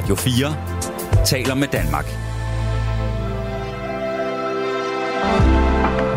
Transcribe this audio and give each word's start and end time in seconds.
Radio 0.00 0.14
4 0.14 1.24
taler 1.24 1.54
med 1.54 1.68
Danmark. 1.68 2.04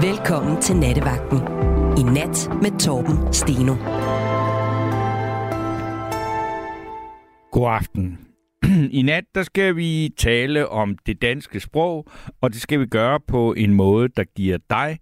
Velkommen 0.03 0.61
til 0.61 0.75
Nattevagten. 0.75 1.37
I 1.99 2.03
nat 2.03 2.49
med 2.61 2.79
Torben 2.79 3.33
Steno. 3.33 3.75
God 7.51 7.71
aften. 7.71 8.19
I 8.99 9.01
nat 9.01 9.23
der 9.35 9.43
skal 9.43 9.75
vi 9.75 10.09
tale 10.17 10.69
om 10.69 10.97
det 11.05 11.21
danske 11.21 11.59
sprog, 11.59 12.07
og 12.41 12.53
det 12.53 12.61
skal 12.61 12.79
vi 12.79 12.85
gøre 12.85 13.19
på 13.27 13.53
en 13.53 13.73
måde, 13.73 14.07
der 14.07 14.23
giver 14.23 14.57
dig 14.69 14.99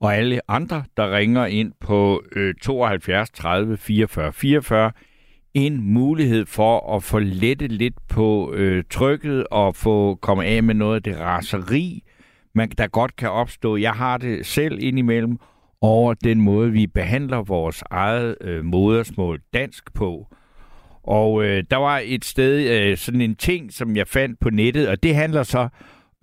og 0.00 0.16
alle 0.16 0.40
andre, 0.50 0.84
der 0.96 1.16
ringer 1.16 1.46
ind 1.46 1.72
på 1.80 2.22
øh, 2.32 2.54
72 2.62 3.30
30 3.30 3.76
44 3.76 4.32
44, 4.32 4.92
en 5.54 5.92
mulighed 5.92 6.46
for 6.46 6.96
at 6.96 7.02
få 7.02 7.18
lettet 7.18 7.72
lidt 7.72 7.94
på 8.08 8.52
øh, 8.54 8.84
trykket 8.90 9.46
og 9.50 9.76
få 9.76 10.14
komme 10.14 10.44
af 10.44 10.62
med 10.62 10.74
noget 10.74 10.94
af 10.94 11.02
det 11.02 11.20
raseri, 11.20 12.02
man, 12.54 12.70
der 12.78 12.86
godt 12.86 13.16
kan 13.16 13.30
opstå. 13.30 13.76
Jeg 13.76 13.92
har 13.92 14.18
det 14.18 14.46
selv 14.46 14.78
indimellem 14.80 15.38
over 15.80 16.14
den 16.14 16.40
måde, 16.40 16.72
vi 16.72 16.86
behandler 16.86 17.42
vores 17.42 17.82
eget 17.90 18.36
øh, 18.40 18.64
modersmål 18.64 19.40
dansk 19.54 19.94
på. 19.94 20.26
Og 21.02 21.44
øh, 21.44 21.64
der 21.70 21.76
var 21.76 22.00
et 22.04 22.24
sted, 22.24 22.70
øh, 22.70 22.96
sådan 22.96 23.20
en 23.20 23.34
ting, 23.34 23.72
som 23.72 23.96
jeg 23.96 24.08
fandt 24.08 24.40
på 24.40 24.50
nettet, 24.50 24.88
og 24.88 25.02
det 25.02 25.14
handler 25.14 25.42
så 25.42 25.68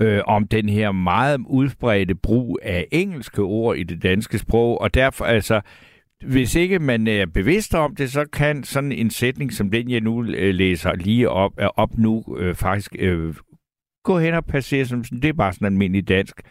øh, 0.02 0.22
om 0.26 0.48
den 0.48 0.70
her 0.70 0.92
meget 0.92 1.42
udbredte 1.48 2.16
brug 2.16 2.60
af 2.64 2.88
engelske 2.92 3.42
ord 3.42 3.78
i 3.78 3.84
det 3.84 4.04
danske 4.04 4.38
sprog, 4.38 4.82
og 4.82 4.94
derfor 4.94 5.26
altså, 5.26 5.62
hvis 6.26 6.56
ikke 6.56 6.80
man 6.80 7.08
er 7.08 7.26
bevidst 7.26 7.76
om 7.76 7.96
det, 7.96 8.12
så 8.12 8.26
kan 8.34 8.64
sådan 8.64 8.92
en 8.92 9.10
sætning 9.10 9.54
som 9.54 9.72
den, 9.72 9.90
jeg 9.92 10.02
nu 10.02 10.24
øh, 10.24 10.54
læser 10.54 10.96
lige 10.96 11.30
op, 11.30 11.52
op 11.58 11.98
nu, 11.98 12.24
øh, 12.38 12.56
faktisk 12.56 12.96
øh, 13.00 13.36
gå 14.04 14.20
hen 14.20 14.34
og 14.34 14.46
passere 14.46 14.86
som 14.86 15.04
sådan, 15.04 15.22
det 15.22 15.30
er 15.30 15.34
bare 15.34 15.54
sådan 15.54 15.66
almindelig 15.66 16.08
dansk. 16.08 16.42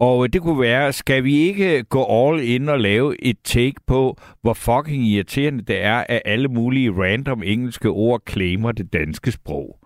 Og 0.00 0.24
øh, 0.24 0.32
det 0.32 0.42
kunne 0.42 0.60
være, 0.60 0.92
skal 0.92 1.24
vi 1.24 1.36
ikke 1.36 1.84
gå 1.84 2.04
all 2.10 2.42
in 2.42 2.68
og 2.68 2.80
lave 2.80 3.24
et 3.24 3.36
take 3.44 3.80
på, 3.86 4.18
hvor 4.42 4.52
fucking 4.52 5.06
irriterende 5.06 5.64
det 5.64 5.82
er, 5.82 6.04
at 6.08 6.22
alle 6.24 6.48
mulige 6.48 6.92
random 6.92 7.42
engelske 7.42 7.88
ord 7.88 8.22
claimer 8.28 8.72
det 8.72 8.92
danske 8.92 9.32
sprog. 9.32 9.78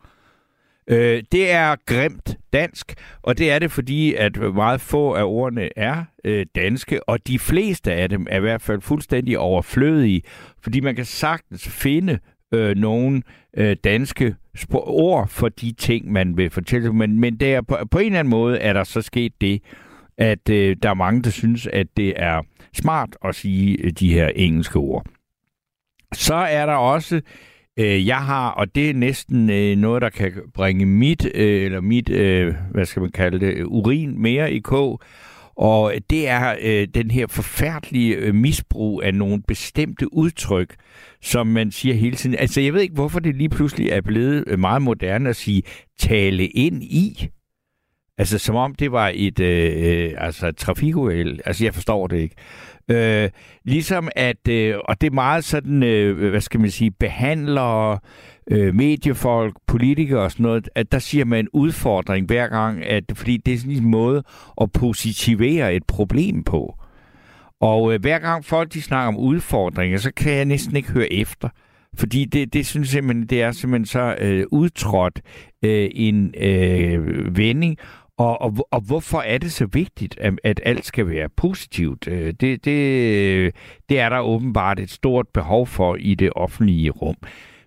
Øh, 0.86 1.22
det 1.32 1.50
er 1.50 1.76
grimt 1.86 2.36
dansk, 2.52 2.94
og 3.22 3.38
det 3.38 3.50
er 3.50 3.58
det, 3.58 3.70
fordi 3.70 4.14
at 4.14 4.36
meget 4.54 4.80
få 4.80 5.12
af 5.14 5.24
ordene 5.24 5.78
er 5.78 6.04
øh, 6.24 6.46
danske, 6.54 7.08
og 7.08 7.26
de 7.26 7.38
fleste 7.38 7.92
af 7.92 8.08
dem 8.08 8.26
er 8.30 8.36
i 8.36 8.40
hvert 8.40 8.62
fald 8.62 8.80
fuldstændig 8.80 9.38
overflødige, 9.38 10.22
fordi 10.62 10.80
man 10.80 10.96
kan 10.96 11.04
sagtens 11.04 11.68
finde 11.68 12.18
øh, 12.54 12.76
nogle 12.76 13.22
øh, 13.56 13.76
danske 13.84 14.34
ord 14.72 15.28
for 15.28 15.48
de 15.48 15.72
ting, 15.72 16.12
man 16.12 16.36
vil 16.36 16.50
fortælle. 16.50 16.92
Men, 16.92 17.20
men 17.20 17.36
der, 17.36 17.62
på, 17.62 17.78
på 17.90 17.98
en 17.98 18.06
eller 18.06 18.18
anden 18.18 18.30
måde 18.30 18.58
er 18.58 18.72
der 18.72 18.84
så 18.84 19.02
sket 19.02 19.32
det, 19.40 19.62
at 20.18 20.50
øh, 20.50 20.76
der 20.82 20.90
er 20.90 20.94
mange, 20.94 21.22
der 21.22 21.30
synes, 21.30 21.66
at 21.66 21.86
det 21.96 22.12
er 22.16 22.42
smart 22.74 23.16
at 23.24 23.34
sige 23.34 23.76
øh, 23.78 23.90
de 23.90 24.12
her 24.12 24.28
engelske 24.28 24.78
ord. 24.78 25.06
Så 26.14 26.34
er 26.34 26.66
der 26.66 26.74
også, 26.74 27.20
øh, 27.78 28.06
jeg 28.06 28.18
har, 28.18 28.50
og 28.50 28.74
det 28.74 28.90
er 28.90 28.94
næsten 28.94 29.50
øh, 29.50 29.76
noget, 29.76 30.02
der 30.02 30.10
kan 30.10 30.32
bringe 30.54 30.86
mit, 30.86 31.26
øh, 31.34 31.64
eller 31.64 31.80
mit, 31.80 32.10
øh, 32.10 32.54
hvad 32.70 32.84
skal 32.84 33.02
man 33.02 33.12
kalde 33.12 33.40
det, 33.40 33.54
øh, 33.54 33.66
urin 33.68 34.22
mere 34.22 34.52
i 34.52 34.58
kog, 34.58 35.00
og 35.56 35.94
det 36.10 36.28
er 36.28 36.56
øh, 36.62 36.88
den 36.94 37.10
her 37.10 37.26
forfærdelige 37.26 38.14
øh, 38.14 38.34
misbrug 38.34 39.02
af 39.02 39.14
nogle 39.14 39.42
bestemte 39.48 40.14
udtryk, 40.14 40.74
som 41.22 41.46
man 41.46 41.70
siger 41.70 41.94
hele 41.94 42.16
tiden. 42.16 42.36
Altså, 42.38 42.60
jeg 42.60 42.74
ved 42.74 42.80
ikke, 42.80 42.94
hvorfor 42.94 43.20
det 43.20 43.36
lige 43.36 43.48
pludselig 43.48 43.88
er 43.88 44.00
blevet 44.00 44.44
øh, 44.46 44.58
meget 44.58 44.82
moderne 44.82 45.28
at 45.28 45.36
sige 45.36 45.62
tale 45.98 46.46
ind 46.46 46.82
i. 46.82 47.28
Altså, 48.22 48.38
som 48.38 48.56
om 48.56 48.74
det 48.74 48.92
var 48.92 49.12
et, 49.14 49.40
øh, 49.40 49.72
øh, 49.76 50.12
altså, 50.16 50.46
et 50.46 50.56
trafikuheld. 50.56 51.38
Altså, 51.44 51.64
jeg 51.64 51.74
forstår 51.74 52.06
det 52.06 52.16
ikke. 52.18 52.34
Øh, 52.88 53.30
ligesom 53.64 54.08
at, 54.16 54.48
øh, 54.48 54.74
og 54.88 55.00
det 55.00 55.06
er 55.06 55.14
meget 55.14 55.44
sådan, 55.44 55.82
øh, 55.82 56.30
hvad 56.30 56.40
skal 56.40 56.60
man 56.60 56.70
sige, 56.70 56.90
behandlere, 56.90 57.98
øh, 58.50 58.74
mediefolk, 58.74 59.54
politikere 59.66 60.20
og 60.20 60.30
sådan 60.30 60.42
noget, 60.44 60.68
at 60.74 60.92
der 60.92 60.98
siger 60.98 61.24
man 61.24 61.38
en 61.38 61.48
udfordring 61.52 62.26
hver 62.26 62.48
gang, 62.48 62.84
at, 62.84 63.04
fordi 63.14 63.36
det 63.36 63.54
er 63.54 63.58
sådan 63.58 63.72
en 63.72 63.90
måde 63.90 64.22
at 64.60 64.72
positivere 64.72 65.74
et 65.74 65.84
problem 65.84 66.44
på. 66.44 66.78
Og 67.60 67.94
øh, 67.94 68.00
hver 68.00 68.18
gang 68.18 68.44
folk 68.44 68.72
de 68.72 68.82
snakker 68.82 69.08
om 69.08 69.16
udfordringer, 69.16 69.98
så 69.98 70.12
kan 70.16 70.32
jeg 70.32 70.44
næsten 70.44 70.76
ikke 70.76 70.92
høre 70.92 71.12
efter. 71.12 71.48
Fordi 71.96 72.24
det, 72.24 72.52
det 72.52 72.66
synes 72.66 72.88
jeg 72.88 72.92
simpelthen, 72.92 73.26
det 73.26 73.42
er 73.42 73.52
simpelthen 73.52 73.86
så 73.86 74.16
øh, 74.20 74.46
udtrådt 74.50 75.20
øh, 75.64 75.90
en 75.94 76.34
øh, 76.38 77.36
vending, 77.36 77.78
og, 78.18 78.40
og, 78.40 78.68
og 78.70 78.80
hvorfor 78.80 79.20
er 79.20 79.38
det 79.38 79.52
så 79.52 79.66
vigtigt, 79.66 80.18
at, 80.18 80.34
at 80.44 80.60
alt 80.64 80.86
skal 80.86 81.08
være 81.08 81.28
positivt? 81.28 82.08
Øh, 82.08 82.34
det, 82.40 82.64
det, 82.64 83.54
det 83.88 84.00
er 84.00 84.08
der 84.08 84.20
åbenbart 84.20 84.80
et 84.80 84.90
stort 84.90 85.28
behov 85.28 85.66
for 85.66 85.96
i 85.96 86.14
det 86.14 86.30
offentlige 86.36 86.90
rum. 86.90 87.16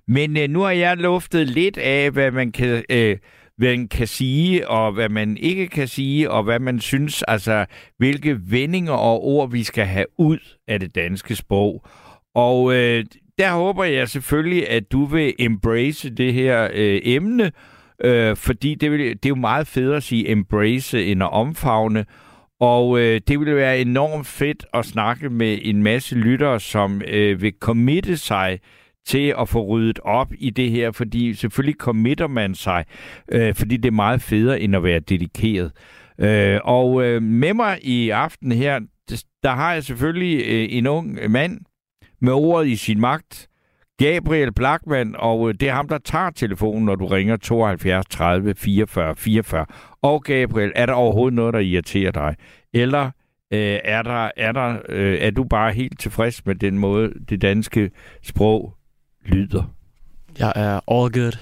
Men 0.07 0.37
øh, 0.37 0.49
nu 0.49 0.59
har 0.61 0.71
jeg 0.71 0.97
luftet 0.97 1.47
lidt 1.47 1.77
af, 1.77 2.11
hvad 2.11 2.31
man 2.31 2.51
kan... 2.51 2.83
Øh, 2.89 3.17
hvad 3.57 3.77
man 3.77 3.87
kan 3.87 4.07
sige, 4.07 4.67
og 4.67 4.91
hvad 4.91 5.09
man 5.09 5.37
ikke 5.37 5.67
kan 5.67 5.87
sige, 5.87 6.31
og 6.31 6.43
hvad 6.43 6.59
man 6.59 6.79
synes, 6.79 7.23
altså 7.27 7.65
hvilke 7.97 8.37
vendinger 8.51 8.93
og 8.93 9.23
ord, 9.23 9.51
vi 9.51 9.63
skal 9.63 9.85
have 9.85 10.05
ud 10.17 10.37
af 10.67 10.79
det 10.79 10.95
danske 10.95 11.35
sprog. 11.35 11.85
Og 12.35 12.73
øh, 12.75 13.05
der 13.37 13.51
håber 13.51 13.83
jeg 13.83 14.09
selvfølgelig, 14.09 14.69
at 14.69 14.91
du 14.91 15.05
vil 15.05 15.33
embrace 15.39 16.09
det 16.09 16.33
her 16.33 16.69
øh, 16.73 17.01
emne, 17.03 17.51
Øh, 18.03 18.35
fordi 18.35 18.75
det, 18.75 18.91
vil, 18.91 18.99
det 18.99 19.25
er 19.25 19.29
jo 19.29 19.35
meget 19.35 19.67
federe 19.67 19.97
at 19.97 20.03
sige 20.03 20.29
embrace 20.29 21.05
end 21.05 21.23
at 21.23 21.31
omfavne. 21.31 22.05
Og 22.59 22.99
øh, 22.99 23.21
det 23.27 23.39
ville 23.39 23.55
være 23.55 23.79
enormt 23.79 24.27
fedt 24.27 24.65
at 24.73 24.85
snakke 24.85 25.29
med 25.29 25.59
en 25.61 25.83
masse 25.83 26.15
lyttere, 26.15 26.59
som 26.59 27.01
øh, 27.07 27.41
vil 27.41 27.53
committe 27.59 28.17
sig 28.17 28.59
til 29.05 29.33
at 29.39 29.49
få 29.49 29.65
ryddet 29.65 29.99
op 30.03 30.31
i 30.37 30.49
det 30.49 30.71
her, 30.71 30.91
fordi 30.91 31.33
selvfølgelig 31.33 31.77
committer 31.79 32.27
man 32.27 32.55
sig, 32.55 32.85
øh, 33.31 33.55
fordi 33.55 33.77
det 33.77 33.87
er 33.87 33.91
meget 33.91 34.21
federe 34.21 34.61
end 34.61 34.75
at 34.75 34.83
være 34.83 34.99
dedikeret. 34.99 35.71
Øh, 36.19 36.59
og 36.63 37.03
øh, 37.03 37.21
med 37.21 37.53
mig 37.53 37.79
i 37.81 38.09
aften 38.09 38.51
her, 38.51 38.79
der 39.43 39.51
har 39.51 39.73
jeg 39.73 39.83
selvfølgelig 39.83 40.45
øh, 40.47 40.67
en 40.71 40.87
ung 40.87 41.31
mand 41.31 41.59
med 42.21 42.33
ordet 42.33 42.67
i 42.67 42.75
sin 42.75 42.99
magt, 42.99 43.47
Gabriel 43.97 44.53
Blackman, 44.53 45.15
og 45.17 45.49
øh, 45.49 45.55
det 45.59 45.69
er 45.69 45.73
ham, 45.73 45.87
der 45.87 45.97
tager 45.97 46.29
telefonen, 46.29 46.85
når 46.85 46.95
du 46.95 47.05
ringer 47.05 47.37
72 47.37 48.05
30 48.05 48.55
44 48.55 49.15
44. 49.15 49.65
Og 50.01 50.23
Gabriel, 50.23 50.71
er 50.75 50.85
der 50.85 50.93
overhovedet 50.93 51.33
noget, 51.33 51.53
der 51.53 51.59
irriterer 51.59 52.11
dig? 52.11 52.35
Eller 52.73 53.05
øh, 53.51 53.79
er, 53.83 54.01
der, 54.01 54.31
er, 54.37 54.51
der, 54.51 54.77
øh, 54.89 55.17
er 55.21 55.31
du 55.31 55.43
bare 55.43 55.73
helt 55.73 55.99
tilfreds 55.99 56.45
med 56.45 56.55
den 56.55 56.79
måde, 56.79 57.13
det 57.29 57.41
danske 57.41 57.91
sprog 58.23 58.73
lyder? 59.25 59.63
Jeg 60.39 60.53
er 60.55 60.73
all 60.73 61.11
good. 61.11 61.37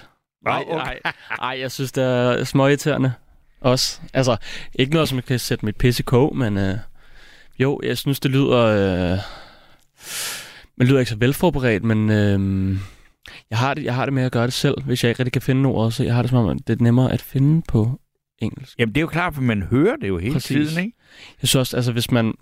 Nej, 0.45 0.63
okay. 0.67 0.75
nej, 0.75 0.99
nej, 1.39 1.59
jeg 1.59 1.71
synes, 1.71 1.91
det 1.91 2.03
er 2.03 2.43
småirriterende 2.43 3.13
også. 3.61 4.01
Altså, 4.13 4.37
ikke 4.75 4.93
noget, 4.93 5.09
som 5.09 5.15
jeg 5.15 5.25
kan 5.25 5.39
sætte 5.39 5.65
mit 5.65 5.75
pisse 5.75 6.03
kog, 6.03 6.37
men 6.37 6.57
øh, 6.57 6.77
jo, 7.59 7.79
jeg 7.83 7.97
synes, 7.97 8.19
det 8.19 8.31
lyder... 8.31 9.13
Øh, 9.13 9.19
man 10.77 10.87
lyder 10.87 10.99
ikke 10.99 11.09
så 11.09 11.17
velforberedt, 11.17 11.83
men 11.83 12.09
øh, 12.09 12.77
jeg, 13.49 13.57
har 13.57 13.73
det, 13.73 13.83
jeg 13.83 13.95
har 13.95 14.05
det 14.05 14.13
med 14.13 14.23
at 14.23 14.31
gøre 14.31 14.45
det 14.45 14.53
selv, 14.53 14.83
hvis 14.83 15.03
jeg 15.03 15.09
ikke 15.09 15.19
rigtig 15.19 15.33
kan 15.33 15.41
finde 15.41 15.69
ordet. 15.69 15.93
Så 15.93 16.03
jeg 16.03 16.15
har 16.15 16.21
det 16.21 16.29
som 16.29 16.45
om, 16.45 16.59
det 16.59 16.79
er 16.79 16.83
nemmere 16.83 17.11
at 17.11 17.21
finde 17.21 17.61
på 17.67 17.99
engelsk. 18.39 18.79
Jamen, 18.79 18.95
det 18.95 18.99
er 18.99 19.01
jo 19.01 19.07
klart, 19.07 19.33
for 19.33 19.41
man 19.41 19.63
hører 19.63 19.95
det 19.95 20.07
jo 20.07 20.17
hele 20.17 20.33
Præcis. 20.33 20.69
tiden, 20.69 20.85
ikke? 20.85 20.97
Jeg 21.41 21.47
synes 21.47 21.55
også, 21.55 21.77
altså 21.77 21.91
hvis 21.91 22.11
man 22.11 22.33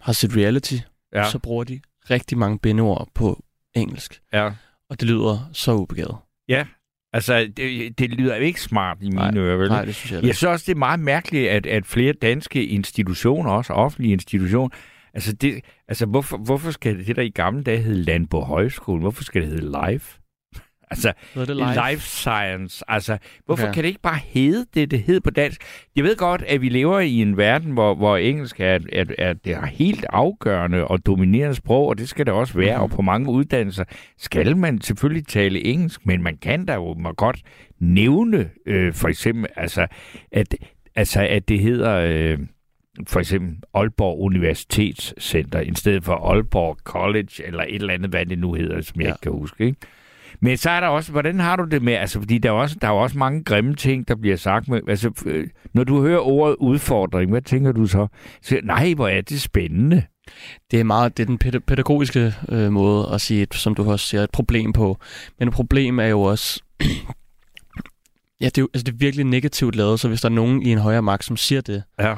har 0.00 0.12
set 0.12 0.36
reality, 0.36 0.76
ja. 1.14 1.30
så 1.30 1.38
bruger 1.38 1.64
de 1.64 1.80
rigtig 2.10 2.38
mange 2.38 2.58
bindeord 2.58 3.08
på 3.14 3.44
engelsk. 3.74 4.20
Ja. 4.32 4.50
Og 4.90 5.00
det 5.00 5.08
lyder 5.08 5.50
så 5.52 5.74
ubegavet. 5.74 6.16
Ja, 6.48 6.66
Altså, 7.12 7.50
det, 7.56 7.98
det 7.98 8.10
lyder 8.10 8.36
jo 8.36 8.42
ikke 8.42 8.60
smart 8.60 8.98
i 9.00 9.04
mine 9.04 9.16
nej, 9.16 9.36
ører, 9.36 9.56
vel? 9.56 9.68
Nej, 9.68 9.84
det 9.84 9.94
synes 9.94 10.12
jeg 10.12 10.24
Jeg 10.24 10.36
synes 10.36 10.52
også, 10.52 10.64
det 10.66 10.72
er 10.72 10.78
meget 10.78 11.00
mærkeligt, 11.00 11.48
at, 11.50 11.66
at 11.66 11.86
flere 11.86 12.12
danske 12.12 12.66
institutioner, 12.66 13.50
også 13.50 13.72
offentlige 13.72 14.12
institutioner, 14.12 14.68
Altså, 15.18 15.32
det, 15.32 15.64
altså 15.88 16.06
hvorfor, 16.06 16.36
hvorfor 16.36 16.70
skal 16.70 17.06
det 17.06 17.16
der 17.16 17.22
i 17.22 17.28
gamle 17.28 17.62
dage 17.62 17.78
hedde 17.78 18.02
Landbo 18.02 18.40
Højskole? 18.40 19.00
Hvorfor 19.00 19.24
skal 19.24 19.42
det 19.42 19.50
hedde 19.50 19.90
Life? 19.90 20.20
Altså, 20.90 21.12
det 21.34 21.56
life? 21.56 21.90
life 21.90 22.02
science. 22.02 22.84
Altså, 22.88 23.18
hvorfor 23.46 23.64
okay. 23.64 23.74
kan 23.74 23.82
det 23.82 23.88
ikke 23.88 24.00
bare 24.00 24.18
hedde 24.24 24.66
det, 24.74 24.90
det 24.90 25.02
hedder 25.02 25.20
på 25.20 25.30
dansk? 25.30 25.62
Jeg 25.96 26.04
ved 26.04 26.16
godt, 26.16 26.42
at 26.42 26.60
vi 26.60 26.68
lever 26.68 27.00
i 27.00 27.22
en 27.22 27.36
verden, 27.36 27.72
hvor, 27.72 27.94
hvor 27.94 28.16
engelsk 28.16 28.60
er, 28.60 28.78
er, 28.92 29.04
er, 29.18 29.32
det 29.32 29.52
er 29.52 29.66
helt 29.66 30.06
afgørende 30.08 30.86
og 30.86 31.06
dominerende 31.06 31.54
sprog, 31.54 31.88
og 31.88 31.98
det 31.98 32.08
skal 32.08 32.26
det 32.26 32.34
også 32.34 32.54
være. 32.54 32.76
Mm. 32.76 32.82
Og 32.82 32.90
på 32.90 33.02
mange 33.02 33.30
uddannelser 33.30 33.84
skal 34.18 34.56
man 34.56 34.80
selvfølgelig 34.80 35.26
tale 35.26 35.64
engelsk, 35.64 36.06
men 36.06 36.22
man 36.22 36.36
kan 36.36 36.66
da 36.66 36.74
jo 36.74 36.94
må 36.94 37.12
godt 37.12 37.42
nævne, 37.80 38.50
øh, 38.66 38.94
for 38.94 39.08
eksempel, 39.08 39.46
altså, 39.56 39.86
at, 40.32 40.54
altså, 40.94 41.26
at 41.30 41.48
det 41.48 41.60
hedder... 41.60 41.94
Øh, 41.94 42.38
for 43.06 43.20
eksempel 43.20 43.56
Aalborg 43.74 44.20
Universitetscenter, 44.20 45.60
i 45.60 45.72
stedet 45.74 46.04
for 46.04 46.14
Aalborg 46.32 46.76
College, 46.84 47.46
eller 47.46 47.62
et 47.68 47.74
eller 47.74 47.94
andet, 47.94 48.10
hvad 48.10 48.26
det 48.26 48.38
nu 48.38 48.54
hedder, 48.54 48.80
som 48.80 49.00
jeg 49.00 49.06
ja. 49.06 49.12
ikke 49.12 49.20
kan 49.20 49.32
huske. 49.32 49.64
Ikke? 49.66 49.78
Men 50.40 50.56
så 50.56 50.70
er 50.70 50.80
der 50.80 50.86
også, 50.88 51.12
hvordan 51.12 51.40
har 51.40 51.56
du 51.56 51.64
det 51.64 51.82
med, 51.82 51.92
altså 51.92 52.18
fordi 52.20 52.38
der 52.38 52.48
er, 52.48 52.52
også, 52.52 52.76
der 52.80 52.86
er 52.88 52.92
også 52.92 53.18
mange 53.18 53.44
grimme 53.44 53.74
ting, 53.74 54.08
der 54.08 54.14
bliver 54.14 54.36
sagt 54.36 54.68
med, 54.68 54.80
altså 54.88 55.10
øh, 55.26 55.48
når 55.74 55.84
du 55.84 56.02
hører 56.02 56.18
ordet 56.20 56.56
udfordring, 56.60 57.30
hvad 57.30 57.42
tænker 57.42 57.72
du 57.72 57.86
så? 57.86 58.06
så 58.42 58.60
nej, 58.64 58.94
hvor 58.94 59.08
er 59.08 59.20
det 59.20 59.40
spændende. 59.40 60.02
Det 60.70 60.80
er 60.80 60.84
meget 60.84 61.16
det 61.16 61.22
er 61.22 61.26
den 61.26 61.38
pæd- 61.44 61.58
pædagogiske 61.66 62.32
øh, 62.48 62.72
måde 62.72 63.08
at 63.12 63.20
sige, 63.20 63.42
et, 63.42 63.54
som 63.54 63.74
du 63.74 63.90
også 63.90 64.06
siger, 64.06 64.22
et 64.22 64.30
problem 64.30 64.72
på. 64.72 64.98
Men 65.38 65.48
et 65.48 65.54
problem 65.54 65.98
er 65.98 66.06
jo 66.06 66.20
også, 66.22 66.62
ja, 68.40 68.46
det 68.46 68.58
er, 68.58 68.62
jo, 68.62 68.68
altså, 68.74 68.84
det 68.84 68.92
er 68.92 68.96
virkelig 68.98 69.24
negativt 69.26 69.76
lavet, 69.76 70.00
så 70.00 70.08
hvis 70.08 70.20
der 70.20 70.28
er 70.28 70.32
nogen 70.32 70.62
i 70.62 70.72
en 70.72 70.78
højere 70.78 71.02
magt, 71.02 71.24
som 71.24 71.36
siger 71.36 71.60
det, 71.60 71.82
Ja. 72.00 72.14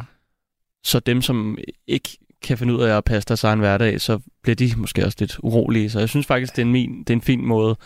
Så 0.85 1.01
dem, 1.01 1.23
som 1.23 1.59
ikke 1.87 2.19
kan 2.43 2.59
finde 2.59 2.75
ud 2.75 2.83
af 2.83 2.97
at 2.97 3.05
passe 3.05 3.27
deres 3.29 3.45
egen 3.45 3.59
hverdag, 3.59 4.01
så 4.01 4.19
bliver 4.43 4.57
de 4.57 4.73
måske 4.77 5.05
også 5.05 5.17
lidt 5.21 5.39
urolige. 5.43 5.91
Så 5.91 5.99
jeg 5.99 6.09
synes 6.09 6.27
faktisk, 6.27 6.57
det 6.57 6.63
er 6.63 6.67
en, 6.67 6.73
min, 6.73 6.99
det 6.99 7.11
er 7.11 7.15
en 7.15 7.23
fin 7.23 7.47
måde. 7.47 7.77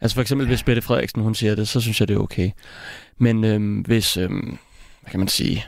Altså 0.00 0.14
for 0.14 0.20
eksempel, 0.22 0.46
hvis 0.46 0.62
Bette 0.62 0.82
Frederiksen 0.82 1.22
hun 1.22 1.34
siger 1.34 1.54
det, 1.54 1.68
så 1.68 1.80
synes 1.80 2.00
jeg, 2.00 2.08
det 2.08 2.14
er 2.14 2.18
okay. 2.20 2.50
Men 3.18 3.44
øhm, 3.44 3.80
hvis, 3.80 4.16
øhm, 4.16 4.58
hvad 5.00 5.10
kan 5.10 5.20
man 5.20 5.28
sige... 5.28 5.64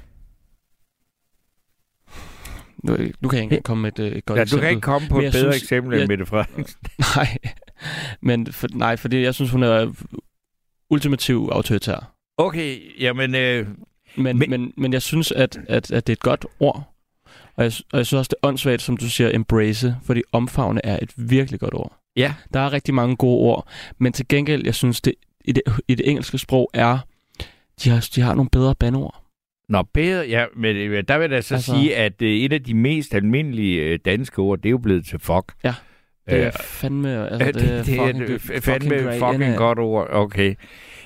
Nu, 2.84 2.96
nu 3.20 3.28
kan 3.28 3.36
jeg 3.42 3.52
ikke 3.52 3.62
komme 3.62 3.82
med 3.82 3.98
et, 3.98 4.12
øh, 4.12 4.12
et 4.18 4.24
godt 4.26 4.38
ja, 4.38 4.44
du 4.44 4.58
kan 4.60 4.68
ikke 4.70 4.80
komme 4.80 5.08
på 5.08 5.18
et 5.20 5.32
bedre 5.32 5.52
synes- 5.52 5.62
eksempel 5.62 5.92
end 5.92 6.00
jeg- 6.00 6.08
Mette 6.08 6.26
Frederiksen. 6.26 6.80
Nej, 7.16 7.36
men 8.20 8.52
for, 8.52 8.66
nej, 8.72 8.96
fordi 8.96 9.22
jeg 9.22 9.34
synes, 9.34 9.50
hun 9.50 9.62
er 9.62 9.92
ultimativ 10.90 11.48
autoritær. 11.52 12.14
Okay, 12.36 13.00
jamen, 13.00 13.34
øh, 13.34 13.68
Men, 14.16 14.38
Men- 14.38 14.50
men, 14.50 14.72
men, 14.76 14.92
jeg 14.92 15.02
synes, 15.02 15.32
at, 15.32 15.58
at, 15.68 15.90
at 15.90 16.06
det 16.06 16.12
er 16.12 16.16
et 16.16 16.20
godt 16.20 16.46
ord. 16.60 16.92
Og 17.56 17.64
jeg, 17.64 17.72
og 17.92 17.98
jeg 17.98 18.06
synes 18.06 18.18
også, 18.18 18.28
det 18.28 18.36
er 18.42 18.48
åndssvagt, 18.48 18.82
som 18.82 18.96
du 18.96 19.08
siger, 19.10 19.30
embrace, 19.34 19.96
fordi 20.04 20.22
omfavne 20.32 20.80
er 20.86 20.98
et 21.02 21.10
virkelig 21.16 21.60
godt 21.60 21.74
ord. 21.74 21.92
ja. 22.16 22.34
Der 22.54 22.60
er 22.60 22.72
rigtig 22.72 22.94
mange 22.94 23.16
gode 23.16 23.38
ord, 23.40 23.68
men 23.98 24.12
til 24.12 24.28
gengæld, 24.28 24.64
jeg 24.64 24.74
synes, 24.74 25.00
det 25.00 25.14
i 25.44 25.52
det, 25.52 25.62
i 25.88 25.94
det 25.94 26.08
engelske 26.10 26.38
sprog 26.38 26.70
er, 26.74 26.98
de 27.84 27.90
har, 27.90 28.08
de 28.14 28.20
har 28.20 28.34
nogle 28.34 28.50
bedre 28.50 28.74
bandord. 28.74 29.22
Nå, 29.68 29.82
bedre, 29.82 30.26
ja, 30.28 30.44
men 30.56 30.76
øh, 30.76 31.04
der 31.08 31.18
vil 31.18 31.30
jeg 31.30 31.44
så 31.44 31.54
altså... 31.54 31.72
Sige, 31.74 31.96
at 31.96 32.22
øh, 32.22 32.30
et 32.30 32.52
af 32.52 32.62
de 32.62 32.74
mest 32.74 33.14
almindelige 33.14 33.80
øh, 33.82 33.98
danske 34.04 34.38
ord, 34.38 34.58
det 34.58 34.66
er 34.66 34.70
jo 34.70 34.78
blevet 34.78 35.06
til 35.06 35.18
fuck. 35.18 35.52
Ja, 35.64 35.74
Det 36.30 36.42
er 36.42 36.50
fandme, 36.64 37.28
altså, 37.30 37.46
det, 37.46 37.54
det, 37.54 37.62
det 37.86 37.98
er 37.98 38.04
fucking, 38.06 38.22
et 38.22 38.28
det 38.28 38.40
fucking 39.18 39.32
Den 39.32 39.42
er- 39.42 39.56
godt 39.56 39.78
ord. 39.78 40.08
Okay. 40.10 40.54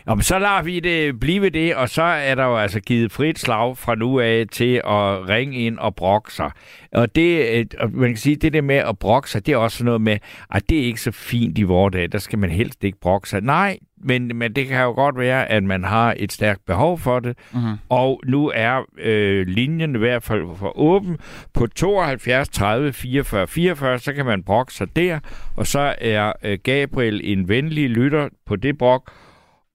Jamen, 0.08 0.22
så 0.22 0.38
lader 0.38 0.62
vi 0.62 0.80
det 0.80 1.20
blive 1.20 1.48
det, 1.50 1.74
og 1.74 1.88
så 1.88 2.02
er 2.02 2.34
der 2.34 2.44
jo 2.44 2.56
altså 2.56 2.80
givet 2.80 3.12
frit 3.12 3.38
slag 3.38 3.76
fra 3.76 3.94
nu 3.94 4.20
af 4.20 4.44
til 4.52 4.74
at 4.76 5.28
ringe 5.28 5.56
ind 5.56 5.78
og 5.78 5.94
brokke 5.94 6.32
sig. 6.32 6.50
Og 6.92 7.14
det, 7.14 7.46
øh, 7.58 7.66
og 7.78 7.90
man 7.92 8.08
kan 8.08 8.16
sige, 8.16 8.36
det 8.36 8.52
der 8.52 8.62
med 8.62 8.76
at 8.76 8.98
brokke 8.98 9.30
sig, 9.30 9.46
det 9.46 9.52
er 9.52 9.56
også 9.56 9.84
noget 9.84 10.00
med, 10.00 10.18
at 10.50 10.68
det 10.70 10.78
er 10.80 10.84
ikke 10.84 11.00
så 11.00 11.10
fint 11.10 11.58
i 11.58 11.62
vores 11.62 11.92
dag, 11.92 12.12
der 12.12 12.18
skal 12.18 12.38
man 12.38 12.50
helst 12.50 12.84
ikke 12.84 13.00
brokke 13.00 13.28
sig. 13.28 13.40
Nej, 13.40 13.78
men, 14.02 14.36
men 14.36 14.52
det 14.52 14.66
kan 14.66 14.82
jo 14.82 14.90
godt 14.92 15.18
være, 15.18 15.50
at 15.50 15.62
man 15.62 15.84
har 15.84 16.14
et 16.16 16.32
stærkt 16.32 16.60
behov 16.66 16.98
for 16.98 17.20
det, 17.20 17.38
Mhm. 17.52 17.62
og 17.88 18.20
nu 18.26 18.52
er 18.54 18.82
øh, 18.98 19.46
linjen 19.46 19.94
i 19.94 19.98
hvert 19.98 20.22
fald 20.22 20.42
for 20.56 20.78
åben 20.78 21.18
på 21.54 21.66
72 21.66 22.48
30 22.48 22.92
44 22.92 23.46
44, 23.46 23.98
så 23.98 24.12
kan 24.12 24.26
man 24.26 24.42
brokke 24.42 24.72
sig 24.74 24.96
der, 24.96 25.18
og 25.56 25.66
så 25.66 25.94
er 26.00 26.32
øh, 26.44 26.58
Gabriel 26.62 27.20
en 27.24 27.48
venlig 27.48 27.90
lytter 27.90 28.28
på 28.46 28.56
det 28.56 28.78
brok, 28.78 29.12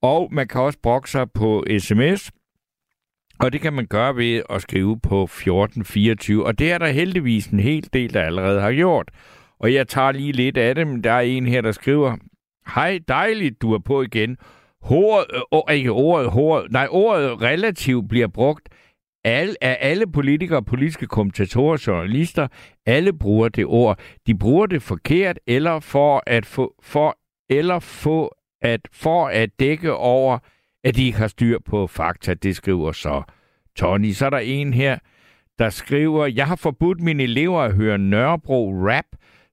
og 0.05 0.29
man 0.31 0.47
kan 0.47 0.61
også 0.61 0.79
brokke 0.83 1.09
sig 1.09 1.31
på 1.31 1.65
sms, 1.79 2.31
og 3.39 3.53
det 3.53 3.61
kan 3.61 3.73
man 3.73 3.85
gøre 3.85 4.15
ved 4.15 4.41
at 4.49 4.61
skrive 4.61 4.99
på 4.99 5.23
1424, 5.23 6.45
og 6.45 6.59
det 6.59 6.71
er 6.71 6.77
der 6.77 6.87
heldigvis 6.87 7.47
en 7.47 7.59
hel 7.59 7.89
del, 7.93 8.13
der 8.13 8.21
allerede 8.21 8.61
har 8.61 8.73
gjort. 8.73 9.11
Og 9.59 9.73
jeg 9.73 9.87
tager 9.87 10.11
lige 10.11 10.31
lidt 10.31 10.57
af 10.57 10.75
dem. 10.75 11.01
Der 11.01 11.11
er 11.11 11.19
en 11.19 11.45
her, 11.45 11.61
der 11.61 11.71
skriver, 11.71 12.17
Hej, 12.75 12.99
dejligt, 13.07 13.61
du 13.61 13.73
er 13.73 13.79
på 13.79 14.01
igen. 14.01 14.37
Ordet, 14.81 15.25
øh, 15.69 15.75
ikke 15.75 15.91
ordet, 15.91 16.29
ordet, 16.33 16.71
nej, 16.71 16.87
ordet 16.89 17.41
relativt 17.41 18.09
bliver 18.09 18.27
brugt 18.27 18.69
al, 19.23 19.55
af 19.61 19.77
alle 19.81 20.07
politikere, 20.11 20.63
politiske 20.63 21.07
kommentatorer, 21.07 21.83
journalister. 21.87 22.47
Alle 22.85 23.13
bruger 23.13 23.49
det 23.49 23.65
ord. 23.65 23.99
De 24.27 24.37
bruger 24.37 24.65
det 24.65 24.81
forkert, 24.81 25.39
eller 25.47 25.79
for 25.79 26.23
at 26.27 26.45
få, 26.45 26.75
for, 26.83 27.17
eller 27.49 27.79
få 27.79 28.34
at, 28.61 28.81
for 28.91 29.27
at 29.27 29.49
dække 29.59 29.93
over, 29.93 30.37
at 30.83 30.95
de 30.95 31.05
ikke 31.05 31.17
har 31.17 31.27
styr 31.27 31.59
på 31.65 31.87
fakta. 31.87 32.33
Det 32.33 32.55
skriver 32.55 32.91
så 32.91 33.23
Tony. 33.75 34.11
Så 34.11 34.25
er 34.25 34.29
der 34.29 34.37
en 34.37 34.73
her, 34.73 34.97
der 35.59 35.69
skriver, 35.69 36.25
jeg 36.25 36.47
har 36.47 36.55
forbudt 36.55 36.99
mine 37.01 37.23
elever 37.23 37.61
at 37.61 37.73
høre 37.73 37.97
Nørrebro 37.97 38.73
rap, 38.73 39.05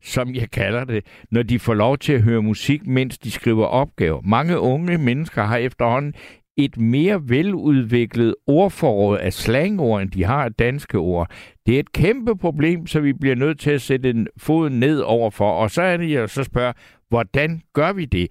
som 0.03 0.35
jeg 0.35 0.51
kalder 0.51 0.85
det, 0.85 1.07
når 1.31 1.43
de 1.43 1.59
får 1.59 1.75
lov 1.75 1.99
til 1.99 2.13
at 2.13 2.23
høre 2.23 2.43
musik, 2.43 2.87
mens 2.87 3.19
de 3.19 3.31
skriver 3.31 3.67
opgaver. 3.67 4.21
Mange 4.25 4.59
unge 4.59 4.99
mennesker 4.99 5.43
har 5.43 5.57
efterhånden 5.57 6.15
et 6.57 6.77
mere 6.77 7.21
veludviklet 7.29 8.35
ordforråd 8.47 9.19
af 9.19 9.33
slangord, 9.33 10.03
end 10.03 10.11
de 10.11 10.25
har 10.25 10.45
af 10.45 10.53
danske 10.53 10.99
ord. 10.99 11.31
Det 11.67 11.75
er 11.75 11.81
et 11.81 11.93
kæmpe 11.93 12.37
problem, 12.37 12.87
så 12.87 13.01
vi 13.01 13.13
bliver 13.13 13.35
nødt 13.35 13.61
til 13.61 13.71
at 13.71 13.83
sætte 13.83 14.11
en 14.11 14.27
fod 14.37 14.71
ned 14.71 15.01
overfor. 15.01 15.51
Og 15.51 15.71
så 15.71 15.83
er 15.83 15.97
det, 15.97 16.11
jeg 16.11 16.31
så 16.31 16.45
spørger, 16.45 16.73
hvordan 17.09 17.63
gør 17.73 17.93
vi 17.93 18.05
det? 18.05 18.29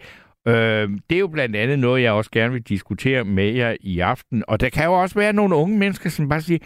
Øh, 0.48 0.90
det 1.10 1.16
er 1.16 1.20
jo 1.20 1.28
blandt 1.28 1.56
andet 1.56 1.80
noget, 1.80 2.04
jeg 2.04 2.12
også 2.12 2.32
gerne 2.32 2.54
vil 2.54 2.62
diskutere 2.62 3.24
med 3.24 3.54
jer 3.54 3.76
i 3.82 4.00
aften. 4.00 4.44
Og 4.48 4.60
der 4.60 4.70
kan 4.70 4.86
jo 4.86 4.94
også 4.94 5.16
være 5.16 5.34
nogle 5.34 5.56
unge 5.56 5.78
mennesker, 5.78 6.10
som 6.10 6.30
bare 6.30 6.42
siger, 6.42 6.60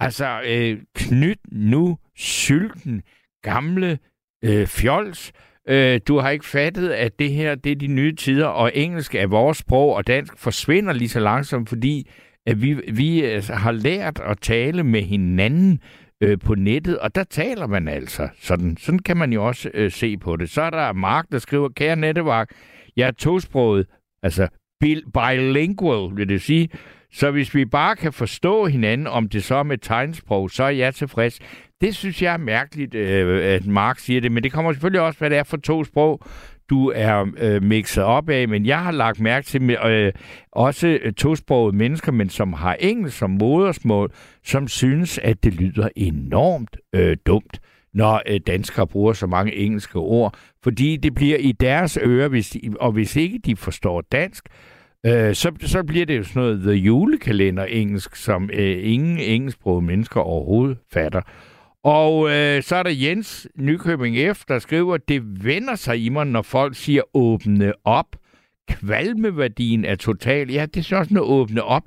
altså, 0.00 0.40
øh, 0.46 0.78
knyt 0.94 1.40
nu 1.52 1.98
sylten 2.16 3.02
gamle 3.42 3.98
øh, 4.44 4.66
fjols. 4.66 5.32
Øh, 5.68 6.00
du 6.08 6.18
har 6.18 6.30
ikke 6.30 6.46
fattet, 6.46 6.90
at 6.90 7.18
det 7.18 7.30
her 7.30 7.54
det 7.54 7.72
er 7.72 7.76
de 7.76 7.86
nye 7.86 8.14
tider, 8.14 8.46
og 8.46 8.70
engelsk 8.74 9.14
er 9.14 9.26
vores 9.26 9.58
sprog, 9.58 9.94
og 9.94 10.06
dansk 10.06 10.38
forsvinder 10.38 10.92
lige 10.92 11.08
så 11.08 11.20
langsomt, 11.20 11.68
fordi 11.68 12.10
at 12.46 12.62
vi, 12.62 12.74
vi 12.92 13.22
altså, 13.22 13.54
har 13.54 13.72
lært 13.72 14.20
at 14.20 14.38
tale 14.40 14.84
med 14.84 15.02
hinanden 15.02 15.80
øh, 16.20 16.38
på 16.38 16.54
nettet, 16.54 16.98
og 16.98 17.14
der 17.14 17.24
taler 17.24 17.66
man 17.66 17.88
altså 17.88 18.28
sådan. 18.40 18.76
Sådan 18.76 18.98
kan 18.98 19.16
man 19.16 19.32
jo 19.32 19.46
også 19.46 19.70
øh, 19.74 19.90
se 19.90 20.16
på 20.16 20.36
det. 20.36 20.50
Så 20.50 20.62
er 20.62 20.70
der 20.70 20.92
Mark, 20.92 21.26
der 21.32 21.38
skriver, 21.38 21.68
kære 21.68 21.96
nettevagt, 21.96 22.52
jeg 22.98 23.06
er 23.06 23.10
tosproget, 23.10 23.86
altså 24.22 24.48
bilingual, 24.80 26.16
vil 26.16 26.28
det 26.28 26.42
sige. 26.42 26.68
Så 27.12 27.30
hvis 27.30 27.54
vi 27.54 27.64
bare 27.64 27.96
kan 27.96 28.12
forstå 28.12 28.66
hinanden, 28.66 29.06
om 29.06 29.28
det 29.28 29.44
så 29.44 29.54
er 29.54 29.62
med 29.62 29.78
tegnsprog, 29.78 30.50
så 30.50 30.64
er 30.64 30.68
jeg 30.68 30.94
tilfreds. 30.94 31.38
Det 31.80 31.94
synes 31.94 32.22
jeg 32.22 32.32
er 32.32 32.38
mærkeligt, 32.38 32.94
øh, 32.94 33.44
at 33.44 33.66
Mark 33.66 33.98
siger 33.98 34.20
det, 34.20 34.32
men 34.32 34.42
det 34.42 34.52
kommer 34.52 34.72
selvfølgelig 34.72 35.00
også, 35.00 35.18
hvad 35.18 35.30
det 35.30 35.38
er 35.38 35.42
for 35.42 35.56
to 35.56 35.84
sprog, 35.84 36.22
du 36.70 36.92
er 36.94 37.26
øh, 37.38 37.62
mixet 37.62 38.04
op 38.04 38.28
af, 38.30 38.48
men 38.48 38.66
jeg 38.66 38.82
har 38.82 38.90
lagt 38.90 39.20
mærke 39.20 39.46
til 39.46 39.70
øh, 39.70 40.12
også 40.52 40.98
tosprogede 41.16 41.76
mennesker, 41.76 42.12
men 42.12 42.28
som 42.28 42.52
har 42.52 42.74
engelsk 42.74 43.18
som 43.18 43.30
modersmål, 43.30 44.12
som 44.44 44.68
synes, 44.68 45.18
at 45.18 45.44
det 45.44 45.54
lyder 45.54 45.88
enormt 45.96 46.76
øh, 46.94 47.16
dumt, 47.26 47.60
når 47.94 48.22
øh, 48.26 48.40
danskere 48.46 48.86
bruger 48.86 49.12
så 49.12 49.26
mange 49.26 49.54
engelske 49.54 49.98
ord, 49.98 50.34
fordi 50.62 50.96
det 50.96 51.14
bliver 51.14 51.36
i 51.36 51.52
deres 51.52 51.98
ører, 52.02 52.28
hvis 52.28 52.50
de, 52.50 52.60
og 52.80 52.92
hvis 52.92 53.16
ikke 53.16 53.38
de 53.38 53.56
forstår 53.56 54.00
dansk, 54.00 54.44
øh, 55.06 55.34
så, 55.34 55.52
så 55.60 55.82
bliver 55.82 56.06
det 56.06 56.18
jo 56.18 56.22
sådan 56.22 56.42
noget 56.42 56.62
The 56.62 56.72
Julekalender 56.72 57.64
engelsk, 57.64 58.16
som 58.16 58.50
øh, 58.52 58.92
ingen 58.92 59.18
engelsksprogede 59.18 59.86
mennesker 59.86 60.20
overhovedet 60.20 60.78
fatter. 60.92 61.20
Og 61.84 62.30
øh, 62.30 62.62
så 62.62 62.76
er 62.76 62.82
der 62.82 62.90
Jens 62.90 63.48
Nykøbing 63.58 64.36
F., 64.36 64.44
der 64.48 64.58
skriver, 64.58 64.96
det 64.96 65.44
vender 65.44 65.74
sig 65.74 66.04
i 66.04 66.08
mig, 66.08 66.26
når 66.26 66.42
folk 66.42 66.76
siger 66.76 67.02
åbne 67.14 67.72
op. 67.84 68.16
Kvalmeværdien 68.68 69.84
er 69.84 69.94
total. 69.94 70.50
Ja, 70.50 70.66
det 70.66 70.76
er 70.76 70.84
sådan 70.84 70.98
også 71.00 71.14
noget 71.14 71.30
åbne 71.30 71.62
op. 71.62 71.82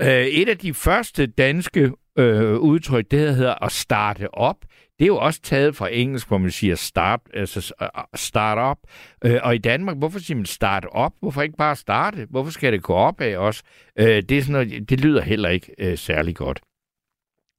Øh, 0.00 0.26
et 0.26 0.48
af 0.48 0.58
de 0.58 0.74
første 0.74 1.26
danske 1.26 1.92
øh, 2.18 2.56
udtryk, 2.58 3.10
det 3.10 3.36
hedder 3.36 3.64
at 3.64 3.72
starte 3.72 4.34
op. 4.34 4.56
Det 5.00 5.04
er 5.04 5.08
jo 5.08 5.16
også 5.16 5.40
taget 5.42 5.76
fra 5.76 5.88
engelsk, 5.92 6.28
hvor 6.28 6.38
man 6.38 6.50
siger 6.50 6.74
start, 6.74 7.20
altså 7.34 7.74
øh, 7.82 7.88
øh, 7.98 8.02
start 8.14 8.70
up. 8.70 8.78
Øh, 9.24 9.40
og 9.42 9.54
i 9.54 9.58
Danmark, 9.58 9.96
hvorfor 9.96 10.18
siger 10.18 10.36
man 10.36 10.46
start 10.46 10.86
op? 10.90 11.12
Hvorfor 11.20 11.42
ikke 11.42 11.56
bare 11.56 11.76
starte? 11.76 12.26
Hvorfor 12.30 12.50
skal 12.50 12.72
det 12.72 12.82
gå 12.82 12.92
op 12.94 13.20
af 13.20 13.36
os? 13.36 13.62
Øh, 13.98 14.06
det, 14.06 14.32
er 14.32 14.42
sådan 14.42 14.52
noget, 14.52 14.90
det 14.90 15.00
lyder 15.00 15.22
heller 15.22 15.48
ikke 15.48 15.74
øh, 15.78 15.98
særlig 15.98 16.36
godt. 16.36 16.60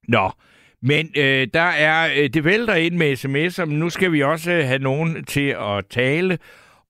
Nå, 0.08 0.30
men 0.82 1.10
øh, 1.16 1.48
der 1.54 1.60
er, 1.60 2.12
øh, 2.16 2.28
det 2.28 2.44
vælter 2.44 2.74
ind 2.74 2.96
med 2.96 3.12
sms'er, 3.24 3.64
men 3.64 3.78
nu 3.78 3.90
skal 3.90 4.12
vi 4.12 4.22
også 4.22 4.52
øh, 4.52 4.66
have 4.66 4.78
nogen 4.78 5.24
til 5.24 5.56
at 5.60 5.86
tale 5.90 6.38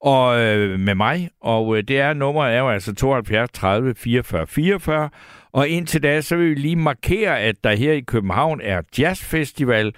og 0.00 0.40
øh, 0.40 0.80
med 0.80 0.94
mig, 0.94 1.30
og 1.40 1.76
øh, 1.76 1.82
det 1.88 2.00
er 2.00 2.12
nummeret 2.12 2.54
er 2.54 2.58
jo 2.58 2.68
altså 2.68 2.94
72 2.94 3.50
30 3.50 3.94
44 3.94 4.46
44, 4.46 5.10
og 5.52 5.68
indtil 5.68 6.02
da, 6.02 6.20
så 6.20 6.36
vil 6.36 6.50
vi 6.50 6.54
lige 6.54 6.76
markere, 6.76 7.40
at 7.40 7.64
der 7.64 7.74
her 7.74 7.92
i 7.92 8.00
København 8.00 8.60
er 8.60 8.82
jazzfestival, 8.98 9.92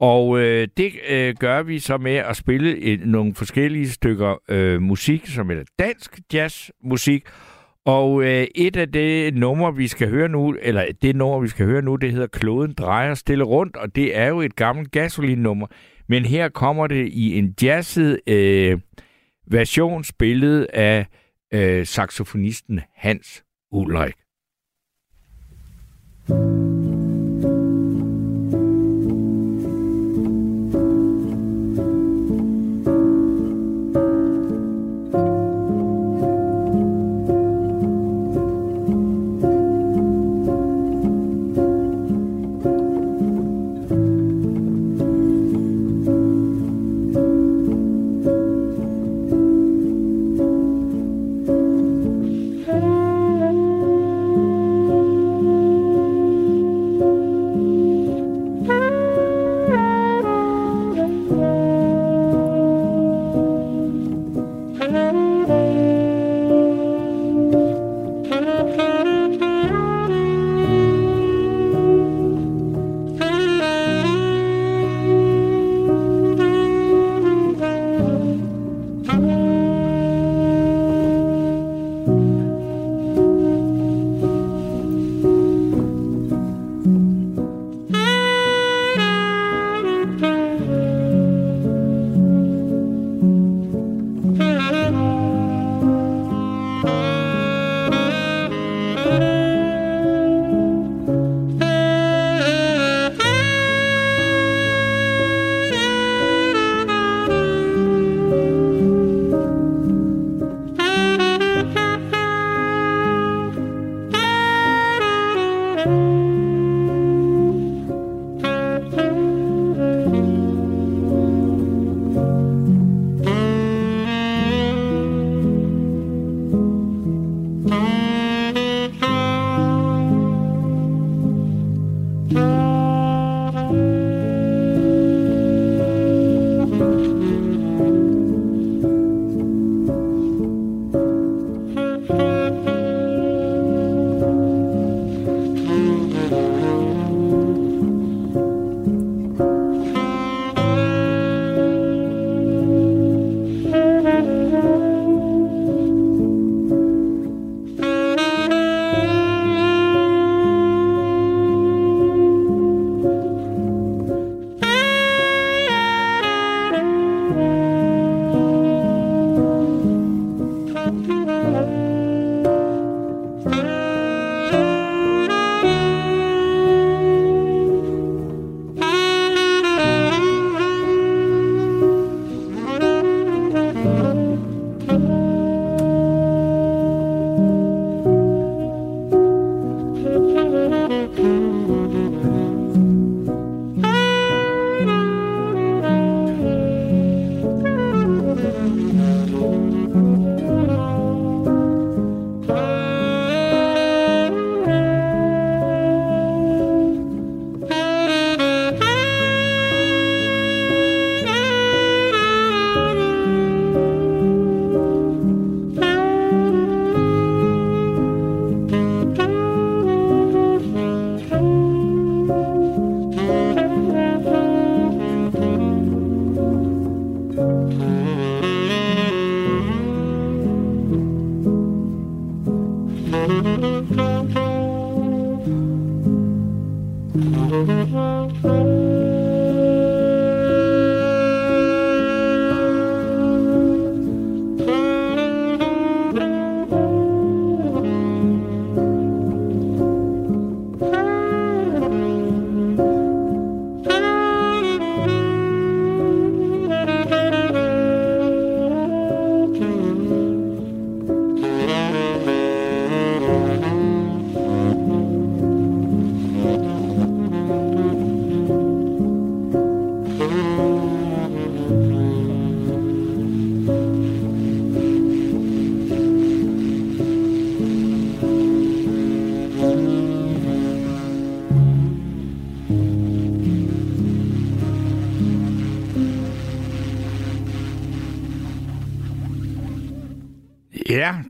og 0.00 0.38
øh, 0.38 0.68
det 0.76 0.92
øh, 1.08 1.34
gør 1.40 1.62
vi 1.62 1.78
så 1.78 1.98
med 1.98 2.14
at 2.14 2.36
spille 2.36 2.78
et, 2.78 3.06
nogle 3.06 3.34
forskellige 3.34 3.88
stykker 3.88 4.42
øh, 4.48 4.82
musik, 4.82 5.26
som 5.26 5.50
er 5.50 5.62
dansk 5.78 6.20
jazzmusik, 6.32 7.24
og 7.86 8.22
øh, 8.22 8.46
et 8.54 8.76
af 8.76 8.92
det 8.92 9.34
numre, 9.34 9.74
vi 9.74 9.88
skal 9.88 10.08
høre 10.08 10.28
nu, 10.28 10.56
eller 10.62 10.86
det 11.02 11.16
nummer, 11.16 11.40
vi 11.40 11.48
skal 11.48 11.66
høre 11.66 11.82
nu, 11.82 11.96
det 11.96 12.12
hedder 12.12 12.26
Kloden 12.26 12.72
drejer 12.72 13.14
stille 13.14 13.44
rundt, 13.44 13.76
og 13.76 13.94
det 13.94 14.16
er 14.16 14.26
jo 14.26 14.40
et 14.40 14.56
gammelt 14.56 14.90
gasolin-nummer. 14.90 15.66
Men 16.08 16.24
her 16.24 16.48
kommer 16.48 16.86
det 16.86 17.08
i 17.08 17.38
en 17.38 17.54
jazzet 17.62 18.20
øh, 18.26 18.78
version 19.50 20.04
spillet 20.04 20.64
af 20.64 21.06
øh, 21.54 21.86
saxofonisten 21.86 22.80
Hans 22.96 23.44
Ulrik. 23.72 24.14
Ja, 26.28 26.73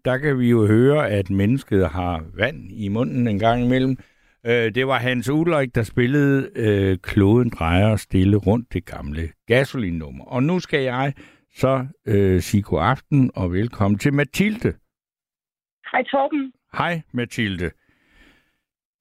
der 0.04 0.18
kan 0.18 0.38
vi 0.38 0.50
jo 0.50 0.66
høre, 0.66 1.10
at 1.10 1.30
mennesket 1.30 1.88
har 1.88 2.24
vand 2.34 2.72
i 2.72 2.88
munden 2.88 3.28
en 3.28 3.38
gang 3.38 3.64
imellem. 3.64 3.96
Øh, 4.46 4.74
det 4.74 4.86
var 4.86 4.98
Hans 4.98 5.28
Ulrik, 5.28 5.74
der 5.74 5.82
spillede 5.82 6.50
øh, 6.56 6.98
Kloden 7.02 7.50
drejer 7.50 7.96
stille 7.96 8.36
rundt 8.36 8.72
det 8.72 8.86
gamle 8.86 9.28
gasolinnummer. 9.46 10.24
Og 10.24 10.42
nu 10.42 10.60
skal 10.60 10.82
jeg 10.82 11.14
så 11.56 11.86
øh, 12.06 12.40
sige 12.40 12.62
god 12.62 12.80
aften 12.82 13.30
og 13.34 13.52
velkommen 13.52 13.98
til 13.98 14.12
Mathilde. 14.14 14.74
Hej 15.92 16.02
Torben. 16.02 16.52
Hej 16.72 17.02
Mathilde. 17.12 17.70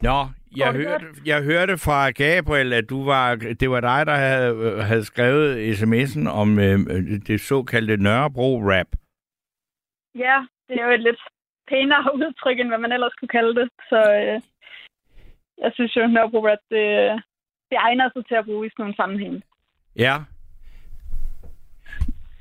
Nå, 0.02 0.28
jeg 0.58 0.72
hørte, 0.74 1.06
jeg 1.26 1.44
hørte 1.44 1.78
fra 1.78 2.10
Gabriel, 2.10 2.74
at 2.74 2.90
du 2.90 3.06
var, 3.06 3.36
det 3.36 3.70
var 3.70 3.80
dig, 3.80 4.06
der 4.06 4.16
havde, 4.16 4.84
havde 4.84 5.04
skrevet 5.04 5.74
sms'en 5.76 6.30
om 6.30 6.60
øh, 6.60 6.80
det 7.28 7.42
såkaldte 7.42 7.98
Nørrebro-rap. 7.98 8.88
Ja, 10.16 10.46
det 10.68 10.76
er 10.80 10.86
jo 10.88 10.94
et 10.94 11.04
lidt 11.08 11.22
pænere 11.70 12.10
udtryk, 12.20 12.60
end 12.60 12.68
hvad 12.68 12.78
man 12.78 12.92
ellers 12.92 13.14
kunne 13.20 13.36
kalde 13.38 13.56
det. 13.60 13.70
Så 13.90 14.00
øh, 14.20 14.42
jeg 15.64 15.72
synes 15.74 15.96
jo, 15.96 16.08
Nørrebro 16.08 16.46
at 16.46 16.64
det, 16.70 16.86
det 17.70 17.78
egner 17.88 18.10
sig 18.14 18.26
til 18.28 18.36
at 18.36 18.46
bruge 18.46 18.66
i 18.68 18.70
sådan 18.70 18.84
nogle 18.84 18.96
sammenhæng. 18.96 19.44
Ja. 19.96 20.16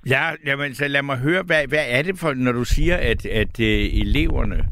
Ja, 0.07 0.31
jamen, 0.47 0.75
så 0.75 0.89
lad 0.89 1.03
mig 1.03 1.19
høre, 1.19 1.43
hvad, 1.43 1.67
hvad 1.67 1.85
er 1.89 2.03
det 2.03 2.19
for, 2.19 2.35
når 2.35 2.53
du 2.53 2.65
siger, 2.65 2.97
at, 2.97 3.27
at 3.27 3.61
øh, 3.61 3.85
eleverne, 4.03 4.65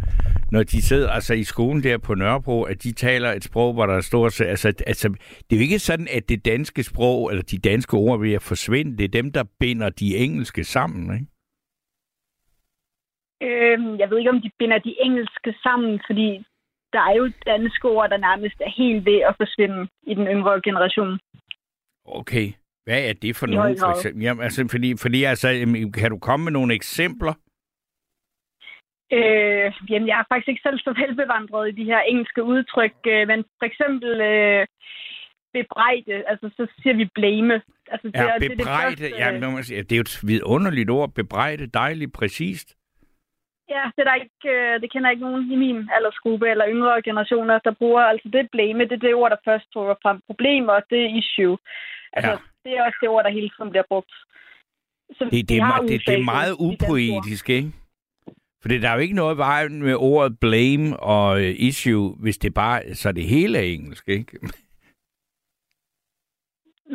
når 0.50 0.62
de 0.62 0.82
sidder 0.82 1.10
altså 1.10 1.34
i 1.34 1.44
skolen 1.44 1.82
der 1.82 1.98
på 1.98 2.14
Nørrebro, 2.14 2.62
at 2.62 2.82
de 2.82 2.92
taler 2.92 3.32
et 3.32 3.44
sprog, 3.44 3.72
hvor 3.72 3.86
der 3.86 3.94
er 3.94 4.00
stort... 4.00 4.40
Altså, 4.40 4.72
altså, 4.86 5.08
det 5.50 5.56
er 5.56 5.56
jo 5.56 5.62
ikke 5.62 5.78
sådan, 5.78 6.08
at 6.10 6.28
det 6.28 6.44
danske 6.44 6.82
sprog, 6.82 7.30
eller 7.30 7.42
de 7.42 7.58
danske 7.58 7.94
ord 7.94 8.20
vil 8.20 8.40
forsvinde. 8.40 8.96
Det 8.96 9.04
er 9.04 9.22
dem, 9.22 9.32
der 9.32 9.44
binder 9.60 9.88
de 9.88 10.16
engelske 10.16 10.64
sammen, 10.64 11.14
ikke? 11.14 11.26
Øhm, 13.42 13.98
jeg 14.00 14.10
ved 14.10 14.18
ikke, 14.18 14.30
om 14.30 14.42
de 14.42 14.50
binder 14.58 14.78
de 14.78 14.94
engelske 15.00 15.54
sammen, 15.62 16.00
fordi 16.06 16.44
der 16.92 17.00
er 17.00 17.14
jo 17.20 17.32
danske 17.46 17.88
ord, 17.88 18.10
der 18.10 18.16
nærmest 18.16 18.58
er 18.60 18.70
helt 18.76 19.04
ved 19.04 19.18
at 19.28 19.34
forsvinde 19.36 19.88
i 20.02 20.14
den 20.14 20.26
yngre 20.26 20.60
generation. 20.64 21.18
Okay. 22.04 22.46
Hvad 22.84 23.08
er 23.08 23.12
det 23.12 23.36
for 23.36 23.46
noget, 23.46 23.78
for 23.80 23.90
eksempel? 23.90 24.22
Jamen, 24.22 24.42
altså, 24.42 24.68
fordi, 24.70 24.96
fordi 24.96 25.24
altså, 25.24 25.48
kan 25.94 26.10
du 26.10 26.18
komme 26.18 26.44
med 26.44 26.52
nogle 26.52 26.74
eksempler? 26.74 27.34
Øh, 29.12 29.72
jamen, 29.90 30.08
jeg 30.08 30.18
er 30.18 30.24
faktisk 30.28 30.48
ikke 30.48 30.66
selv 30.66 30.78
så 30.78 30.92
velbevandret 31.00 31.68
i 31.68 31.76
de 31.80 31.84
her 31.84 32.00
engelske 32.00 32.42
udtryk, 32.42 32.96
øh, 33.06 33.28
men 33.28 33.44
for 33.58 33.66
eksempel 33.70 34.20
øh, 34.20 34.66
bebrejde, 35.52 36.14
altså 36.30 36.50
så 36.56 36.66
siger 36.82 36.96
vi 36.96 37.06
blame. 37.14 37.54
Altså, 37.92 38.06
det 38.06 38.14
ja, 38.14 38.28
er, 38.28 38.38
bebrejde, 38.38 38.48
det, 38.48 38.58
det, 38.58 38.66
første, 38.66 39.06
jamen, 39.18 39.56
det 39.88 39.92
er 39.92 39.96
jo 39.96 40.00
et 40.00 40.20
vidunderligt 40.22 40.90
ord, 40.90 41.14
bebrejde, 41.14 41.66
dejligt, 41.66 42.12
præcist. 42.12 42.76
Ja, 43.74 43.84
det, 43.94 44.00
er 44.02 44.08
der 44.10 44.22
ikke, 44.24 44.48
øh, 44.56 44.80
det 44.82 44.92
kender 44.92 45.10
ikke 45.10 45.26
nogen 45.26 45.52
i 45.54 45.56
min 45.64 45.78
aldersgruppe 45.96 46.46
eller 46.52 46.66
yngre 46.74 47.02
generationer, 47.02 47.58
der 47.58 47.74
bruger. 47.80 48.02
Altså 48.12 48.28
det 48.32 48.50
blame, 48.54 48.84
det 48.84 48.92
er 48.92 49.04
det 49.06 49.14
ord, 49.14 49.30
der 49.30 49.46
først 49.48 49.66
tror 49.72 49.98
frem 50.02 50.18
problemer, 50.26 50.72
og 50.72 50.82
det 50.90 51.00
er 51.02 51.16
issue. 51.20 51.58
Altså, 52.12 52.30
ja. 52.30 52.38
det 52.64 52.72
er 52.76 52.82
også 52.86 52.98
det 53.00 53.08
ord, 53.08 53.24
der 53.24 53.30
hele 53.38 53.50
tiden 53.56 53.70
bliver 53.70 53.88
brugt. 53.88 54.14
Så 55.16 55.24
det, 55.24 55.48
det, 55.48 55.56
er, 55.58 55.80
det, 55.88 56.02
det 56.06 56.14
er 56.14 56.24
meget 56.24 56.54
upoetisk, 56.68 57.50
ikke? 57.50 57.72
For 58.60 58.68
der 58.68 58.88
er 58.88 58.94
jo 58.94 59.00
ikke 59.00 59.14
noget 59.14 59.38
vejen 59.38 59.82
med 59.82 59.94
ordet 59.94 60.38
blame 60.40 60.96
og 61.00 61.40
øh, 61.40 61.54
issue, 61.58 62.16
hvis 62.22 62.38
det 62.38 62.54
bare 62.54 62.94
så 62.94 63.12
det 63.12 63.24
hele 63.24 63.58
er 63.58 63.62
engelsk, 63.62 64.08
ikke? 64.08 64.38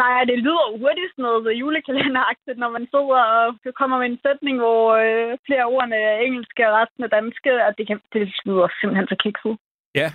Nej, 0.04 0.24
det 0.30 0.38
lyder 0.46 0.78
hurtigt 0.82 1.12
sådan 1.12 1.24
noget 1.24 1.60
julekalenderagtigt, 1.62 2.58
når 2.64 2.70
man 2.78 2.86
sidder 2.92 3.22
og 3.40 3.74
kommer 3.80 3.98
med 4.00 4.08
en 4.10 4.20
sætning, 4.26 4.56
hvor 4.64 4.84
øh, 5.06 5.38
flere 5.46 5.66
ordene 5.76 5.96
er 5.96 6.18
engelske 6.28 6.62
og 6.70 6.74
resten 6.80 7.04
er 7.04 7.12
danske, 7.18 7.52
og 7.66 7.72
det, 7.78 7.88
kan, 7.88 8.00
det 8.14 8.22
lyder 8.46 8.68
simpelthen 8.80 9.08
så 9.08 9.18
kikset. 9.24 9.56
Ja. 10.02 10.10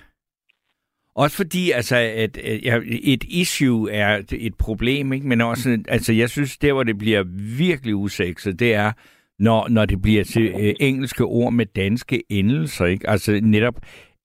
Også 1.15 1.37
fordi, 1.37 1.71
altså, 1.71 1.97
at, 1.97 2.39
at 2.39 2.83
et 3.15 3.25
issue 3.25 3.91
er 3.93 4.23
et 4.49 4.55
problem, 4.59 5.13
ikke? 5.13 5.27
men 5.27 5.41
også, 5.41 5.69
altså, 5.89 6.13
jeg 6.13 6.29
synes, 6.31 6.59
der, 6.59 6.73
hvor 6.73 6.83
det 6.83 6.99
bliver 6.99 7.23
virkelig 7.59 7.95
usekset, 7.97 8.61
det 8.61 8.75
er, 8.75 8.93
når, 9.39 9.69
når 9.69 9.85
det 9.87 10.03
bliver 10.03 10.25
til 10.25 10.47
øh, 10.63 10.75
engelske 10.81 11.25
ord 11.25 11.53
med 11.53 11.67
danske 11.67 12.23
endelser, 12.29 12.85
ikke? 12.85 13.11
Altså 13.11 13.41
netop 13.43 13.75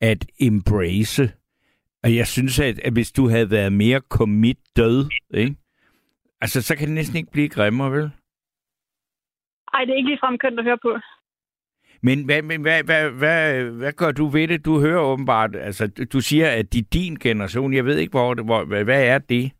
at 0.02 0.26
embrace 0.40 1.32
og 2.06 2.16
jeg 2.16 2.28
synes, 2.28 2.60
at, 2.60 2.80
at 2.80 2.94
hvis 2.94 3.12
du 3.12 3.30
havde 3.30 3.52
været 3.52 3.74
mere 3.74 4.02
commit 4.10 4.60
død, 4.76 5.10
ikke? 5.34 5.56
Altså, 6.42 6.62
så 6.62 6.76
kan 6.78 6.88
det 6.88 6.96
næsten 6.96 7.18
ikke 7.18 7.32
blive 7.32 7.50
grimmere, 7.50 7.92
vel? 7.92 8.12
Ej, 9.74 9.82
det 9.86 9.92
er 9.92 9.98
ikke 9.98 10.10
ligefrem 10.10 10.38
kønt 10.38 10.60
at 10.60 10.66
høre 10.66 10.78
på. 10.78 10.92
Men 12.02 12.26
hvad, 12.26 12.42
men 12.42 12.62
hvad, 12.62 12.84
hvad, 12.84 13.12
hvad, 13.12 13.64
hvad 13.64 13.94
gør 13.94 14.12
du 14.12 14.26
ved 14.28 14.48
det? 14.48 14.66
Du 14.66 14.80
hører 14.80 15.02
åbenbart, 15.02 15.56
altså 15.56 15.88
du 16.14 16.20
siger, 16.22 16.48
at 16.52 16.74
det 16.74 16.80
er 16.80 16.90
din 16.94 17.16
generation. 17.16 17.74
Jeg 17.74 17.86
ved 17.86 17.98
ikke, 17.98 18.12
hvor, 18.12 18.44
hvor 18.44 18.66
hvad, 18.66 18.84
hvad 18.84 19.08
er 19.08 19.18
det? 19.18 19.52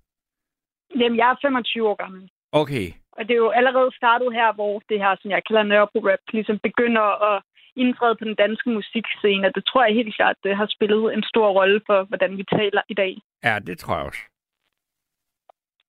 Jamen, 1.00 1.18
jeg 1.18 1.30
er 1.32 1.36
25 1.42 1.88
år 1.90 1.96
gammel. 2.04 2.30
Okay. 2.52 2.88
Og 3.18 3.22
det 3.28 3.34
er 3.34 3.44
jo 3.46 3.50
allerede 3.50 3.96
startet 3.96 4.34
her, 4.34 4.54
hvor 4.54 4.82
det 4.90 5.00
her, 5.00 5.16
som 5.22 5.32
jeg 5.32 5.42
kalder 5.48 5.64
Nørrebro-rap, 5.64 6.20
ligesom 6.34 6.60
begynder 6.64 7.08
at 7.30 7.44
indtræde 7.76 8.16
på 8.16 8.26
den 8.26 8.36
danske 8.36 8.70
musikscene, 8.70 9.48
og 9.48 9.56
det 9.56 9.66
tror 9.66 9.86
jeg 9.86 9.96
helt 9.96 10.16
klart, 10.16 10.36
det 10.44 10.58
har 10.58 10.68
spillet 10.76 11.14
en 11.14 11.24
stor 11.24 11.50
rolle 11.60 11.82
for, 11.86 12.04
hvordan 12.04 12.38
vi 12.38 12.44
taler 12.44 12.82
i 12.90 12.94
dag. 12.94 13.14
Ja, 13.44 13.60
det 13.68 13.78
tror 13.78 13.96
jeg 13.96 14.06
også. 14.06 14.24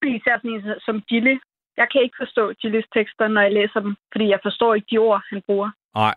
Især 0.05 0.37
sådan 0.37 0.51
en 0.51 0.63
som 0.85 1.01
Gilly. 1.01 1.37
Jeg 1.77 1.87
kan 1.91 2.01
ikke 2.01 2.21
forstå 2.23 2.53
Gillys 2.53 2.87
tekster, 2.93 3.27
når 3.27 3.41
jeg 3.41 3.53
læser 3.53 3.79
dem, 3.79 3.95
fordi 4.11 4.27
jeg 4.29 4.39
forstår 4.43 4.75
ikke 4.75 4.87
de 4.91 4.97
ord, 4.97 5.23
han 5.29 5.41
bruger. 5.45 5.69
Nej. 5.95 6.15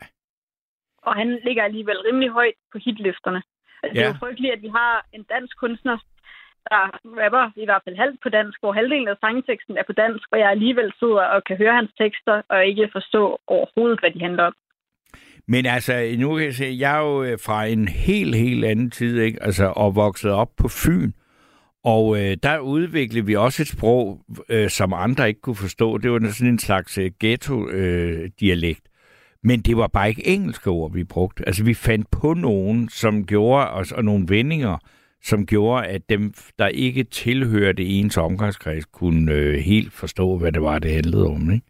Og 1.03 1.15
han 1.15 1.41
ligger 1.45 1.65
alligevel 1.65 1.99
rimelig 2.01 2.31
højt 2.31 2.59
på 2.73 2.79
hitlisterne. 2.79 3.43
Altså, 3.83 3.95
ja. 3.95 4.01
Det 4.01 4.09
er 4.09 4.15
jo 4.15 4.25
frygteligt, 4.25 4.53
at 4.53 4.63
vi 4.63 4.69
har 4.69 5.07
en 5.13 5.23
dansk 5.23 5.59
kunstner, 5.59 5.99
der 6.71 6.83
rapper 7.23 7.51
i 7.57 7.65
hvert 7.65 7.83
fald 7.85 7.97
halvt 7.97 8.21
på 8.23 8.29
dansk, 8.29 8.61
hvor 8.61 8.73
halvdelen 8.73 9.09
af 9.09 9.17
sangteksten 9.21 9.77
er 9.79 9.83
på 9.87 9.93
dansk, 9.93 10.27
og 10.33 10.39
jeg 10.39 10.51
alligevel 10.51 10.93
sidder 10.99 11.25
og 11.35 11.45
kan 11.45 11.57
høre 11.57 11.75
hans 11.75 11.93
tekster, 11.99 12.43
og 12.49 12.67
ikke 12.67 12.89
forstå 12.93 13.41
overhovedet, 13.47 14.01
hvad 14.01 14.11
de 14.11 14.21
handler 14.21 14.45
om. 14.45 14.55
Men 15.51 15.67
altså, 15.67 16.15
nu 16.19 16.35
kan 16.37 16.45
jeg 16.45 16.55
se, 16.55 16.77
jeg 16.79 16.97
er 16.97 17.01
jo 17.01 17.23
øh, 17.23 17.39
fra 17.39 17.67
en 17.67 17.89
helt, 17.89 18.37
helt 18.37 18.65
anden 18.65 18.91
tid, 18.91 19.21
ikke? 19.21 19.43
Altså, 19.43 19.67
og 19.67 19.95
vokset 19.95 20.31
op 20.31 20.51
på 20.57 20.69
Fyn. 20.69 21.13
Og 21.85 22.21
øh, 22.21 22.37
der 22.43 22.59
udviklede 22.59 23.27
vi 23.27 23.37
også 23.37 23.63
et 23.63 23.69
sprog, 23.69 24.21
øh, 24.49 24.71
som 24.71 24.93
andre 24.93 25.29
ikke 25.29 25.41
kunne 25.41 25.57
forstå. 25.57 25.99
Det 25.99 26.13
var 26.13 26.31
sådan 26.31 26.53
en 26.53 26.59
slags 26.59 26.99
øh, 26.99 27.11
ghetto-dialekt. 27.21 28.81
Øh, 28.85 29.39
Men 29.43 29.61
det 29.61 29.77
var 29.77 29.87
bare 29.87 30.09
ikke 30.09 30.27
engelske 30.27 30.71
ord, 30.71 30.93
vi 30.93 31.05
brugte. 31.05 31.47
Altså, 31.47 31.65
vi 31.65 31.75
fandt 31.75 32.11
på 32.11 32.35
nogen, 32.35 32.89
som 32.89 33.27
gjorde 33.27 33.71
os, 33.71 33.93
og 33.93 34.05
nogle 34.05 34.25
vendinger, 34.29 34.79
som 35.25 35.47
gjorde, 35.47 35.87
at 35.87 36.03
dem, 36.09 36.35
der 36.59 36.69
ikke 36.69 37.05
tilhørte 37.05 37.85
ens 37.85 38.17
omgangskreds, 38.17 38.85
kunne 38.85 39.33
øh, 39.33 39.59
helt 39.59 39.93
forstå, 39.93 40.39
hvad 40.39 40.53
det 40.53 40.63
var, 40.63 40.79
det 40.79 40.93
handlede 40.93 41.27
om, 41.27 41.51
ikke? 41.51 41.70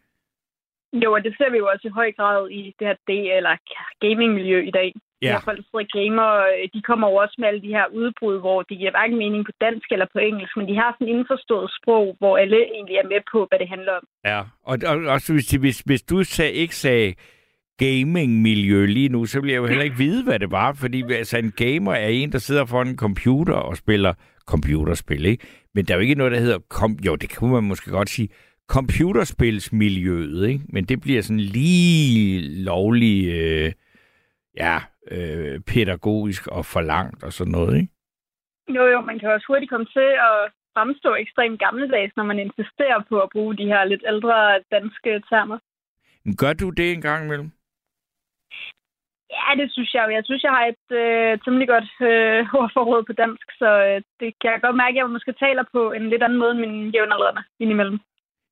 Jo, 0.93 1.13
og 1.13 1.23
det 1.23 1.33
ser 1.37 1.51
vi 1.51 1.57
jo 1.57 1.67
også 1.73 1.87
i 1.87 1.97
høj 1.99 2.11
grad 2.11 2.49
i 2.49 2.61
det 2.79 2.87
her 2.87 2.97
D- 3.09 3.35
eller 3.37 3.55
gaming-miljø 3.99 4.59
i 4.67 4.71
dag. 4.71 4.93
Ja. 5.21 5.31
Her 5.31 5.41
folk, 5.45 5.57
der 5.57 5.63
sidder 5.63 5.97
gamer, 5.99 6.29
øh, 6.51 6.69
de 6.73 6.81
kommer 6.81 7.07
jo 7.09 7.15
også 7.15 7.35
med 7.39 7.47
alle 7.47 7.61
de 7.61 7.75
her 7.77 7.85
udbrud, 7.99 8.39
hvor 8.39 8.61
de 8.61 8.75
giver 8.75 8.91
hverken 8.91 9.17
mening 9.17 9.45
på 9.45 9.51
dansk 9.61 9.87
eller 9.91 10.07
på 10.13 10.19
engelsk, 10.19 10.57
men 10.57 10.67
de 10.67 10.75
har 10.75 10.95
sådan 10.95 11.13
indforstået 11.15 11.71
sprog, 11.77 12.15
hvor 12.19 12.37
alle 12.37 12.57
egentlig 12.75 12.95
er 12.95 13.07
med 13.13 13.21
på, 13.31 13.39
hvad 13.49 13.59
det 13.59 13.69
handler 13.69 13.93
om. 13.99 14.03
Ja, 14.25 14.39
og, 14.69 14.75
og 14.89 14.95
også 15.15 15.33
hvis, 15.33 15.51
hvis, 15.51 15.79
hvis 15.79 16.01
du 16.01 16.23
sag, 16.23 16.51
ikke 16.51 16.75
sagde 16.75 17.13
gaming-miljø 17.77 18.85
lige 18.85 19.09
nu, 19.09 19.25
så 19.25 19.41
vil 19.41 19.49
jeg 19.51 19.57
jo 19.57 19.67
heller 19.67 19.83
ikke 19.83 19.97
vide, 19.97 20.23
hvad 20.23 20.39
det 20.39 20.51
var, 20.51 20.73
fordi 20.73 21.13
altså, 21.13 21.37
en 21.37 21.51
gamer 21.51 21.93
er 21.93 22.07
en, 22.07 22.31
der 22.31 22.37
sidder 22.37 22.65
foran 22.65 22.87
en 22.87 22.97
computer 22.97 23.53
og 23.53 23.77
spiller 23.77 24.13
computerspil, 24.47 25.25
ikke? 25.25 25.47
Men 25.75 25.85
der 25.85 25.93
er 25.93 25.97
jo 25.97 26.01
ikke 26.01 26.15
noget, 26.15 26.31
der 26.31 26.39
hedder... 26.39 26.59
Kom, 26.69 26.91
jo, 27.05 27.15
det 27.15 27.35
kunne 27.35 27.53
man 27.53 27.63
måske 27.63 27.91
godt 27.91 28.09
sige 28.09 28.29
computerspilsmiljøet, 28.67 30.47
ikke? 30.49 30.65
Men 30.69 30.85
det 30.85 31.01
bliver 31.01 31.21
sådan 31.21 31.39
lige 31.39 32.63
lovlig, 32.63 33.17
øh, 33.39 33.71
ja, 34.57 34.77
øh, 35.11 35.59
pædagogisk 35.59 36.47
og 36.47 36.65
forlangt 36.65 37.23
og 37.23 37.33
sådan 37.33 37.51
noget, 37.51 37.75
ikke? 37.75 37.93
Jo, 38.69 38.83
jo, 38.93 39.01
man 39.01 39.19
kan 39.19 39.31
også 39.31 39.45
hurtigt 39.49 39.69
komme 39.69 39.85
til 39.85 40.09
at 40.29 40.51
fremstå 40.73 41.15
ekstremt 41.15 41.59
gammeldags, 41.59 42.13
når 42.15 42.23
man 42.23 42.39
insisterer 42.39 42.99
på 43.09 43.19
at 43.19 43.29
bruge 43.29 43.57
de 43.57 43.65
her 43.65 43.83
lidt 43.85 44.03
ældre 44.07 44.59
danske 44.71 45.11
termer. 45.29 45.57
Gør 46.37 46.53
du 46.53 46.69
det 46.69 46.93
en 46.93 47.01
gang 47.01 47.25
imellem? 47.25 47.51
Ja, 49.37 49.49
det 49.61 49.67
synes 49.73 49.93
jeg 49.93 50.13
Jeg 50.17 50.23
synes, 50.25 50.43
jeg 50.43 50.51
har 50.57 50.65
et 50.73 50.85
øh, 51.01 51.39
temmelig 51.43 51.67
godt 51.67 51.91
øh, 52.09 52.39
ordforråd 52.61 53.03
på 53.03 53.13
dansk, 53.13 53.47
så 53.61 53.69
øh, 53.87 54.01
det 54.19 54.29
kan 54.41 54.51
jeg 54.51 54.61
godt 54.61 54.75
mærke, 54.75 54.95
at 54.95 55.01
jeg 55.01 55.09
måske 55.09 55.33
taler 55.45 55.63
på 55.75 55.91
en 55.91 56.09
lidt 56.09 56.23
anden 56.23 56.39
måde 56.39 56.51
end 56.51 56.59
mine 56.59 56.91
jævnaldrende 56.95 57.43
indimellem. 57.59 57.99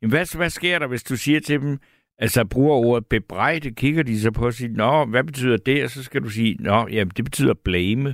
Jamen, 0.02 0.12
hvad, 0.14 0.38
hvad 0.38 0.50
sker 0.50 0.80
der, 0.80 0.88
hvis 0.88 1.04
du 1.04 1.16
siger 1.18 1.40
til 1.40 1.62
dem, 1.62 1.80
altså 2.18 2.48
bruger 2.54 2.76
ordet 2.76 3.08
bebrejde, 3.08 3.76
kigger 3.82 4.04
de 4.04 4.20
så 4.20 4.32
på 4.32 4.46
og 4.46 4.54
siger, 4.54 4.72
nå, 4.84 5.06
hvad 5.06 5.24
betyder 5.24 5.58
det? 5.58 5.84
Og 5.84 5.90
så 5.90 6.04
skal 6.04 6.24
du 6.24 6.30
sige, 6.30 6.56
nå, 6.60 6.88
jamen, 6.92 7.14
det 7.18 7.26
betyder 7.26 7.54
blame. 7.54 8.10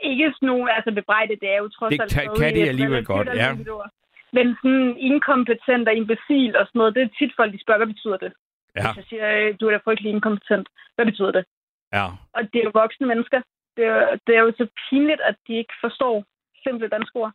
Ikke 0.00 0.32
sådan 0.34 0.46
nogen, 0.46 0.68
altså 0.76 0.90
bebrejde, 1.00 1.36
det 1.42 1.48
er 1.54 1.58
jo 1.58 1.68
trods 1.68 1.90
det 1.90 2.00
alt 2.00 2.12
kan, 2.12 2.26
kan 2.38 2.54
de 2.54 2.68
alligevel 2.68 3.04
godt, 3.04 3.28
ja. 3.28 3.54
Men 4.36 4.46
sådan 4.62 4.96
inkompetent 5.10 5.88
og 5.88 5.94
imbecil 5.94 6.56
og 6.56 6.64
sådan 6.66 6.78
noget, 6.78 6.94
det 6.94 7.02
er 7.02 7.16
tit 7.18 7.32
folk, 7.36 7.52
de 7.52 7.60
spørger, 7.62 7.80
hvad 7.82 7.92
betyder 7.94 8.16
det? 8.24 8.32
Ja. 8.76 8.86
Hvis 8.86 8.96
jeg 9.00 9.06
siger, 9.10 9.26
øh, 9.38 9.54
du 9.60 9.66
er 9.66 9.70
da 9.70 9.80
frygtelig 9.84 10.10
inkompetent, 10.10 10.66
hvad 10.94 11.06
betyder 11.10 11.32
det? 11.38 11.44
Ja. 11.92 12.06
Og 12.36 12.42
det 12.50 12.58
er 12.58 12.64
jo 12.68 12.80
voksne 12.82 13.06
mennesker. 13.06 13.40
Det 13.76 13.84
er, 13.84 14.18
det 14.26 14.32
er 14.36 14.42
jo 14.46 14.52
så 14.60 14.66
pinligt, 14.84 15.20
at 15.30 15.36
de 15.46 15.52
ikke 15.62 15.74
forstår 15.84 16.24
simple 16.64 16.88
danske 16.88 17.16
ord. 17.16 17.32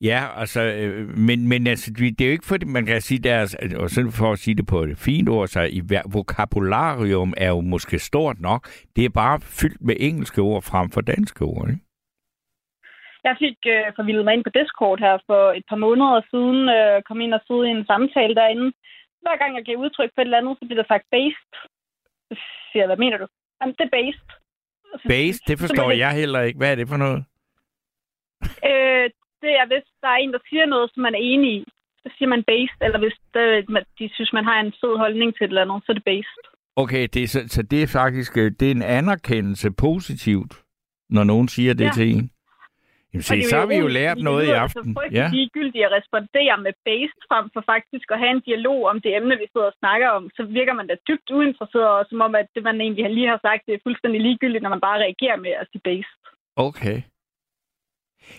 Ja, 0.00 0.20
altså, 0.40 0.60
øh, 0.62 1.08
men, 1.08 1.48
men 1.48 1.66
altså, 1.66 1.90
det 1.98 2.20
er 2.20 2.26
jo 2.26 2.32
ikke 2.32 2.46
fordi, 2.46 2.64
man 2.66 2.86
kan 2.86 3.00
sige 3.00 3.18
deres, 3.18 3.54
og 3.54 3.90
sådan 3.90 4.12
for 4.12 4.32
at 4.32 4.38
sige 4.38 4.54
det 4.54 4.66
på 4.66 4.82
et 4.82 4.98
fint 4.98 5.28
ord, 5.28 5.46
så 5.46 5.62
i 5.62 5.80
vokabularium 6.12 7.34
er 7.36 7.48
jo 7.48 7.60
måske 7.60 7.98
stort 7.98 8.40
nok. 8.40 8.68
Det 8.96 9.04
er 9.04 9.18
bare 9.22 9.40
fyldt 9.60 9.80
med 9.80 9.96
engelske 9.98 10.40
ord 10.40 10.62
frem 10.62 10.90
for 10.90 11.00
danske 11.00 11.44
ord, 11.44 11.68
ikke? 11.68 11.84
Jeg 13.24 13.36
fik 13.44 13.58
øh, 13.74 13.86
forvildet 13.96 14.24
mig 14.24 14.34
ind 14.34 14.44
på 14.44 14.52
Discord 14.58 14.98
her 15.06 15.18
for 15.26 15.42
et 15.58 15.64
par 15.70 15.80
måneder 15.86 16.20
siden, 16.30 16.60
øh, 16.76 17.02
kom 17.08 17.20
ind 17.20 17.34
og 17.34 17.42
sidde 17.46 17.64
i 17.68 17.74
en 17.78 17.86
samtale 17.92 18.34
derinde, 18.34 18.66
hver 19.22 19.36
gang 19.40 19.50
jeg 19.56 19.64
giver 19.64 19.82
udtryk 19.84 20.10
for 20.14 20.20
et 20.20 20.26
eller 20.26 20.38
andet, 20.38 20.56
så 20.58 20.64
bliver 20.66 20.82
der 20.82 20.92
sagt 20.92 21.06
based. 21.16 21.48
Så 22.28 22.34
siger 22.68 22.82
jeg, 22.82 22.90
hvad 22.90 23.02
mener 23.04 23.18
du? 23.18 23.26
Jamen, 23.60 23.74
det 23.78 23.84
er 23.86 23.96
based. 24.00 24.26
Based, 25.14 25.42
det 25.48 25.58
forstår 25.58 25.90
jeg 25.90 26.12
heller 26.20 26.40
ikke. 26.40 26.58
Hvad 26.58 26.70
er 26.72 26.78
det 26.80 26.88
for 26.88 27.00
noget? 27.06 27.20
Øh, 28.70 29.10
det 29.42 29.52
er, 29.60 29.66
hvis 29.72 29.86
der 30.02 30.08
er 30.08 30.20
en, 30.22 30.32
der 30.32 30.42
siger 30.48 30.66
noget, 30.66 30.90
som 30.92 31.00
man 31.06 31.14
er 31.14 31.24
enig 31.32 31.50
i, 31.58 31.64
så 32.02 32.08
siger 32.16 32.28
man 32.34 32.42
based, 32.52 32.78
eller 32.86 32.98
hvis 33.04 33.16
det, 33.34 33.44
de 33.98 34.04
synes, 34.16 34.32
man 34.38 34.44
har 34.44 34.58
en 34.60 34.72
fed 34.80 34.94
holdning 35.04 35.30
til 35.34 35.44
et 35.44 35.48
eller 35.48 35.62
andet, 35.62 35.82
så 35.84 35.92
er 35.92 35.98
det 35.98 36.10
based. 36.14 36.44
Okay, 36.82 37.04
det 37.14 37.22
er, 37.22 37.28
så, 37.34 37.40
så 37.48 37.62
det 37.62 37.80
er 37.82 37.90
faktisk 38.00 38.32
øh, 38.42 38.50
det 38.60 38.66
er 38.68 38.74
en 38.80 38.88
anerkendelse 39.00 39.68
positivt, 39.86 40.52
når 41.10 41.24
nogen 41.24 41.48
siger 41.48 41.74
det 41.74 41.84
ja. 41.84 41.92
til 41.98 42.06
en. 42.14 42.30
Jamen, 43.12 43.22
se, 43.22 43.42
så 43.52 43.56
har 43.60 43.68
vi 43.72 43.78
jo 43.84 43.88
lært 44.00 44.18
noget 44.28 44.44
i 44.46 44.54
aften. 44.64 44.94
Det 44.94 45.06
er 45.10 45.22
ja. 45.22 45.28
ligegyldigt 45.38 45.84
at 45.88 45.92
respondere 45.98 46.54
med 46.66 46.72
based 46.88 47.20
frem 47.28 47.46
for 47.54 47.62
faktisk 47.72 48.06
at 48.14 48.18
have 48.22 48.34
en 48.36 48.44
dialog 48.48 48.80
om 48.92 49.00
det 49.04 49.10
emne, 49.16 49.34
vi 49.42 49.46
sidder 49.52 49.70
og 49.72 49.78
snakker 49.82 50.08
om. 50.16 50.22
Så 50.36 50.42
virker 50.58 50.74
man 50.78 50.86
da 50.90 50.94
dybt 51.08 51.28
uinteresseret, 51.38 51.92
og 51.98 52.04
som 52.10 52.20
om, 52.26 52.32
at 52.40 52.46
det, 52.54 52.62
man 52.68 52.80
egentlig 52.80 53.10
lige 53.18 53.32
har 53.34 53.40
sagt, 53.46 53.66
det 53.66 53.74
er 53.74 53.86
fuldstændig 53.86 54.20
ligegyldigt, 54.26 54.62
når 54.62 54.74
man 54.74 54.84
bare 54.88 55.02
reagerer 55.06 55.38
med 55.44 55.52
at 55.60 55.66
sige 55.70 55.82
based. 55.88 56.20
Okay. 56.68 56.98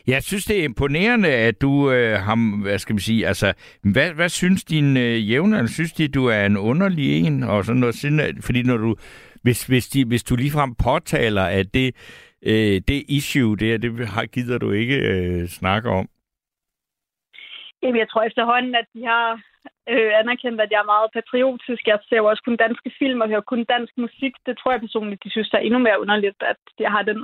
Jeg 0.08 0.24
synes, 0.24 0.46
det 0.46 0.60
er 0.60 0.64
imponerende, 0.64 1.30
at 1.30 1.62
du 1.62 1.92
øh, 1.92 2.20
ham, 2.20 2.62
hvad 2.62 2.78
skal 2.80 2.96
vi 2.96 3.02
sige, 3.02 3.28
altså, 3.28 3.54
hvad, 3.94 4.14
hvad 4.14 4.30
synes 4.30 4.64
din 4.64 4.98
øh, 4.98 5.30
jævner? 5.30 5.68
Synes 5.68 5.94
de, 5.94 6.08
du 6.08 6.26
er 6.26 6.46
en 6.46 6.58
underlig 6.58 7.26
en? 7.26 7.44
Og 7.44 7.66
sådan 7.66 7.80
noget, 7.80 8.06
øh, 8.06 8.42
fordi 8.42 8.64
når 8.64 8.78
du, 8.78 8.96
hvis, 9.44 9.66
hvis, 9.66 9.88
de, 9.88 10.06
hvis 10.06 10.24
du 10.24 10.36
ligefrem 10.36 10.76
påtaler, 10.76 11.44
at 11.44 11.74
det, 11.74 11.96
øh, 12.46 12.82
det 12.88 13.04
issue 13.08 13.58
der, 13.58 13.78
det 13.78 14.08
har, 14.08 14.26
gider 14.26 14.58
du 14.58 14.72
ikke 14.72 14.96
øh, 14.96 15.48
snakke 15.48 15.90
om? 15.90 16.10
Jamen, 17.84 18.00
jeg 18.00 18.10
tror 18.10 18.24
efterhånden, 18.24 18.76
at 18.76 18.86
de 18.94 19.06
har 19.06 19.42
øh, 19.94 20.12
anerkendt, 20.22 20.62
at 20.62 20.72
jeg 20.72 20.80
er 20.82 20.94
meget 20.94 21.10
patriotisk. 21.18 21.84
Jeg 21.88 22.00
ser 22.10 22.20
jo 22.22 22.26
også 22.32 22.44
kun 22.46 22.58
danske 22.66 22.90
film 23.00 23.22
og 23.22 23.30
hører 23.32 23.50
kun 23.52 23.64
dansk 23.76 23.94
musik. 24.06 24.34
Det 24.46 24.54
tror 24.58 24.72
jeg 24.72 24.86
personligt, 24.86 25.24
de 25.24 25.32
synes, 25.32 25.54
er 25.54 25.66
endnu 25.68 25.80
mere 25.80 26.02
underligt, 26.04 26.40
at 26.52 26.62
jeg 26.80 26.92
har 26.96 27.04
den 27.10 27.20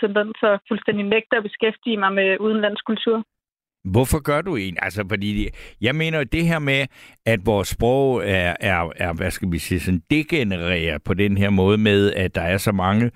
tendens 0.00 0.36
at 0.50 0.60
fuldstændig 0.68 1.04
nægte 1.14 1.36
at 1.36 1.46
beskæftige 1.48 1.96
mig 2.02 2.12
med 2.12 2.28
udenlandsk 2.40 2.84
kultur. 2.86 3.16
Hvorfor 3.84 4.22
gør 4.22 4.40
du 4.42 4.56
en? 4.56 4.76
Altså, 4.82 5.04
fordi 5.08 5.48
jeg 5.80 5.94
mener 5.94 6.24
det 6.24 6.44
her 6.46 6.58
med, 6.58 6.86
at 7.26 7.40
vores 7.46 7.68
sprog 7.68 8.22
er, 8.24 8.56
er, 8.60 8.92
er 8.96 9.12
hvad 9.12 9.30
skal 9.30 9.52
vi 9.52 9.58
sige, 9.58 9.80
sådan 9.80 10.02
degenereret 10.10 11.02
på 11.04 11.14
den 11.14 11.36
her 11.36 11.50
måde 11.50 11.78
med, 11.78 12.12
at 12.12 12.34
der 12.34 12.42
er 12.42 12.58
så 12.58 12.72
mange 12.72 13.10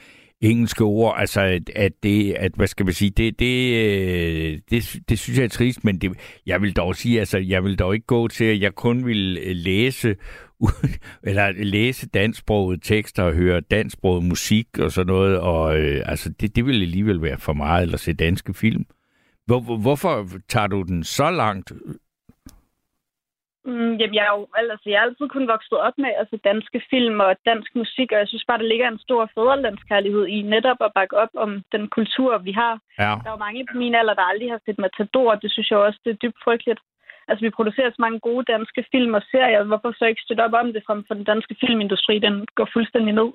engelske 0.51 0.85
ord, 0.85 1.15
altså 1.19 1.41
at, 1.41 1.71
at 1.75 1.93
det, 2.03 2.33
at, 2.33 2.53
hvad 2.55 2.67
skal 2.67 2.87
man 2.87 2.95
sige, 2.95 3.11
det, 3.11 3.39
det, 3.39 3.75
øh, 3.75 4.59
det, 4.71 4.97
det 5.09 5.19
synes 5.19 5.39
jeg 5.39 5.45
er 5.45 5.49
trist, 5.49 5.85
men 5.85 5.99
det, 5.99 6.13
jeg 6.47 6.63
vil 6.63 6.73
dog 6.73 6.97
sige, 6.97 7.19
altså 7.19 7.39
jeg 7.39 7.65
vil 7.65 7.79
dog 7.79 7.95
ikke 7.95 8.07
gå 8.07 8.29
til, 8.29 8.45
at 8.45 8.61
jeg 8.61 8.75
kun 8.75 9.07
vil 9.07 9.39
øh, 9.43 9.57
læse 9.57 10.17
eller 11.29 11.53
læse 11.53 12.09
dansksproget 12.09 12.83
tekster 12.83 13.23
og 13.23 13.33
høre 13.33 13.61
dansksproget 13.61 14.25
musik 14.25 14.79
og 14.79 14.93
sådan 14.93 15.13
noget, 15.13 15.39
og 15.39 15.79
øh, 15.79 16.03
altså 16.07 16.31
det, 16.31 16.57
det 16.57 16.67
vil 16.67 16.83
alligevel 16.83 17.23
være 17.23 17.39
for 17.39 17.53
meget, 17.53 17.83
eller 17.83 17.99
se 17.99 18.13
danske 18.13 18.55
film. 18.55 18.85
Hvor, 19.47 19.77
hvorfor 19.77 20.29
tager 20.49 20.67
du 20.67 20.83
den 20.83 21.05
så 21.05 21.31
langt 21.31 21.73
Mm, 23.67 23.95
jamen, 24.01 24.15
jeg 24.15 24.25
er 24.29 24.33
jo 24.37 24.47
altså, 24.55 24.87
jeg 24.91 24.99
er 24.99 25.07
altid 25.07 25.29
kun 25.29 25.49
vokset 25.55 25.79
op 25.87 25.97
med 25.99 26.11
altså, 26.21 26.37
danske 26.51 26.81
film 26.91 27.21
og 27.27 27.31
dansk 27.51 27.71
musik, 27.81 28.09
og 28.13 28.19
jeg 28.19 28.29
synes 28.29 28.45
bare, 28.49 28.59
der 28.59 28.71
ligger 28.73 28.89
en 28.89 29.05
stor 29.07 29.31
fædrelandskærlighed 29.35 30.25
i 30.27 30.39
netop 30.43 30.81
at 30.87 30.95
bakke 30.99 31.17
op 31.23 31.33
om 31.45 31.51
den 31.75 31.85
kultur, 31.97 32.39
vi 32.39 32.53
har. 32.53 32.75
Ja. 32.99 33.13
Der 33.23 33.29
er 33.29 33.35
jo 33.37 33.45
mange 33.47 33.67
på 33.71 33.77
min 33.83 33.95
alder, 33.95 34.15
der 34.15 34.31
aldrig 34.31 34.51
har 34.51 34.61
set 34.65 34.79
Matador, 34.79 35.31
og 35.35 35.43
det 35.43 35.51
synes 35.53 35.71
jeg 35.71 35.79
også, 35.79 36.01
det 36.05 36.11
er 36.13 36.23
dybt 36.25 36.39
frygteligt. 36.45 36.81
Altså, 37.29 37.43
vi 37.47 37.57
producerer 37.59 37.91
så 37.91 38.01
mange 38.05 38.21
gode 38.21 38.45
danske 38.53 38.85
film 38.93 39.15
og 39.15 39.23
serier. 39.31 39.63
Hvorfor 39.71 39.93
så 39.93 40.05
ikke 40.05 40.25
støtte 40.25 40.45
op 40.47 40.53
om 40.53 40.73
det 40.73 40.83
frem 40.87 41.05
for 41.07 41.15
den 41.15 41.25
danske 41.25 41.57
filmindustri? 41.61 42.19
Den 42.19 42.47
går 42.55 42.69
fuldstændig 42.73 43.15
ned. 43.15 43.31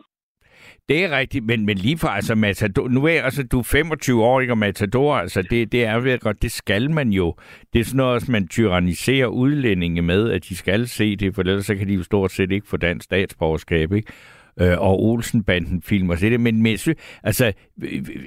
Det 0.90 1.04
er 1.04 1.18
rigtigt, 1.18 1.46
men, 1.46 1.66
men 1.66 1.78
lige 1.78 1.98
for 1.98 2.08
altså 2.08 2.36
Matador, 2.36 2.88
nu 2.88 3.06
er 3.06 3.22
altså, 3.22 3.44
du 3.44 3.60
er 3.60 3.64
25 3.64 4.24
år, 4.24 4.42
ikke, 4.42 4.54
og 4.54 4.58
Matador, 4.58 5.16
altså 5.16 5.42
det, 5.42 5.72
det 5.72 5.86
er 5.86 6.00
ved 6.00 6.20
godt, 6.20 6.42
det 6.42 6.52
skal 6.52 6.92
man 6.92 7.10
jo. 7.10 7.36
Det 7.74 7.80
er 7.80 7.84
sådan 7.84 7.98
noget, 7.98 8.30
man 8.30 8.48
tyranniserer 8.48 9.28
udlændinge 9.28 10.02
med, 10.02 10.32
at 10.32 10.50
de 10.50 10.56
skal 10.56 10.88
se 10.88 11.16
det, 11.16 11.36
for 11.36 11.42
ellers 11.42 11.66
så 11.66 11.76
kan 11.76 11.88
de 11.88 11.94
jo 11.94 12.04
stort 12.04 12.32
set 12.32 12.52
ikke 12.52 12.68
få 12.68 12.78
dansk 12.78 13.04
statsborgerskab, 13.04 13.94
ikke? 13.94 14.12
Øh, 14.60 14.80
og 14.80 15.04
Olsenbanden 15.04 15.82
film 15.82 16.10
og 16.10 16.20
det, 16.20 16.40
men, 16.40 16.62
Messe, 16.62 16.96
altså, 17.24 17.54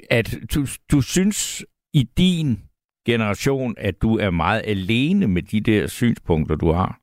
at 0.09 0.37
du, 0.55 0.65
du 0.91 1.01
synes 1.01 1.65
i 1.93 2.03
din 2.17 2.59
generation, 3.05 3.75
at 3.77 4.01
du 4.01 4.17
er 4.17 4.29
meget 4.29 4.61
alene 4.65 5.27
med 5.27 5.41
de 5.41 5.61
der 5.61 5.87
synspunkter, 5.87 6.55
du 6.55 6.71
har? 6.71 6.99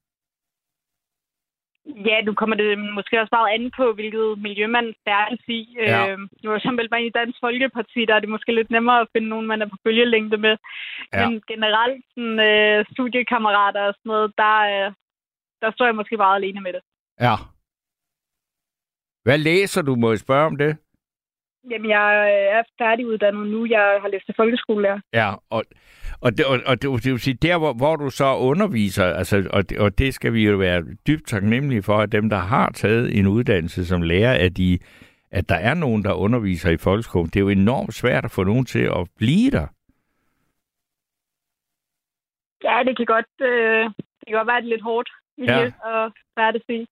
Ja, 1.87 2.21
nu 2.21 2.35
kommer 2.35 2.57
det 2.57 2.79
måske 2.79 3.21
også 3.21 3.29
meget 3.33 3.55
an 3.55 3.71
på, 3.77 3.93
hvilket 3.93 4.39
miljø 4.39 4.67
man 4.67 4.95
færdes 5.09 5.41
i. 5.49 5.77
Ja. 5.77 6.11
Øh, 6.11 6.19
nu 6.43 6.51
er 6.51 6.61
jeg 6.65 6.75
meldt 6.75 6.91
mig 6.91 7.07
i 7.07 7.11
Dansk 7.11 7.39
Folkeparti, 7.41 8.05
der 8.05 8.15
er 8.15 8.21
det 8.21 8.29
måske 8.29 8.55
lidt 8.55 8.71
nemmere 8.71 9.01
at 9.01 9.09
finde 9.13 9.29
nogen, 9.29 9.47
man 9.47 9.63
er 9.63 9.69
på 9.69 9.77
bølgelængde 9.85 10.37
med. 10.37 10.57
Ja. 11.13 11.29
Men 11.29 11.43
generelt 11.49 12.05
sådan, 12.15 12.41
øh, 12.41 12.85
studiekammerater 12.93 13.83
og 13.89 13.95
sådan 13.95 14.11
noget, 14.13 14.33
der, 14.39 14.57
øh, 14.73 14.93
der 15.63 15.71
står 15.73 15.87
jeg 15.87 15.95
måske 15.95 16.17
meget 16.17 16.37
alene 16.37 16.61
med 16.61 16.73
det. 16.73 16.83
Ja. 17.21 17.35
Hvad 19.23 19.39
læser 19.39 19.83
du? 19.83 19.95
Må 19.95 20.11
jeg 20.11 20.19
spørge 20.19 20.47
om 20.47 20.57
det? 20.57 20.77
Jamen, 21.71 21.91
jeg 21.91 22.33
er 22.57 22.63
færdiguddannet 22.79 23.47
nu. 23.47 23.67
Jeg 23.67 23.99
har 24.01 24.09
læst 24.09 24.27
til 24.27 24.35
folkeskolelærer. 24.39 25.01
Ja, 25.13 25.35
og 25.51 25.65
og 26.25 26.39
det, 26.39 26.47
og, 26.47 26.59
og 26.67 26.83
det, 26.83 27.05
det 27.05 27.13
vil 27.13 27.21
sige, 27.21 27.35
der 27.35 27.59
hvor, 27.59 27.73
hvor 27.73 27.97
du 27.97 28.11
så 28.11 28.37
underviser, 28.37 29.05
altså, 29.05 29.49
og, 29.53 29.71
det, 29.71 29.79
og 29.79 29.99
det 29.99 30.15
skal 30.15 30.33
vi 30.33 30.47
jo 30.47 30.57
være 30.57 30.83
dybt 31.07 31.27
taknemmelige 31.27 31.83
for, 31.83 31.99
at 31.99 32.13
dem, 32.13 32.29
der 32.31 32.37
har 32.37 32.71
taget 32.71 33.19
en 33.19 33.27
uddannelse 33.27 33.87
som 33.87 34.03
lærer, 34.03 34.45
at, 34.45 34.57
de, 34.57 34.79
at 35.31 35.49
der 35.49 35.55
er 35.55 35.75
nogen, 35.75 36.05
der 36.05 36.13
underviser 36.13 36.71
i 36.71 36.77
folkeskolen. 36.77 37.27
Det 37.27 37.37
er 37.37 37.41
jo 37.41 37.49
enormt 37.49 37.95
svært 37.95 38.25
at 38.25 38.31
få 38.31 38.45
nogen 38.45 38.65
til 38.65 38.85
at 38.85 39.09
blive 39.17 39.51
der. 39.51 39.67
Ja, 42.65 42.83
det 42.87 42.97
kan 42.97 43.07
godt, 43.07 43.33
øh, 43.41 43.85
det 44.19 44.27
kan 44.27 44.37
godt 44.37 44.49
være 44.49 44.63
lidt 44.63 44.83
hårdt 44.83 45.11
miljø 45.39 45.55
ja. 45.55 46.05
at 46.05 46.13
færdes 46.39 46.63
i. 46.69 46.87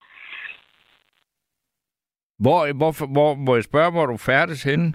Hvor, 2.45 2.59
hvor, 2.81 2.93
hvor, 3.15 3.35
må 3.35 3.55
jeg 3.55 3.65
spørge, 3.65 3.91
hvor 3.91 4.07
du 4.07 4.17
færdes 4.17 4.63
henne? 4.63 4.89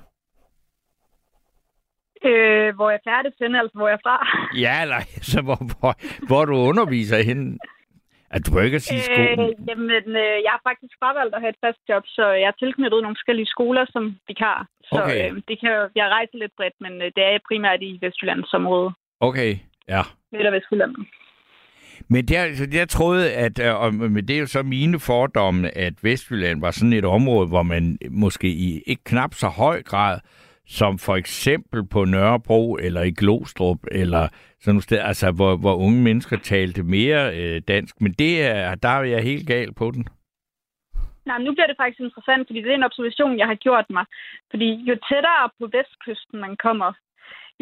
Øh, 2.29 2.75
hvor 2.75 2.89
jeg 2.89 2.99
færdig 3.11 3.31
til, 3.37 3.55
altså 3.61 3.75
hvor 3.77 3.87
jeg 3.87 3.97
er 3.99 4.05
fra. 4.07 4.17
Ja, 4.65 4.75
eller 4.83 4.99
så 5.31 5.39
hvor, 5.47 5.59
hvor, 5.71 5.93
hvor 6.27 6.45
du 6.45 6.55
underviser 6.69 7.19
hende. 7.29 7.57
At 8.35 8.41
du 8.47 8.59
ikke 8.59 8.75
at 8.75 8.81
sige 8.81 9.01
skolen? 9.01 9.39
Øh, 9.39 9.67
jamen, 9.67 9.89
øh, 10.23 10.37
jeg 10.45 10.51
har 10.55 10.61
faktisk 10.69 10.93
fravalgt 11.01 11.35
at 11.35 11.41
have 11.41 11.53
et 11.55 11.63
fast 11.65 11.81
job, 11.89 12.03
så 12.17 12.25
jeg 12.41 12.47
er 12.53 12.59
tilknyttet 12.59 13.01
nogle 13.01 13.17
forskellige 13.17 13.53
skoler 13.55 13.85
som 13.93 14.03
vikar. 14.27 14.67
Så 14.89 15.01
okay. 15.03 15.31
øh, 15.31 15.41
det 15.47 15.55
kan, 15.61 15.71
jeg 15.99 16.05
rejser 16.17 16.37
lidt 16.37 16.53
bredt, 16.57 16.77
men 16.85 16.93
øh, 17.01 17.07
det 17.15 17.23
er 17.23 17.47
primært 17.49 17.81
i 17.89 17.91
Vestjyllands 18.01 18.53
område. 18.53 18.89
Okay, 19.19 19.51
ja. 19.93 20.01
Midt- 20.31 20.47
og 20.49 20.53
Vestjylland. 20.53 20.95
Men 22.09 22.25
der, 22.25 22.41
altså, 22.41 22.67
jeg 22.73 22.89
troede, 22.89 23.33
at, 23.33 23.59
øh, 23.59 23.75
og 23.81 23.93
men 23.93 24.27
det 24.27 24.35
er 24.35 24.39
jo 24.39 24.45
så 24.45 24.63
mine 24.63 24.99
fordomme, 24.99 25.77
at 25.77 25.93
Vestjylland 26.03 26.61
var 26.61 26.71
sådan 26.71 26.93
et 26.93 27.05
område, 27.05 27.47
hvor 27.47 27.63
man 27.63 27.97
måske 28.09 28.47
i 28.47 28.81
ikke 28.87 29.03
knap 29.03 29.33
så 29.33 29.47
høj 29.47 29.83
grad 29.83 30.19
som 30.67 30.97
for 30.97 31.15
eksempel 31.15 31.87
på 31.87 32.05
Nørrebro 32.05 32.75
eller 32.75 33.01
i 33.01 33.11
Glostrup, 33.11 33.77
eller 33.91 34.27
sådan 34.59 34.73
noget 34.73 35.07
altså, 35.07 35.31
hvor, 35.31 35.55
hvor 35.57 35.75
unge 35.75 36.03
mennesker 36.03 36.37
talte 36.37 36.83
mere 36.83 37.37
øh, 37.39 37.61
dansk. 37.67 38.01
Men 38.01 38.11
det 38.11 38.45
er, 38.45 38.75
der 38.75 38.89
er 38.89 39.03
jeg 39.03 39.23
helt 39.23 39.47
gal 39.47 39.73
på 39.73 39.91
den. 39.91 40.07
Nej, 41.25 41.37
nu 41.37 41.53
bliver 41.53 41.67
det 41.67 41.77
faktisk 41.79 41.99
interessant, 41.99 42.47
fordi 42.47 42.61
det 42.61 42.71
er 42.71 42.75
en 42.75 42.89
observation, 42.89 43.39
jeg 43.39 43.47
har 43.47 43.55
gjort 43.55 43.85
mig. 43.89 44.05
Fordi 44.51 44.69
jo 44.89 44.95
tættere 45.09 45.49
på 45.59 45.65
vestkysten 45.77 46.39
man 46.39 46.55
kommer, 46.57 46.93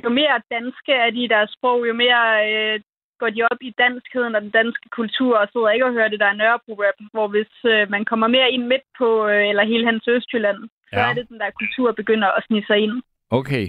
jo 0.03 0.09
mere 0.09 0.41
danske 0.55 0.91
er 1.03 1.09
de 1.09 1.23
i 1.23 1.33
deres 1.35 1.51
sprog, 1.57 1.87
jo 1.87 1.93
mere 1.93 2.23
øh, 2.51 2.79
går 3.23 3.31
de 3.35 3.47
op 3.51 3.61
i 3.69 3.71
danskheden 3.85 4.35
og 4.35 4.41
den 4.45 4.53
danske 4.59 4.87
kultur, 4.99 5.33
og 5.41 5.47
sidder 5.47 5.69
ikke 5.69 5.87
og 5.89 5.95
hører 5.97 6.11
det 6.13 6.19
der 6.23 6.33
Nørrebro-rap, 6.39 6.97
hvor 7.13 7.27
hvis 7.33 7.53
øh, 7.73 7.83
man 7.95 8.03
kommer 8.09 8.27
mere 8.35 8.51
ind 8.55 8.65
midt 8.71 8.85
på, 8.99 9.09
øh, 9.31 9.49
eller 9.51 9.71
hele 9.71 9.85
hans 9.89 10.07
Østjylland, 10.15 10.59
så 10.91 10.99
ja. 10.99 11.09
er 11.09 11.13
det 11.17 11.29
den 11.31 11.39
der 11.39 11.49
kultur 11.61 11.87
begynder 12.01 12.29
at 12.37 12.43
snige 12.47 12.65
sig 12.69 12.77
ind. 12.85 12.95
Okay. 13.39 13.65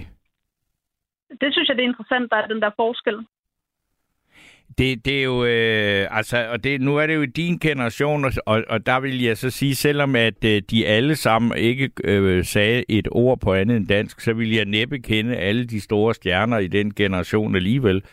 Det 1.41 1.49
synes 1.51 1.67
jeg, 1.67 1.75
det 1.75 1.83
er 1.83 1.91
interessant, 1.93 2.31
der 2.31 2.37
er 2.37 2.47
den 2.53 2.61
der 2.65 2.71
forskel. 2.81 3.17
Det, 4.77 5.05
det 5.05 5.19
er 5.19 5.23
jo, 5.23 5.45
øh, 5.45 6.17
altså, 6.17 6.37
og 6.51 6.63
det, 6.63 6.81
nu 6.81 6.97
er 6.97 7.07
det 7.07 7.15
jo 7.15 7.25
din 7.25 7.57
generation, 7.57 8.25
og, 8.45 8.63
og 8.69 8.85
der 8.85 8.99
vil 8.99 9.23
jeg 9.23 9.37
så 9.37 9.49
sige, 9.49 9.75
selvom 9.75 10.15
at 10.15 10.43
øh, 10.45 10.61
de 10.71 10.87
alle 10.87 11.15
sammen 11.15 11.57
ikke 11.57 11.89
øh, 12.03 12.43
sagde 12.43 12.83
et 12.89 13.07
ord 13.11 13.39
på 13.39 13.53
andet 13.53 13.77
end 13.77 13.87
dansk, 13.87 14.19
så 14.19 14.33
vil 14.33 14.51
jeg 14.55 14.65
næppe 14.65 14.99
kende 14.99 15.35
alle 15.35 15.65
de 15.65 15.81
store 15.81 16.13
stjerner 16.13 16.57
i 16.57 16.67
den 16.67 16.93
generation 16.93 17.55
alligevel. 17.55 18.03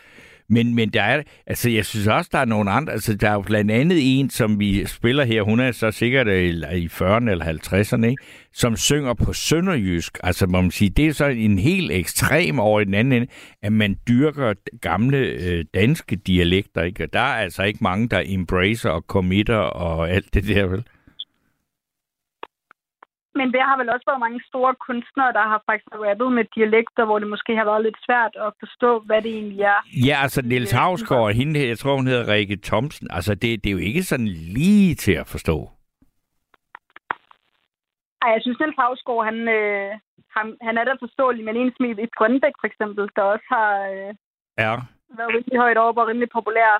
Men, 0.53 0.75
men 0.75 0.89
der 0.89 1.01
er, 1.01 1.23
altså 1.47 1.69
jeg 1.69 1.85
synes 1.85 2.07
også, 2.07 2.29
der 2.33 2.39
er 2.39 2.45
nogle 2.45 2.71
andre, 2.71 2.93
altså 2.93 3.15
der 3.15 3.29
er 3.29 3.33
jo 3.33 3.41
blandt 3.41 3.71
andet 3.71 4.19
en, 4.19 4.29
som 4.29 4.59
vi 4.59 4.85
spiller 4.85 5.25
her, 5.25 5.41
hun 5.41 5.59
er 5.59 5.71
så 5.71 5.91
sikkert 5.91 6.27
øh, 6.27 6.43
i, 6.43 6.49
i 6.77 6.85
40'erne 6.85 7.29
eller 7.29 7.45
50'erne, 7.45 8.05
ikke? 8.05 8.23
som 8.53 8.77
synger 8.77 9.13
på 9.13 9.33
sønderjysk. 9.33 10.17
Altså 10.23 10.47
må 10.47 10.61
man 10.61 10.71
sige, 10.71 10.89
det 10.89 11.07
er 11.07 11.13
så 11.13 11.25
en 11.25 11.59
helt 11.59 11.91
ekstrem 11.91 12.59
over 12.59 12.81
i 12.81 12.85
den 12.85 12.93
anden 12.93 13.13
ende, 13.13 13.27
at 13.61 13.73
man 13.73 13.97
dyrker 14.07 14.53
gamle 14.81 15.17
øh, 15.17 15.65
danske 15.73 16.15
dialekter, 16.15 16.81
ikke? 16.81 17.03
Og 17.03 17.13
der 17.13 17.19
er 17.19 17.43
altså 17.43 17.63
ikke 17.63 17.79
mange, 17.81 18.09
der 18.09 18.23
embracer 18.25 18.89
og 18.89 19.01
committer 19.07 19.57
og 19.57 20.09
alt 20.09 20.33
det 20.33 20.47
der, 20.47 20.65
vel? 20.65 20.83
Men 23.35 23.47
der 23.55 23.63
har 23.69 23.77
vel 23.77 23.89
også 23.89 24.05
været 24.09 24.25
mange 24.25 24.41
store 24.49 24.73
kunstnere, 24.87 25.33
der 25.37 25.45
har 25.51 25.59
faktisk 25.69 25.89
rappet 26.05 26.31
med 26.37 26.45
dialekter, 26.55 27.05
hvor 27.05 27.19
det 27.19 27.27
måske 27.33 27.51
har 27.55 27.65
været 27.65 27.83
lidt 27.83 27.99
svært 28.07 28.33
at 28.45 28.51
forstå, 28.61 28.99
hvad 29.07 29.21
det 29.21 29.31
egentlig 29.39 29.61
er. 29.61 29.79
Ja, 30.07 30.15
altså 30.23 30.41
Niels 30.41 30.71
Havsgaard 30.71 31.27
og 31.29 31.33
hende 31.39 31.59
her, 31.59 31.67
jeg 31.67 31.77
tror 31.77 31.95
hun 31.95 32.07
hedder 32.07 32.33
Rikke 32.33 32.57
Thomsen, 32.69 33.07
altså 33.17 33.31
det, 33.35 33.63
det 33.63 33.67
er 33.69 33.77
jo 33.79 33.87
ikke 33.89 34.03
sådan 34.03 34.27
lige 34.57 34.95
til 34.95 35.15
at 35.21 35.27
forstå. 35.27 35.57
Ej, 38.21 38.29
jeg 38.35 38.41
synes, 38.41 38.59
Niels 38.59 38.79
Havsgaard, 38.79 39.25
han, 39.29 39.37
øh, 39.57 39.91
han, 40.35 40.45
han 40.67 40.77
er 40.77 40.83
da 40.83 40.93
forståelig, 41.05 41.43
men 41.45 41.55
en 41.55 41.71
som 41.73 41.85
i 41.85 42.15
Grønbæk 42.17 42.55
for 42.61 42.67
eksempel, 42.71 43.03
der 43.15 43.23
også 43.33 43.47
har 43.55 43.69
øh, 43.93 44.11
ja. 44.63 44.73
været 45.17 45.33
rimelig 45.35 45.59
højt 45.63 45.77
op 45.77 45.97
og 45.97 46.07
rimelig 46.07 46.29
populær. 46.37 46.71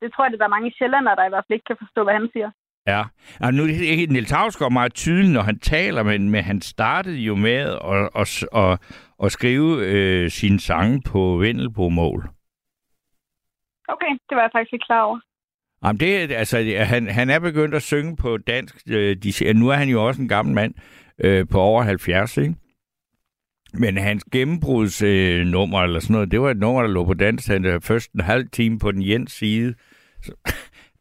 Det 0.00 0.08
tror 0.12 0.24
jeg, 0.24 0.32
der 0.38 0.44
er 0.44 0.56
mange 0.56 0.74
sjællandere, 0.78 1.16
der 1.16 1.24
i 1.26 1.32
hvert 1.32 1.44
fald 1.46 1.56
ikke 1.56 1.68
kan 1.70 1.82
forstå, 1.84 2.00
hvad 2.04 2.14
han 2.20 2.28
siger. 2.34 2.50
Ja, 2.86 3.02
og 3.40 3.54
nu 3.54 3.62
er 3.62 4.12
Niels 4.12 4.30
Havsgaard 4.30 4.72
meget 4.72 4.94
tydelig, 4.94 5.30
når 5.30 5.42
han 5.42 5.58
taler, 5.58 6.02
men, 6.02 6.30
men 6.30 6.44
han 6.44 6.60
startede 6.60 7.16
jo 7.16 7.34
med 7.34 7.78
at, 7.84 8.10
at, 8.14 8.44
at, 8.54 8.80
at 9.24 9.32
skrive 9.32 9.86
øh, 9.86 10.30
sine 10.30 10.60
sange 10.60 11.02
på 11.02 11.36
Vendelbo-mål. 11.36 12.30
Okay, 13.88 14.12
det 14.28 14.36
var 14.36 14.42
jeg 14.42 14.50
faktisk 14.54 14.72
ikke 14.72 14.84
klar 14.86 15.02
over. 15.02 15.20
Jamen 15.84 16.00
det, 16.00 16.32
altså, 16.32 16.76
han, 16.78 17.08
han 17.08 17.30
er 17.30 17.38
begyndt 17.38 17.74
at 17.74 17.82
synge 17.82 18.16
på 18.16 18.36
dansk. 18.36 18.76
Øh, 18.88 19.16
de, 19.16 19.52
nu 19.52 19.68
er 19.68 19.74
han 19.74 19.88
jo 19.88 20.06
også 20.06 20.22
en 20.22 20.28
gammel 20.28 20.54
mand 20.54 20.74
øh, 21.18 21.48
på 21.48 21.60
over 21.60 21.82
70, 21.82 22.36
ikke? 22.36 22.54
Men 23.74 23.98
hans 23.98 24.24
gennembrudsnummer 24.32 25.80
øh, 25.80 25.84
eller 25.84 26.00
sådan 26.00 26.14
noget, 26.14 26.30
det 26.30 26.40
var 26.40 26.50
et 26.50 26.56
nummer, 26.56 26.82
der 26.82 26.88
lå 26.88 27.04
på 27.04 27.14
dansk. 27.14 27.48
Han 27.48 27.80
først 27.82 28.12
en 28.12 28.20
halv 28.20 28.48
time 28.52 28.78
på 28.78 28.92
den 28.92 29.08
jens 29.08 29.32
side. 29.32 29.74
Så, 30.22 30.32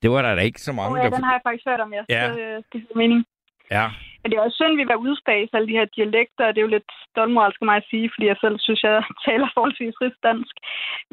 det 0.02 0.12
var 0.12 0.22
der 0.22 0.36
da 0.36 0.42
ikke 0.42 0.62
så 0.62 0.72
mange, 0.80 0.92
oh, 0.92 0.98
ja, 0.98 1.10
der... 1.10 1.16
den 1.16 1.24
har 1.24 1.34
jeg 1.38 1.42
faktisk 1.48 1.66
hørt 1.70 1.80
om, 1.80 1.94
ja. 1.94 2.04
ja. 2.10 2.24
Så, 2.34 2.40
øh, 2.40 2.64
det 2.72 2.78
er 2.92 2.98
mening. 3.04 3.26
Ja. 3.72 3.86
Men 4.20 4.32
det 4.32 4.38
er 4.38 4.44
også 4.46 4.56
synd, 4.60 4.74
at 4.76 4.82
vi 4.82 4.88
var 4.92 5.04
udspase 5.06 5.52
alle 5.54 5.68
de 5.68 5.78
her 5.80 5.88
dialekter, 5.98 6.44
og 6.48 6.52
det 6.52 6.60
er 6.60 6.68
jo 6.68 6.76
lidt 6.78 6.90
stolmoralsk 7.10 7.62
af 7.62 7.66
mig 7.66 7.78
at 7.82 7.90
sige, 7.92 8.12
fordi 8.14 8.26
jeg 8.32 8.38
selv 8.44 8.58
synes, 8.60 8.84
jeg 8.84 9.04
taler 9.28 9.48
forholdsvis 9.54 10.18
dansk. 10.30 10.56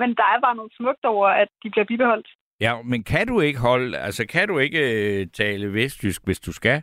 Men 0.00 0.08
der 0.18 0.26
er 0.32 0.40
bare 0.46 0.56
noget 0.56 0.72
smukt 0.78 1.04
over, 1.04 1.28
at 1.28 1.48
de 1.62 1.70
bliver 1.70 1.84
bibeholdt. 1.92 2.28
Ja, 2.60 2.82
men 2.82 3.04
kan 3.04 3.26
du 3.26 3.40
ikke 3.40 3.58
holde, 3.58 3.98
altså 3.98 4.26
kan 4.26 4.48
du 4.48 4.58
ikke 4.58 4.82
øh, 4.92 5.26
tale 5.26 5.72
vestjysk, 5.72 6.24
hvis 6.24 6.40
du 6.40 6.52
skal? 6.52 6.82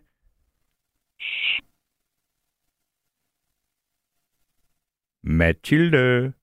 Mathilde. 5.24 6.34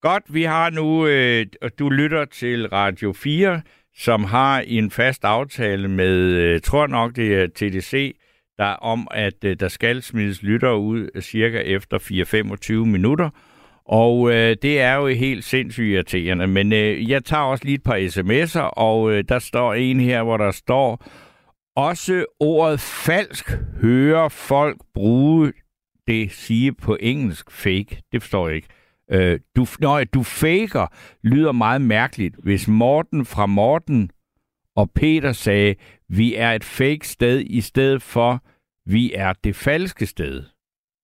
Godt, 0.00 0.34
vi 0.34 0.42
har 0.42 0.70
nu, 0.70 1.06
øh, 1.06 1.46
og 1.62 1.78
du 1.78 1.88
lytter 1.90 2.24
til 2.24 2.68
Radio 2.68 3.12
4, 3.12 3.62
som 3.98 4.24
har 4.24 4.60
en 4.66 4.90
fast 4.90 5.24
aftale 5.24 5.88
med, 5.88 6.16
øh, 6.16 6.60
tror 6.60 6.86
nok 6.86 7.16
det 7.16 7.34
er 7.34 7.46
TDC, 7.46 8.16
der 8.58 8.64
om, 8.64 9.08
at 9.10 9.44
øh, 9.44 9.56
der 9.60 9.68
skal 9.68 10.02
smides 10.02 10.42
lytter 10.42 10.72
ud 10.72 11.08
øh, 11.14 11.22
cirka 11.22 11.58
efter 11.58 11.98
4-25 12.82 12.86
minutter. 12.86 13.30
Og 13.84 14.30
øh, 14.30 14.56
det 14.62 14.80
er 14.80 14.94
jo 14.94 15.06
helt 15.06 15.44
sindssygt 15.44 15.92
irriterende, 15.94 16.46
men 16.46 16.72
øh, 16.72 17.10
jeg 17.10 17.24
tager 17.24 17.42
også 17.42 17.64
lige 17.64 17.74
et 17.74 17.82
par 17.82 17.96
sms'er, 17.96 18.60
og 18.60 19.12
øh, 19.12 19.24
der 19.28 19.38
står 19.38 19.74
en 19.74 20.00
her, 20.00 20.22
hvor 20.22 20.36
der 20.36 20.50
står, 20.50 21.04
også 21.76 22.24
ordet 22.40 22.80
falsk 22.80 23.50
hører 23.80 24.28
folk 24.28 24.76
bruge 24.94 25.52
det 26.06 26.32
sige 26.32 26.72
på 26.72 26.96
engelsk 27.00 27.50
fake. 27.50 28.02
Det 28.12 28.22
forstår 28.22 28.48
jeg 28.48 28.56
ikke. 28.56 28.68
Øh, 29.12 29.40
du, 29.56 29.66
nøj, 29.80 30.04
du 30.04 30.22
faker, 30.22 30.86
lyder 31.22 31.52
meget 31.52 31.80
mærkeligt. 31.80 32.34
Hvis 32.42 32.68
Morten 32.68 33.24
fra 33.24 33.46
Morten 33.46 34.10
og 34.76 34.90
Peter 34.90 35.32
sagde, 35.32 35.74
vi 36.08 36.34
er 36.34 36.52
et 36.52 36.64
fake 36.64 37.08
sted, 37.08 37.40
i 37.46 37.60
stedet 37.60 38.02
for, 38.02 38.44
vi 38.86 39.12
er 39.14 39.32
det 39.44 39.56
falske 39.56 40.06
sted. 40.06 40.42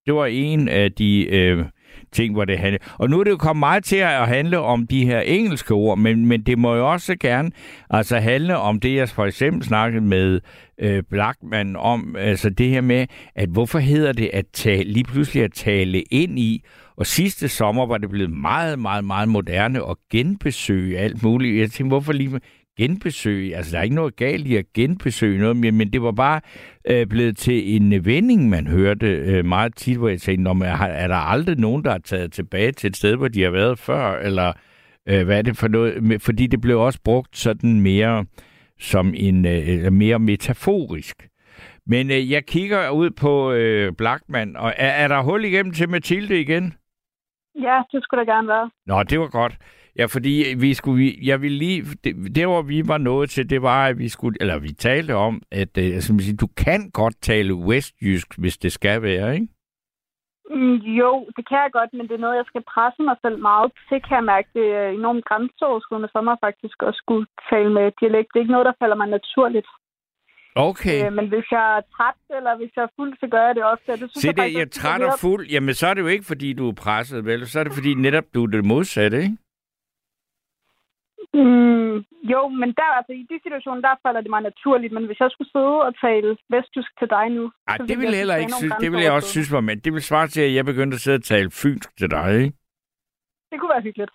Det 0.06 0.14
var 0.14 0.26
en 0.26 0.68
af 0.68 0.92
de 0.92 1.26
øh, 1.26 1.64
ting, 2.12 2.34
hvor 2.34 2.44
det 2.44 2.58
handlede. 2.58 2.84
Og 2.98 3.10
nu 3.10 3.20
er 3.20 3.24
det 3.24 3.30
jo 3.30 3.36
kommet 3.36 3.60
meget 3.60 3.84
til 3.84 3.96
at 3.96 4.28
handle 4.28 4.58
om 4.58 4.86
de 4.86 5.04
her 5.06 5.20
engelske 5.20 5.74
ord, 5.74 5.98
men, 5.98 6.26
men 6.26 6.42
det 6.42 6.58
må 6.58 6.74
jo 6.74 6.92
også 6.92 7.16
gerne 7.20 7.50
altså 7.90 8.18
handle 8.18 8.56
om 8.56 8.80
det, 8.80 8.94
jeg 8.94 9.08
for 9.08 9.24
eksempel 9.24 9.64
snakkede 9.64 10.04
med 10.04 10.40
øh, 10.80 11.02
Blackman 11.10 11.76
om, 11.76 12.16
altså 12.18 12.50
det 12.50 12.68
her 12.68 12.80
med, 12.80 13.06
at 13.34 13.48
hvorfor 13.48 13.78
hedder 13.78 14.12
det 14.12 14.30
at 14.32 14.44
tale, 14.52 14.92
lige 14.92 15.04
pludselig 15.04 15.44
at 15.44 15.52
tale 15.52 16.02
ind 16.02 16.38
i, 16.38 16.64
og 16.96 17.06
sidste 17.06 17.48
sommer 17.48 17.86
var 17.86 17.98
det 17.98 18.10
blevet 18.10 18.30
meget, 18.30 18.78
meget, 18.78 19.04
meget 19.04 19.28
moderne 19.28 19.90
at 19.90 19.96
genbesøge 20.10 20.98
alt 20.98 21.22
muligt. 21.22 21.60
Jeg 21.60 21.70
tænkte, 21.70 21.88
hvorfor 21.88 22.12
lige 22.12 22.40
genbesøge? 22.78 23.56
Altså, 23.56 23.72
der 23.72 23.78
er 23.78 23.82
ikke 23.82 23.94
noget 23.94 24.16
galt 24.16 24.46
i 24.46 24.56
at 24.56 24.72
genbesøge 24.74 25.38
noget, 25.38 25.56
men 25.56 25.92
det 25.92 26.02
var 26.02 26.12
bare 26.12 26.40
øh, 26.88 27.06
blevet 27.06 27.36
til 27.36 27.76
en 27.76 28.04
vending, 28.04 28.48
man 28.48 28.66
hørte 28.66 29.06
øh, 29.06 29.44
meget 29.44 29.76
tit, 29.76 29.96
hvor 29.96 30.08
jeg 30.08 30.20
tænkte, 30.20 30.42
når 30.42 30.52
man, 30.52 30.68
er 30.80 31.08
der 31.08 31.16
aldrig 31.16 31.58
nogen, 31.58 31.84
der 31.84 31.90
er 31.90 31.98
taget 31.98 32.32
tilbage 32.32 32.72
til 32.72 32.88
et 32.88 32.96
sted, 32.96 33.16
hvor 33.16 33.28
de 33.28 33.42
har 33.42 33.50
været 33.50 33.78
før, 33.78 34.18
eller 34.18 34.52
øh, 35.08 35.24
hvad 35.24 35.38
er 35.38 35.42
det 35.42 35.56
for 35.56 35.68
noget? 35.68 36.22
Fordi 36.22 36.46
det 36.46 36.60
blev 36.60 36.80
også 36.80 36.98
brugt 37.04 37.36
sådan 37.36 37.80
mere 37.80 38.24
som 38.80 39.14
en 39.16 39.46
øh, 39.46 39.92
mere 39.92 40.18
metaforisk. 40.18 41.28
Men 41.86 42.10
øh, 42.10 42.30
jeg 42.30 42.46
kigger 42.46 42.90
ud 42.90 43.10
på 43.10 43.52
øh, 43.52 43.92
Blackman, 43.98 44.56
og 44.56 44.74
er, 44.76 44.88
er 44.88 45.08
der 45.08 45.22
hul 45.22 45.44
igennem 45.44 45.72
til 45.72 45.88
Mathilde 45.88 46.40
igen? 46.40 46.74
Ja, 47.54 47.82
det 47.92 48.02
skulle 48.02 48.24
der 48.24 48.32
gerne 48.34 48.48
være. 48.48 48.70
Nå, 48.86 49.02
det 49.02 49.20
var 49.20 49.28
godt. 49.28 49.54
Ja, 49.98 50.04
fordi 50.04 50.44
vi 50.60 50.74
skulle, 50.74 51.12
jeg 51.22 51.42
vil 51.42 51.52
lige, 51.52 51.82
det, 52.04 52.36
det 52.36 52.46
hvor 52.46 52.62
vi 52.62 52.82
var 52.88 52.98
nået 52.98 53.30
til, 53.30 53.50
det 53.50 53.62
var, 53.62 53.86
at 53.86 53.98
vi 53.98 54.08
skulle, 54.08 54.36
eller 54.40 54.58
vi 54.58 54.68
talte 54.68 55.14
om, 55.14 55.42
at 55.52 55.78
øh, 55.78 55.84
altså, 55.84 56.14
sige, 56.18 56.36
du 56.36 56.48
kan 56.64 56.90
godt 56.90 57.16
tale 57.22 57.54
westjysk, 57.54 58.38
hvis 58.38 58.56
det 58.58 58.72
skal 58.72 59.02
være, 59.02 59.34
ikke? 59.34 59.48
Mm, 60.50 60.76
jo, 61.00 61.26
det 61.36 61.48
kan 61.48 61.58
jeg 61.64 61.70
godt, 61.72 61.90
men 61.92 62.08
det 62.08 62.14
er 62.14 62.24
noget, 62.24 62.36
jeg 62.36 62.44
skal 62.46 62.62
presse 62.74 63.02
mig 63.02 63.16
selv 63.22 63.38
meget 63.38 63.72
til, 63.88 64.02
kan 64.02 64.16
jeg 64.16 64.24
mærke. 64.24 64.48
Det 64.54 64.66
er 64.80 64.88
enormt 64.88 65.24
grænseoverskridende 65.24 66.08
for 66.12 66.20
mig 66.20 66.36
faktisk 66.46 66.76
at 66.88 66.94
skulle 66.94 67.26
tale 67.50 67.70
med 67.76 67.92
dialekt. 68.00 68.28
Det 68.28 68.36
er 68.38 68.44
ikke 68.44 68.56
noget, 68.56 68.70
der 68.70 68.80
falder 68.80 68.96
mig 69.02 69.08
naturligt. 69.18 69.68
Okay. 70.56 71.06
Øh, 71.06 71.12
men 71.12 71.28
hvis 71.28 71.46
jeg 71.50 71.76
er 71.76 71.80
træt, 71.96 72.14
eller 72.38 72.56
hvis 72.56 72.70
jeg 72.76 72.82
er 72.82 72.92
fuld, 72.96 73.16
så 73.20 73.26
gør 73.30 73.46
jeg 73.46 73.54
det 73.54 73.64
ofte. 73.64 73.92
Det 73.92 73.98
synes 73.98 74.12
Se 74.12 74.26
jeg 74.26 74.36
det, 74.36 74.42
faktisk, 74.42 74.58
jeg 74.58 74.62
er 74.62 74.74
træt 74.80 75.02
og 75.02 75.18
fuld. 75.18 75.46
Jamen, 75.46 75.74
så 75.74 75.86
er 75.86 75.94
det 75.94 76.02
jo 76.02 76.06
ikke, 76.06 76.24
fordi 76.24 76.52
du 76.52 76.68
er 76.68 76.74
presset, 76.74 77.24
vel? 77.24 77.46
Så 77.46 77.60
er 77.60 77.64
det, 77.64 77.72
fordi 77.72 77.94
netop 77.94 78.24
du 78.34 78.42
er 78.42 78.46
det 78.46 78.64
modsatte, 78.64 79.16
ikke? 79.22 79.36
Mm, 81.34 81.96
jo, 82.32 82.48
men 82.48 82.68
der, 82.78 82.88
altså, 82.98 83.12
i 83.12 83.26
de 83.30 83.36
situationer, 83.42 83.80
der 83.80 83.94
falder 84.06 84.20
det 84.20 84.30
mig 84.30 84.42
naturligt. 84.42 84.92
Men 84.92 85.06
hvis 85.06 85.20
jeg 85.20 85.30
skulle 85.30 85.50
sidde 85.50 85.76
og 85.88 85.92
tale 86.00 86.36
vestjysk 86.50 86.98
til 86.98 87.08
dig 87.16 87.28
nu... 87.28 87.52
Ej, 87.68 87.76
det 87.76 87.98
vil 87.98 88.08
jeg 88.08 88.18
heller 88.22 88.36
ikke 88.36 88.52
synes. 88.52 88.74
Det 88.80 88.92
vil 88.92 89.00
jeg 89.00 89.12
også 89.12 89.28
synes 89.28 89.52
var, 89.52 89.60
men 89.60 89.78
det 89.78 89.92
vil 89.92 90.02
svare 90.02 90.26
til, 90.26 90.40
at 90.40 90.54
jeg 90.54 90.64
begyndte 90.64 90.94
at 90.94 91.00
sidde 91.00 91.16
og 91.16 91.22
tale 91.22 91.50
fynsk 91.50 91.96
til 91.98 92.10
dig, 92.10 92.26
ikke? 92.42 92.56
Det 93.50 93.60
kunne 93.60 93.72
være 93.74 93.82
hyggeligt. 93.82 94.10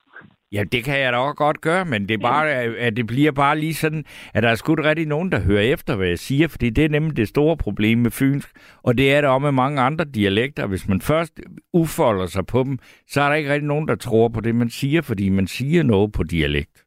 Ja, 0.52 0.64
det 0.64 0.84
kan 0.84 1.00
jeg 1.00 1.14
da 1.14 1.18
også 1.18 1.34
godt 1.34 1.62
gøre, 1.62 1.86
men 1.86 2.08
det, 2.08 2.14
er 2.14 2.18
bare, 2.18 2.52
at 2.88 2.96
det 2.98 3.08
bliver 3.08 3.32
bare 3.32 3.60
lige 3.60 3.74
sådan, 3.74 4.06
at 4.34 4.44
der 4.44 4.50
er 4.50 4.56
sgu 4.56 4.76
rigtig 4.76 5.06
nogen, 5.06 5.32
der 5.32 5.40
hører 5.40 5.62
efter, 5.62 5.96
hvad 5.96 6.08
jeg 6.08 6.20
siger, 6.20 6.48
fordi 6.48 6.70
det 6.70 6.86
er 6.86 6.90
nemlig 6.90 7.18
det 7.18 7.28
store 7.28 7.58
problem 7.58 7.98
med 7.98 8.12
fynsk, 8.12 8.50
og 8.84 8.98
det 8.98 9.14
er 9.14 9.22
der 9.22 9.30
også 9.30 9.40
med 9.40 9.52
mange 9.52 9.82
andre 9.82 10.06
dialekter. 10.06 10.68
Hvis 10.68 10.88
man 10.88 11.02
først 11.02 11.40
ufolder 11.74 12.26
sig 12.26 12.46
på 12.46 12.64
dem, 12.64 12.80
så 13.08 13.22
er 13.22 13.30
der 13.30 13.36
ikke 13.36 13.54
rigtig 13.54 13.68
nogen, 13.68 13.88
der 13.88 13.96
tror 13.96 14.28
på 14.28 14.42
det, 14.42 14.56
man 14.56 14.70
siger, 14.70 15.02
fordi 15.02 15.30
man 15.30 15.48
siger 15.48 15.84
noget 15.84 16.12
på 16.12 16.24
dialekt. 16.24 16.86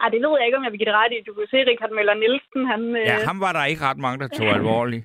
Ej, 0.00 0.08
det 0.08 0.20
ved 0.20 0.36
jeg 0.38 0.46
ikke, 0.46 0.58
om 0.58 0.64
jeg 0.64 0.72
vil 0.72 0.78
give 0.78 0.90
det 0.90 0.98
ret 1.02 1.12
i. 1.12 1.24
Du 1.26 1.34
kunne 1.34 1.50
se, 1.50 1.56
Richard 1.56 1.92
Møller 1.96 2.14
Nielsen, 2.14 2.66
han... 2.72 2.80
Ja, 3.10 3.24
ham 3.24 3.40
var 3.40 3.52
der 3.52 3.64
ikke 3.64 3.82
ret 3.82 3.98
mange, 3.98 4.18
der 4.18 4.28
tog 4.28 4.46
alvorligt. 4.46 5.04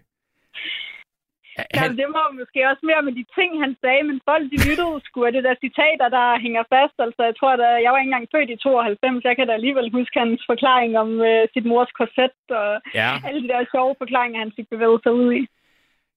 Han... 1.80 1.88
Ja, 1.88 1.88
det 2.02 2.08
var 2.17 2.28
måske 2.39 2.60
også 2.71 2.84
mere 2.89 3.02
med 3.08 3.13
de 3.19 3.26
ting, 3.38 3.52
han 3.63 3.74
sagde, 3.84 4.04
men 4.10 4.17
folk 4.30 4.45
de 4.54 4.60
lyttede 4.67 4.95
sgu 5.06 5.17
af 5.28 5.34
det 5.36 5.43
der 5.47 5.56
citater, 5.65 6.08
der 6.17 6.28
hænger 6.45 6.63
fast. 6.76 6.97
Altså, 7.06 7.21
jeg 7.30 7.36
tror, 7.39 7.52
at 7.58 7.63
jeg 7.84 7.89
var 7.91 8.00
ikke 8.00 8.12
engang 8.12 8.32
født 8.34 8.50
i 8.56 8.58
92, 8.63 9.30
jeg 9.30 9.36
kan 9.36 9.47
da 9.47 9.54
alligevel 9.60 9.88
huske 9.97 10.19
hans 10.24 10.41
forklaring 10.52 10.91
om 11.04 11.10
øh, 11.30 11.41
sit 11.54 11.65
mors 11.71 11.91
korset 12.00 12.38
og 12.62 12.69
ja. 13.00 13.12
alle 13.28 13.41
de 13.43 13.52
der 13.54 13.71
sjove 13.74 13.93
forklaringer, 14.02 14.39
han 14.43 14.54
fik 14.58 14.67
bevæget 14.74 15.00
sig 15.04 15.13
ud 15.24 15.30
i. 15.41 15.43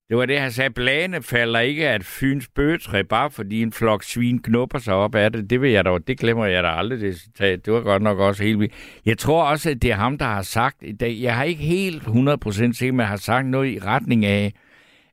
Det 0.09 0.16
var 0.16 0.26
det, 0.26 0.40
han 0.40 0.50
sagde. 0.50 0.70
Bladene 0.70 1.22
falder 1.22 1.61
ikke 1.61 1.88
af 1.88 1.96
et 1.96 2.04
fyns 2.04 2.48
bøgetræ, 2.48 3.02
bare 3.02 3.30
fordi 3.30 3.62
en 3.62 3.72
flok 3.72 4.02
svin 4.02 4.42
knupper 4.42 4.78
sig 4.78 4.94
op 4.94 5.14
af 5.14 5.33
det. 5.33 5.50
Det 5.50 5.61
vil 5.61 5.70
jeg 5.70 5.85
dog, 5.85 6.07
det 6.07 6.18
glemmer 6.18 6.46
jeg 6.46 6.62
da 6.62 6.68
aldrig, 6.68 7.00
det 7.00 7.20
citat. 7.20 7.66
Det 7.66 7.72
var 7.72 7.80
godt 7.80 8.02
nok 8.02 8.18
også 8.18 8.42
helt 8.42 8.59
vildt. 8.61 9.00
Jeg 9.07 9.18
tror 9.18 9.44
også, 9.44 9.70
at 9.70 9.83
det 9.83 9.90
er 9.90 9.94
ham, 9.94 10.18
der 10.18 10.24
har 10.24 10.42
sagt, 10.42 10.76
jeg 11.00 11.37
har 11.37 11.44
ikke 11.44 11.62
helt 11.62 12.02
100% 12.02 12.72
sikker, 12.72 12.92
men 12.92 13.07
har 13.07 13.16
sagt 13.16 13.46
noget 13.46 13.68
i 13.70 13.78
retning 13.78 14.24
af, 14.24 14.52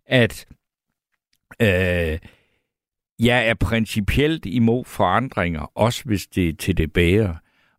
at 0.07 0.45
øh, 1.61 2.19
jeg 3.19 3.47
er 3.47 3.53
principielt 3.53 4.45
imod 4.45 4.85
forandringer, 4.85 5.71
også 5.75 6.03
hvis 6.05 6.27
det 6.27 6.49
er 6.49 6.53
til 6.53 6.77
det 6.77 6.93
bedre. 6.93 7.37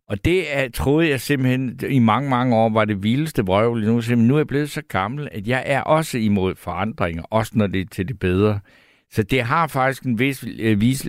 Og 0.09 0.25
det 0.25 0.57
er, 0.57 0.69
troede 0.69 1.09
jeg 1.09 1.21
simpelthen 1.21 1.79
i 1.89 1.99
mange, 1.99 2.29
mange 2.29 2.55
år 2.55 2.69
var 2.69 2.85
det 2.85 3.03
vildeste 3.03 3.45
vrøvl. 3.45 3.85
Nu, 3.85 4.01
nu 4.15 4.33
er 4.33 4.39
jeg 4.39 4.47
blevet 4.47 4.69
så 4.69 4.81
gammel, 4.89 5.29
at 5.31 5.47
jeg 5.47 5.63
er 5.65 5.81
også 5.81 6.17
imod 6.17 6.55
forandringer, 6.55 7.23
også 7.23 7.51
når 7.55 7.67
det 7.67 7.81
er 7.81 7.85
til 7.91 8.07
det 8.07 8.19
bedre. 8.19 8.59
Så 9.11 9.23
det 9.23 9.43
har 9.43 9.67
faktisk 9.67 10.03
en 10.03 10.19
vis, 10.19 10.45
øh, 10.59 10.81
vis 10.81 11.07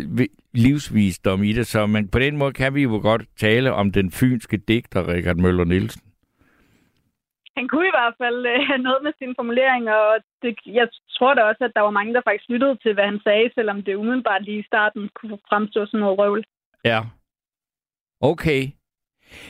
livsvisdom 0.54 1.42
i 1.42 1.52
det, 1.52 1.66
så 1.66 1.86
man, 1.86 2.08
på 2.08 2.18
den 2.18 2.36
måde 2.36 2.52
kan 2.52 2.74
vi 2.74 2.82
jo 2.82 3.00
godt 3.02 3.22
tale 3.36 3.72
om 3.72 3.92
den 3.92 4.10
fynske 4.10 4.56
digter 4.56 5.08
Richard 5.08 5.36
Møller 5.36 5.64
Nielsen. 5.64 6.02
Han 7.56 7.68
kunne 7.68 7.86
i 7.88 7.96
hvert 7.96 8.14
fald 8.22 8.46
øh, 8.52 8.58
have 8.68 8.82
noget 8.88 9.00
med 9.02 9.12
sine 9.18 9.34
formuleringer, 9.38 9.96
og 10.10 10.16
det, 10.42 10.50
jeg 10.66 10.88
tror 11.16 11.34
da 11.34 11.42
også, 11.42 11.64
at 11.64 11.74
der 11.76 11.80
var 11.80 11.90
mange, 11.98 12.14
der 12.14 12.22
faktisk 12.28 12.48
lyttede 12.48 12.76
til, 12.82 12.94
hvad 12.94 13.04
han 13.04 13.20
sagde, 13.24 13.50
selvom 13.54 13.82
det 13.82 13.94
umiddelbart 13.94 14.44
lige 14.44 14.60
i 14.60 14.68
starten 14.70 15.10
kunne 15.14 15.38
fremstå 15.48 15.86
som 15.86 16.00
noget 16.00 16.18
røvl. 16.18 16.44
Ja. 16.84 17.00
Okay. 18.20 18.62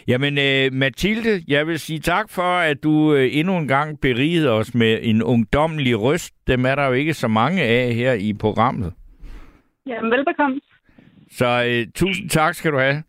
Jamen, 0.09 0.39
øh, 0.39 0.73
Mathilde, 0.73 1.45
jeg 1.49 1.67
vil 1.67 1.79
sige 1.79 2.01
tak 2.01 2.31
for, 2.31 2.51
at 2.71 2.83
du 2.83 3.15
øh, 3.15 3.29
endnu 3.33 3.57
en 3.57 3.69
gang 3.69 4.01
berigede 4.01 4.51
os 4.51 4.75
med 4.75 4.99
en 5.03 5.23
ungdomlig 5.23 6.01
røst. 6.01 6.35
Dem 6.47 6.65
er 6.65 6.75
der 6.75 6.87
jo 6.87 6.93
ikke 6.93 7.15
så 7.15 7.29
mange 7.29 7.63
af 7.63 7.95
her 7.95 8.13
i 8.13 8.33
programmet. 8.41 8.93
Jamen, 9.87 10.11
velbekomme. 10.11 10.61
Så 11.31 11.65
øh, 11.69 11.93
tusind 11.95 12.31
tak 12.31 12.55
skal 12.55 12.73
du 12.73 12.79
have. 12.79 13.03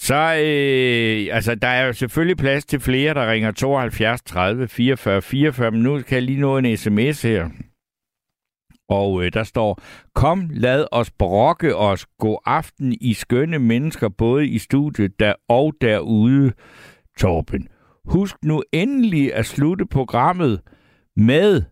Så 0.00 0.14
øh, 0.14 1.36
altså, 1.36 1.54
der 1.54 1.68
er 1.68 1.86
jo 1.86 1.92
selvfølgelig 1.92 2.36
plads 2.36 2.64
til 2.64 2.80
flere, 2.80 3.14
der 3.14 3.30
ringer 3.32 3.50
72 3.50 4.22
30 4.22 4.68
44 4.68 5.22
44, 5.22 5.70
men 5.70 5.82
nu 5.82 6.02
kan 6.02 6.14
jeg 6.14 6.22
lige 6.22 6.40
nå 6.40 6.58
en 6.58 6.76
sms 6.76 7.22
her. 7.22 7.48
Og 8.88 9.24
øh, 9.24 9.32
der 9.32 9.42
står, 9.42 9.80
kom, 10.14 10.50
lad 10.50 10.86
os 10.92 11.10
brokke 11.10 11.76
os. 11.76 12.06
God 12.18 12.38
aften 12.44 12.96
i 13.00 13.14
skønne 13.14 13.58
mennesker, 13.58 14.08
både 14.08 14.46
i 14.48 14.58
studiet 14.58 15.20
der 15.20 15.34
og 15.48 15.74
derude, 15.80 16.52
Torben. 17.18 17.68
Husk 18.04 18.36
nu 18.42 18.62
endelig 18.72 19.34
at 19.34 19.46
slutte 19.46 19.86
programmet 19.86 20.60
med 21.16 21.62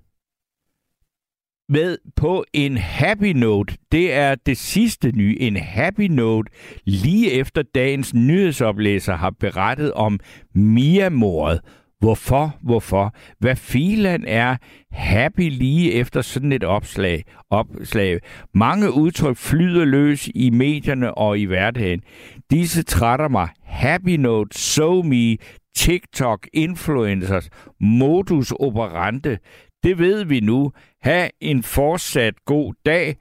med 1.68 1.98
på 2.16 2.44
en 2.52 2.76
happy 2.76 3.33
note. 3.33 3.76
Det 3.92 4.12
er 4.12 4.35
det 4.35 4.57
sidste 4.57 5.12
nye. 5.12 5.37
En 5.40 5.57
happy 5.57 6.07
note 6.11 6.50
lige 6.85 7.33
efter 7.33 7.62
dagens 7.62 8.14
nyhedsoplæser 8.14 9.16
har 9.16 9.31
berettet 9.31 9.92
om 9.92 10.20
Mia-mordet. 10.55 11.61
Hvorfor? 12.00 12.57
Hvorfor? 12.62 13.14
Hvad 13.38 13.57
filan 13.57 14.24
er 14.24 14.57
happy 14.90 15.50
lige 15.50 15.92
efter 15.92 16.20
sådan 16.22 16.52
et 16.52 16.64
opslag? 16.64 17.24
opslag? 17.50 18.18
Mange 18.55 18.92
udtryk 18.92 19.37
flyder 19.37 19.85
løs 19.85 20.29
i 20.35 20.50
medierne 20.50 21.14
og 21.18 21.38
i 21.38 21.44
hverdagen. 21.44 22.02
Disse 22.50 22.83
trætter 22.83 23.29
mig. 23.29 23.48
Happy 23.64 24.16
note, 24.16 24.59
so 24.59 25.02
me, 25.02 25.37
TikTok, 25.76 26.48
influencers, 26.52 27.50
modus 27.81 28.52
operante. 28.61 29.38
Det 29.87 29.99
ved 29.99 30.25
vi 30.25 30.40
nu. 30.40 30.72
Ha' 31.03 31.29
en 31.40 31.62
fortsat 31.62 32.35
god 32.44 32.75
dag. 32.87 33.16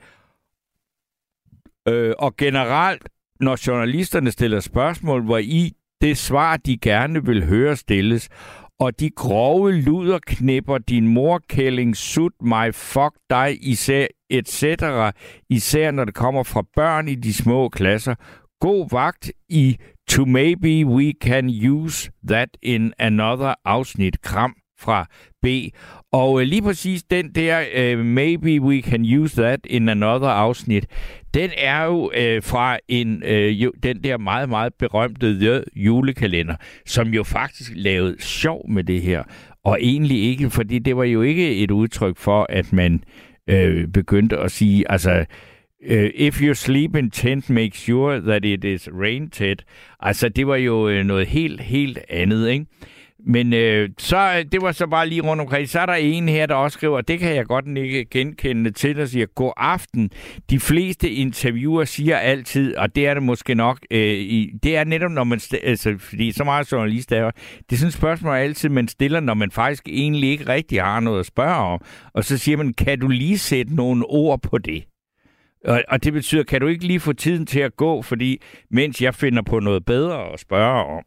Øh, 1.88 2.14
og 2.20 2.36
generelt, 2.38 3.10
når 3.40 3.68
journalisterne 3.68 4.32
stiller 4.32 4.60
spørgsmål, 4.60 5.24
hvor 5.24 5.38
i 5.38 5.74
det 6.02 6.18
svar, 6.18 6.58
de 6.58 6.78
gerne 6.78 7.26
vil 7.26 7.46
høre 7.46 7.76
stilles, 7.76 8.30
og 8.80 9.00
de 9.00 9.10
grove 9.10 9.72
luderknipper, 9.72 10.78
din 10.78 11.08
morkælling, 11.08 11.98
sut 11.98 12.34
mig, 12.42 12.76
fuck 12.76 13.16
dig, 13.30 13.58
især, 13.62 14.08
etc., 14.30 14.64
især 15.50 15.92
når 15.92 16.06
det 16.06 16.14
kommer 16.14 16.44
fra 16.44 16.64
børn 16.76 17.08
i 17.08 17.16
de 17.16 17.34
små 17.34 17.70
klasser. 17.70 18.16
God 18.60 18.88
vagt 18.92 19.32
i 19.50 19.78
To 20.10 20.26
Maybe 20.26 20.86
We 20.86 21.14
Can 21.22 21.50
Use 21.70 22.12
That 22.28 22.50
in 22.62 22.94
Another 23.00 23.54
afsnit. 23.66 24.22
Kram 24.22 24.56
fra 24.80 25.06
B. 25.42 25.46
Og 26.16 26.42
øh, 26.42 26.48
lige 26.48 26.62
præcis 26.62 27.04
den 27.04 27.30
der, 27.30 27.64
øh, 27.76 28.06
maybe 28.06 28.62
we 28.62 28.82
can 28.82 29.20
use 29.20 29.42
that 29.42 29.60
in 29.70 29.90
another 29.90 30.28
afsnit, 30.28 30.88
den 31.34 31.50
er 31.58 31.84
jo 31.84 32.12
øh, 32.18 32.44
fra 32.44 32.78
en 32.88 33.24
øh, 33.26 33.64
jo, 33.64 33.72
den 33.84 34.04
der 34.04 34.18
meget, 34.18 34.50
meget 34.50 34.74
berømte 34.74 35.40
The 35.40 35.64
julekalender, 35.76 36.56
som 36.86 37.08
jo 37.08 37.24
faktisk 37.24 37.72
lavede 37.76 38.16
sjov 38.20 38.70
med 38.70 38.84
det 38.84 39.02
her. 39.02 39.24
Og 39.64 39.78
egentlig 39.82 40.24
ikke, 40.24 40.50
fordi 40.50 40.80
det 40.80 40.98
var 40.98 41.04
jo 41.04 41.22
ikke 41.22 41.56
et 41.56 41.72
udtryk 41.72 42.18
for, 42.18 42.46
at 42.50 42.74
man 42.74 43.04
øh, 43.50 43.88
begyndte 43.88 44.38
at 44.38 44.52
sige, 44.52 44.92
altså, 44.92 45.26
Uh, 45.90 46.10
if 46.16 46.42
you 46.42 46.54
sleep 46.54 46.96
in 46.96 47.12
tent, 47.12 47.50
make 47.50 47.78
sure 47.78 48.22
that 48.22 48.46
it 48.46 48.64
is 48.64 48.90
rain 49.02 49.30
tent. 49.30 49.66
Altså, 50.00 50.30
det 50.30 50.48
var 50.48 50.56
jo 50.56 50.90
uh, 50.90 51.06
noget 51.06 51.28
helt, 51.28 51.62
helt 51.62 52.00
andet, 52.10 52.50
ikke? 52.50 52.66
Men 53.28 53.54
øh, 53.54 53.90
så, 53.98 54.18
øh, 54.38 54.46
det 54.52 54.62
var 54.62 54.72
så 54.72 54.88
bare 54.88 55.10
lige 55.10 55.22
rundt 55.22 55.42
omkring. 55.42 55.70
Så 55.70 55.80
er 55.80 55.86
der 55.86 55.94
en 55.94 56.30
her, 56.30 56.46
der 56.46 56.56
også 56.56 56.76
skriver, 56.78 57.02
det 57.02 57.20
kan 57.20 57.36
jeg 57.36 57.46
godt 57.46 57.78
ikke 57.78 58.06
genkende 58.06 58.72
til, 58.72 58.96
der 58.96 59.06
siger, 59.06 59.26
god 59.26 59.54
aften. 59.58 60.12
De 60.50 60.60
fleste 60.60 61.12
interviewer 61.12 61.84
siger 61.84 62.18
altid, 62.18 62.76
og 62.76 62.96
det 62.96 63.08
er 63.08 63.14
det 63.14 63.24
måske 63.24 63.56
nok, 63.56 63.80
øh, 63.92 64.14
i, 64.14 64.52
det 64.64 64.78
er 64.78 64.84
netop, 64.84 65.12
når 65.12 65.24
man, 65.24 65.40
altså, 65.64 65.96
fordi 66.00 66.32
så 66.32 66.44
meget 66.44 66.72
journalist 66.72 67.12
er 67.12 67.32
det 67.70 67.72
er 67.72 67.76
sådan 67.76 67.88
et 67.88 67.94
spørgsmål 67.94 68.36
altid, 68.36 68.70
man 68.70 68.88
stiller, 68.88 69.20
når 69.20 69.34
man 69.34 69.52
faktisk 69.52 69.84
egentlig 69.88 70.30
ikke 70.30 70.48
rigtig 70.48 70.82
har 70.82 71.00
noget 71.00 71.20
at 71.20 71.26
spørge 71.26 71.56
om. 71.56 71.82
Og 72.14 72.24
så 72.24 72.38
siger 72.38 72.58
man, 72.58 72.74
kan 72.74 73.00
du 73.00 73.08
lige 73.08 73.38
sætte 73.38 73.76
nogle 73.76 74.06
ord 74.06 74.42
på 74.42 74.58
det? 74.58 74.84
Og, 75.66 75.84
og 75.88 76.04
det 76.04 76.14
betyder, 76.14 76.44
kan 76.44 76.62
du 76.62 76.68
ikke 76.68 76.88
lige 76.88 77.00
få 77.00 77.14
tiden 77.14 77.46
til 77.46 77.60
at 77.60 77.78
gå, 77.78 78.02
fordi 78.02 78.42
mens 78.70 79.02
jeg 79.02 79.16
finder 79.16 79.42
på 79.42 79.60
noget 79.60 79.86
bedre 79.86 80.34
at 80.34 80.40
spørge 80.40 80.84
om. 80.86 81.04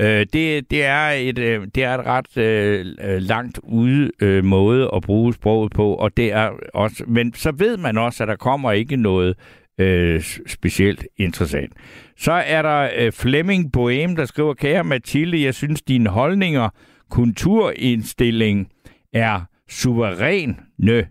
Øh, 0.00 0.26
det, 0.32 0.70
det, 0.70 0.84
er 0.84 1.08
et, 1.08 1.38
øh, 1.38 1.66
det 1.74 1.84
er 1.84 1.98
et 1.98 2.06
ret 2.06 2.36
øh, 2.36 2.86
øh, 3.00 3.22
langt 3.22 3.60
ude 3.62 4.10
øh, 4.20 4.44
måde 4.44 4.90
at 4.96 5.02
bruge 5.02 5.34
sproget 5.34 5.72
på, 5.72 5.94
og 5.94 6.16
det 6.16 6.32
er 6.32 6.50
også, 6.74 7.04
men 7.06 7.34
så 7.34 7.52
ved 7.52 7.76
man 7.76 7.98
også, 7.98 8.24
at 8.24 8.28
der 8.28 8.36
kommer 8.36 8.72
ikke 8.72 8.96
noget 8.96 9.36
øh, 9.78 10.22
specielt 10.46 11.06
interessant. 11.16 11.72
Så 12.16 12.32
er 12.32 12.62
der 12.62 12.90
øh, 12.96 13.12
Flemming 13.12 13.72
Boehm, 13.72 14.16
der 14.16 14.24
skriver, 14.24 14.54
kære 14.54 14.84
Mathilde, 14.84 15.42
jeg 15.42 15.54
synes, 15.54 15.82
dine 15.82 16.08
holdninger, 16.10 16.68
kulturindstilling 17.10 18.68
er 19.12 19.40
suveræne 19.68 20.54
øh, 20.88 21.04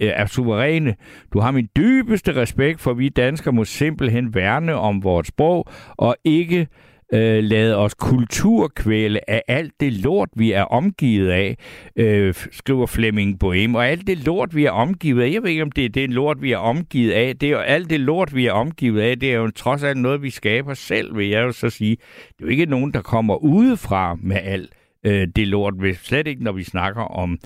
er 0.00 0.26
suveræne. 0.26 0.94
Du 1.32 1.40
har 1.40 1.50
min 1.50 1.68
dybeste 1.76 2.36
respekt 2.36 2.80
for, 2.80 2.92
vi 2.92 3.08
danskere 3.08 3.52
må 3.52 3.64
simpelthen 3.64 4.34
værne 4.34 4.74
om 4.74 5.04
vores 5.04 5.26
sprog 5.26 5.68
og 5.96 6.16
ikke 6.24 6.66
øh, 7.12 7.44
lade 7.44 7.76
os 7.76 7.94
kulturkvæle 7.94 9.30
af 9.30 9.42
alt 9.48 9.72
det 9.80 9.92
lort, 9.92 10.28
vi 10.36 10.52
er 10.52 10.62
omgivet 10.62 11.30
af, 11.30 11.56
øh, 11.96 12.34
skriver 12.34 12.86
Flemming 12.86 13.38
Bohem. 13.38 13.74
Og 13.74 13.88
alt 13.88 14.06
det 14.06 14.18
lort, 14.26 14.54
vi 14.54 14.64
er 14.64 14.70
omgivet 14.70 15.22
af, 15.22 15.32
jeg 15.32 15.42
ved 15.42 15.50
ikke, 15.50 15.62
om 15.62 15.72
det 15.72 15.84
er 15.84 15.88
det 15.88 16.10
lort, 16.10 16.42
vi 16.42 16.52
er 16.52 16.58
omgivet 16.58 17.12
af, 17.12 17.36
det 17.38 17.46
er 17.46 17.50
jo 17.50 17.58
alt 17.58 17.90
det 17.90 18.00
lort, 18.00 18.34
vi 18.34 18.46
er 18.46 18.52
omgivet 18.52 19.00
af, 19.00 19.20
det 19.20 19.32
er 19.32 19.36
jo 19.36 19.50
trods 19.50 19.82
alt 19.82 19.98
noget, 19.98 20.22
vi 20.22 20.30
skaber 20.30 20.74
selv, 20.74 21.16
vil 21.16 21.28
jeg 21.28 21.42
jo 21.42 21.52
så 21.52 21.70
sige. 21.70 21.96
Det 21.96 22.40
er 22.40 22.44
jo 22.44 22.48
ikke 22.48 22.66
nogen, 22.66 22.94
der 22.94 23.02
kommer 23.02 23.36
udefra 23.36 24.14
med 24.14 24.36
alt 24.42 24.74
øh, 25.06 25.28
det 25.36 25.48
lort, 25.48 25.74
slet 26.02 26.26
ikke, 26.26 26.44
når 26.44 26.52
vi 26.52 26.62
snakker 26.62 27.02
om 27.02 27.38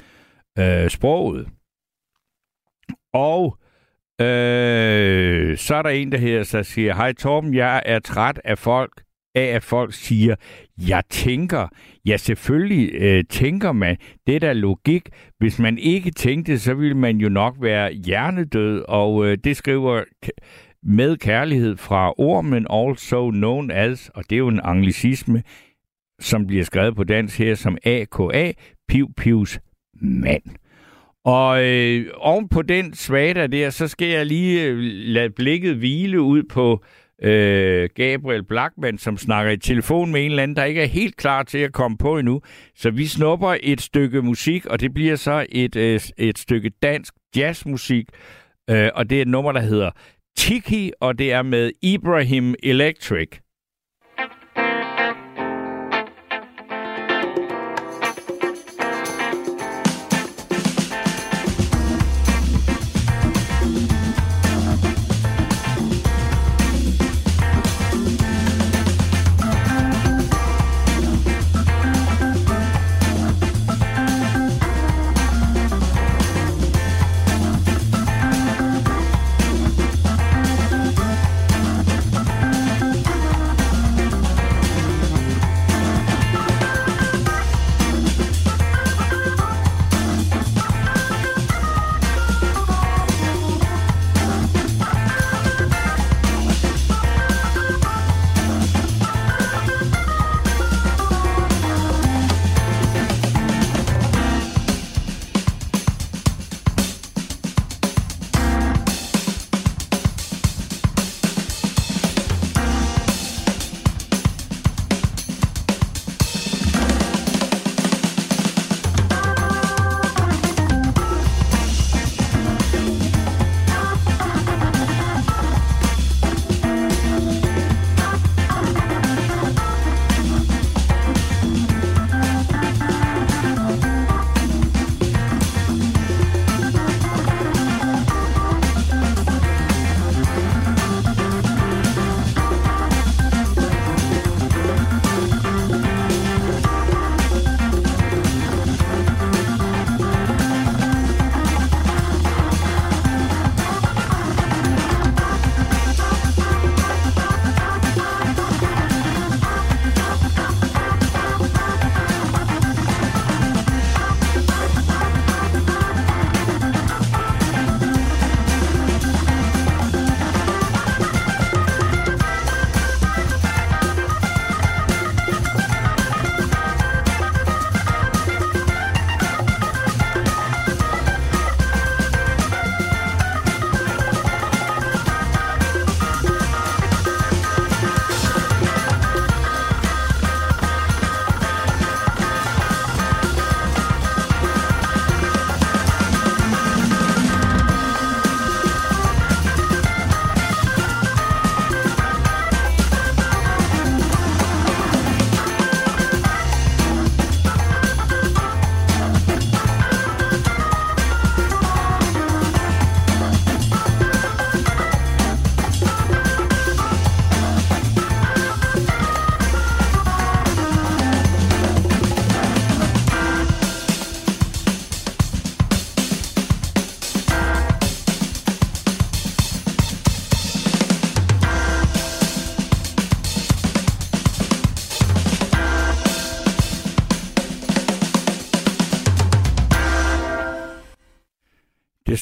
øh, 0.59 0.91
sproget. 0.91 1.49
Og 3.13 3.59
øh, 4.21 5.57
så 5.59 5.75
er 5.75 5.83
der 5.83 5.89
en, 5.89 6.13
der 6.13 6.19
her, 6.19 6.43
så 6.43 6.63
siger, 6.63 6.95
hej 6.95 7.13
Torben, 7.13 7.55
jeg 7.55 7.83
er 7.87 7.99
træt 7.99 8.41
af 8.45 8.59
folk, 8.59 9.02
af 9.35 9.45
at 9.45 9.63
folk 9.63 9.95
siger, 9.95 10.35
jeg 10.89 11.03
tænker. 11.11 11.69
Ja, 12.07 12.17
selvfølgelig 12.17 12.95
øh, 12.95 13.25
tænker 13.31 13.73
man. 13.73 13.97
Det 14.27 14.37
er 14.37 14.41
da 14.41 14.53
logik. 14.53 15.09
Hvis 15.39 15.59
man 15.59 15.79
ikke 15.79 16.11
tænkte, 16.11 16.59
så 16.59 16.75
ville 16.75 16.97
man 16.97 17.17
jo 17.17 17.29
nok 17.29 17.57
være 17.61 17.93
hjernedød, 17.93 18.85
og 18.89 19.27
øh, 19.27 19.39
det 19.45 19.57
skriver 19.57 20.05
med 20.83 21.17
kærlighed 21.17 21.77
fra 21.77 22.15
ormen, 22.19 22.67
also 22.71 23.31
known 23.31 23.71
as, 23.71 24.11
og 24.15 24.25
det 24.31 24.37
er 24.37 24.39
jo 24.39 24.49
en 24.49 24.61
anglicisme, 24.65 25.43
som 26.21 26.47
bliver 26.47 26.65
skrevet 26.65 26.97
på 26.97 27.05
dansk 27.05 27.39
her 27.39 27.55
som 27.55 27.79
AKA, 27.85 28.53
Piv 28.89 29.09
Pivs 29.17 29.61
mand. 30.01 30.43
Og 31.25 31.65
øh, 31.65 32.07
oven 32.17 32.49
på 32.49 32.63
den 32.63 32.95
svada 32.95 33.47
der, 33.47 33.71
så 33.71 33.89
skal 33.89 34.09
jeg 34.09 34.27
lige 34.27 34.65
øh, 34.65 34.79
lade 34.85 35.31
blikket 35.31 35.77
hvile 35.77 36.21
ud 36.21 36.43
på 36.43 36.83
øh, 36.83 37.02
Øh, 37.23 37.89
Gabriel 37.95 38.45
Blackman, 38.45 38.99
som 38.99 39.17
snakker 39.17 39.53
i 39.53 39.57
telefon 39.57 40.13
med 40.13 40.25
en 40.25 40.31
eller 40.31 40.43
anden, 40.43 40.57
der 40.57 40.65
ikke 40.65 40.83
er 40.83 40.87
helt 40.87 41.17
klar 41.17 41.43
til 41.43 41.59
at 41.59 41.73
komme 41.73 41.99
på 41.99 42.19
endnu. 42.19 42.41
Så 42.77 42.91
vi 42.91 43.07
snupper 43.07 43.57
et 43.63 43.81
stykke 43.81 44.23
musik, 44.23 44.67
og 44.67 44.81
det 44.81 44.95
bliver 44.95 45.17
så 45.17 45.47
et, 45.49 45.77
øh, 45.77 46.01
et 46.19 46.39
stykke 46.39 46.71
dansk 46.83 47.15
jazzmusik, 47.37 48.07
øh, 48.71 48.89
og 48.95 49.11
det 49.11 49.19
er 49.19 49.23
et 49.23 49.29
nummer, 49.29 49.53
der 49.53 49.61
hedder 49.61 49.91
Tiki, 50.37 50.93
og 51.01 51.19
det 51.19 51.33
er 51.33 51.43
med 51.43 51.71
Ibrahim 51.83 52.55
Electric. 52.63 53.29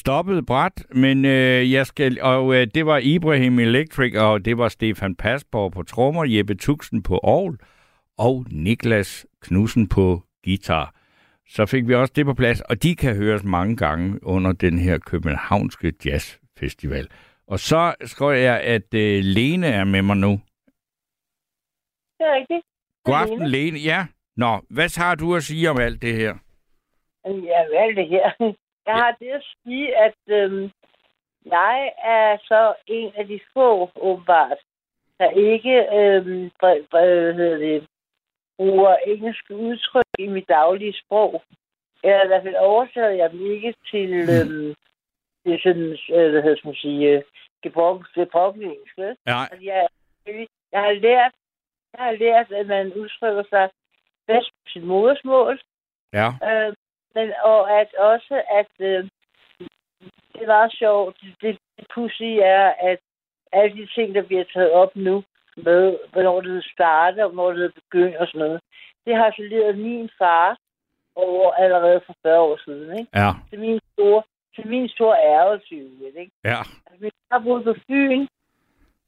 Stoppede 0.01 0.43
bræt, 0.45 0.85
men 1.03 1.25
øh, 1.25 1.71
jeg 1.71 1.85
skal, 1.85 2.21
og 2.21 2.55
øh, 2.55 2.67
det 2.75 2.85
var 2.85 2.97
Ibrahim 3.03 3.59
Electric, 3.59 4.13
og 4.15 4.45
det 4.45 4.57
var 4.57 4.69
Stefan 4.69 5.15
Pasborg 5.15 5.71
på 5.71 5.83
trommer, 5.83 6.25
Jeppe 6.25 6.55
Tuxen 6.55 7.03
på 7.03 7.19
orgel, 7.23 7.57
og 8.17 8.45
Niklas 8.51 9.25
Knudsen 9.41 9.87
på 9.89 10.21
guitar. 10.45 10.95
Så 11.49 11.65
fik 11.65 11.87
vi 11.87 11.93
også 11.95 12.13
det 12.15 12.25
på 12.25 12.33
plads, 12.33 12.61
og 12.61 12.83
de 12.83 12.95
kan 12.95 13.15
høres 13.15 13.43
mange 13.43 13.77
gange 13.77 14.23
under 14.23 14.51
den 14.51 14.79
her 14.79 14.97
københavnske 14.97 15.93
jazzfestival. 16.05 17.07
Og 17.47 17.59
så 17.59 17.95
skriver 18.05 18.31
jeg, 18.31 18.61
at 18.61 18.93
øh, 18.93 19.19
Lene 19.23 19.67
er 19.67 19.83
med 19.83 20.01
mig 20.01 20.17
nu. 20.17 20.31
Det 22.17 22.25
er 22.29 22.35
rigtigt. 22.39 22.63
God 23.05 23.15
aften, 23.15 23.47
Lene. 23.47 23.79
Ja. 23.79 24.05
Nå, 24.37 24.61
hvad 24.69 25.01
har 25.03 25.15
du 25.15 25.35
at 25.35 25.43
sige 25.43 25.69
om 25.69 25.77
alt 25.77 26.01
det 26.01 26.13
her? 26.15 26.33
Ja, 27.25 27.59
alt 27.83 27.97
det 27.97 28.07
her. 28.09 28.53
Jeg 28.85 28.93
har 28.93 29.11
det 29.19 29.29
at 29.29 29.43
sige, 29.63 29.97
at 29.97 30.19
øhm, 30.27 30.71
jeg 31.45 31.93
er 32.03 32.37
så 32.37 32.73
en 32.87 33.11
af 33.15 33.27
de 33.27 33.39
få, 33.53 33.89
åbenbart, 33.95 34.57
der 35.19 35.29
ikke 35.29 35.75
øhm, 35.97 36.51
hvad, 36.59 37.33
hedder 37.33 37.57
det, 37.57 37.87
bruger 38.57 38.95
engelske 38.95 39.55
udtryk 39.55 40.05
i 40.19 40.27
mit 40.27 40.47
daglige 40.49 40.93
sprog. 40.93 41.43
Eller 42.03 42.23
i 42.23 42.27
hvert 42.27 42.43
fald 42.43 42.55
oversætter 42.55 43.09
jeg 43.09 43.31
dem 43.31 43.51
ikke 43.51 43.73
til, 43.91 44.09
øhm, 44.13 44.75
til 45.43 45.59
sådan, 45.63 45.97
øh, 46.15 46.31
hvad 46.31 46.41
hedder 46.41 46.61
man 46.65 46.75
sige, 46.75 47.23
gebrokken 47.63 48.63
engelsk. 48.63 48.97
Ja. 49.27 49.39
Altså, 49.51 49.65
jeg, 49.71 49.87
jeg 50.71 50.81
har 50.81 50.93
lært, 50.93 51.33
jeg 51.93 52.05
har 52.05 52.11
lært, 52.11 52.51
at 52.51 52.67
man 52.67 52.93
udtrykker 52.93 53.43
sig 53.49 53.69
bedst 54.27 54.49
på 54.51 54.67
sit 54.67 54.83
modersmål. 54.83 55.61
Ja. 56.13 56.27
Øh, 56.49 56.73
men, 57.15 57.33
og 57.43 57.79
at 57.79 57.93
også, 57.95 58.41
at 58.59 58.71
øh, 58.79 59.09
det 60.39 60.47
var 60.47 60.69
sjovt. 60.69 61.17
Det, 61.21 61.35
det, 61.41 61.87
pussy 61.93 62.31
er, 62.57 62.73
at 62.89 62.99
alle 63.51 63.77
de 63.77 63.87
ting, 63.95 64.15
der 64.15 64.21
bliver 64.21 64.43
taget 64.53 64.71
op 64.71 64.95
nu, 64.95 65.23
med 65.57 65.97
hvornår 66.11 66.41
det 66.41 66.65
starter, 66.73 67.23
og 67.23 67.31
hvornår 67.31 67.53
det 67.53 67.73
begynder 67.73 68.19
og 68.19 68.27
sådan 68.27 68.39
noget, 68.39 68.61
det 69.05 69.15
har 69.15 69.31
så 69.31 69.41
ledet 69.41 69.77
min 69.77 70.09
far 70.17 70.57
over 71.15 71.51
allerede 71.51 72.01
for 72.05 72.15
40 72.21 72.39
år 72.39 72.57
siden. 72.65 72.99
Ikke? 72.99 73.11
Ja. 73.15 73.29
Til 73.49 73.59
min 73.59 73.79
store, 73.93 74.23
til 74.55 74.67
min 74.67 74.89
store 74.89 75.17
ærgelse, 75.17 75.75
ikke? 76.21 76.31
Ja. 76.43 76.59
Altså, 76.85 76.97
min 77.01 77.11
far 77.29 77.39
boede 77.39 77.63
på 77.63 77.73
Fyn 77.87 78.27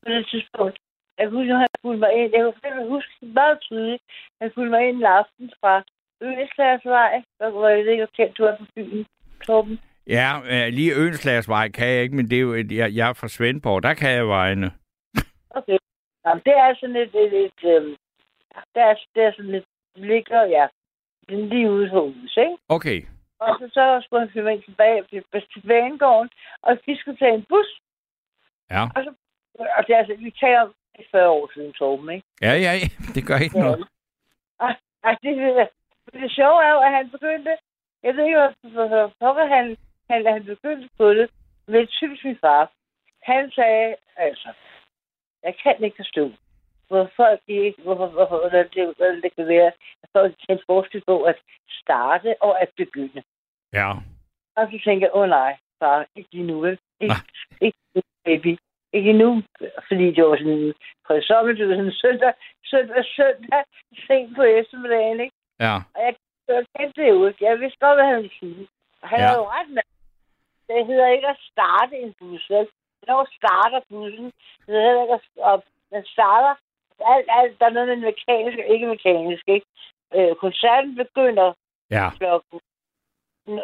på 0.04 0.10
det 0.10 0.28
tidspunkt. 0.32 0.78
Jeg 1.18 1.30
kunne 1.30 1.40
huske, 1.40 1.54
at 1.54 1.60
han 1.60 1.68
fulgte 1.82 2.00
mig 2.00 2.14
ind. 2.14 2.32
Jeg 2.34 2.54
kunne 2.74 2.90
huske 2.90 3.12
meget 3.22 3.58
tydeligt. 3.62 4.04
Han 4.42 4.52
fulgte 4.56 4.72
mig 4.72 4.88
ind 4.90 4.98
en 4.98 5.04
aften 5.04 5.52
fra 5.62 5.84
Øslagsvej, 6.24 7.24
hvor 7.38 7.68
jeg 7.68 7.92
ikke 7.92 8.08
kendt, 8.18 8.38
du 8.38 8.44
er 8.44 8.58
på 8.58 8.66
Fyn, 8.76 9.06
Torben. 9.46 9.80
Ja, 10.08 10.30
øh, 10.52 10.74
lige 10.74 10.96
Øenslagsvej 10.96 11.70
kan 11.70 11.88
jeg 11.88 12.02
ikke, 12.04 12.16
men 12.16 12.30
det 12.30 12.38
er 12.38 12.42
jo, 12.42 12.54
et, 12.54 12.72
jeg, 12.72 12.96
jeg 12.96 13.10
er 13.10 13.14
fra 13.14 13.28
Svendborg, 13.28 13.84
der 13.84 13.94
kan 13.94 14.12
jeg 14.12 14.28
vejene. 14.28 14.72
Okay. 15.50 15.78
Jamen, 16.26 16.42
det 16.46 16.54
er 16.54 16.76
sådan 16.80 16.96
et, 16.96 17.16
et, 17.16 17.34
et, 17.34 17.46
et 17.46 17.76
øhm, 17.76 17.96
det, 18.74 18.82
er, 18.84 18.96
det 19.16 19.24
er 19.24 19.32
sådan 19.32 19.52
lidt, 19.52 19.66
ligger, 19.96 20.44
ja, 20.44 20.68
lige 21.30 21.72
ude 21.72 21.90
på 21.90 22.02
hus, 22.06 22.38
ikke? 22.38 22.58
Okay. 22.70 23.02
Og 23.40 23.58
så, 23.60 23.70
så 23.74 24.02
skulle 24.04 24.20
han 24.20 24.30
flytte 24.32 24.50
mig 24.50 24.66
tilbage 24.66 25.04
til, 25.10 25.24
banegården, 25.68 26.30
og 26.62 26.78
vi 26.86 26.96
skulle 26.96 27.18
tage 27.18 27.34
en 27.34 27.46
bus. 27.50 27.70
Ja. 28.72 28.84
Og, 28.96 29.04
så, 29.04 29.14
og 29.78 29.88
det 29.88 29.94
er 29.94 29.98
altså, 29.98 30.16
vi 30.20 30.32
taler 30.32 30.62
om 30.62 30.74
40 31.12 31.30
år 31.30 31.52
siden, 31.54 31.74
Torben, 31.74 32.10
ikke? 32.16 32.28
Ja, 32.42 32.54
ja, 32.66 32.74
ja. 32.82 32.88
det 33.16 33.28
gør 33.28 33.38
ikke 33.38 33.60
noget. 33.60 33.88
Og, 34.60 34.72
og 35.04 35.18
det, 35.24 35.68
det, 36.14 36.32
sjove 36.32 36.64
er 36.64 36.72
jo, 36.76 36.80
at 36.80 36.92
han 36.92 37.10
begyndte, 37.10 37.58
jeg 38.04 38.16
ved 38.16 38.26
ikke, 38.26 38.72
hvor 38.74 39.14
pokker 39.20 39.46
han, 39.46 39.78
han, 40.10 40.26
han 40.34 40.46
begyndte 40.46 40.90
på 40.98 41.14
det, 41.14 41.30
men 41.68 41.88
typisk 41.88 42.24
min 42.26 42.38
far. 42.42 42.72
Han 43.24 43.52
sagde, 43.52 43.96
altså, 44.18 44.50
jeg 45.44 45.56
kan 45.64 45.84
ikke 45.84 45.98
forstå, 45.98 46.32
hvor 46.88 47.10
folk 47.16 47.42
ikke, 47.48 47.82
hvorfor, 47.82 48.08
hvorfor, 48.08 48.38
hvordan 48.40 48.70
det, 48.74 48.96
hvordan 48.98 49.22
det 49.22 49.36
kan 49.36 49.48
være, 49.48 49.72
at 50.04 50.10
folk 50.12 50.36
kan 50.48 50.60
forskel 50.66 51.04
på 51.08 51.24
at 51.24 51.38
starte 51.82 52.36
og 52.42 52.62
at 52.62 52.70
begynde. 52.78 53.24
Ja. 53.74 53.92
Og 54.56 54.68
så 54.72 54.80
tænker 54.84 55.08
jeg, 55.08 55.16
åh 55.16 55.22
oh, 55.22 55.30
nej, 55.30 55.58
far, 55.80 56.06
ikke 56.16 56.30
lige 56.32 56.48
nu, 56.48 56.60
vel? 56.60 56.80
Ikke, 57.00 57.16
ikke 57.62 57.78
baby. 58.26 58.58
Ikke 58.94 59.14
nu, 59.14 59.44
fordi 59.88 60.06
det 60.16 60.24
var 60.24 60.38
sådan 60.38 60.74
på 61.08 61.14
sommer, 61.22 61.54
det 61.54 61.68
var 61.70 61.76
sådan 61.76 61.92
søndag, 61.92 62.34
søndag, 62.66 63.06
søndag, 63.06 63.64
sent 64.08 64.36
på 64.36 64.42
eftermiddagen, 64.42 65.20
ikke? 65.20 65.36
Ja. 65.60 65.76
Og 65.96 66.02
jeg, 66.06 66.16
jeg 66.48 66.66
kendte 66.78 67.02
det 67.02 67.28
ikke. 67.30 67.46
Jeg 67.46 67.60
vidste 67.60 67.80
godt, 67.80 67.96
hvad 67.98 68.06
han 68.06 68.18
ville 68.18 68.38
sige. 68.40 68.68
Og 69.02 69.10
han 69.10 69.20
Ja. 69.20 69.26
ja. 69.26 69.38
jo 69.38 69.44
ret 69.56 69.70
med. 69.70 69.84
Det 70.68 70.86
hedder 70.86 71.08
ikke 71.08 71.28
at 71.28 71.40
starte 71.52 71.96
en 72.04 72.14
bus, 72.20 72.50
vel? 72.50 72.68
Når 73.08 73.28
starter 73.40 73.82
bussen, 73.90 74.26
det 74.66 74.74
hedder 74.84 75.02
ikke 75.04 75.14
at. 75.54 75.62
Den 75.94 76.06
starter, 76.06 76.54
alt, 77.14 77.28
alt, 77.30 77.60
der 77.60 77.66
er 77.66 77.70
noget 77.70 77.88
med 77.90 77.98
mekanisk 77.98 78.58
og 78.60 78.66
ikke 78.74 78.88
mekanisk, 78.88 79.44
ikke? 79.48 79.66
Øh, 80.16 80.36
koncerten 80.36 80.96
begynder 80.96 81.54
Ja. 81.92 82.10
klokken 82.20 82.60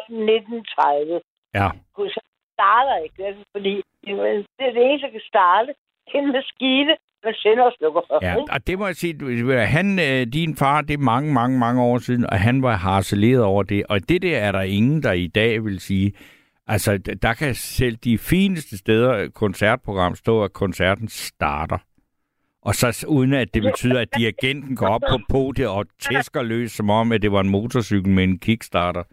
19.30. 0.08 1.20
Ja. 1.54 1.68
Koncerten 1.94 2.30
starter 2.56 2.96
ikke, 3.04 3.22
vel? 3.24 3.44
fordi 3.52 3.82
det 4.04 4.10
er 4.10 4.44
det 4.58 4.66
er 4.68 4.72
det 4.72 4.82
eneste, 4.84 5.06
der 5.06 5.12
kan 5.12 5.20
starte. 5.32 5.74
En 6.14 6.32
maskine, 6.32 6.96
man 7.24 7.34
sender 7.34 7.64
og 7.64 7.72
slukker 7.78 8.00
for. 8.08 8.18
Ja, 8.22 8.34
og 8.54 8.66
det 8.66 8.78
må 8.78 8.86
jeg 8.86 8.96
sige, 8.96 9.66
han, 9.66 9.98
øh, 9.98 10.26
din 10.32 10.56
far, 10.56 10.80
det 10.80 10.94
er 10.94 10.98
mange, 10.98 11.32
mange, 11.32 11.58
mange 11.58 11.82
år 11.82 11.98
siden, 11.98 12.26
og 12.32 12.40
han 12.40 12.62
var 12.62 12.76
harceleret 12.76 13.42
over 13.42 13.62
det, 13.62 13.84
og 13.88 14.08
det 14.08 14.22
der 14.22 14.38
er 14.38 14.52
der 14.52 14.60
ingen, 14.60 15.02
der 15.02 15.12
i 15.12 15.26
dag 15.26 15.64
vil 15.64 15.80
sige, 15.80 16.12
altså 16.66 16.98
der 17.22 17.34
kan 17.34 17.54
selv 17.54 17.96
de 17.96 18.18
fineste 18.18 18.78
steder 18.78 19.12
øh, 19.16 19.30
koncertprogram 19.30 20.14
stå, 20.14 20.44
at 20.44 20.52
koncerten 20.52 21.08
starter. 21.08 21.78
Og 22.62 22.74
så 22.74 23.06
uden 23.08 23.32
at 23.34 23.54
det 23.54 23.62
betyder, 23.62 24.00
at 24.00 24.14
dirigenten 24.16 24.76
går 24.76 24.88
op 24.88 25.00
på 25.10 25.18
podiet 25.30 25.68
og 25.68 25.86
tæsker 26.06 26.42
løs, 26.42 26.70
som 26.70 26.90
om, 26.90 27.12
at 27.12 27.22
det 27.22 27.32
var 27.32 27.40
en 27.40 27.48
motorcykel 27.48 28.10
med 28.12 28.24
en 28.24 28.38
kickstarter. 28.38 29.04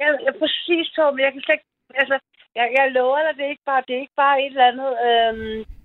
Ja, 0.00 0.08
ja 0.26 0.32
præcis, 0.40 0.88
Torben. 0.96 1.20
Jeg 1.20 1.32
kan 1.32 1.42
slet 1.42 1.54
ikke... 1.54 1.64
Altså, 1.94 2.18
jeg, 2.54 2.66
jeg 2.78 2.92
lover 2.92 3.18
dig, 3.26 3.36
det 3.36 3.44
er 3.44 3.50
ikke 3.50 3.68
bare, 3.72 3.82
det 3.88 3.94
er 3.96 4.00
ikke 4.00 4.20
bare 4.24 4.42
et 4.42 4.46
eller 4.46 4.66
andet... 4.72 4.90
Øhm, 5.08 5.79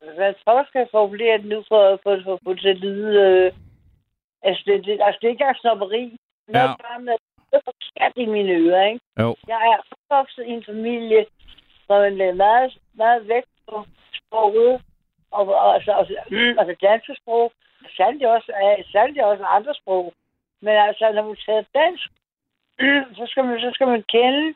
hvad 0.00 0.34
jeg, 0.46 0.64
skal 0.68 0.78
jeg 0.78 0.88
formulere 0.90 1.38
det 1.38 1.44
nu 1.46 1.64
for, 1.68 2.00
for, 2.02 2.20
for, 2.24 2.38
for 2.44 2.54
til 2.54 2.68
at 2.68 2.76
lyde... 2.76 3.10
Øh, 3.26 3.52
altså, 4.42 4.62
det, 4.66 4.84
det, 4.84 4.92
altså, 5.06 5.18
det 5.20 5.26
er 5.26 5.30
ikke 5.34 5.42
engang 5.42 5.56
snopperi. 5.56 6.02
Noget 6.48 6.68
Ja. 6.68 6.70
ja. 6.70 6.76
bare 6.88 7.00
med 7.00 7.16
det 7.50 7.56
er 7.60 7.60
forkert 7.64 8.12
i 8.16 8.26
mine 8.26 8.52
ører, 8.52 8.84
ikke? 8.86 9.00
Jo. 9.20 9.36
Jeg 9.48 9.60
er 9.72 9.78
opvokset 9.92 10.44
i 10.46 10.50
en 10.50 10.64
familie, 10.64 11.26
hvor 11.86 12.00
man 12.00 12.16
lagde 12.16 12.34
meget, 12.34 12.78
meget 12.94 13.28
vægt 13.28 13.48
på 13.68 13.86
sproget, 14.18 14.82
og, 15.30 15.48
og, 15.48 15.74
altså, 15.74 15.92
altså, 15.92 16.14
altså 16.58 16.74
danske 16.82 17.16
sprog, 17.20 17.52
sandelig 17.96 18.28
også, 18.28 18.52
sandelig 18.92 19.24
også 19.24 19.44
andre 19.44 19.74
sprog. 19.74 20.12
Men 20.60 20.74
altså, 20.76 21.12
når 21.12 21.22
man 21.22 21.36
tager 21.46 21.64
dansk, 21.74 22.08
så 23.18 23.24
skal 23.26 23.44
man, 23.44 23.60
så 23.60 23.70
skal 23.74 23.86
man 23.86 24.02
kende 24.08 24.54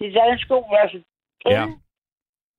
de 0.00 0.14
danske 0.14 0.54
ord, 0.54 0.78
altså 0.80 1.00
kende, 1.44 1.58
Ja. 1.58 1.66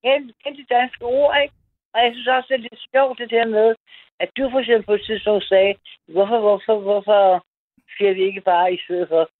kende, 0.04 0.32
kende 0.44 0.58
de 0.62 0.74
danske 0.74 1.04
ord, 1.04 1.36
ikke? 1.42 1.54
Og 1.94 1.98
jeg 2.04 2.10
synes 2.12 2.28
også, 2.28 2.46
det 2.48 2.54
er 2.54 2.66
lidt 2.68 2.80
sjovt 2.92 3.18
det 3.18 3.30
der 3.30 3.46
med, 3.46 3.74
at 4.22 4.30
du 4.36 4.50
for 4.50 4.60
eksempel 4.60 4.86
på 4.86 4.94
et 4.94 5.04
tidspunkt 5.08 5.44
sagde, 5.44 5.74
hvorfor, 6.14 6.40
hvorfor, 6.40 6.80
hvorfor 6.80 7.46
siger 7.96 8.12
vi 8.14 8.22
ikke 8.22 8.40
bare 8.40 8.74
i 8.74 8.78
stedet 8.84 9.08
for 9.08 9.30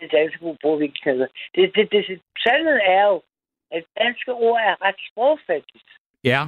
det 0.00 0.12
danske 0.12 0.44
ord, 0.46 0.56
bruger 0.62 0.78
vi 0.78 0.84
ikke 0.84 1.00
kæder. 1.04 1.26
Det, 1.54 1.62
det, 1.74 1.92
det, 1.92 2.04
det, 2.08 2.20
sandheden 2.44 2.80
er 2.98 3.04
jo, 3.12 3.22
at 3.70 3.84
danske 3.98 4.32
ord 4.32 4.60
er 4.60 4.74
ret 4.86 5.00
sprogfattigt. 5.10 5.88
Ja, 6.24 6.42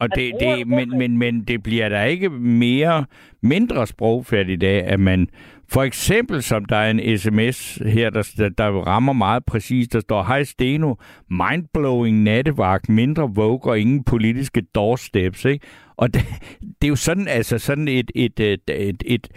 og 0.00 0.14
det, 0.14 0.34
det, 0.40 0.66
men, 0.66 0.98
men, 0.98 1.18
men 1.18 1.44
det 1.44 1.62
bliver 1.62 1.88
da 1.88 2.04
ikke 2.04 2.30
mere 2.30 3.06
mindre 3.42 3.86
sprogfærdigt 3.86 4.62
af, 4.62 4.92
at 4.92 5.00
man 5.00 5.28
for 5.68 5.82
eksempel, 5.82 6.42
som 6.42 6.64
der 6.64 6.76
er 6.76 6.90
en 6.90 7.18
sms 7.18 7.74
her, 7.74 8.10
der, 8.10 8.48
der, 8.58 8.70
rammer 8.86 9.12
meget 9.12 9.44
præcist, 9.44 9.92
der 9.92 10.00
står, 10.00 10.22
Hej 10.22 10.44
Steno, 10.44 10.94
mindblowing 11.30 12.22
nattevagt, 12.22 12.88
mindre 12.88 13.30
vogue 13.34 13.72
og 13.72 13.78
ingen 13.78 14.04
politiske 14.04 14.60
doorsteps, 14.60 15.44
ikke? 15.44 15.66
Og 15.96 16.14
det, 16.14 16.22
det 16.80 16.84
er 16.84 16.88
jo 16.88 16.96
sådan, 16.96 17.28
altså 17.28 17.58
sådan 17.58 17.88
et, 17.88 18.10
et, 18.14 18.40
øh, 18.40 18.46
et, 18.52 18.70
et, 18.70 19.02
et, 19.06 19.28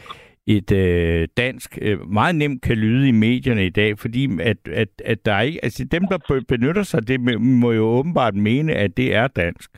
et 0.48 0.72
øh, 0.72 1.28
dansk 1.38 1.78
øh, 1.82 2.10
meget 2.10 2.36
nemt 2.36 2.62
kan 2.62 2.78
lyde 2.78 3.08
i 3.08 3.12
medierne 3.12 3.66
i 3.66 3.70
dag, 3.70 4.00
fordi 4.00 4.42
at, 4.42 4.58
at, 4.74 4.90
at 5.06 5.26
der 5.26 5.34
er 5.34 5.42
ikke, 5.42 5.64
altså 5.64 5.84
dem, 5.84 6.08
der 6.08 6.42
benytter 6.48 6.84
sig, 6.84 7.08
det 7.08 7.42
må 7.42 7.72
jo 7.72 7.84
åbenbart 7.84 8.36
mene, 8.36 8.74
at 8.74 8.98
det 8.98 9.16
er 9.16 9.28
dansk. 9.28 9.72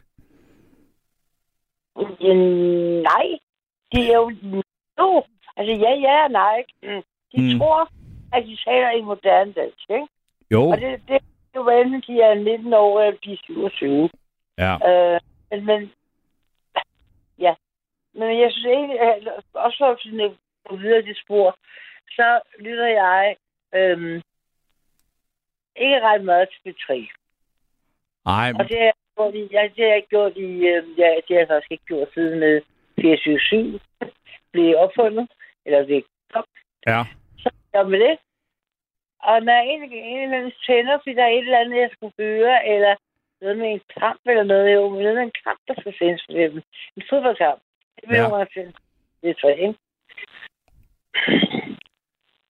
Øh, 2.00 2.38
nej. 3.04 3.26
Det 3.92 4.02
er 4.10 4.14
jo... 4.14 4.32
Jo. 5.00 5.24
Altså, 5.62 5.76
ja, 5.86 5.92
ja 6.08 6.24
og 6.24 6.32
nej. 6.32 6.64
Mm. 6.84 7.04
De 7.32 7.42
Mm. 7.42 7.60
tror, 7.60 7.90
at 8.36 8.44
de 8.48 8.58
taler 8.66 8.92
i 8.92 9.02
moderne 9.02 9.54
dansk, 9.54 9.90
ikke? 9.90 10.08
Jo, 10.52 10.70
Og 10.70 10.78
det, 10.82 11.02
det 11.08 11.16
er 11.16 11.20
jo, 11.56 11.64
hvad 11.64 11.82
enten 11.82 12.04
de 12.08 12.22
er 12.22 12.34
19 12.34 12.74
år 12.74 13.02
eller 13.02 13.20
de 13.26 13.34
er 13.34 13.38
27. 13.44 14.10
ja. 14.58 14.74
Øh, 14.90 15.20
men, 15.52 15.66
men... 15.66 15.92
Ja. 17.40 17.54
Men 18.14 18.40
jeg 18.40 18.52
synes 18.52 18.66
egentlig, 18.66 19.00
at 19.00 19.28
også 19.54 19.78
for 19.78 20.26
at 20.26 20.32
gå 20.70 20.76
videre 20.76 21.02
det 21.02 21.18
spor, 21.24 21.56
så 22.10 22.40
lytter 22.60 22.88
jeg... 22.88 23.36
Øhm, 23.76 24.22
ikke 25.76 26.02
ret 26.02 26.24
meget 26.24 26.50
til 26.50 26.60
B3. 26.72 26.88
Nej, 28.26 28.54
Og 28.60 28.70
det 28.70 28.78
har 28.78 28.86
jeg 28.86 28.94
gjort 29.16 29.36
i, 29.36 29.48
ja, 29.52 29.62
det 29.76 29.84
har 29.86 29.94
jeg 29.94 30.06
gjort 30.10 30.38
i, 30.38 30.50
øh, 30.72 30.84
ja, 30.98 31.10
det 31.28 31.30
har 31.30 31.42
jeg 31.44 31.48
faktisk 31.48 31.72
ikke 31.72 31.86
gjort 31.86 32.08
siden 32.14 32.40
med 32.40 32.62
24 33.02 33.80
blev 34.52 34.76
opfundet, 34.78 35.28
eller 35.66 35.82
det 35.86 36.04
kom, 36.34 36.46
ja. 36.88 37.02
så 37.44 37.50
gør 37.74 37.84
med 37.84 38.00
det. 38.00 38.18
Og 39.24 39.42
når 39.44 39.54
en 39.54 39.84
eller 39.84 40.38
anden 40.38 40.54
tænder, 40.66 40.98
fordi 40.98 41.14
der 41.16 41.24
er 41.24 41.28
et 41.28 41.38
eller 41.38 41.60
andet, 41.60 41.78
jeg 41.82 41.90
skulle 41.94 42.14
høre, 42.20 42.68
eller 42.68 42.96
noget 43.42 43.58
med 43.58 43.68
en 43.72 43.82
kamp 44.00 44.22
eller 44.26 44.44
noget, 44.44 44.74
jo, 44.76 44.90
noget 44.90 45.16
med 45.16 45.24
en 45.24 45.38
kamp, 45.46 45.60
der 45.68 45.76
skal 45.80 45.94
sendes 46.00 46.24
for 46.26 46.34
dem. 46.34 46.62
En 46.98 47.04
fodboldkamp. 47.10 47.62
Det 47.96 48.10
vil 48.10 48.18
Ja. 48.18 48.38
jeg 48.38 48.48
finde. 48.54 48.74
Det 49.22 49.30
er 49.30 49.34
tre, 49.42 49.52
ikke? 49.60 49.78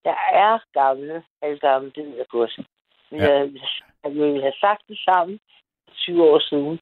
Jeg 0.06 0.18
er 0.34 0.60
gammel, 0.74 1.24
alle 1.42 1.60
gamle, 1.60 1.92
det 1.96 2.06
ved 2.06 2.18
jeg 2.18 2.26
godt. 2.30 2.60
Men 3.12 3.20
Ja. 3.20 3.34
jeg, 3.34 3.50
jeg 4.04 4.12
ville 4.12 4.42
have 4.42 4.54
sagt 4.60 4.82
det 4.88 4.98
sammen 5.00 5.40
20 5.96 6.24
år 6.24 6.40
siden. 6.40 6.80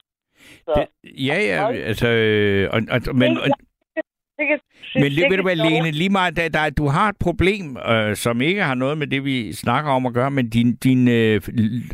Så, 0.65 0.73
Det, 0.75 0.87
ja, 1.27 1.37
ja, 1.51 1.71
altså, 1.91 2.07
øh, 2.07 2.69
og, 2.73 2.79
og, 3.09 3.15
men, 3.15 3.37
og, 3.37 3.47
det 4.39 4.47
kan, 4.47 4.59
men 4.95 5.03
ved 5.03 5.37
du 5.37 5.43
hvad, 5.43 5.55
det 5.55 5.65
Lene, 5.71 5.91
lige 5.91 6.09
meget, 6.09 6.37
der, 6.37 6.49
der, 6.49 6.69
du 6.69 6.87
har 6.87 7.09
et 7.09 7.15
problem, 7.19 7.77
øh, 7.77 8.15
som 8.15 8.41
ikke 8.41 8.63
har 8.63 8.75
noget 8.75 8.97
med 8.97 9.07
det, 9.07 9.25
vi 9.25 9.53
snakker 9.53 9.91
om 9.91 10.05
at 10.05 10.13
gøre, 10.13 10.31
men 10.31 10.49
din, 10.49 10.75
din 10.75 11.07
øh, 11.07 11.41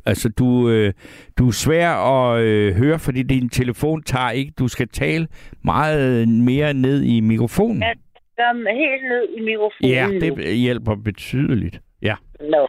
altså, 0.06 0.30
du, 0.30 0.70
øh, 0.70 0.94
du 1.38 1.48
er 1.48 1.52
svær 1.52 1.90
at 1.90 2.42
øh, 2.42 2.76
høre, 2.76 3.00
fordi 3.00 3.24
din 3.24 3.50
telefon 3.50 4.04
tager 4.04 4.30
ikke, 4.32 4.52
du 4.60 4.68
skal 4.68 4.88
tale 4.88 5.28
meget 5.64 6.28
mere 6.30 6.74
ned 6.74 7.04
i 7.04 7.20
mikrofonen. 7.20 7.82
Ja, 7.84 7.94
Kom 8.40 8.58
helt 8.58 9.04
ned 9.04 9.24
i 9.38 9.42
mikrofonen 9.42 9.92
Ja, 9.92 10.08
nu. 10.08 10.20
det 10.20 10.58
hjælper 10.58 10.96
betydeligt. 10.96 11.80
Ja, 12.02 12.16
Nå. 12.40 12.68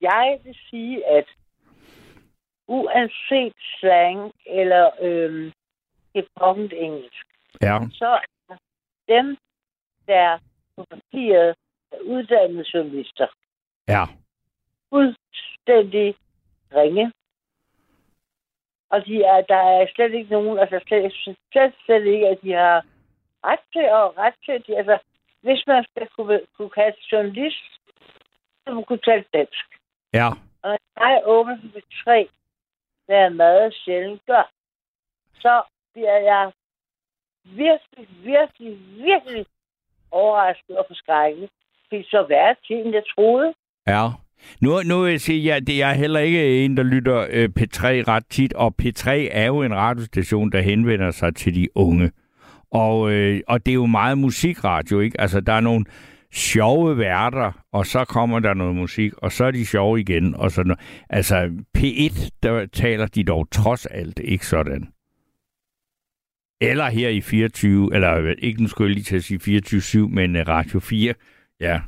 Jeg 0.00 0.38
vil 0.44 0.56
sige, 0.70 0.96
at 1.18 1.24
uanset 2.68 3.52
slang 3.80 4.32
eller 4.46 4.90
øhm, 5.02 5.52
gebrokkent 6.14 6.72
engelsk, 6.76 7.24
ja, 7.62 7.78
så 7.92 8.18
dem, 9.08 9.36
der 10.06 10.38
på 10.76 10.84
papiret 10.90 11.54
er 11.92 12.00
uddannede 12.00 12.64
journalister, 12.74 13.26
ja, 13.88 14.04
fuldstændig 14.90 16.14
ringe. 16.74 17.12
Og 18.90 19.06
de 19.06 19.22
er, 19.22 19.40
der 19.40 19.56
er 19.56 19.86
slet 19.94 20.14
ikke 20.14 20.30
nogen, 20.30 20.58
altså 20.58 20.80
slet, 20.86 21.12
slet, 21.52 21.74
slet 21.84 22.04
ikke, 22.06 22.28
at 22.28 22.38
de 22.42 22.52
har 22.52 22.84
ret 23.44 23.64
til 23.72 23.90
og 23.90 24.18
ret 24.18 24.34
til, 24.44 24.66
de, 24.66 24.78
altså 24.78 24.98
hvis 25.40 25.66
man 25.66 25.84
skal 25.90 26.08
kunne, 26.16 26.40
kunne 26.56 26.70
kalde 26.70 26.96
journalist, 27.12 27.64
så 28.64 28.74
man 28.74 28.84
kunne 28.84 29.04
tale 29.04 29.24
dansk. 29.32 29.66
ja. 30.12 30.28
Og 30.62 30.78
når 30.96 31.08
jeg 31.08 31.22
åbner 31.24 31.58
for 31.72 31.80
tre, 32.04 32.28
hvad 33.06 33.16
jeg 33.16 33.32
meget 33.32 33.74
sjældent 33.74 34.22
gør, 34.26 34.50
så 35.34 35.62
bliver 35.92 36.18
jeg 36.18 36.52
virkelig, 37.54 38.06
virkelig, 38.24 38.78
virkelig 38.96 39.46
overrasket 40.10 40.76
og 40.78 40.84
forskrækket. 40.88 41.48
Fordi 41.88 42.02
så 42.02 42.26
værre 42.28 42.54
til, 42.66 42.76
end 42.76 42.94
jeg 42.94 43.02
troede. 43.14 43.54
Ja. 43.86 44.08
Nu, 44.60 44.82
nu 44.82 45.02
vil 45.02 45.10
jeg 45.10 45.20
sige, 45.20 45.54
at 45.54 45.68
jeg 45.68 45.90
er 45.90 45.94
heller 45.94 46.20
ikke 46.20 46.64
en, 46.64 46.76
der 46.76 46.82
lytter 46.82 47.26
øh, 47.30 47.48
P3 47.60 47.84
ret 47.84 48.26
tit, 48.30 48.52
og 48.52 48.74
P3 48.82 49.10
er 49.30 49.46
jo 49.46 49.62
en 49.62 49.74
radiostation, 49.74 50.52
der 50.52 50.60
henvender 50.60 51.10
sig 51.10 51.36
til 51.36 51.54
de 51.54 51.68
unge. 51.74 52.10
Og, 52.70 53.10
øh, 53.12 53.40
og 53.48 53.66
det 53.66 53.72
er 53.72 53.74
jo 53.74 53.86
meget 53.86 54.18
musikradio, 54.18 55.00
ikke? 55.00 55.20
Altså, 55.20 55.40
der 55.40 55.52
er 55.52 55.60
nogle 55.60 55.84
sjove 56.32 56.98
værter, 56.98 57.52
og 57.72 57.86
så 57.86 58.04
kommer 58.04 58.38
der 58.40 58.54
noget 58.54 58.76
musik, 58.76 59.12
og 59.14 59.32
så 59.32 59.44
er 59.44 59.50
de 59.50 59.66
sjove 59.66 60.00
igen. 60.00 60.34
Og 60.34 60.50
sådan 60.50 60.68
noget. 60.68 60.80
Altså, 61.10 61.50
P1, 61.78 62.28
der 62.42 62.66
taler 62.66 63.06
de 63.06 63.24
dog 63.24 63.50
trods 63.50 63.86
alt 63.86 64.20
ikke 64.24 64.46
sådan. 64.46 64.88
Eller 66.60 66.84
her 66.84 67.08
i 67.08 67.20
24, 67.20 67.94
eller 67.94 68.34
ikke 68.38 68.62
nu 68.62 68.68
skulle 68.68 68.88
jeg 68.88 68.94
lige 68.94 69.04
til 69.04 69.16
at 69.16 69.22
sige 69.22 70.04
24-7, 70.04 70.08
men 70.14 70.36
øh, 70.36 70.48
Radio 70.48 70.80
4. 70.80 71.14
Ja, 71.60 71.80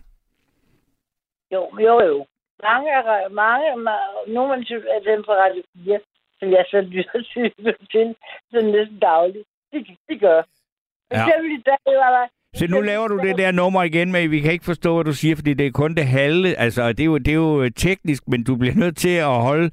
Jo, 1.53 1.63
jo, 1.87 1.95
jo. 2.11 2.27
Mange, 2.63 2.91
mange, 3.31 3.67
ma- 3.87 4.33
nogle 4.33 4.53
af 4.95 5.01
dem 5.07 5.25
fra 5.27 5.33
Radio 5.45 5.63
4, 5.85 6.01
som 6.39 6.51
jeg 6.51 6.65
så 6.71 6.81
lytter 6.81 7.21
til, 7.93 8.15
så 8.51 8.61
næsten 8.75 8.99
dagligt, 8.99 9.45
de, 9.73 9.85
de 10.09 10.19
gør. 10.19 10.43
Ja. 11.13 11.27
i 11.59 11.63
dag 11.67 11.79
var 11.87 12.11
der... 12.17 12.27
Så 12.55 12.67
nu 12.67 12.81
laver 12.81 13.09
du 13.09 13.19
det 13.19 13.39
der 13.39 13.53
nummer 13.53 13.83
igen, 13.83 14.13
men 14.13 14.31
vi 14.31 14.41
kan 14.41 14.53
ikke 14.53 14.65
forstå, 14.65 14.95
hvad 14.95 15.05
du 15.05 15.13
siger, 15.13 15.37
fordi 15.37 15.55
det 15.55 15.67
er 15.67 15.71
kun 15.71 15.95
det 15.95 16.07
halve. 16.07 16.55
Altså, 16.55 16.93
det 16.93 17.01
er 17.01 17.05
jo, 17.05 17.19
det 17.19 17.29
er 17.29 17.35
jo 17.35 17.63
øh, 17.63 17.71
teknisk, 17.71 18.29
men 18.29 18.45
du 18.45 18.57
bliver 18.57 18.75
nødt 18.75 18.97
til 18.97 19.17
at 19.17 19.43
holde 19.43 19.71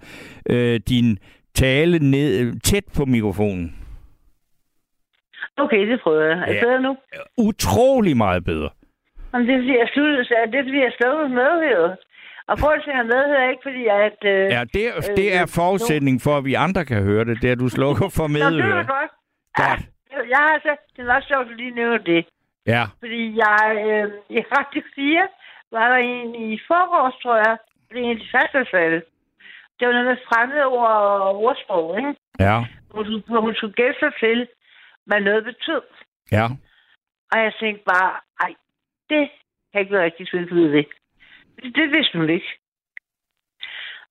øh, 0.49 0.79
din 0.89 1.19
tale 1.53 1.99
ned, 1.99 2.39
øh, 2.39 2.53
tæt 2.63 2.83
på 2.97 3.05
mikrofonen. 3.05 3.84
Okay, 5.57 5.81
det 5.91 6.01
prøver 6.01 6.23
jeg. 6.23 6.37
Er 6.39 6.45
det 6.45 6.55
Ja. 6.55 6.61
bedre 6.65 6.81
nu? 6.81 6.97
Utrolig 7.37 8.17
meget 8.17 8.43
bedre. 8.45 8.69
Jamen, 9.33 9.47
det 9.47 9.55
er 9.55 9.59
fordi, 9.59 9.77
jeg 9.77 9.89
sluttede, 9.93 10.25
så 10.25 10.33
det 10.51 10.59
er 10.59 10.63
fordi, 10.63 10.77
jeg 10.87 10.93
slukkede 11.01 11.29
med, 11.29 11.51
jo. 11.75 11.83
Og 12.47 12.57
at 12.75 12.81
se, 12.85 12.91
at 12.91 13.05
med 13.05 13.23
her 13.31 13.49
ikke, 13.51 13.63
fordi 13.69 13.83
at... 14.07 14.19
Øh, 14.33 14.45
Ja, 14.55 14.61
det, 14.75 14.83
det 15.19 15.27
er 15.39 15.45
forudsætning 15.59 16.21
for, 16.25 16.33
at 16.37 16.45
vi 16.45 16.53
andre 16.53 16.85
kan 16.85 17.03
høre 17.03 17.25
det, 17.25 17.41
det 17.41 17.47
er, 17.47 17.51
at 17.51 17.59
du 17.65 17.69
slukker 17.69 18.07
for 18.17 18.27
Nå, 18.27 18.33
det 18.57 18.65
er 18.65 18.87
godt. 18.97 19.11
Godt. 19.61 19.81
Ja, 20.13 20.19
jeg 20.33 20.37
har 20.43 20.51
altså, 20.57 20.73
det 20.95 21.01
er 21.09 21.21
sjovt, 21.29 21.45
at 21.45 21.51
du 21.51 21.55
lige 21.63 21.75
nævner 21.81 21.97
det. 21.97 22.25
Ja, 22.73 22.83
Fordi 22.99 23.21
jeg, 23.43 23.59
øh, 23.87 24.05
i 24.37 24.39
Radio 24.55 24.81
4 24.95 25.27
var 25.71 25.85
der 25.91 25.97
en 26.13 26.29
i 26.35 26.59
forgårs, 26.67 27.15
tror 27.23 27.35
jeg, 27.45 27.57
det 27.91 27.97
er 28.05 28.11
en 28.11 28.21
første 28.33 28.71
falde. 28.71 29.01
Det 29.77 29.83
var 29.87 29.93
noget 29.93 30.07
med 30.11 30.17
fremmede 30.29 30.65
ord 30.65 30.91
og 30.91 31.35
ordsprog, 31.45 31.97
ikke? 31.97 32.13
ja, 32.39 32.57
Hvor 32.91 33.03
hun, 33.03 33.23
hvor 33.27 33.41
hun 33.41 33.53
tog 33.61 33.69
gæld 33.79 33.95
sig 33.99 34.11
til, 34.23 34.47
hvad 35.05 35.21
noget 35.21 35.43
betød. 35.43 35.81
ja. 36.31 36.45
Og 37.31 37.39
jeg 37.39 37.53
tænkte 37.59 37.83
bare, 37.83 38.19
ej, 38.41 38.55
det 39.09 39.29
kan 39.71 39.81
ikke 39.81 39.93
være 39.93 40.11
så 40.25 40.37
ud 40.51 40.63
af 40.65 40.71
det. 40.71 40.87
det. 41.63 41.75
Det 41.75 41.91
vidste 41.91 42.17
hun 42.17 42.29
ikke. 42.29 42.51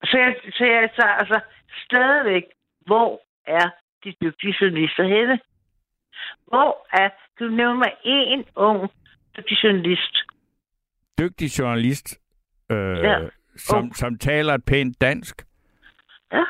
Så 0.04 0.18
jeg, 0.18 0.36
så 0.58 0.64
jeg 0.64 0.90
så, 0.96 1.06
altså, 1.20 1.40
stadigvæk, 1.86 2.44
hvor 2.86 3.20
er 3.46 3.70
de 4.04 4.14
dygtige 4.22 4.56
journalister 4.60 5.04
henne? 5.04 5.40
Hvor 6.46 6.86
er, 6.92 7.10
du 7.38 7.44
nævner 7.48 7.74
mig 7.74 7.92
en 8.04 8.44
ung 8.56 8.90
dygtig 9.36 9.56
journalist. 9.64 10.14
Dygtig 11.18 11.58
journalist, 11.58 12.20
øh, 12.70 12.98
Ja. 12.98 13.18
som, 13.56 13.78
Ung. 13.78 13.96
som 13.96 14.18
taler 14.18 14.54
et 14.54 14.64
pænt 14.64 15.00
dansk. 15.00 15.42
Ja. 16.32 16.44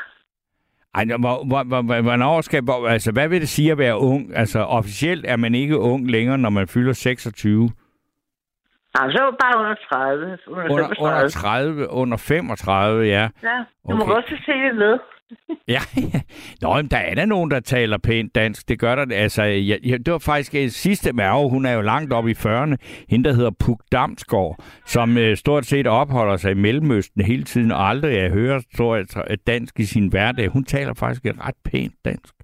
Ej, 0.95 1.05
hvor, 1.05 1.45
hvor, 1.49 1.63
hvor, 1.65 1.83
hvor, 1.83 2.01
hvornår 2.01 2.41
skal, 2.41 2.63
hvor, 2.63 2.89
altså, 2.89 3.13
hvad 3.13 3.29
vil 3.29 3.41
det 3.41 3.49
sige 3.49 3.73
at 3.73 3.79
være 3.79 3.99
ung? 3.99 4.37
Altså, 4.37 4.59
officielt 4.61 5.25
er 5.29 5.37
man 5.37 5.55
ikke 5.55 5.79
ung 5.79 6.11
længere, 6.11 6.39
når 6.39 6.51
man 6.51 6.69
fylder 6.69 6.93
26. 6.93 7.71
Nej, 8.99 9.11
så 9.11 9.19
var 9.23 9.31
det 9.31 9.39
bare 9.45 9.61
under 9.61 9.75
30. 9.93 10.39
Under, 10.49 10.73
Under, 10.73 10.89
35. 10.89 11.07
under 11.07 11.29
30, 11.29 11.91
under 11.91 12.17
35, 12.17 13.05
ja. 13.07 13.29
Ja, 13.43 13.57
du 13.91 13.95
må 13.97 14.03
Okay. 14.03 14.13
godt 14.13 14.25
se 14.47 14.53
det 14.53 14.75
med. 14.77 14.99
Ja, 15.69 15.81
Nå, 16.63 16.75
men 16.75 16.89
der 16.89 16.97
er 16.97 17.15
da 17.15 17.25
nogen, 17.25 17.51
der 17.51 17.61
taler 17.61 17.99
pænt 17.99 18.35
dansk. 18.35 18.69
Det 18.69 18.79
gør 18.79 18.95
der. 18.95 19.17
Altså, 19.17 19.43
jeg, 19.43 19.79
jeg, 19.85 20.07
det 20.07 20.13
var 20.13 20.19
faktisk 20.19 20.55
øh, 20.55 20.69
sidste 20.69 21.13
mærge. 21.13 21.51
Hun 21.51 21.67
er 21.67 21.73
jo 21.73 21.81
langt 21.81 22.13
op 22.13 22.29
i 22.29 22.33
40'erne. 22.33 22.77
Hende, 23.09 23.29
der 23.29 23.35
hedder 23.35 23.51
Puk 23.65 23.81
Damsgaard, 23.93 24.63
som 24.87 25.19
øh, 25.19 25.37
stort 25.37 25.65
set 25.67 25.87
opholder 25.87 26.37
sig 26.37 26.51
i 26.51 26.55
Mellemøsten 26.55 27.25
hele 27.25 27.45
tiden, 27.45 27.73
og 27.73 27.89
aldrig 27.89 28.15
jeg 28.15 28.31
hører 28.31 28.61
tror 28.77 28.97
jeg, 28.97 29.07
et 29.31 29.47
dansk 29.47 29.81
i 29.81 29.85
sin 29.85 30.09
hverdag. 30.09 30.49
Hun 30.49 30.65
taler 30.65 30.95
faktisk 30.95 31.27
et 31.27 31.47
ret 31.47 31.59
pænt 31.65 31.95
dansk. 32.05 32.35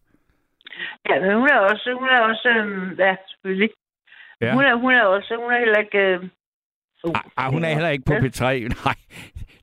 Ja, 1.09 1.20
men 1.20 1.35
hun 1.35 1.49
er 1.49 1.59
også, 1.59 1.97
hun 2.01 2.09
er 2.09 2.20
også, 2.20 2.49
øhm, 2.49 2.99
ja, 2.99 3.16
selvfølgelig. 3.28 3.70
Ja. 4.41 4.47
Ja. 4.47 4.55
Hun, 4.55 4.64
er, 4.64 4.74
hun 4.74 4.93
er 4.93 5.05
også, 5.05 5.37
hun 5.43 5.53
er 5.53 5.59
heller 5.59 5.78
ikke... 5.78 5.99
Øh, 5.99 6.20
Ej, 7.05 7.22
ej, 7.38 7.51
hun 7.51 7.64
er 7.64 7.68
heller 7.68 7.88
ikke 7.88 8.05
på 8.05 8.12
Ja. 8.12 8.18
P3. 8.18 8.44
Nej, 8.84 8.94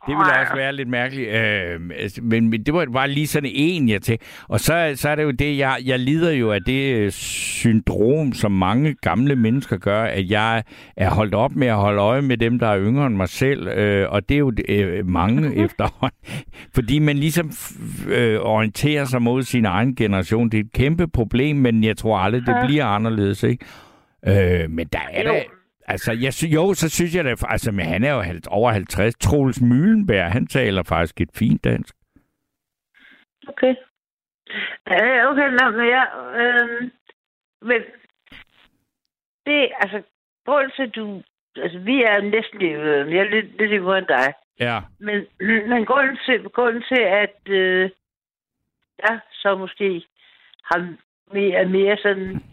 det 0.07 0.15
ville 0.17 0.39
også 0.41 0.55
være 0.55 0.73
lidt 0.73 0.89
mærkeligt. 0.89 1.29
Øh, 1.29 1.81
men, 2.21 2.49
men 2.49 2.63
det 2.63 2.73
var 2.73 2.85
bare 2.93 3.09
lige 3.09 3.27
sådan 3.27 3.49
en, 3.53 3.89
jeg 3.89 4.01
til. 4.01 4.17
Og 4.47 4.59
så, 4.59 4.93
så 4.95 5.09
er 5.09 5.15
det 5.15 5.23
jo 5.23 5.31
det, 5.31 5.57
jeg, 5.57 5.77
jeg 5.85 5.99
lider 5.99 6.31
jo 6.31 6.51
af 6.51 6.61
det 6.63 6.95
øh, 6.95 7.11
syndrom, 7.11 8.33
som 8.33 8.51
mange 8.51 8.95
gamle 9.01 9.35
mennesker 9.35 9.77
gør, 9.77 10.03
at 10.03 10.29
jeg 10.29 10.63
er 10.97 11.09
holdt 11.09 11.33
op 11.33 11.55
med 11.55 11.67
at 11.67 11.75
holde 11.75 12.01
øje 12.01 12.21
med 12.21 12.38
dem, 12.38 12.59
der 12.59 12.67
er 12.67 12.79
yngre 12.81 13.07
end 13.07 13.15
mig 13.15 13.29
selv. 13.29 13.67
Øh, 13.67 14.09
og 14.11 14.29
det 14.29 14.35
er 14.35 14.39
jo 14.39 14.51
øh, 14.69 15.07
mange 15.07 15.55
efterhånden. 15.65 16.17
Fordi 16.75 16.99
man 16.99 17.17
ligesom 17.17 17.51
øh, 18.07 18.39
orienterer 18.39 19.05
sig 19.05 19.21
mod 19.21 19.43
sin 19.43 19.65
egen 19.65 19.95
generation. 19.95 20.49
Det 20.49 20.57
er 20.57 20.63
et 20.63 20.73
kæmpe 20.73 21.07
problem, 21.07 21.55
men 21.55 21.83
jeg 21.83 21.97
tror 21.97 22.17
aldrig, 22.17 22.41
det 22.47 22.55
bliver 22.65 22.85
anderledes. 22.85 23.43
Ikke? 23.43 23.65
Øh, 24.27 24.71
men 24.71 24.88
der 24.88 24.99
er 25.11 25.23
Jo. 25.23 25.29
der... 25.29 25.39
Altså, 25.88 26.11
jeg, 26.21 26.33
sy- 26.33 26.53
jo, 26.55 26.73
så 26.73 26.89
synes 26.89 27.15
jeg 27.15 27.23
da... 27.25 27.29
Altså, 27.47 27.71
men 27.71 27.85
han 27.85 28.03
er 28.03 28.13
jo 28.13 28.21
halv- 28.21 28.47
over 28.49 28.71
50. 28.71 29.15
Troels 29.15 29.61
Møllenberg, 29.61 30.31
han 30.31 30.47
taler 30.47 30.83
faktisk 30.83 31.21
et 31.21 31.29
fint 31.35 31.63
dansk. 31.63 31.95
Okay. 33.47 33.75
Ja, 34.89 35.29
okay, 35.31 35.49
nå, 35.49 35.71
men 35.77 35.88
jeg... 35.88 36.07
Øh, 36.35 36.89
men 37.61 37.81
det, 39.45 39.71
altså, 39.81 40.01
grunden 40.45 40.71
til, 40.75 40.89
du... 40.89 41.21
Altså, 41.55 41.79
vi 41.79 42.03
er 42.03 42.21
næsten... 42.21 42.61
Øh, 42.61 43.13
jeg 43.13 43.19
er 43.19 43.29
lidt, 43.29 43.57
lidt 43.57 43.71
yngre 43.71 43.97
end 43.97 44.07
dig. 44.07 44.33
Ja. 44.59 44.79
Men, 44.99 45.25
men 45.69 45.85
grunden, 45.85 46.17
til, 46.25 46.43
grunden 46.43 46.83
til, 46.91 47.01
at 47.01 47.39
øh, 47.49 47.89
jeg 49.03 49.19
så 49.31 49.55
måske 49.55 50.03
har 50.63 50.93
mere, 51.33 51.65
mere 51.65 51.97
sådan... 51.97 52.43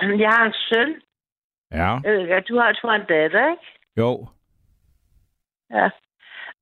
Jeg 0.00 0.28
har 0.28 0.44
en 0.46 0.54
søn. 0.68 0.94
Ja. 1.72 1.98
Du 2.48 2.58
har, 2.58 2.72
du 2.72 2.88
har 2.88 2.94
en 2.94 3.06
datter, 3.08 3.50
ikke? 3.50 3.66
Jo. 3.96 4.28
Ja. 5.70 5.88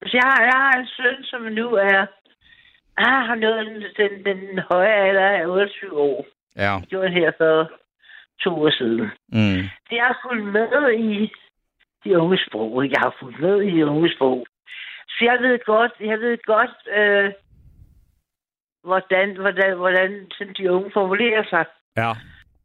Så 0.02 0.10
jeg 0.12 0.22
har, 0.24 0.42
jeg 0.42 0.58
har 0.64 0.72
en 0.72 0.86
søn, 0.86 1.24
som 1.24 1.42
nu 1.42 1.66
er... 1.74 2.06
Ah, 2.96 3.26
har 3.26 3.34
nået 3.34 3.66
den, 3.66 3.82
den, 3.96 4.24
den 4.24 4.58
høje 4.70 5.08
alder 5.08 5.28
af 5.28 5.46
28 5.46 6.00
år. 6.00 6.26
Ja. 6.56 6.72
Jeg 6.72 6.86
gjorde 6.88 7.08
her 7.08 7.32
for 7.38 7.70
to 8.40 8.62
år 8.62 8.70
siden. 8.70 9.00
Mm. 9.28 9.62
Det 9.90 9.98
har 10.00 10.18
fulgt 10.22 10.44
med 10.44 10.92
i 10.92 11.32
de 12.04 12.18
unge 12.18 12.38
sprog. 12.46 12.84
Jeg 12.84 13.00
har 13.00 13.16
fulgt 13.20 13.40
med 13.40 13.62
i 13.62 13.70
de 13.70 13.86
unge 13.86 14.14
sprog. 14.14 14.46
Så 15.08 15.24
jeg 15.24 15.38
ved 15.40 15.58
godt, 15.64 15.92
jeg 16.00 16.18
ved 16.20 16.38
godt, 16.44 16.76
øh, 16.98 17.32
hvordan, 18.84 19.36
hvordan, 19.36 19.76
hvordan 19.76 20.28
de 20.58 20.72
unge 20.72 20.90
formulerer 20.92 21.44
sig. 21.50 21.64
Ja. 21.96 22.10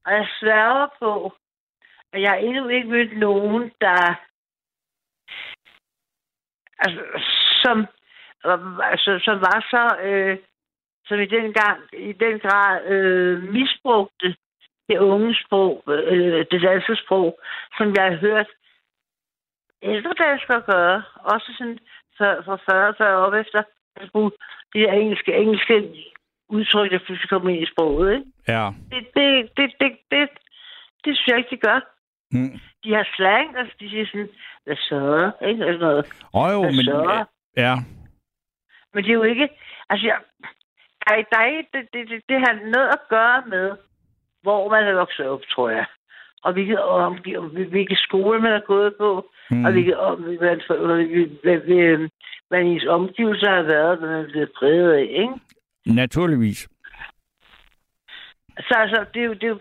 Og 0.06 0.12
jeg 0.12 0.28
sværger 0.40 0.88
på, 1.00 1.34
at 2.14 2.22
jeg 2.22 2.30
har 2.32 2.38
endnu 2.38 2.68
ikke 2.68 2.90
mødt 2.90 3.18
nogen, 3.18 3.72
der... 3.82 4.00
Altså, 6.80 7.02
som, 7.64 7.86
altså, 8.92 9.20
som 9.26 9.36
var 9.42 9.60
så... 9.74 9.98
Øh, 10.04 10.38
som 11.06 11.20
i 11.20 11.26
den, 11.26 11.54
gang, 11.54 11.80
i 11.94 12.12
den 12.14 12.40
grad 12.40 12.86
øh, 12.86 13.44
misbrugte 13.44 14.36
det 14.90 14.98
unge 14.98 15.36
sprog, 15.46 15.84
øh, 15.88 16.46
det 16.52 16.62
danske 16.62 16.96
sprog, 16.96 17.40
som 17.78 17.94
jeg 17.96 18.04
har 18.04 18.16
hørt 18.16 18.48
ældre 19.82 20.14
danskere 20.26 20.62
gøre. 20.62 21.04
Også 21.16 21.54
sådan 21.58 21.80
for, 22.18 22.42
for 22.46 22.62
40 22.70 22.94
40 22.98 23.16
op 23.26 23.34
efter 23.34 23.64
at 23.96 24.10
bruge 24.12 24.32
de 24.74 24.80
her 24.80 24.92
engelske, 24.92 25.34
engelske 25.34 25.76
udtryk, 26.50 26.92
der 26.92 27.00
pludselig 27.06 27.30
kommer 27.30 27.50
ind 27.50 27.64
i 27.64 27.72
sproget. 27.74 28.14
Ikke? 28.14 28.26
Ja. 28.48 28.70
Det, 28.92 29.08
det, 29.16 29.58
det, 29.58 29.74
det, 29.80 29.92
det, 30.12 30.30
det 31.06 31.18
synes 31.18 31.28
jeg 31.28 31.38
ikke, 31.38 31.56
de 31.56 31.58
gør. 31.58 31.93
Mm. 32.34 32.60
De 32.84 32.94
har 32.94 33.08
slang, 33.16 33.58
altså 33.58 33.76
de 33.80 33.90
siger 33.90 34.06
sådan, 34.06 34.30
hvad 34.66 34.76
så? 34.76 35.32
Ikke? 35.48 35.66
Eller 35.66 35.80
noget. 35.80 36.06
Og 36.34 36.54
jo, 36.54 36.62
men... 36.62 36.74
så? 36.74 37.26
Ja. 37.58 37.76
Men 38.94 39.04
det 39.04 39.10
er 39.10 39.14
jo 39.14 39.24
ikke... 39.24 39.50
Altså, 39.90 40.06
jeg, 40.08 40.18
der, 41.08 41.24
der 41.32 41.40
er 41.40 41.62
det, 41.74 41.88
det, 41.94 42.10
det, 42.10 42.22
det 42.30 42.40
har 42.40 42.54
noget 42.76 42.90
at 42.98 43.02
gøre 43.10 43.44
med, 43.48 43.72
hvor 44.42 44.70
man 44.70 44.84
er 44.88 44.94
vokset 44.94 45.28
op, 45.28 45.42
tror 45.56 45.70
jeg. 45.70 45.86
Og 46.44 46.54
hvilket, 46.54 46.80
om, 46.80 47.18
hvilke 47.70 47.96
skole 47.96 48.40
man 48.40 48.54
er 48.54 48.66
gået 48.68 48.94
på, 48.98 49.30
mm. 49.52 49.66
og 49.66 49.72
hvilket, 49.72 49.98
om, 49.98 50.22
hvad, 50.22 50.38
hvad, 50.38 51.06
hvad, 51.44 51.58
hvad, 51.58 52.10
hvad 52.50 52.62
ens 52.62 52.86
omgivelser 52.86 53.50
har 53.50 53.62
været, 53.62 54.00
hvad 54.00 54.10
man 54.10 54.26
er 54.26 54.30
blevet 54.32 54.52
præget 54.60 54.94
af, 54.94 55.08
ikke? 55.10 55.34
Naturligvis. 55.86 56.70
Så 58.60 58.74
altså, 58.78 59.06
det 59.14 59.22
er 59.22 59.26
jo, 59.26 59.34
det 59.34 59.44
er 59.44 59.48
jo, 59.48 59.60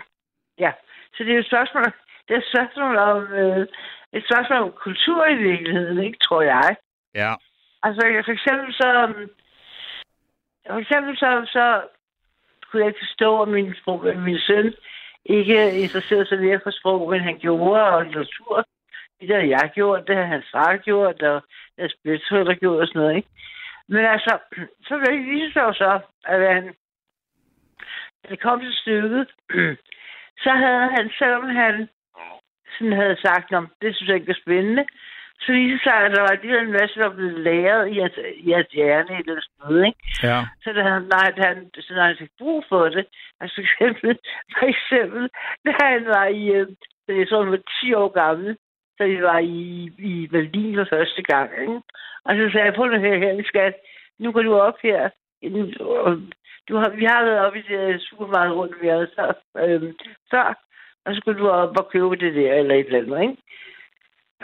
ja. 0.58 0.72
Så 1.14 1.24
det 1.24 1.30
er 1.30 1.34
jo 1.34 1.40
et 1.40 1.46
spørgsmål, 1.46 1.84
det 2.32 2.38
er 2.38 2.44
et 2.44 2.52
spørgsmål 2.54 2.96
om, 2.96 3.32
øh, 3.32 3.66
et 4.12 4.24
spørgsmål 4.24 4.58
om 4.58 4.72
kultur 4.72 5.26
i 5.26 5.34
virkeligheden, 5.34 5.98
ikke, 6.02 6.18
tror 6.18 6.42
jeg. 6.42 6.76
Ja. 7.14 7.34
Altså, 7.82 8.22
for 8.24 8.32
eksempel 8.32 8.74
så, 8.74 8.88
for 10.66 10.78
eksempel 10.78 11.16
så, 11.16 11.30
så 11.46 11.82
kunne 12.66 12.80
jeg 12.80 12.88
ikke 12.88 13.04
forstå, 13.06 13.42
at 13.42 13.48
min, 13.48 13.74
sprog, 13.74 14.16
min 14.16 14.38
søn 14.38 14.74
ikke 15.24 15.80
interesserede 15.84 16.26
sig 16.26 16.38
mere 16.38 16.60
for 16.62 16.70
sprog, 16.70 17.10
men 17.10 17.20
han 17.20 17.38
gjorde, 17.38 17.82
og 17.82 18.04
litteratur. 18.04 18.64
Det 19.20 19.34
har 19.34 19.46
jeg 19.56 19.70
gjort, 19.74 20.06
det 20.06 20.16
har 20.16 20.24
hans 20.24 20.46
far 20.52 20.76
gjort, 20.76 21.22
og 21.22 21.42
det 21.76 21.82
har 21.82 21.88
Splitshuller 21.88 22.54
gjort 22.54 22.80
og 22.80 22.86
sådan 22.86 23.02
noget, 23.02 23.16
ikke? 23.16 23.28
Men 23.88 24.04
altså, 24.04 24.38
så 24.88 24.94
viste 24.98 25.60
det 25.60 25.76
så, 25.76 26.00
at 26.24 26.54
han, 26.54 26.74
da 28.22 28.28
det 28.28 28.40
kom 28.40 28.60
til 28.60 28.72
stykket, 28.72 29.28
så 30.44 30.50
havde 30.50 30.88
han, 30.96 31.10
selvom 31.18 31.48
han 31.48 31.88
sådan 32.74 32.92
havde 32.92 33.16
sagt, 33.26 33.52
om 33.52 33.68
det 33.82 33.96
synes 33.96 34.08
jeg 34.08 34.16
ikke 34.16 34.32
var 34.34 34.42
spændende, 34.44 34.84
så 35.40 35.52
viste 35.52 35.72
det 35.72 35.82
sig, 35.82 35.96
at 36.04 36.12
der 36.14 36.20
var 36.20 36.32
alligevel 36.34 36.66
en 36.66 36.78
masse, 36.80 37.00
der 37.00 37.08
blev 37.16 37.30
læret 37.48 37.84
i 37.94 37.98
hans, 38.02 38.16
i 38.46 38.50
hans 38.52 38.70
hjerne 38.78 39.12
i 39.20 39.22
den 39.30 39.40
sted, 39.48 39.76
ikke? 39.88 40.00
Ja. 40.22 40.38
Så 40.62 40.72
da 40.72 40.82
han, 40.82 41.02
nej, 41.16 41.28
da 41.36 41.42
han, 41.48 41.70
så 41.74 41.94
han 41.94 42.16
fik 42.18 42.30
brug 42.38 42.64
for 42.68 42.84
det, 42.88 43.06
altså 43.40 43.54
for 43.56 43.62
eksempel, 43.62 44.18
for 44.58 44.66
eksempel, 44.74 45.22
da 45.66 45.70
han 45.82 46.04
var 46.06 46.26
i, 46.26 46.44
øh, 46.56 46.66
da 47.06 47.12
jeg 47.18 47.26
så 47.28 47.42
han 47.42 47.50
var 47.50 47.62
10 47.80 47.94
år 47.94 48.08
gammel, 48.08 48.56
så 48.96 49.04
vi 49.04 49.22
var 49.22 49.38
i, 49.38 49.90
i 49.98 50.26
Berlin 50.26 50.76
for 50.76 50.86
første 50.96 51.22
gang, 51.22 51.50
ikke? 51.60 51.80
Og 52.24 52.32
så 52.36 52.50
sagde 52.52 52.66
jeg, 52.66 52.74
prøv 52.74 52.86
nu 52.86 52.98
her, 53.00 53.18
her, 53.18 53.42
skat, 53.44 53.74
nu 54.18 54.32
går 54.32 54.42
du 54.42 54.54
op 54.54 54.78
her, 54.82 55.10
du 56.68 56.76
har, 56.76 56.88
vi 56.88 57.04
har 57.04 57.24
været 57.24 57.40
oppe 57.46 57.58
i 57.58 57.62
det 57.62 58.02
supermarked 58.02 58.54
rundt, 58.54 58.82
vi 58.82 58.88
havde 58.88 59.10
så, 59.16 59.34
øhm, 59.58 59.96
før, 60.30 60.46
og 61.04 61.14
så 61.14 61.20
skulle 61.20 61.38
du 61.40 61.48
op 61.48 61.78
og 61.78 61.88
købe 61.88 62.16
det 62.16 62.34
der, 62.34 62.54
eller 62.54 62.74
et 62.74 62.86
eller 62.86 62.98
andet, 62.98 63.20
ikke? 63.22 63.42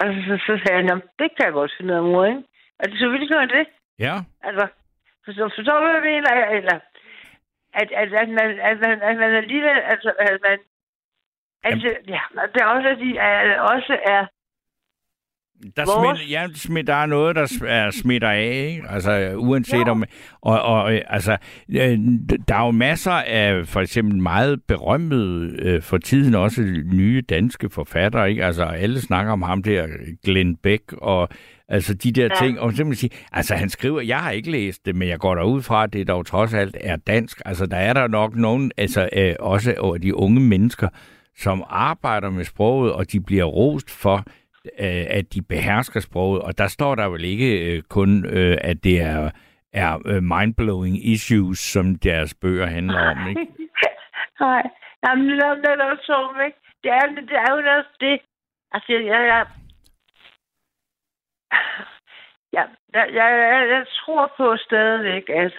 Og 0.00 0.06
så, 0.26 0.34
så 0.46 0.61
sagde 0.62 0.88
han, 0.88 1.02
det 1.18 1.28
kan 1.34 1.44
jeg 1.44 1.52
godt 1.52 1.72
finde 1.76 1.92
ud 1.94 1.98
af, 1.98 2.04
mor, 2.04 2.24
ikke? 2.24 2.42
Er 2.80 2.86
det 2.86 2.98
så 2.98 3.09
vildt, 3.09 3.32
gør 3.32 3.44
det? 3.44 3.66
Ja. 3.98 4.14
Altså, 4.42 4.66
forstår, 5.24 5.48
forstår 5.56 5.78
du, 5.78 5.84
hvad 5.84 5.94
jeg 5.94 6.09
mener? 6.11 6.32
Eller, 6.59 6.78
at, 7.80 7.92
at, 7.92 8.14
at, 8.22 8.28
man, 8.28 8.61
at, 8.61 8.76
man, 8.80 9.02
at 9.02 9.16
man 9.16 9.34
alligevel, 9.34 9.78
altså, 9.92 10.12
at 10.18 10.38
man, 10.46 10.59
altså, 11.64 11.88
ja, 12.09 12.22
det 12.52 12.61
er 12.62 12.66
også, 12.66 12.88
at 12.88 12.98
de 12.98 13.18
er, 13.18 13.61
også 13.61 13.98
er, 14.14 14.26
Der, 15.76 15.84
Vores- 15.84 16.18
smitter, 16.18 16.40
ja, 16.40 16.46
smitter, 16.54 16.94
der 16.94 17.02
er 17.02 17.06
noget, 17.06 17.36
der 17.36 17.64
er, 17.66 17.90
smitter 17.90 18.28
af, 18.30 18.68
ikke? 18.70 18.88
Altså, 18.88 19.32
uanset 19.36 19.86
Jo. 19.86 19.90
om... 19.90 20.04
Og, 20.40 20.62
og 20.62 20.92
altså, 20.92 21.36
der 22.48 22.54
er 22.54 22.64
jo 22.64 22.70
masser 22.70 23.11
af 23.12 23.66
for 23.66 23.80
eksempel 23.80 24.22
meget 24.22 24.62
berømmede 24.68 25.56
øh, 25.62 25.82
for 25.82 25.98
tiden 25.98 26.34
også 26.34 26.62
nye 26.92 27.22
danske 27.28 27.70
forfattere, 27.70 28.30
ikke? 28.30 28.44
Altså, 28.44 28.64
alle 28.64 29.00
snakker 29.00 29.32
om 29.32 29.42
ham 29.42 29.62
der, 29.62 29.86
Glenn 30.24 30.56
Beck, 30.56 30.82
og 30.92 31.28
altså 31.68 31.94
de 31.94 32.12
der 32.12 32.22
Ja. 32.22 32.28
ja. 32.40 32.46
ting. 32.46 32.61
Og 32.61 32.72
simpelthen 32.72 33.11
sige, 33.11 33.20
altså 33.32 33.54
han 33.54 33.68
skriver, 33.68 34.00
jeg 34.00 34.18
har 34.18 34.30
ikke 34.30 34.50
læst 34.50 34.86
det, 34.86 34.96
men 34.96 35.09
jeg 35.09 35.18
går 35.18 35.34
derud 35.34 35.62
fra, 35.62 35.84
at 35.84 35.92
det 35.92 36.09
dog 36.09 36.26
trods 36.26 36.54
alt 36.54 36.76
er 36.80 36.96
dansk. 36.96 37.42
Altså, 37.46 37.66
der 37.66 37.76
er 37.76 37.92
der 37.92 38.09
nok 38.09 38.36
nogen, 38.36 38.72
altså 38.76 39.09
øh, 39.16 39.34
også 39.40 39.74
over 39.78 39.98
de 39.98 40.14
unge 40.16 40.40
mennesker, 40.40 40.88
som 41.38 41.64
arbejder 41.68 42.30
med 42.30 42.44
sproget, 42.44 42.92
og 42.92 43.12
de 43.12 43.20
bliver 43.20 43.44
rost 43.44 43.90
for, 43.90 44.24
øh, 44.79 45.05
at 45.19 45.35
de 45.35 45.43
behersker 45.43 46.01
sproget, 46.01 46.43
og 46.43 46.59
der 46.59 46.66
står 46.66 46.95
der 46.95 47.09
vel 47.09 47.25
ikke 47.25 47.51
øh, 47.66 47.83
kun, 47.83 48.27
øh, 48.27 48.57
at 48.61 48.85
det 48.85 49.01
er, 49.01 49.31
er 49.73 49.93
øh, 50.07 50.23
mind-blowing 50.23 50.97
issues, 51.12 51.59
som 51.59 51.95
deres 51.95 52.35
bøger 52.35 52.66
handler 52.66 53.01
om, 53.11 53.29
ikke? 53.29 53.47
Nej, 54.41 54.62
jamen, 55.07 55.29
det 55.29 55.43
er 55.43 55.55
netop 55.55 55.99
så, 56.03 56.43
ikke? 56.47 56.59
Det 56.83 56.91
er, 56.91 57.07
det 57.31 57.37
er 57.47 57.51
jo 57.55 57.79
også 57.79 57.97
det. 58.01 58.21
Altså, 58.73 58.93
jeg, 58.93 59.27
jeg, 59.33 59.47
Ja, 62.53 62.62
jeg, 62.95 63.07
jeg, 63.14 63.29
jeg, 63.53 63.69
jeg 63.69 63.87
tror 64.01 64.33
på 64.37 64.57
stadigvæk, 64.57 65.29
at 65.29 65.53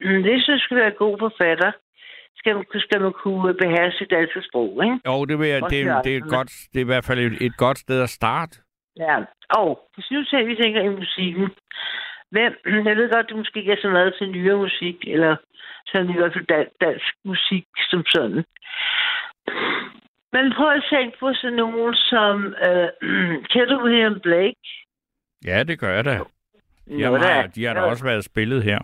mm, 0.00 0.22
hvis 0.22 0.48
jeg 0.48 0.58
skulle 0.60 0.82
være 0.82 1.00
god 1.04 1.18
forfatter, 1.18 1.72
skal 2.40 2.54
man, 2.56 2.64
skal 2.86 3.00
man 3.00 3.12
kunne 3.12 3.54
beherske 3.54 4.04
danske 4.16 4.40
sprog, 4.48 4.70
ikke? 4.84 4.98
Jo, 5.06 5.24
det, 5.24 5.38
vil 5.38 5.48
jeg, 5.48 5.62
det, 5.62 6.04
det, 6.06 6.16
er 6.16 6.20
godt, 6.36 6.50
det 6.72 6.78
er 6.80 6.86
i 6.86 6.92
hvert 6.92 7.04
fald 7.04 7.18
et, 7.18 7.36
et 7.46 7.56
godt 7.56 7.78
sted 7.78 8.02
at 8.02 8.10
starte. 8.10 8.54
Ja, 8.96 9.16
og 9.60 9.68
hvis 9.94 10.10
nu 10.10 10.24
tænker, 10.24 10.46
vi 10.46 10.62
tænker 10.62 10.80
i 10.82 10.96
musikken, 11.00 11.48
hvem, 12.30 12.52
jeg 12.88 12.96
ved 12.96 13.10
godt, 13.14 13.30
du 13.30 13.36
måske 13.36 13.58
ikke 13.58 13.72
er 13.72 13.82
så 13.82 13.88
meget 13.88 14.14
til 14.18 14.30
nyere 14.30 14.56
musik, 14.56 14.96
eller 15.06 15.36
sådan 15.86 16.10
i 16.10 16.16
hvert 16.18 16.32
fald 16.32 16.46
dan- 16.46 16.74
dansk 16.80 17.12
musik 17.24 17.66
som 17.90 18.02
sådan. 18.14 18.44
Men 20.32 20.52
prøv 20.56 20.70
at 20.72 20.84
tænke 20.92 21.18
på 21.20 21.34
sådan 21.34 21.56
nogen 21.56 21.94
som, 21.94 22.54
øh, 22.66 22.88
kender 23.52 23.66
du 23.78 23.84
William 23.84 24.20
Blake? 24.20 24.66
Ja, 25.44 25.62
det 25.62 25.78
gør 25.80 25.92
jeg 25.94 26.04
da. 26.04 26.18
De 26.88 27.02
Nå, 27.02 27.16
har, 27.16 27.46
de 27.46 27.64
har 27.64 27.74
da 27.74 27.80
også 27.80 28.04
været 28.04 28.24
spillet 28.24 28.62
her. 28.62 28.78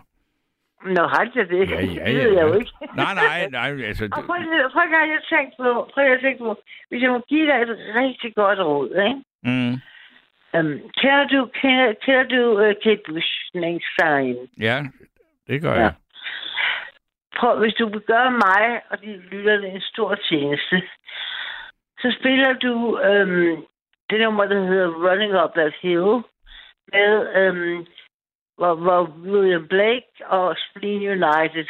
Nå, 0.85 1.03
har 1.07 1.23
de 1.23 1.39
det? 1.39 1.69
Ja, 1.69 1.75
ja, 1.75 1.81
det 1.81 2.15
ved 2.15 2.31
ja, 2.31 2.37
jeg 2.37 2.41
jo 2.47 2.53
ja. 2.53 2.59
ikke. 2.59 2.71
Nej, 2.95 3.13
nej, 3.13 3.47
nej. 3.49 3.85
Altså, 3.87 4.03
Og 4.11 4.23
prøv, 4.23 4.37
prøv 4.73 4.83
at 4.83 5.25
tænke 5.29 5.53
på, 5.59 5.89
prøv 5.93 6.05
at 6.05 6.19
tænke 6.21 6.39
på, 6.43 6.57
hvis 6.89 7.01
jeg 7.01 7.11
må 7.11 7.19
give 7.29 7.45
dig 7.51 7.61
et 7.61 7.69
rigtig 7.95 8.35
godt 8.35 8.59
råd, 8.59 8.89
ikke? 9.07 9.23
mm, 9.43 9.73
Um, 10.53 10.73
kender 11.01 11.27
du, 11.27 11.49
kender, 11.61 11.93
kender 12.05 12.23
du 12.23 12.41
uh, 12.69 12.73
Kate 12.83 13.01
Bush, 13.07 13.27
Sign? 13.99 14.37
ja, 14.59 14.83
det 15.47 15.61
gør 15.61 15.73
Ja. 15.73 15.79
jeg. 15.81 15.93
Prøv, 17.37 17.59
hvis 17.59 17.73
du 17.73 17.89
vil 17.89 18.01
gøre 18.01 18.31
mig 18.31 18.81
og 18.89 19.01
de 19.01 19.17
lytterne 19.31 19.67
en 19.67 19.81
stor 19.81 20.15
tjeneste, 20.15 20.81
så 22.01 22.15
spiller 22.19 22.53
du 22.53 22.99
øhm, 22.99 23.55
det 24.09 24.19
nummer, 24.21 24.45
der 24.45 24.65
hedder 24.67 24.87
Running 25.09 25.33
Up 25.43 25.53
That 25.55 25.73
Hill, 25.81 26.23
med 26.93 27.35
øhm, 27.35 27.85
hvor, 28.57 28.75
hvor 28.75 29.01
William 29.31 29.67
Blake 29.67 30.13
og 30.25 30.55
Spleen 30.57 31.01
United 31.17 31.67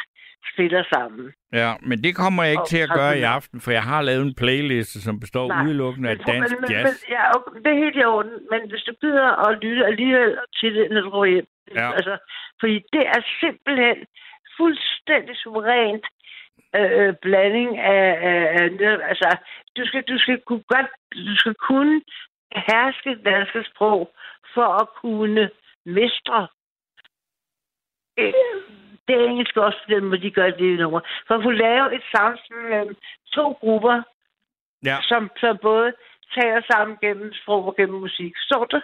spiller 0.52 0.82
sammen. 0.94 1.32
Ja, 1.52 1.70
men 1.88 1.98
det 2.04 2.16
kommer 2.16 2.42
jeg 2.42 2.52
ikke 2.52 2.68
Og 2.68 2.68
til 2.68 2.78
at 2.86 2.90
gøre 3.00 3.18
i 3.18 3.22
aften, 3.22 3.60
for 3.60 3.70
jeg 3.70 3.82
har 3.82 4.02
lavet 4.02 4.22
en 4.22 4.34
playliste, 4.34 5.02
som 5.02 5.20
består 5.20 5.48
Nej, 5.48 5.64
udelukkende 5.64 6.10
af 6.10 6.18
dansk 6.18 6.54
men, 6.60 6.70
jazz. 6.70 6.84
Men, 6.84 7.16
ja, 7.16 7.24
det 7.62 7.70
er 7.72 7.84
helt 7.84 7.96
i 7.96 8.04
orden, 8.04 8.32
men 8.50 8.60
hvis 8.70 8.82
du 8.82 8.92
gider 9.00 9.48
at 9.48 9.58
lytte 9.62 9.86
alligevel 9.86 10.38
til 10.60 10.74
det, 10.74 10.90
når 10.90 11.00
du 11.00 11.10
går 11.10 11.24
hjem. 11.24 11.46
Ja. 11.74 11.92
Altså, 11.92 12.14
fordi 12.60 12.76
det 12.92 13.04
er 13.16 13.20
simpelthen 13.40 13.98
fuldstændig 14.56 15.36
suverænt 15.36 16.06
øh, 16.76 17.14
blanding 17.22 17.78
af, 17.78 18.06
af, 18.28 18.68
altså, 19.10 19.36
du 19.76 19.86
skal, 19.86 20.02
du 20.02 20.18
skal 20.18 20.40
kunne 20.46 20.64
godt, 20.74 20.90
du 21.14 21.36
skal 21.36 21.54
kunne 21.54 22.00
herske 22.70 23.10
danske 23.24 23.64
sprog 23.70 24.10
for 24.54 24.68
at 24.82 24.88
kunne 25.02 25.50
mestre 25.86 26.48
øh, 28.18 28.32
det 29.08 29.24
engelske 29.28 29.62
også 29.62 29.78
måde, 30.08 30.22
de 30.22 30.30
gør 30.30 30.50
det 30.50 30.78
nummer. 30.78 31.00
For 31.26 31.34
at 31.34 31.42
kunne 31.42 31.58
lave 31.58 31.94
et 31.94 32.02
samspil 32.16 32.56
mellem 32.56 32.96
to 33.32 33.52
grupper, 33.52 34.02
Ja. 34.84 34.96
som, 35.02 35.30
som 35.36 35.58
både 35.62 35.92
taler 36.34 36.62
sammen 36.72 36.96
gennem 37.00 37.32
sprog 37.32 37.64
og 37.66 37.76
gennem 37.76 38.00
musik. 38.00 38.32
Så 38.36 38.66
du? 38.72 38.80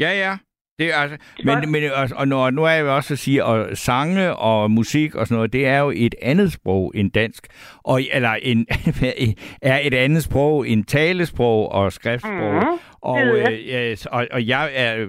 Ja, 0.00 0.10
ja. 0.24 0.32
Det 0.78 0.92
er 0.94 0.96
altså, 0.96 1.16
Det 1.36 1.48
er 1.48 1.60
men, 1.60 1.72
men 1.72 1.82
og, 1.92 2.08
og 2.16 2.28
når, 2.28 2.50
nu 2.50 2.64
er 2.64 2.70
jeg 2.70 2.80
jo 2.82 2.96
også 2.96 3.14
at 3.14 3.18
sige, 3.18 3.44
at 3.44 3.78
sange 3.78 4.36
og 4.36 4.70
musik 4.70 5.14
og 5.14 5.26
sådan 5.26 5.36
noget, 5.36 5.52
det 5.52 5.66
er 5.66 5.78
jo 5.78 5.92
et 5.96 6.14
andet 6.22 6.52
sprog 6.52 6.92
end 6.94 7.10
dansk. 7.12 7.46
Og, 7.84 8.02
eller 8.12 8.30
en, 8.42 8.66
er 9.62 9.80
et 9.82 9.94
andet 9.94 10.22
sprog 10.22 10.68
end 10.68 10.84
talesprog 10.84 11.72
og 11.72 11.92
skriftsprog. 11.92 12.54
Mhm, 12.54 12.78
Og, 13.00 13.20
øh, 13.20 13.96
og, 14.10 14.26
og 14.32 14.46
jeg 14.46 14.70
er, 14.74 15.06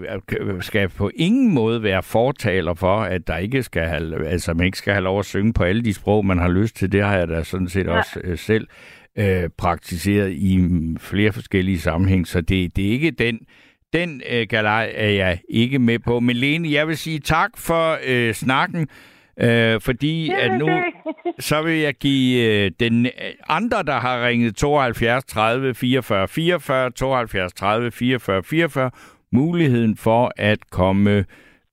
skal 0.61 0.89
på 0.89 1.11
ingen 1.15 1.53
måde 1.53 1.83
være 1.83 2.03
fortaler 2.03 2.73
for, 2.73 2.97
at 2.97 3.27
der 3.27 3.37
ikke 3.37 3.63
skal 3.63 3.83
have, 3.87 4.27
altså, 4.27 4.53
man 4.53 4.65
ikke 4.65 4.77
skal 4.77 4.93
have 4.93 5.03
lov 5.03 5.19
at 5.19 5.25
synge 5.25 5.53
på 5.53 5.63
alle 5.63 5.81
de 5.83 5.93
sprog, 5.93 6.25
man 6.25 6.37
har 6.39 6.49
lyst 6.49 6.75
til. 6.75 6.91
Det 6.91 7.03
har 7.03 7.17
jeg 7.17 7.27
da 7.27 7.43
sådan 7.43 7.67
set 7.69 7.85
Ja. 7.85 7.97
også 7.97 8.19
øh, 8.23 8.37
selv 8.37 8.67
øh, 9.17 9.49
praktiseret 9.57 10.31
i 10.35 10.57
mm, 10.57 10.97
flere 10.97 11.31
forskellige 11.31 11.79
sammenhæng. 11.79 12.27
Så 12.27 12.41
det, 12.41 12.75
det 12.75 12.87
er 12.87 12.91
ikke 12.91 13.11
den, 13.11 13.39
den 13.93 14.21
øh, 14.29 14.47
galej 14.49 14.91
er 14.95 15.09
jeg 15.09 15.39
ikke 15.49 15.79
med 15.79 15.99
på. 15.99 16.19
Men 16.19 16.35
Lene, 16.35 16.71
jeg 16.71 16.87
vil 16.87 16.97
sige 16.97 17.19
tak 17.19 17.51
for 17.57 17.97
øh, 18.05 18.33
snakken, 18.33 18.87
øh, 19.39 19.81
fordi 19.81 20.29
at 20.29 20.59
nu 20.59 20.69
så 21.39 21.61
vil 21.61 21.77
jeg 21.77 21.93
give 21.93 22.43
øh, 22.43 22.71
den 22.79 23.05
øh, 23.05 23.11
andre, 23.49 23.83
der 23.83 23.99
har 23.99 24.27
ringet 24.27 24.55
72 24.55 25.23
30 25.23 25.73
44 25.73 26.27
44, 26.27 26.91
72 26.91 27.53
30 27.53 27.91
44 27.91 28.43
44, 28.43 28.91
muligheden 29.31 29.97
for 29.97 30.31
at 30.37 30.69
komme 30.69 31.25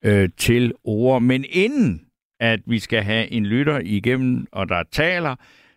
øh, 0.05 0.29
til 0.37 0.73
ord. 0.85 1.23
Men 1.23 1.45
inden 1.49 2.01
at 2.41 2.61
vi 2.67 2.79
skal 2.79 3.03
have 3.03 3.33
en 3.33 3.47
lytter 3.47 3.81
igennem, 3.85 4.47
og 4.53 4.69
der 4.69 4.83
taler, 4.93 5.35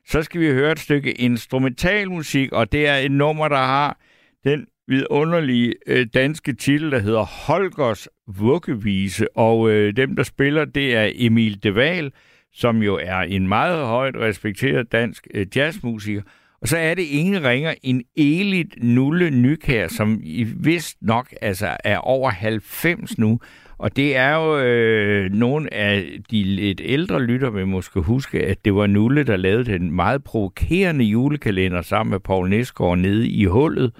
så 0.07 0.23
skal 0.23 0.41
vi 0.41 0.47
høre 0.47 0.71
et 0.71 0.79
stykke 0.79 1.11
instrumentalmusik, 1.11 2.51
og 2.51 2.71
det 2.71 2.87
er 2.87 2.95
et 2.95 3.11
nummer, 3.11 3.47
der 3.47 3.57
har 3.57 3.97
den 4.43 4.65
vidunderlige 4.93 5.73
øh, 5.87 6.07
danske 6.13 6.53
titel, 6.53 6.91
der 6.91 6.99
hedder 6.99 7.23
Holgers 7.23 8.07
Vuggevise, 8.27 9.37
og 9.37 9.69
øh, 9.69 9.95
dem, 9.95 10.15
der 10.15 10.23
spiller, 10.23 10.65
det 10.65 10.95
er 10.95 11.11
Emil 11.15 11.63
Deval, 11.63 12.11
som 12.53 12.83
jo 12.83 12.99
er 13.03 13.17
en 13.17 13.47
meget 13.47 13.85
højt 13.85 14.15
respekteret 14.15 14.91
dansk 14.91 15.27
øh, 15.33 15.47
jazzmusiker, 15.55 16.21
og 16.61 16.67
så 16.67 16.77
er 16.77 16.93
det 16.93 17.03
ingen 17.03 17.43
ringer 17.43 17.73
en 17.83 18.03
Elit 18.17 18.83
Nulle 18.83 19.29
Nykær, 19.29 19.87
som 19.87 20.19
i 20.23 20.43
vist 20.43 20.97
nok 21.01 21.33
altså 21.41 21.77
er 21.83 21.97
over 21.97 22.29
90 22.29 23.17
nu. 23.17 23.39
Og 23.77 23.95
det 23.95 24.15
er 24.15 24.35
jo 24.35 24.59
øh, 24.59 25.31
nogle 25.31 25.73
af 25.73 26.05
de 26.31 26.43
lidt 26.43 26.81
ældre 26.83 27.21
lytter 27.21 27.49
vil 27.49 27.67
måske 27.67 27.99
huske, 27.99 28.45
at 28.45 28.65
det 28.65 28.75
var 28.75 28.87
Nulle, 28.87 29.23
der 29.23 29.37
lavede 29.37 29.63
den 29.63 29.91
meget 29.91 30.23
provokerende 30.23 31.05
julekalender 31.05 31.81
sammen 31.81 32.11
med 32.11 32.19
Paul 32.19 32.49
Nesgaard 32.49 32.97
nede 32.97 33.27
i 33.27 33.45
hullet. 33.45 33.91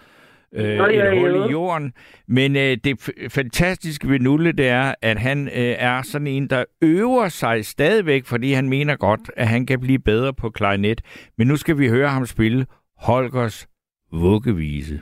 Øh, 0.56 0.78
Nå, 0.78 0.86
ja, 0.86 1.12
et 1.12 1.20
hul 1.20 1.32
ja. 1.32 1.47
i 1.47 1.51
jorden. 1.51 1.93
Men 2.28 2.56
øh, 2.56 2.78
det 2.84 3.10
fantastiske 3.30 4.10
ved 4.10 4.20
Nulle, 4.20 4.51
det 4.51 4.68
er, 4.68 4.95
at 5.01 5.20
han 5.20 5.47
øh, 5.47 5.76
er 5.78 6.01
sådan 6.01 6.28
en, 6.28 6.47
der 6.47 6.64
øver 6.82 7.30
sig 7.30 7.66
stadigvæk, 7.66 8.26
fordi 8.26 8.54
han 8.54 8.70
mener 8.70 8.95
godt, 8.95 9.32
at 9.38 9.47
han 9.47 9.66
kan 9.66 9.80
blive 9.80 9.99
bedre 9.99 10.34
på 10.34 10.49
klarinet. 10.49 11.01
Men 11.38 11.47
nu 11.47 11.56
skal 11.56 11.78
vi 11.78 11.88
høre 11.88 12.10
ham 12.10 12.26
spille 12.26 12.66
Holgers 12.97 13.68
vuggevise. 14.12 15.01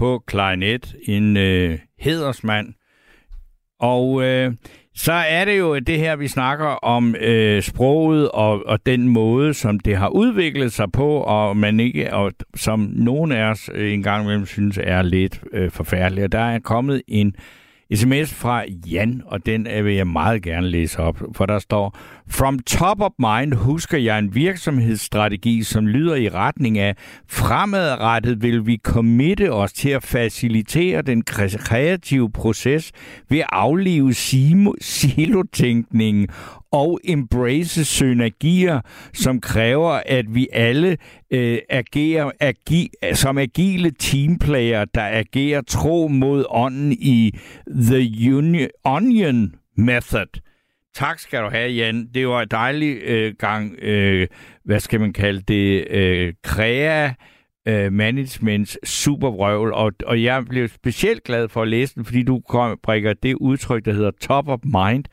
På 0.00 0.22
klarinet, 0.26 0.96
en 1.02 1.36
øh, 1.36 1.78
hedersmand. 1.98 2.74
Og 3.80 4.22
øh, 4.22 4.52
så 4.94 5.12
er 5.12 5.44
det 5.44 5.58
jo 5.58 5.78
det 5.78 5.98
her, 5.98 6.16
vi 6.16 6.28
snakker 6.28 6.66
om 6.66 7.14
øh, 7.20 7.62
sproget 7.62 8.30
og, 8.30 8.66
og 8.66 8.86
den 8.86 9.08
måde, 9.08 9.54
som 9.54 9.80
det 9.80 9.96
har 9.96 10.08
udviklet 10.08 10.72
sig 10.72 10.92
på, 10.92 11.08
og 11.08 11.56
man 11.56 11.80
ikke, 11.80 12.14
og 12.14 12.32
som 12.54 12.80
nogen 12.92 13.32
af 13.32 13.44
os 13.44 13.70
øh, 13.74 13.92
engang 13.92 14.24
imellem 14.24 14.46
synes 14.46 14.78
er 14.82 15.02
lidt 15.02 15.40
øh, 15.52 15.70
forfærdeligt. 15.70 16.32
Der 16.32 16.38
er 16.38 16.58
kommet 16.58 17.02
en 17.08 17.34
sms 17.94 18.34
fra 18.34 18.64
Jan, 18.86 19.22
og 19.26 19.46
den 19.46 19.66
øh, 19.66 19.84
vil 19.84 19.94
jeg 19.94 20.06
meget 20.06 20.42
gerne 20.42 20.68
læse 20.68 20.98
op, 20.98 21.22
for 21.32 21.46
der 21.46 21.58
står, 21.58 21.98
From 22.30 22.58
top 22.58 23.00
of 23.00 23.10
mind 23.18 23.54
husker 23.54 23.98
jeg 23.98 24.18
en 24.18 24.34
virksomhedsstrategi, 24.34 25.62
som 25.62 25.86
lyder 25.86 26.14
i 26.14 26.28
retning 26.28 26.78
af, 26.78 26.96
fremadrettet 27.28 28.42
vil 28.42 28.66
vi 28.66 28.78
committe 28.82 29.52
os 29.52 29.72
til 29.72 29.88
at 29.88 30.02
facilitere 30.02 31.02
den 31.02 31.22
kreative 31.22 32.30
proces 32.32 32.92
ved 33.28 33.38
at 33.38 33.46
aflive 33.52 34.14
silotænkningen 34.80 36.28
og 36.72 37.00
embrace 37.04 37.84
synergier, 37.84 38.80
som 39.12 39.40
kræver, 39.40 40.00
at 40.06 40.34
vi 40.34 40.48
alle 40.52 40.96
øh, 41.30 41.58
agerer 41.68 42.30
agi, 42.40 42.90
som 43.12 43.38
agile 43.38 43.90
teamplayer, 43.90 44.84
der 44.84 45.04
agerer 45.04 45.62
tro 45.68 46.08
mod 46.08 46.44
ånden 46.48 46.92
i 46.92 47.38
The 47.68 48.34
Union, 48.36 48.68
Onion 48.84 49.54
Method. 49.76 50.49
Tak 51.00 51.18
skal 51.18 51.42
du 51.42 51.48
have, 51.48 51.70
Jan. 51.70 52.06
Det 52.14 52.28
var 52.28 52.42
en 52.42 52.48
dejlig 52.50 53.02
øh, 53.02 53.34
gang, 53.38 53.78
øh, 53.82 54.28
hvad 54.64 54.80
skal 54.80 55.00
man 55.00 55.12
kalde 55.12 55.40
det, 55.40 55.86
øh, 55.90 56.34
krea 56.42 57.10
øh, 57.68 57.92
managements 57.92 58.78
supervrøvl, 58.84 59.72
og, 59.72 59.92
og 60.06 60.22
jeg 60.22 60.44
blev 60.44 60.68
specielt 60.68 61.24
glad 61.24 61.48
for 61.48 61.62
at 61.62 61.68
læse 61.68 61.94
den, 61.94 62.04
fordi 62.04 62.22
du 62.22 62.40
kom, 62.48 62.78
brækker 62.82 63.12
det 63.12 63.34
udtryk, 63.34 63.84
der 63.84 63.92
hedder 63.92 64.10
top 64.20 64.48
of 64.48 64.58
mind, 64.64 65.04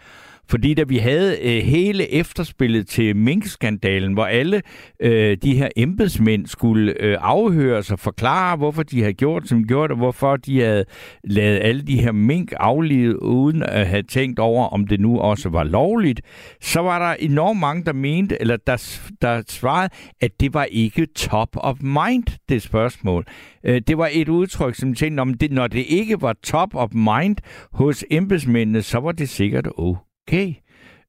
fordi 0.50 0.74
da 0.74 0.84
vi 0.84 0.98
havde 0.98 1.38
øh, 1.42 1.64
hele 1.64 2.12
efterspillet 2.12 2.88
til 2.88 3.16
minkskandalen, 3.16 4.14
hvor 4.14 4.26
alle 4.26 4.62
øh, 5.00 5.38
de 5.44 5.56
her 5.56 5.70
embedsmænd 5.76 6.48
skulle 6.48 7.02
øh, 7.02 7.18
afhøres 7.22 7.92
og 7.92 8.00
forklare, 8.00 8.58
hvorfor 8.58 8.84
de 8.84 9.02
havde 9.02 9.14
gjort, 9.14 9.48
som 9.48 9.60
de 9.60 9.68
gjorde, 9.68 9.92
og 9.92 9.98
hvorfor 9.98 10.36
de 10.36 10.62
havde 10.62 10.86
lavet 11.24 11.60
alle 11.62 11.82
de 11.82 12.02
her 12.02 12.12
mink 12.12 12.54
aflivet, 12.58 13.16
uden 13.16 13.64
at 13.64 13.88
have 13.88 14.04
tænkt 14.04 14.40
over, 14.40 14.68
om 14.68 14.88
det 14.88 15.00
nu 15.00 15.20
også 15.20 15.50
var 15.50 15.64
lovligt, 15.64 16.22
så 16.62 16.80
var 16.80 17.00
der 17.00 17.16
enormt 17.20 17.60
mange, 17.60 17.84
der 17.86 17.94
mente, 17.94 18.42
eller 18.42 18.58
der, 18.68 19.00
der 19.22 19.44
svarede, 19.48 19.90
at 20.22 20.32
det 20.40 20.54
var 20.54 20.64
ikke 20.64 21.08
top 21.16 21.50
of 21.54 21.76
mind, 21.82 22.24
det 22.50 22.62
spørgsmål. 22.62 23.26
Øh, 23.64 23.82
det 23.88 23.98
var 23.98 24.10
et 24.12 24.30
udtryk, 24.30 24.76
som 24.76 24.94
tænkte, 24.94 25.22
om 25.22 25.34
det, 25.34 25.52
når 25.52 25.68
det 25.68 25.86
ikke 25.88 26.22
var 26.22 26.36
top 26.44 26.76
of 26.76 26.90
mind 26.94 27.38
hos 27.74 28.06
embedsmændene, 28.12 28.82
så 28.82 29.00
var 29.00 29.12
det 29.12 29.30
sikkert 29.30 29.68
okay 29.78 30.07
okay, 30.28 30.54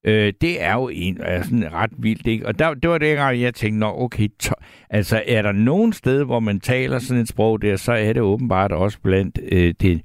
øh, 0.05 0.33
det 0.41 0.63
er 0.63 0.75
jo 0.75 0.91
en, 0.93 1.21
er 1.21 1.43
sådan 1.43 1.73
ret 1.73 1.91
vildt, 1.99 2.27
ikke? 2.27 2.47
Og 2.47 2.59
der, 2.59 2.75
det 2.75 2.91
var 2.91 2.99
det, 2.99 3.17
jeg 3.17 3.55
tænkte, 3.55 3.79
nå, 3.79 3.87
okay, 3.87 4.29
to, 4.41 4.55
altså 4.91 5.23
er 5.27 5.43
der 5.43 5.53
nogen 5.53 5.93
sted, 5.93 6.25
hvor 6.25 6.41
man 6.41 6.61
taler 6.61 6.99
sådan 6.99 7.23
et 7.23 7.29
sprog 7.29 7.63
der, 7.63 7.77
så 7.77 7.93
er 7.93 8.13
det 8.13 8.23
åbenbart 8.23 8.73
også 8.73 9.01
blandt 9.03 9.39
øh, 9.53 9.75
det, 9.81 10.03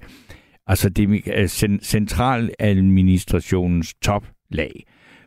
altså 0.68 0.90
det 0.90 1.22
øh, 1.38 1.48
centraladministrationens 1.82 3.94
toplag. 3.94 4.84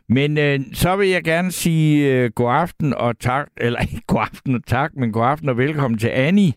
Men 0.09 0.37
øh, 0.37 0.59
så 0.73 0.95
vil 0.95 1.09
jeg 1.09 1.23
gerne 1.23 1.51
sige 1.51 2.13
øh, 2.13 2.31
god 2.35 2.51
aften 2.51 2.93
og 2.93 3.19
tak, 3.19 3.47
eller 3.65 3.79
ikke 3.79 4.01
god 4.07 4.21
aften 4.21 4.55
og 4.55 4.65
tak, 4.65 4.91
men 4.95 5.11
god 5.11 5.25
aften 5.25 5.49
og 5.49 5.57
velkommen 5.57 5.97
til 5.97 6.09
Annie. 6.09 6.53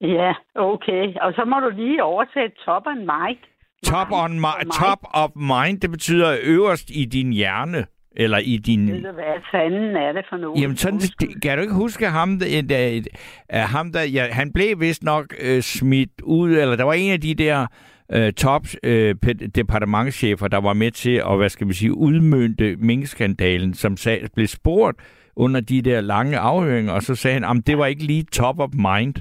Ja, 0.00 0.32
okay. 0.54 1.14
Og 1.20 1.32
så 1.32 1.44
må 1.44 1.60
du 1.60 1.70
lige 1.70 2.02
oversætte 2.02 2.56
toppen, 2.64 2.98
Mike. 2.98 3.55
Top, 3.92 4.08
on 4.12 4.40
my, 4.40 4.56
top 4.80 4.98
of 5.10 5.30
mind, 5.36 5.80
det 5.80 5.90
betyder 5.90 6.36
øverst 6.42 6.90
i 6.90 7.04
din 7.04 7.32
hjerne. 7.32 7.86
Eller 8.16 8.38
i 8.38 8.56
din... 8.56 8.92
Ved 8.92 9.02
du, 9.02 9.12
hvad 9.12 9.24
fanden 9.52 9.96
er 9.96 10.12
det 10.12 10.24
for 10.28 10.36
noget? 10.36 10.62
Jamen, 10.62 10.76
sådan, 10.76 11.00
kan 11.42 11.58
du 11.58 11.62
ikke 11.62 11.74
huske 11.74 12.06
ham, 12.06 12.32
et, 12.32 12.70
et, 12.70 12.96
et, 12.96 13.08
ham 13.50 13.92
der, 13.92 14.02
ja, 14.02 14.26
han 14.32 14.52
blev 14.52 14.80
vist 14.80 15.02
nok 15.02 15.26
øh, 15.40 15.62
smidt 15.62 16.20
ud, 16.22 16.50
eller 16.50 16.76
der 16.76 16.84
var 16.84 16.92
en 16.92 17.12
af 17.12 17.20
de 17.20 17.34
der 17.34 17.66
øh, 18.12 18.32
top 18.32 18.66
øh, 18.82 19.14
departementchefer, 19.54 20.48
der 20.48 20.60
var 20.60 20.72
med 20.72 20.90
til 20.90 21.22
at, 21.30 21.36
hvad 21.36 21.48
skal 21.48 21.68
vi 21.68 21.72
sige, 21.72 21.96
udmønte 21.96 22.76
minkskandalen, 22.76 23.74
som 23.74 23.96
sag, 23.96 24.26
blev 24.34 24.46
spurgt 24.46 25.00
under 25.36 25.60
de 25.60 25.82
der 25.82 26.00
lange 26.00 26.38
afhøringer, 26.38 26.92
og 26.92 27.02
så 27.02 27.14
sagde 27.14 27.34
han, 27.34 27.58
at 27.58 27.66
det 27.66 27.78
var 27.78 27.86
ikke 27.86 28.04
lige 28.04 28.22
top 28.22 28.60
of 28.60 28.70
mind. 28.72 29.14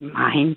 Mind? 0.00 0.56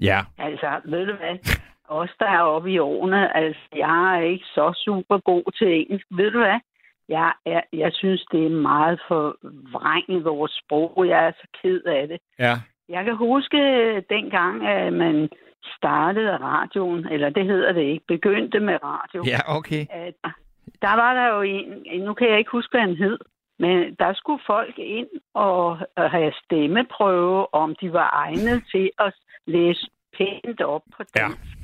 Ja. 0.00 0.20
Altså, 0.38 0.66
ved 0.84 1.06
du 1.06 1.12
hvad? 1.16 1.56
Os, 1.88 2.10
der 2.18 2.26
er 2.26 2.40
oppe 2.40 2.70
i 2.70 2.78
årene, 2.78 3.36
altså, 3.36 3.62
jeg 3.76 4.16
er 4.16 4.20
ikke 4.20 4.44
så 4.44 4.82
super 4.84 5.18
god 5.18 5.52
til 5.58 5.80
engelsk. 5.80 6.06
Ved 6.10 6.30
du 6.30 6.38
hvad? 6.38 6.60
Jeg, 7.08 7.32
er, 7.46 7.60
jeg 7.72 7.90
synes, 7.92 8.24
det 8.32 8.46
er 8.46 8.50
meget 8.50 9.00
for 9.08 9.36
vrænget 9.72 10.24
vores 10.24 10.60
sprog. 10.64 11.04
Jeg 11.08 11.26
er 11.26 11.32
så 11.32 11.46
ked 11.62 11.82
af 11.82 12.08
det. 12.08 12.18
Ja. 12.38 12.54
Jeg 12.88 13.04
kan 13.04 13.16
huske 13.16 13.60
dengang, 14.00 14.66
at 14.66 14.92
man 14.92 15.28
startede 15.76 16.36
radioen, 16.36 17.08
eller 17.08 17.30
det 17.30 17.44
hedder 17.46 17.72
det 17.72 17.82
ikke, 17.82 18.04
begyndte 18.08 18.60
med 18.60 18.78
radio. 18.82 19.22
Ja, 19.26 19.56
okay. 19.56 19.86
At, 19.90 20.14
der 20.82 20.94
var 20.96 21.14
der 21.14 21.34
jo 21.34 21.42
en, 21.42 22.00
nu 22.00 22.14
kan 22.14 22.28
jeg 22.28 22.38
ikke 22.38 22.50
huske, 22.50 22.70
hvad 22.70 22.80
han 22.80 22.96
hed, 22.96 23.18
men 23.58 23.94
der 23.98 24.12
skulle 24.14 24.42
folk 24.46 24.78
ind 24.78 25.08
og 25.34 25.78
have 25.96 26.32
stemmeprøve, 26.44 27.54
om 27.54 27.76
de 27.80 27.92
var 27.92 28.10
egnet 28.12 28.62
til 28.72 28.90
at 28.98 29.14
læse 29.46 29.90
pænt 30.18 30.60
op 30.60 30.82
på 30.96 31.02
dansk. 31.16 31.38
Ja. 31.38 31.63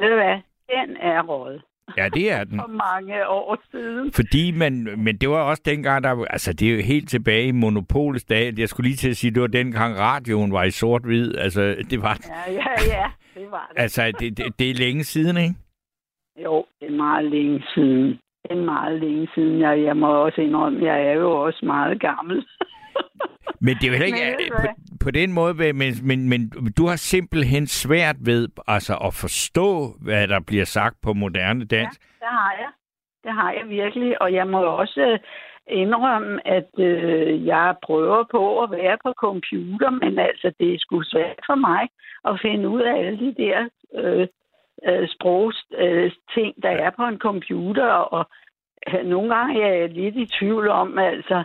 Ved 0.00 0.08
du 0.08 0.14
hvad? 0.14 0.38
Den 0.70 0.96
er 0.96 1.22
råd. 1.22 1.60
Ja, 1.96 2.08
det 2.08 2.32
er 2.32 2.44
den. 2.44 2.60
For 2.64 2.68
mange 2.68 3.28
år 3.28 3.58
siden. 3.70 4.12
Fordi 4.12 4.50
man, 4.50 4.72
men 4.98 5.16
det 5.16 5.28
var 5.28 5.42
også 5.42 5.62
dengang, 5.66 6.04
der, 6.04 6.24
altså 6.24 6.52
det 6.52 6.68
er 6.70 6.76
jo 6.76 6.82
helt 6.82 7.08
tilbage 7.08 7.46
i 7.46 7.52
monopolets 7.52 8.24
dag. 8.24 8.58
Jeg 8.58 8.68
skulle 8.68 8.88
lige 8.88 8.96
til 8.96 9.10
at 9.10 9.16
sige, 9.16 9.30
det 9.34 9.42
var 9.42 9.48
dengang 9.48 9.98
radioen 9.98 10.52
var 10.52 10.64
i 10.64 10.70
sort-hvid. 10.70 11.36
Altså, 11.36 11.76
det 11.90 12.02
var 12.02 12.18
Ja, 12.28 12.52
ja, 12.52 12.96
ja, 12.98 13.10
det 13.40 13.50
var 13.50 13.68
det. 13.72 13.82
Altså, 13.82 14.12
det, 14.20 14.36
det, 14.38 14.58
det 14.58 14.70
er 14.70 14.74
længe 14.74 15.04
siden, 15.04 15.36
ikke? 15.36 15.54
Jo, 16.44 16.64
det 16.80 16.86
er 16.88 16.96
meget 16.96 17.24
længe 17.30 17.62
siden. 17.74 18.08
Det 18.42 18.50
er 18.50 18.64
meget 18.64 19.00
længe 19.00 19.28
siden. 19.34 19.60
Jeg, 19.60 19.82
jeg 19.82 19.96
må 19.96 20.06
også 20.24 20.40
indrømme, 20.40 20.84
jeg 20.86 21.06
er 21.06 21.12
jo 21.12 21.30
også 21.30 21.60
meget 21.66 22.00
gammel. 22.00 22.46
Men 23.64 23.74
det 23.74 23.84
er 23.84 23.92
jo 23.92 23.98
heller 23.98 24.28
ikke 24.28 24.50
på, 24.56 24.66
på 25.04 25.10
den 25.10 25.32
måde, 25.32 25.54
men, 25.72 25.92
men, 26.02 26.28
men 26.28 26.40
du 26.78 26.86
har 26.86 26.96
simpelthen 26.96 27.66
svært 27.66 28.16
ved 28.20 28.48
altså, 28.66 28.94
at 29.06 29.14
forstå, 29.14 29.68
hvad 30.04 30.28
der 30.28 30.40
bliver 30.40 30.64
sagt 30.64 30.96
på 31.02 31.12
moderne 31.12 31.64
dansk. 31.64 32.00
Ja, 32.00 32.26
det 32.26 32.32
har 32.38 32.52
jeg. 32.60 32.70
Det 33.24 33.32
har 33.32 33.52
jeg 33.52 33.68
virkelig, 33.68 34.22
og 34.22 34.32
jeg 34.32 34.46
må 34.46 34.60
også 34.62 35.00
øh, 35.00 35.18
indrømme, 35.66 36.48
at 36.48 36.70
øh, 36.78 37.46
jeg 37.46 37.74
prøver 37.82 38.24
på 38.30 38.62
at 38.62 38.70
være 38.70 38.98
på 39.04 39.12
computer, 39.12 39.90
men 39.90 40.18
altså, 40.18 40.52
det 40.60 40.74
er 40.74 40.78
sgu 40.78 41.02
svært 41.02 41.40
for 41.46 41.54
mig 41.54 41.88
at 42.24 42.40
finde 42.42 42.68
ud 42.68 42.80
af 42.80 42.98
alle 42.98 43.18
de 43.18 43.34
der 43.42 43.68
øh, 43.94 44.26
øh, 44.88 45.08
sprogsting, 45.08 46.54
øh, 46.56 46.62
der 46.62 46.70
er 46.70 46.90
på 46.90 47.04
en 47.04 47.18
computer, 47.18 47.86
og 47.86 48.24
øh, 48.88 49.06
nogle 49.06 49.34
gange 49.34 49.62
er 49.62 49.74
jeg 49.74 49.88
lidt 49.88 50.16
i 50.16 50.26
tvivl 50.38 50.68
om, 50.68 50.98
altså, 50.98 51.44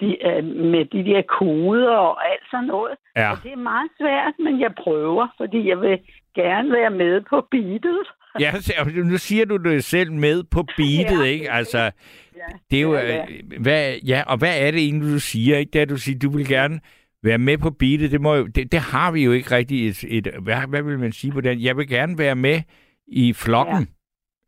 de, 0.00 0.08
uh, 0.28 0.44
med 0.44 0.84
de 0.84 1.10
der 1.10 1.22
koder 1.22 1.96
og 2.08 2.30
alt 2.30 2.44
sådan 2.50 2.66
noget. 2.66 2.94
Ja. 3.16 3.30
Og 3.30 3.36
det 3.42 3.52
er 3.52 3.62
meget 3.72 3.90
svært, 4.00 4.34
men 4.38 4.60
jeg 4.60 4.72
prøver, 4.84 5.26
fordi 5.36 5.68
jeg 5.68 5.80
vil 5.80 5.98
gerne 6.34 6.72
være 6.72 6.90
med 6.90 7.20
på 7.30 7.46
beatet. 7.50 8.02
Ja, 8.40 8.52
nu 9.12 9.16
siger 9.18 9.44
du 9.44 9.56
det 9.56 9.84
selv 9.84 10.12
med 10.12 10.42
på 10.50 10.62
beatet, 10.76 11.24
ja. 11.24 11.30
ikke? 11.32 11.50
Altså, 11.50 11.78
ja. 11.78 11.90
det 12.70 12.76
er 12.78 12.82
jo... 12.82 12.94
Ja, 12.94 13.06
ja. 13.06 13.22
Øh, 13.22 13.62
hvad, 13.62 13.94
ja, 14.06 14.22
og 14.26 14.38
hvad 14.38 14.66
er 14.66 14.70
det 14.70 14.80
egentlig, 14.80 15.14
du 15.14 15.18
siger, 15.18 15.58
ikke? 15.58 15.70
Det 15.70 15.80
er, 15.80 15.86
du 15.86 15.96
siger, 15.96 16.18
du 16.18 16.30
vil 16.30 16.48
gerne 16.48 16.80
være 17.22 17.38
med 17.38 17.58
på 17.58 17.70
beatet. 17.70 18.10
Det, 18.10 18.20
må 18.20 18.34
jo, 18.34 18.46
det, 18.46 18.72
det 18.72 18.80
har 18.80 19.12
vi 19.12 19.24
jo 19.24 19.32
ikke 19.32 19.56
rigtig 19.56 19.88
et... 19.88 20.04
et 20.08 20.28
hvad, 20.42 20.68
hvad 20.68 20.82
vil 20.82 20.98
man 20.98 21.12
sige 21.12 21.32
på 21.32 21.40
den? 21.40 21.62
Jeg 21.62 21.76
vil 21.76 21.88
gerne 21.88 22.18
være 22.18 22.36
med 22.36 22.60
i 23.06 23.32
flokken. 23.32 23.76
Ja. 23.76 23.97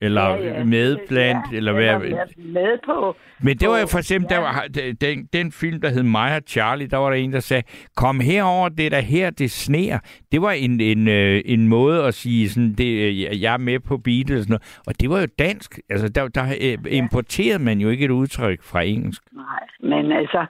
Eller 0.03 0.23
ja, 0.23 0.37
ja. 0.37 0.65
med 0.65 0.97
blandt, 1.09 1.53
ja, 1.53 1.57
eller 1.57 1.73
hvad? 1.73 2.01
Med 2.37 2.79
på. 2.85 3.17
Men 3.43 3.57
det 3.57 3.69
var 3.69 3.79
jo 3.79 3.87
for 3.87 3.99
eksempel, 3.99 4.29
ja. 4.31 4.37
der 4.37 4.43
var, 4.43 4.67
den, 5.01 5.29
den 5.33 5.53
film, 5.53 5.81
der 5.81 5.89
hed 5.89 6.03
Mig 6.03 6.37
og 6.37 6.43
Charlie, 6.47 6.87
der 6.87 6.97
var 6.97 7.11
der 7.11 7.17
en, 7.17 7.33
der 7.33 7.41
sagde, 7.41 7.63
kom 7.97 8.21
herover, 8.21 8.69
det 8.69 8.93
der 8.93 9.01
her, 9.01 9.31
det 9.31 9.51
sneer. 9.51 9.99
Det 10.33 10.43
var 10.43 10.51
en, 10.51 10.81
en, 10.81 11.09
øh, 11.09 11.43
en 11.45 11.69
måde 11.69 12.05
at 12.05 12.15
sige, 12.15 12.49
sådan, 12.49 12.75
det, 12.79 12.91
øh, 13.07 13.43
jeg 13.43 13.55
er 13.55 13.59
med 13.59 13.81
på 13.81 13.97
beatet 13.97 14.37
og 14.37 14.43
sådan 14.43 14.53
noget. 14.53 14.81
Og 14.87 15.01
det 15.01 15.11
var 15.11 15.21
jo 15.21 15.27
dansk. 15.39 15.81
Altså, 15.91 16.09
der, 16.09 16.29
der 16.29 16.45
ja. 16.47 16.77
importerede 16.91 17.63
man 17.65 17.79
jo 17.79 17.89
ikke 17.89 18.05
et 18.05 18.11
udtryk 18.11 18.63
fra 18.63 18.83
engelsk. 18.83 19.23
Nej, 19.33 19.65
men 19.81 20.13
altså, 20.13 20.47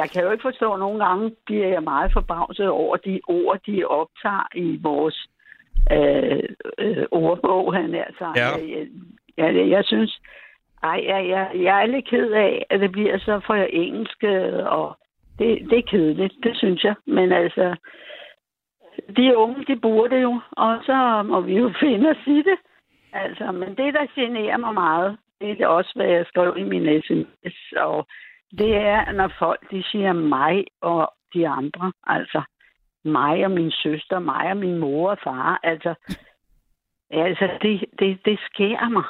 jeg 0.00 0.10
kan 0.12 0.22
jo 0.22 0.30
ikke 0.30 0.42
forstå, 0.42 0.72
at 0.72 0.78
nogle 0.78 1.04
gange 1.04 1.30
bliver 1.46 1.68
jeg 1.68 1.82
meget 1.82 2.12
forbavset 2.12 2.68
over 2.68 2.96
de 2.96 3.20
ord, 3.28 3.58
de 3.66 3.84
optager 3.84 4.46
i 4.54 4.78
vores 4.82 5.28
øh, 5.92 6.42
øh, 6.78 7.04
ordbog, 7.10 7.74
han 7.74 7.94
er 7.94 8.04
så. 8.18 8.32
Ja. 8.36 8.48
Jeg, 9.36 9.54
jeg, 9.54 9.68
jeg 9.68 9.84
synes, 9.84 10.20
ej, 10.82 11.04
jeg, 11.06 11.28
jeg, 11.28 11.50
jeg 11.54 11.82
er 11.82 11.86
lidt 11.86 12.08
ked 12.08 12.32
af, 12.32 12.66
at 12.70 12.80
det 12.80 12.92
bliver 12.92 13.18
så 13.18 13.40
for 13.46 13.54
engelsk, 13.54 14.22
og 14.66 14.96
det, 15.38 15.70
det 15.70 15.78
er 15.78 15.90
kedeligt, 15.90 16.34
det 16.42 16.56
synes 16.56 16.84
jeg. 16.84 16.94
Men 17.06 17.32
altså, 17.32 17.76
de 19.16 19.36
unge, 19.36 19.64
de 19.64 19.76
burde 19.76 20.16
jo, 20.16 20.40
og 20.52 20.78
så 20.86 21.22
må 21.22 21.40
vi 21.40 21.56
jo 21.56 21.72
finde 21.82 22.10
os 22.10 22.26
i 22.26 22.42
det. 22.42 22.58
Altså, 23.12 23.52
men 23.52 23.68
det, 23.68 23.94
der 23.94 24.14
generer 24.14 24.56
mig 24.56 24.74
meget, 24.74 25.18
det 25.40 25.60
er 25.60 25.66
også, 25.66 25.92
hvad 25.96 26.06
jeg 26.06 26.26
skrev 26.26 26.54
i 26.58 26.62
min 26.62 27.02
sms, 27.02 27.72
og 27.76 28.06
det 28.58 28.76
er, 28.76 29.12
når 29.12 29.32
folk 29.38 29.70
de 29.70 29.82
siger 29.82 30.12
mig 30.12 30.64
og 30.80 31.12
de 31.34 31.48
andre. 31.48 31.92
Altså, 32.06 32.42
mig 33.08 33.44
og 33.44 33.50
min 33.50 33.70
søster, 33.70 34.18
mig 34.18 34.50
og 34.50 34.56
min 34.56 34.78
mor 34.78 35.10
og 35.10 35.18
far. 35.24 35.60
Altså, 35.62 35.94
altså 37.10 37.48
det, 37.62 37.84
det, 37.98 38.18
det 38.24 38.38
sker 38.50 38.88
mig. 38.88 39.04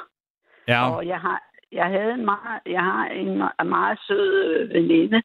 Ja. 0.67 0.89
Og 0.91 1.07
jeg 1.07 1.19
har, 1.19 1.43
jeg 1.71 1.85
havde 1.85 2.13
en 2.13 2.25
meget, 2.25 2.61
jeg 2.65 2.83
har 2.83 3.05
en 3.05 3.37
meget, 3.37 3.67
meget 3.67 3.99
sød 4.07 4.33
øh, 4.43 4.69
veninde, 4.69 5.21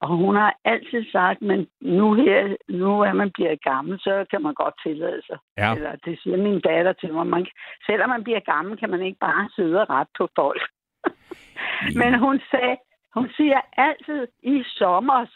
og 0.00 0.08
hun 0.08 0.36
har 0.36 0.56
altid 0.64 1.04
sagt, 1.12 1.42
men 1.42 1.66
nu 1.80 2.14
her, 2.14 2.56
nu 2.68 3.00
er 3.00 3.12
man 3.12 3.30
bliver 3.34 3.56
gammel, 3.70 4.00
så 4.00 4.26
kan 4.30 4.42
man 4.42 4.54
godt 4.54 4.74
tillade 4.86 5.22
sig. 5.26 5.38
Ja. 5.58 5.74
Eller 5.74 5.96
det 6.04 6.18
siger 6.22 6.36
min 6.36 6.60
datter 6.60 6.92
til 6.92 7.12
mig. 7.12 7.26
Man, 7.26 7.46
selvom 7.86 8.08
man 8.10 8.24
bliver 8.24 8.40
gammel, 8.40 8.78
kan 8.78 8.90
man 8.90 9.02
ikke 9.02 9.18
bare 9.18 9.48
sidde 9.56 9.80
og 9.80 9.90
ret 9.90 10.08
på 10.18 10.28
folk. 10.36 10.62
men 12.00 12.18
hun 12.18 12.40
sagde, 12.50 12.76
hun 13.14 13.28
siger 13.36 13.60
altid 13.76 14.26
i 14.42 14.62
sommers. 14.66 15.34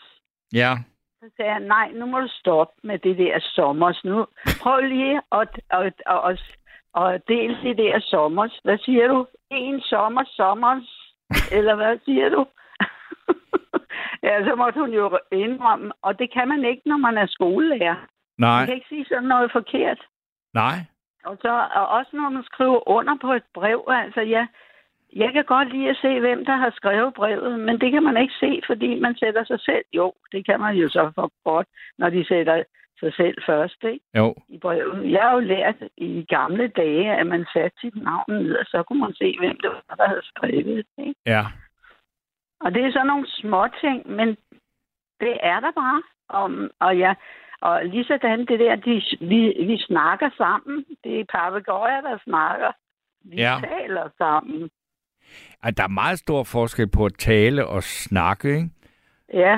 Ja. 0.53 0.73
Så 1.21 1.31
sagde 1.37 1.51
jeg, 1.51 1.61
nej, 1.61 1.91
nu 1.91 2.07
må 2.07 2.21
du 2.21 2.29
stoppe 2.29 2.75
med 2.83 2.99
det 2.99 3.19
der 3.19 3.39
sommers. 3.41 4.05
Nu 4.05 4.27
prøv 4.63 4.81
lige 4.81 5.21
at, 5.33 5.61
at, 5.71 5.87
at, 5.87 6.21
at, 6.31 6.41
at 7.03 7.23
dele 7.29 7.63
det 7.63 7.79
der 7.79 8.01
sommers. 8.01 8.61
Hvad 8.65 8.79
siger 8.79 9.09
du? 9.09 9.27
En 9.51 9.81
sommer, 9.81 10.25
sommers? 10.25 11.15
Eller 11.53 11.75
hvad 11.75 11.99
siger 12.05 12.29
du? 12.29 12.47
ja, 14.27 14.45
så 14.45 14.55
måtte 14.55 14.81
hun 14.81 14.91
jo 14.91 15.19
indrømme, 15.33 15.93
og 16.03 16.19
det 16.19 16.33
kan 16.33 16.49
man 16.49 16.65
ikke, 16.65 16.83
når 16.87 16.97
man 16.97 17.19
er 17.19 17.27
skolelærer. 17.27 18.07
Nej. 18.39 18.59
Man 18.59 18.67
kan 18.67 18.75
ikke 18.75 18.89
sige 18.89 19.07
sådan 19.09 19.29
noget 19.29 19.53
forkert. 19.53 20.01
Nej. 20.55 20.79
Og, 21.25 21.37
så, 21.43 21.69
og 21.75 21.89
også 21.89 22.11
når 22.13 22.29
man 22.29 22.45
skriver 22.45 22.89
under 22.89 23.17
på 23.21 23.33
et 23.33 23.45
brev, 23.55 23.85
altså 23.89 24.21
ja, 24.21 24.47
jeg 25.17 25.33
kan 25.33 25.45
godt 25.45 25.73
lide 25.73 25.89
at 25.91 25.97
se, 25.97 26.21
hvem 26.21 26.45
der 26.45 26.57
har 26.57 26.71
skrevet 26.71 27.15
brevet, 27.15 27.61
men 27.61 27.81
det 27.81 27.93
kan 27.93 28.03
man 28.03 28.17
ikke 28.17 28.35
se, 28.41 28.61
fordi 28.67 29.01
man 29.01 29.17
sætter 29.17 29.45
sig 29.45 29.61
selv. 29.61 29.85
Jo, 29.93 30.13
det 30.33 30.47
kan 30.47 30.61
man 30.61 30.75
jo 30.77 30.89
så 30.89 31.13
for 31.15 31.33
godt, 31.45 31.67
når 31.99 32.11
de 32.11 32.25
sætter 32.29 32.65
sig 33.01 33.15
selv 33.15 33.37
først, 33.47 33.85
ikke? 33.85 34.05
Jo. 34.17 34.35
I 34.49 34.59
brevet. 34.59 35.11
Jeg 35.13 35.23
har 35.23 35.33
jo 35.33 35.39
lært 35.41 35.75
i 35.97 36.25
gamle 36.29 36.69
dage, 36.69 37.13
at 37.17 37.27
man 37.27 37.47
satte 37.53 37.81
sit 37.81 37.97
navn 38.03 38.25
ned, 38.29 38.57
og 38.57 38.67
så 38.67 38.83
kunne 38.83 39.01
man 39.01 39.15
se, 39.15 39.37
hvem 39.39 39.57
det 39.63 39.71
var, 39.71 39.95
der 39.97 40.09
havde 40.09 40.23
skrevet 40.25 40.87
ikke? 40.99 41.15
Ja. 41.27 41.45
Og 42.61 42.75
det 42.75 42.85
er 42.85 42.93
sådan 42.93 43.07
nogle 43.07 43.27
små 43.29 43.67
ting, 43.81 44.11
men 44.11 44.29
det 45.21 45.37
er 45.43 45.61
der 45.61 45.71
bare. 45.73 46.03
Og, 46.29 46.51
og, 46.81 46.99
ja, 46.99 47.15
og 47.61 47.85
lige 47.85 48.05
sådan 48.05 48.47
det 48.47 48.59
der, 48.61 48.77
de, 48.77 49.03
vi, 49.21 49.41
vi 49.67 49.79
snakker 49.79 50.31
sammen. 50.37 50.85
Det 51.05 51.21
er 51.21 51.25
papegøjer, 51.25 52.01
der 52.01 52.19
snakker. 52.25 52.73
Vi 53.25 53.37
Ja. 53.37 53.55
taler 53.69 54.09
sammen. 54.19 54.71
Ej, 55.65 55.71
der 55.71 55.83
er 55.83 55.89
meget 55.89 56.19
stor 56.19 56.43
forskel 56.45 56.89
på 56.89 57.05
at 57.05 57.13
tale 57.19 57.67
og 57.67 57.83
snakke, 57.83 58.49
ikke? 58.57 58.69
Ja. 59.35 59.55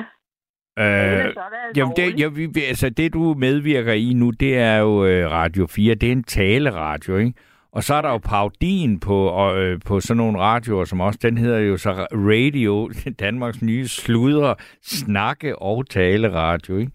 Øh, 0.79 1.13
Ellers 1.19 1.33
så 1.33 1.39
er 1.39 1.43
det 1.69 1.77
jamen, 1.77 1.93
det, 1.95 2.01
alvorligt. 2.01 2.19
ja, 2.21 2.27
vi, 2.27 2.45
vi- 2.45 2.63
altså, 2.63 2.89
det, 2.89 3.13
du 3.13 3.33
medvirker 3.37 3.93
i 3.93 4.13
nu, 4.13 4.29
det 4.29 4.57
er 4.57 4.77
jo 4.77 5.05
øh, 5.05 5.31
Radio 5.31 5.67
4. 5.67 5.95
Det 5.95 6.07
er 6.07 6.11
en 6.11 6.23
taleradio, 6.23 7.17
ikke? 7.17 7.33
Og 7.71 7.83
så 7.83 7.93
er 7.93 8.01
der 8.01 8.09
jo 8.09 8.17
parodien 8.17 8.99
på, 8.99 9.25
og, 9.25 9.57
øh, 9.63 9.79
på 9.85 9.99
sådan 9.99 10.17
nogle 10.17 10.39
radioer, 10.39 10.85
som 10.85 11.01
også, 11.01 11.19
den 11.21 11.37
hedder 11.37 11.59
jo 11.59 11.77
så 11.77 11.91
Radio, 12.11 12.91
Danmarks 13.25 13.61
nye 13.61 13.87
sludre, 13.87 14.55
snakke 14.83 15.59
og 15.61 15.89
taleradio, 15.89 16.77
ikke? 16.77 16.91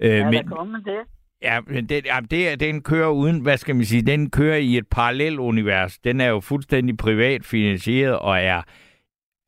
Øh, 0.00 0.10
Ja, 0.10 0.24
men, 0.24 0.34
der 0.34 0.56
kommer 0.56 0.78
det. 0.78 0.98
Ja, 1.44 1.60
men 1.66 1.86
det, 1.86 2.06
ja, 2.06 2.18
det, 2.30 2.60
den 2.60 2.82
kører 2.82 3.08
uden, 3.08 3.40
hvad 3.40 3.56
skal 3.56 3.76
man 3.76 3.84
sige, 3.84 4.02
den 4.02 4.30
kører 4.30 4.56
i 4.56 4.78
et 4.78 4.86
parallelt 4.90 5.38
univers. 5.38 5.98
Den 5.98 6.20
er 6.20 6.28
jo 6.28 6.40
fuldstændig 6.40 6.96
privat 6.96 7.44
finansieret 7.44 8.18
og 8.18 8.38
er, 8.38 8.62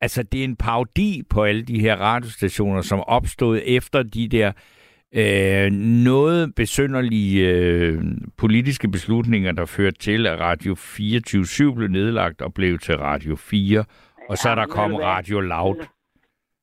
altså 0.01 0.23
det 0.23 0.39
er 0.39 0.43
en 0.43 0.55
parodi 0.55 1.23
på 1.29 1.43
alle 1.43 1.63
de 1.63 1.79
her 1.79 1.95
radiostationer, 1.95 2.81
som 2.81 2.99
opstod 2.99 3.59
efter 3.65 4.03
de 4.03 4.27
der 4.27 4.51
øh, 5.15 5.71
noget 6.05 6.55
besynderlige 6.55 7.49
øh, 7.49 8.01
politiske 8.37 8.87
beslutninger, 8.91 9.51
der 9.51 9.65
førte 9.65 9.97
til, 9.97 10.27
at 10.27 10.39
Radio 10.39 10.75
24 10.75 11.75
blev 11.75 11.87
nedlagt 11.87 12.41
og 12.41 12.53
blev 12.53 12.79
til 12.79 12.97
Radio 12.97 13.35
4. 13.35 13.83
Og 14.29 14.37
så 14.37 14.49
er 14.49 14.59
Ja, 14.59 14.61
der 14.61 14.87
hvad? 14.87 15.05
Radio 15.05 15.39
Loud. 15.39 15.85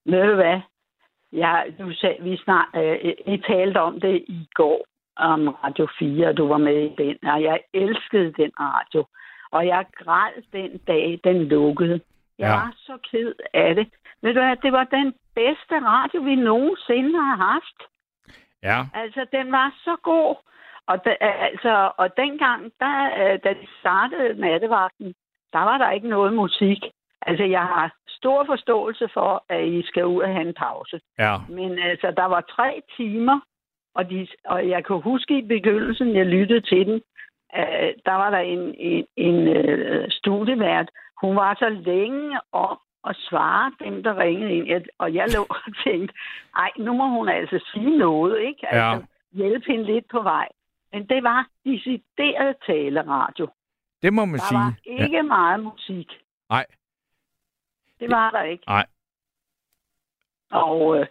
Ved 0.06 0.26
du 0.28 0.34
hvad? 0.34 0.60
Ja, 1.32 1.62
du 1.78 1.92
sagde, 1.92 2.16
vi 2.22 2.36
snart, 2.36 2.68
øh, 2.76 3.12
I 3.34 3.36
talte 3.48 3.80
om 3.80 4.00
det 4.00 4.24
i 4.28 4.48
går, 4.54 4.86
om 5.16 5.48
Radio 5.48 5.86
4, 5.98 6.28
og 6.28 6.36
du 6.36 6.48
var 6.48 6.58
med 6.58 6.76
i 6.82 6.94
den, 6.98 7.28
og 7.28 7.42
jeg 7.42 7.60
elskede 7.72 8.32
den 8.32 8.50
radio. 8.60 9.04
Og 9.50 9.66
jeg 9.66 9.86
græd 9.98 10.42
den 10.52 10.78
dag, 10.78 11.20
den 11.24 11.44
lukkede. 11.44 12.00
Jeg 12.38 12.46
Ja. 12.48 12.52
var 12.54 12.72
så 12.76 12.98
ked 13.10 13.32
af 13.54 13.74
det. 13.74 13.88
Ved 14.22 14.34
du 14.34 14.40
hvad, 14.40 14.56
det 14.56 14.72
var 14.72 14.84
den 14.84 15.14
bedste 15.34 15.74
radio, 15.86 16.20
vi 16.20 16.34
nogensinde 16.34 17.18
har 17.20 17.36
haft. 17.36 17.78
Ja, 18.62 18.86
Altså, 18.94 19.26
den 19.32 19.52
var 19.52 19.74
så 19.84 19.96
god. 20.02 20.36
Og, 20.86 21.04
da, 21.04 21.16
altså, 21.20 21.90
og 21.96 22.16
dengang, 22.16 22.72
der, 22.80 22.96
øh, 23.20 23.38
da 23.44 23.50
de 23.52 23.66
startede 23.80 24.40
nattevagten, 24.40 25.14
der 25.52 25.58
var 25.58 25.78
der 25.78 25.90
ikke 25.90 26.08
noget 26.08 26.32
musik. 26.34 26.78
Altså, 27.22 27.44
jeg 27.44 27.62
har 27.62 27.94
stor 28.08 28.44
forståelse 28.44 29.08
for, 29.14 29.44
at 29.48 29.64
I 29.66 29.82
skal 29.86 30.06
ud 30.06 30.22
og 30.22 30.28
have 30.28 30.48
en 30.48 30.54
pause. 30.54 31.00
ja, 31.18 31.36
Men 31.48 31.78
altså, 31.78 32.10
der 32.16 32.24
var 32.24 32.40
tre 32.40 32.82
timer, 32.96 33.40
og, 33.94 34.10
de, 34.10 34.26
og 34.44 34.68
jeg 34.68 34.84
kan 34.84 35.00
huske 35.00 35.38
i 35.38 35.42
begyndelsen, 35.42 36.16
jeg 36.16 36.26
lyttede 36.26 36.60
til 36.60 36.86
den, 36.86 37.02
øh, 37.56 37.92
der 38.06 38.12
var 38.12 38.30
der 38.30 38.38
en, 38.38 38.74
en, 38.78 39.06
en 39.16 39.48
øh, 39.48 40.10
studievært. 40.10 40.90
Hun 41.20 41.36
var 41.36 41.54
så 41.54 41.68
længe 41.68 42.40
om 42.52 42.78
at 43.08 43.16
svare 43.16 43.72
dem, 43.84 44.02
der 44.02 44.18
ringede 44.18 44.52
ind. 44.54 44.66
Jeg, 44.68 44.84
og 44.98 45.14
jeg 45.14 45.26
lå 45.36 45.42
og 45.50 45.72
tænkte, 45.84 46.14
ej, 46.56 46.70
nu 46.78 46.92
må 46.92 47.08
hun 47.08 47.28
altså 47.28 47.70
sige 47.72 47.98
noget, 47.98 48.38
ikke? 48.40 48.60
Ja. 48.72 48.92
Altså, 48.92 49.06
hjælpe 49.32 49.66
hende 49.72 49.84
lidt 49.84 50.08
på 50.10 50.22
vej. 50.22 50.48
Men 50.92 51.06
det 51.06 51.22
var 51.22 51.48
decideret 51.64 52.56
taleradio. 52.66 53.48
det 54.02 54.12
må 54.12 54.24
man 54.24 54.34
Der 54.34 54.46
sige. 54.48 54.58
var 54.58 54.74
ikke 54.84 55.16
ja. 55.16 55.22
meget 55.22 55.60
musik. 55.60 56.12
Nej. 56.50 56.66
Det 58.00 58.10
var 58.10 58.30
der 58.30 58.42
ikke. 58.42 58.64
Nej. 58.68 58.86
Og 60.50 61.00
øh, 61.00 61.06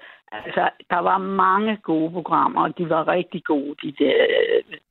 altså, 0.46 0.70
der 0.90 1.00
var 1.00 1.18
mange 1.18 1.78
gode 1.84 2.12
programmer, 2.12 2.62
og 2.64 2.78
de 2.78 2.90
var 2.90 3.08
rigtig 3.08 3.44
gode, 3.44 3.76
de 3.84 3.94
der, 4.00 4.14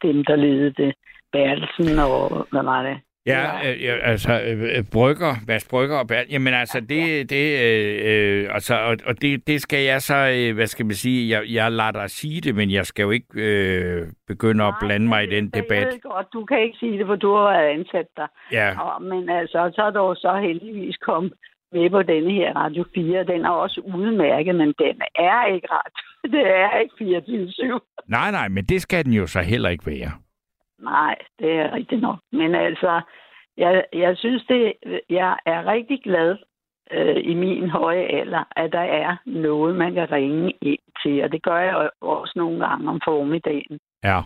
dem 0.03 0.25
der 0.25 0.37
ledede 0.37 0.83
det. 0.83 0.95
Bertelsen 1.33 1.99
og 1.99 2.47
hvad 2.51 2.63
var 2.63 2.83
det? 2.83 2.97
Ja, 3.27 3.71
øh, 3.71 3.83
ja, 3.85 3.97
altså 4.03 4.33
øh, 4.33 4.63
øh, 4.63 4.85
brygger, 4.93 5.35
Mads 5.49 5.69
Brygger 5.71 5.99
og 5.99 6.07
Bernd. 6.09 6.29
Jamen 6.31 6.55
altså, 6.55 6.81
det, 6.81 7.31
det, 7.31 7.47
øh, 7.67 8.01
øh, 8.45 8.55
altså, 8.55 8.75
og, 8.75 8.97
og 9.07 9.23
det, 9.23 9.47
det 9.47 9.61
skal 9.63 9.85
jeg 9.85 10.03
så, 10.03 10.17
øh, 10.37 10.55
hvad 10.55 10.67
skal 10.67 10.87
man 10.87 10.95
sige, 10.95 11.31
jeg, 11.39 11.43
jeg 11.53 11.73
lader 11.73 11.91
dig 11.91 12.11
sige 12.11 12.41
det, 12.41 12.55
men 12.55 12.71
jeg 12.71 12.87
skal 12.87 13.03
jo 13.03 13.11
ikke 13.11 13.27
øh, 13.37 14.07
begynde 14.29 14.65
at 14.65 14.75
blande 14.81 15.09
mig 15.09 15.23
i 15.25 15.27
den 15.37 15.51
Jeg 15.55 15.63
debat. 15.63 15.87
ved 15.87 16.01
godt, 16.01 16.27
du 16.33 16.45
kan 16.45 16.61
ikke 16.63 16.79
sige 16.79 16.99
det, 16.99 17.07
for 17.07 17.17
du 17.17 17.35
har 17.35 17.43
været 17.53 17.69
ansat 17.79 18.07
der. 18.17 18.27
Ja, 18.53 18.81
Og, 18.81 19.03
men 19.03 19.31
altså, 19.31 19.71
så 19.75 19.83
er 19.83 19.91
du 19.91 20.15
så 20.19 20.41
heldigvis 20.43 20.97
kommet 20.97 21.33
med 21.73 21.91
på 21.91 22.03
denne 22.03 22.33
her 22.33 22.57
Radio 22.57 22.85
4. 22.95 23.25
Den 23.25 23.45
er 23.45 23.51
også 23.51 23.81
udmærket, 23.81 24.55
men 24.55 24.75
den 24.79 25.03
er 25.15 25.55
ikke 25.55 25.69
radio. 25.71 26.03
Det 26.37 26.47
er 26.47 26.79
ikke 26.79 26.95
24-7. 27.79 27.79
nej, 28.09 28.31
nej, 28.31 28.49
men 28.49 28.65
det 28.65 28.83
skal 28.83 29.05
den 29.05 29.13
jo 29.13 29.27
så 29.27 29.41
heller 29.41 29.69
ikke 29.69 29.87
være. 29.87 30.11
Nej, 30.79 31.17
det 31.39 31.53
er 31.53 31.73
rigtigt 31.73 32.01
nok. 32.01 32.19
Men 32.33 32.55
altså, 32.55 33.01
jeg, 33.57 33.85
jeg 33.93 34.17
synes 34.17 34.45
det, 34.49 34.73
jeg 35.11 35.37
er 35.47 35.67
rigtig 35.67 36.01
glad 36.05 36.37
øh, 36.93 37.17
i 37.25 37.35
min 37.35 37.71
høje 37.71 38.05
alder, 38.21 38.45
at 38.57 38.73
der 38.73 38.87
er 39.03 39.17
noget, 39.27 39.77
man 39.77 39.95
kan 39.95 40.13
ringe 40.13 40.53
ind 40.63 40.79
til. 41.03 41.25
Og 41.25 41.33
det 41.33 41.43
gør 41.43 41.59
jeg 41.59 41.91
også 42.01 42.33
nogle 42.37 42.67
gange 42.67 42.91
om 42.91 43.01
formiddagen, 43.05 43.79
Ja, 44.05 44.21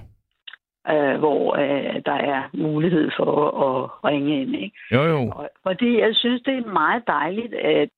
øh, 0.91 1.19
hvor 1.19 1.57
øh, 1.57 2.03
der 2.05 2.19
er 2.35 2.43
mulighed 2.53 3.11
for 3.17 3.31
at 3.67 3.91
ringe 4.05 4.43
ind. 4.43 4.55
Ikke? 4.55 4.77
jo 4.93 5.03
jo. 5.03 5.31
Og, 5.31 5.49
fordi 5.63 6.01
jeg 6.01 6.15
synes, 6.15 6.43
det 6.43 6.55
er 6.55 6.73
meget 6.73 7.03
dejligt, 7.07 7.55
at, 7.55 7.89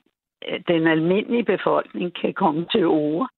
den 0.68 0.86
almindelige 0.86 1.45
befolkning 1.45 2.12
kan 2.20 2.34
komme 2.34 2.66
til 2.73 2.86
ord. 2.86 3.28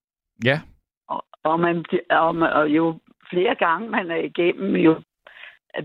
Ja, 0.45 0.61
Og, 1.09 1.25
og, 1.45 1.61
man, 1.61 1.85
og, 2.11 2.29
og 2.29 2.69
jo 2.69 2.99
flere 3.31 3.55
gange 3.55 3.89
man 3.89 4.11
er 4.11 4.17
igennem, 4.17 4.77
jo 4.77 5.03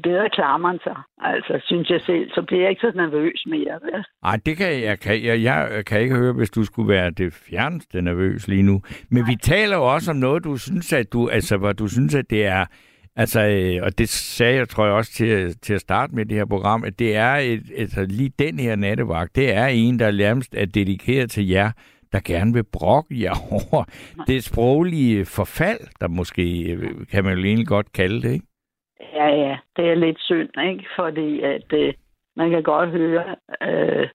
bedre 0.04 0.30
klarer 0.30 0.58
man 0.58 0.80
sig. 0.84 0.98
Altså, 1.18 1.62
synes 1.66 1.90
jeg 1.90 2.02
selv, 2.02 2.30
så 2.30 2.42
bliver 2.48 2.62
jeg 2.62 2.70
ikke 2.70 2.82
så 2.82 2.92
nervøs 2.96 3.44
mere. 3.48 3.80
Vel? 3.84 4.06
Ej, 4.24 4.40
det 4.46 4.58
kan 4.58 4.82
jeg, 4.82 5.00
kan, 5.00 5.24
jeg, 5.24 5.44
jeg 5.44 5.86
kan 5.86 6.02
ikke 6.02 6.16
høre, 6.16 6.34
hvis 6.34 6.50
du 6.50 6.64
skulle 6.64 6.90
være 6.90 7.12
det 7.12 7.34
fjerneste 7.34 8.02
nervøs 8.02 8.48
lige 8.48 8.64
nu. 8.64 8.82
Men 9.10 9.24
vi 9.28 9.36
taler 9.36 9.76
jo 9.78 9.94
også 9.94 10.12
om 10.12 10.18
noget, 10.18 10.44
du 10.44 10.58
synes, 10.58 10.94
at 10.94 11.14
du, 11.14 11.30
altså, 11.30 11.58
hvor 11.58 11.74
du 11.74 11.88
synes, 11.88 12.16
at 12.16 12.30
det 12.30 12.46
er, 12.46 12.66
altså, 13.16 13.42
øh, 13.42 13.86
og 13.86 13.98
det 13.98 14.10
sagde 14.10 14.58
jeg, 14.58 14.70
tror 14.70 14.86
jeg 14.86 14.94
også 14.94 15.12
til, 15.12 15.60
til 15.60 15.74
at 15.74 15.82
starte 15.82 16.16
med 16.16 16.26
det 16.26 16.38
her 16.38 16.46
program, 16.46 16.84
at 16.84 17.00
det 17.00 17.16
er 17.16 17.36
et, 17.36 17.64
altså, 17.78 18.06
lige 18.10 18.34
den 18.40 18.60
her 18.60 18.76
nattevagt, 18.76 19.36
det 19.36 19.54
er 19.54 19.66
en, 19.66 20.00
der 20.00 20.12
nærmest 20.12 20.56
er 20.56 20.66
dedikeret 20.66 21.32
til 21.32 21.48
jer, 21.48 21.72
der 22.12 22.20
gerne 22.26 22.54
vil 22.54 22.64
brokke 22.74 23.22
jer 23.24 23.36
over 23.60 23.84
det 24.28 24.44
sproglige 24.44 25.26
forfald, 25.26 26.00
der 26.02 26.08
måske, 26.08 26.72
øh, 26.72 27.08
kan 27.12 27.24
man 27.24 27.38
jo 27.38 27.44
egentlig 27.44 27.68
godt 27.68 27.94
kalde 27.94 28.22
det, 28.22 28.34
ikke? 28.34 28.46
Ja, 29.14 29.28
ja, 29.28 29.58
det 29.78 29.90
er 29.90 29.96
lidt 29.96 30.20
synd, 30.20 30.50
ikke? 30.70 30.86
Fordi 30.96 31.42
at 31.42 31.74
øh, 31.74 31.94
man 32.36 32.50
kan 32.50 32.64
godt 32.64 32.90
høre, 32.90 33.36
øh, 33.62 34.08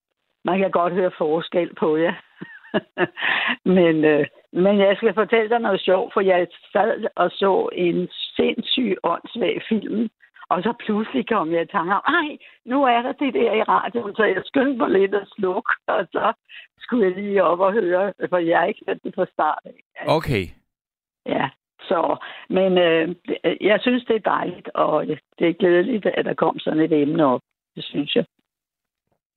man 0.44 0.59
kan 0.59 0.70
godt 0.70 0.93
høre 0.93 1.10
forskel 1.18 1.74
på 1.74 1.97
jer. 1.97 2.14
men, 3.77 4.05
øh, 4.05 4.27
men 4.52 4.78
jeg 4.78 4.97
skal 4.97 5.14
fortælle 5.14 5.48
dig 5.48 5.59
noget 5.59 5.81
sjovt, 5.81 6.12
for 6.12 6.20
jeg 6.20 6.47
sad 6.72 7.06
og 7.16 7.31
så 7.31 7.68
en 7.72 8.09
sindssyg 8.36 8.97
åndssvag 9.02 9.62
film, 9.68 10.09
og 10.48 10.62
så 10.62 10.72
pludselig 10.85 11.28
kom 11.28 11.52
jeg 11.52 11.62
i 11.62 11.66
tanke 11.66 11.94
om, 11.94 12.02
ej, 12.06 12.28
nu 12.64 12.85
er 12.85 13.02
der 13.02 13.12
det 13.12 13.35
der 13.35 13.52
i 13.52 13.62
radioen, 13.62 14.14
så 14.16 14.24
jeg 14.24 14.43
skyndte 14.44 14.78
mig 14.78 14.90
lidt 14.90 15.14
at 15.14 15.28
slukke, 15.36 15.72
og 15.94 16.06
så 16.12 16.32
skulle 16.78 17.06
jeg 17.06 17.14
lige 17.16 17.44
op 17.44 17.60
og 17.60 17.72
høre, 17.72 18.12
for 18.28 18.39
jeg 18.39 18.59
har 18.59 18.66
ikke 18.66 18.85
hørt 18.89 19.02
det 19.05 19.14
fra 19.14 19.27
start. 19.32 19.62
Okay. 20.06 20.44
Ja, 21.27 21.48
så, 21.81 22.16
men 22.51 22.78
øh, 22.78 23.14
jeg 23.60 23.78
synes, 23.81 24.05
det 24.05 24.16
er 24.16 24.31
dejligt, 24.31 24.68
og 24.74 25.06
det 25.39 25.48
er 25.48 25.52
glædeligt, 25.52 26.06
at 26.06 26.24
der 26.24 26.35
kom 26.35 26.59
sådan 26.59 26.81
et 26.81 26.93
emne 26.93 27.24
op. 27.24 27.40
Det 27.77 27.85
synes 27.85 28.14
jeg. 28.14 28.24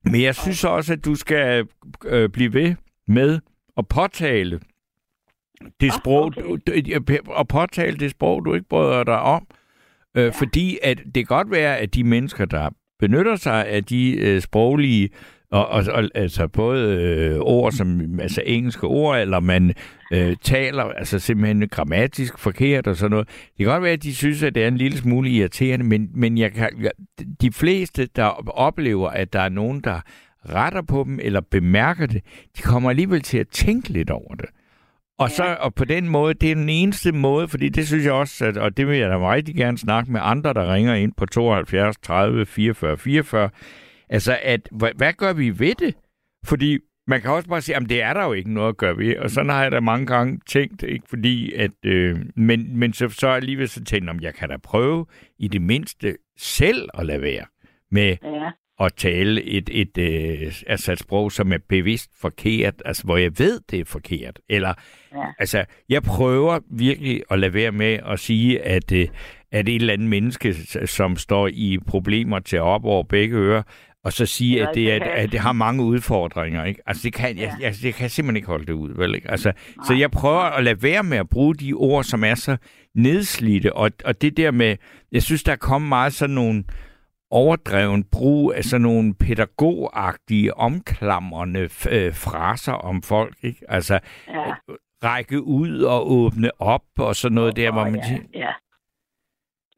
Men 0.03 0.21
jeg 0.21 0.35
synes 0.35 0.63
også, 0.65 0.93
at 0.93 1.05
du 1.05 1.15
skal 1.15 1.67
øh, 2.05 2.29
blive 2.29 2.53
ved 2.53 2.75
med 3.07 3.39
at 3.77 3.85
påtale 3.95 4.59
det 5.81 5.87
Ah, 5.87 5.99
sprog, 5.99 6.25
okay. 6.25 6.81
du, 7.07 7.31
at 7.37 7.47
påtale 7.47 7.97
det 7.97 8.11
sprog, 8.11 8.45
du 8.45 8.53
ikke 8.53 8.67
bryder 8.69 9.03
dig 9.03 9.19
om. 9.19 9.47
Øh, 10.17 10.23
ja. 10.23 10.29
Fordi 10.29 10.77
at 10.83 10.97
det 10.97 11.13
kan 11.13 11.25
godt 11.25 11.51
være, 11.51 11.77
at 11.77 11.95
de 11.95 12.03
mennesker, 12.03 12.45
der 12.45 12.69
benytter 12.99 13.35
sig 13.35 13.67
af 13.67 13.83
de 13.83 14.17
øh, 14.19 14.41
sproglige, 14.41 15.09
og, 15.51 15.67
og, 15.67 15.83
og 15.91 16.09
altså 16.15 16.47
både 16.47 16.95
øh, 16.95 17.39
ord 17.39 17.71
som 17.71 18.19
altså 18.19 18.43
engelske 18.45 18.87
ord, 18.87 19.19
eller 19.19 19.39
man 19.39 19.73
øh, 20.13 20.35
taler 20.41 20.83
altså 20.83 21.19
simpelthen 21.19 21.69
grammatisk 21.69 22.37
forkert 22.37 22.87
og 22.87 22.95
sådan 22.95 23.11
noget. 23.11 23.27
Det 23.27 23.57
kan 23.57 23.65
godt 23.65 23.83
være, 23.83 23.93
at 23.93 24.03
de 24.03 24.15
synes, 24.15 24.43
at 24.43 24.55
det 24.55 24.63
er 24.63 24.67
en 24.67 24.77
lille 24.77 24.97
smule 24.97 25.29
irriterende, 25.29 25.85
men, 25.85 26.09
men 26.13 26.37
jeg 26.37 26.51
kan, 26.51 26.69
jeg, 26.81 26.91
de 27.41 27.51
fleste, 27.51 28.07
der 28.15 28.25
oplever, 28.49 29.09
at 29.09 29.33
der 29.33 29.39
er 29.39 29.49
nogen, 29.49 29.81
der 29.81 30.01
retter 30.49 30.81
på 30.81 31.03
dem 31.07 31.19
eller 31.21 31.41
bemærker 31.41 32.05
det, 32.05 32.21
de 32.57 32.61
kommer 32.61 32.89
alligevel 32.89 33.21
til 33.21 33.37
at 33.37 33.47
tænke 33.47 33.89
lidt 33.89 34.09
over 34.09 34.35
det. 34.35 34.49
Og, 35.19 35.31
så, 35.31 35.57
og 35.59 35.75
på 35.75 35.85
den 35.85 36.09
måde, 36.09 36.33
det 36.33 36.51
er 36.51 36.55
den 36.55 36.69
eneste 36.69 37.11
måde, 37.11 37.47
fordi 37.47 37.69
det 37.69 37.87
synes 37.87 38.05
jeg 38.05 38.13
også, 38.13 38.45
at, 38.45 38.57
og 38.57 38.77
det 38.77 38.87
vil 38.87 38.97
jeg 38.97 39.09
da 39.09 39.33
rigtig 39.33 39.55
gerne 39.55 39.77
snakke 39.77 40.11
med 40.11 40.19
andre, 40.23 40.53
der 40.53 40.73
ringer 40.73 40.93
ind 40.93 41.13
på 41.17 41.25
72 41.25 41.97
30 41.97 42.45
44 42.45 42.97
44, 42.97 43.49
altså 44.09 44.37
at, 44.41 44.69
hvad, 44.71 44.91
hvad 44.95 45.13
gør 45.13 45.33
vi 45.33 45.59
ved 45.59 45.75
det? 45.75 45.95
Fordi 46.45 46.79
man 47.07 47.21
kan 47.21 47.31
også 47.31 47.49
bare 47.49 47.61
sige, 47.61 47.75
at 47.75 47.89
det 47.89 48.01
er 48.01 48.13
der 48.13 48.23
jo 48.25 48.33
ikke 48.33 48.53
noget 48.53 48.69
at 48.69 48.77
gøre 48.77 48.97
ved, 48.97 49.17
og 49.17 49.29
sådan 49.29 49.49
har 49.49 49.63
jeg 49.63 49.71
da 49.71 49.79
mange 49.79 50.05
gange 50.05 50.39
tænkt, 50.47 50.83
ikke 50.83 51.05
fordi 51.09 51.53
at, 51.53 51.71
øh, 51.85 52.19
men, 52.35 52.77
men 52.77 52.93
så, 52.93 53.09
så 53.09 53.27
alligevel 53.27 53.69
så 53.69 53.83
tænkte 53.83 54.05
jeg, 54.05 54.15
om 54.15 54.21
jeg 54.21 54.33
kan 54.33 54.49
da 54.49 54.57
prøve 54.57 55.05
i 55.39 55.47
det 55.47 55.61
mindste 55.61 56.17
selv 56.37 56.89
at 56.93 57.05
lade 57.05 57.21
være 57.21 57.45
med 57.91 58.17
Ja, 58.23 58.51
at 58.85 58.93
tale 58.93 59.43
et, 59.43 59.69
et, 59.73 59.97
øh, 59.97 60.53
altså 60.67 60.91
et 60.91 60.99
sprog, 60.99 61.31
som 61.31 61.53
er 61.53 61.57
bevidst 61.69 62.09
forkert, 62.21 62.73
altså 62.85 63.03
hvor 63.03 63.17
jeg 63.17 63.31
ved, 63.39 63.59
det 63.71 63.79
er 63.79 63.85
forkert. 63.85 64.39
Eller, 64.49 64.73
Ja. 65.15 65.23
altså, 65.39 65.65
jeg 65.89 66.03
prøver 66.03 66.59
virkelig 66.71 67.23
at 67.29 67.39
lade 67.39 67.53
være 67.53 67.71
med 67.71 67.99
at 68.11 68.19
sige, 68.19 68.61
at, 68.61 68.91
øh, 68.91 69.07
at 69.51 69.69
et 69.69 69.75
eller 69.75 69.93
andet 69.93 70.09
menneske, 70.09 70.55
som 70.85 71.17
står 71.17 71.47
i 71.53 71.77
problemer 71.87 72.39
til 72.39 72.55
at 72.55 72.61
op 72.61 72.85
over 72.85 73.03
begge 73.03 73.35
ører, 73.37 73.63
og 74.03 74.13
så 74.13 74.25
sige, 74.25 74.61
at 74.67 74.75
det, 74.75 75.01
kan- 75.01 75.11
at 75.11 75.31
det 75.31 75.39
har 75.39 75.51
mange 75.51 75.83
udfordringer. 75.83 76.63
Ikke? 76.65 76.81
Altså, 76.85 77.01
det 77.03 77.13
kan, 77.13 77.37
jeg, 77.37 77.53
jeg, 77.61 77.73
jeg 77.83 77.93
kan 77.93 78.09
simpelthen 78.09 78.35
ikke 78.35 78.47
holde 78.47 78.65
det 78.65 78.73
ud. 78.73 78.93
Vel, 78.95 79.15
ikke? 79.15 79.31
Altså, 79.31 79.51
så 79.87 79.93
jeg 79.93 80.11
prøver 80.11 80.39
at 80.41 80.63
lade 80.63 80.83
være 80.83 81.03
med 81.03 81.17
at 81.17 81.29
bruge 81.29 81.55
de 81.55 81.73
ord, 81.73 82.03
som 82.03 82.23
er 82.23 82.35
så 82.35 82.57
nedslidte. 82.95 83.73
Og, 83.73 83.91
og 84.05 84.21
det 84.21 84.37
der 84.37 84.51
med, 84.51 84.75
jeg 85.11 85.23
synes, 85.23 85.43
der 85.43 85.51
er 85.51 85.55
kommet 85.55 85.89
meget 85.89 86.13
sådan 86.13 86.35
nogle 86.35 86.63
overdreven 87.41 88.03
brug 88.11 88.53
af 88.57 88.63
sådan 88.63 88.81
nogle 88.81 89.15
pædagogagtige, 89.15 90.53
omklamrende 90.53 91.59
øh, 91.95 92.11
fraser 92.25 92.73
om 92.73 93.01
folk. 93.01 93.35
Ikke? 93.43 93.65
Altså, 93.69 93.99
ja. 94.27 94.53
række 95.03 95.41
ud 95.43 95.81
og 95.81 96.11
åbne 96.11 96.49
op 96.59 96.87
og 96.99 97.15
sådan 97.15 97.35
noget 97.35 97.55
der, 97.55 97.71
hvor 97.71 97.83
man 97.83 97.95
ja, 97.95 98.39
ja. 98.39 98.39
Ja, 98.45 98.53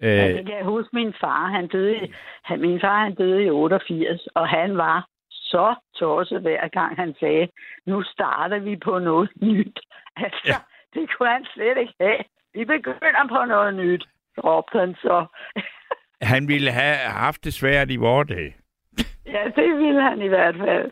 Øh, 0.01 0.33
det 0.37 0.45
kan 0.45 0.57
jeg 0.57 0.65
huske 0.65 0.89
min 0.93 1.13
far. 1.21 1.47
Han 1.47 1.67
døde, 1.67 2.07
han, 2.43 2.61
min 2.61 2.79
far 2.81 3.03
han 3.03 3.15
døde 3.15 3.43
i 3.43 3.49
88, 3.49 4.27
og 4.35 4.47
han 4.49 4.77
var 4.77 5.07
så 5.31 5.75
tosset 5.95 6.41
hver 6.41 6.67
gang 6.67 6.95
han 6.95 7.15
sagde, 7.19 7.47
nu 7.85 8.03
starter 8.03 8.59
vi 8.59 8.75
på 8.75 8.99
noget 8.99 9.29
nyt. 9.41 9.79
Altså, 10.15 10.41
Ja. 10.45 10.51
ja. 10.51 10.57
det 10.99 11.09
kunne 11.17 11.29
han 11.29 11.45
slet 11.53 11.77
ikke 11.77 11.93
have. 11.99 12.23
Vi 12.53 12.65
begynder 12.65 13.27
på 13.29 13.45
noget 13.45 13.75
nyt, 13.75 14.03
råbte 14.43 14.79
han 14.79 14.95
så. 14.95 15.25
Han 16.21 16.47
ville 16.47 16.71
have 16.71 16.95
haft 16.97 17.43
det 17.43 17.53
svært 17.53 17.91
i 17.91 17.95
vores 17.95 18.27
dag. 18.27 18.55
Ja, 19.25 19.43
det 19.55 19.77
ville 19.77 20.01
han 20.01 20.21
i 20.21 20.27
hvert 20.27 20.55
fald. 20.55 20.91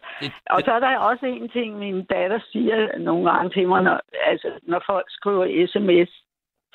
Og 0.50 0.62
så 0.66 0.72
er 0.72 0.80
der 0.80 0.98
også 0.98 1.26
en 1.26 1.50
ting, 1.50 1.78
min 1.78 2.06
datter 2.06 2.40
siger 2.52 2.98
nogle 2.98 3.32
gange 3.32 3.50
til 3.50 3.68
mig, 3.68 3.84
når, 3.84 4.00
altså, 4.26 4.52
når 4.64 4.84
folk 4.86 5.06
skriver 5.10 5.68
sms, 5.68 6.10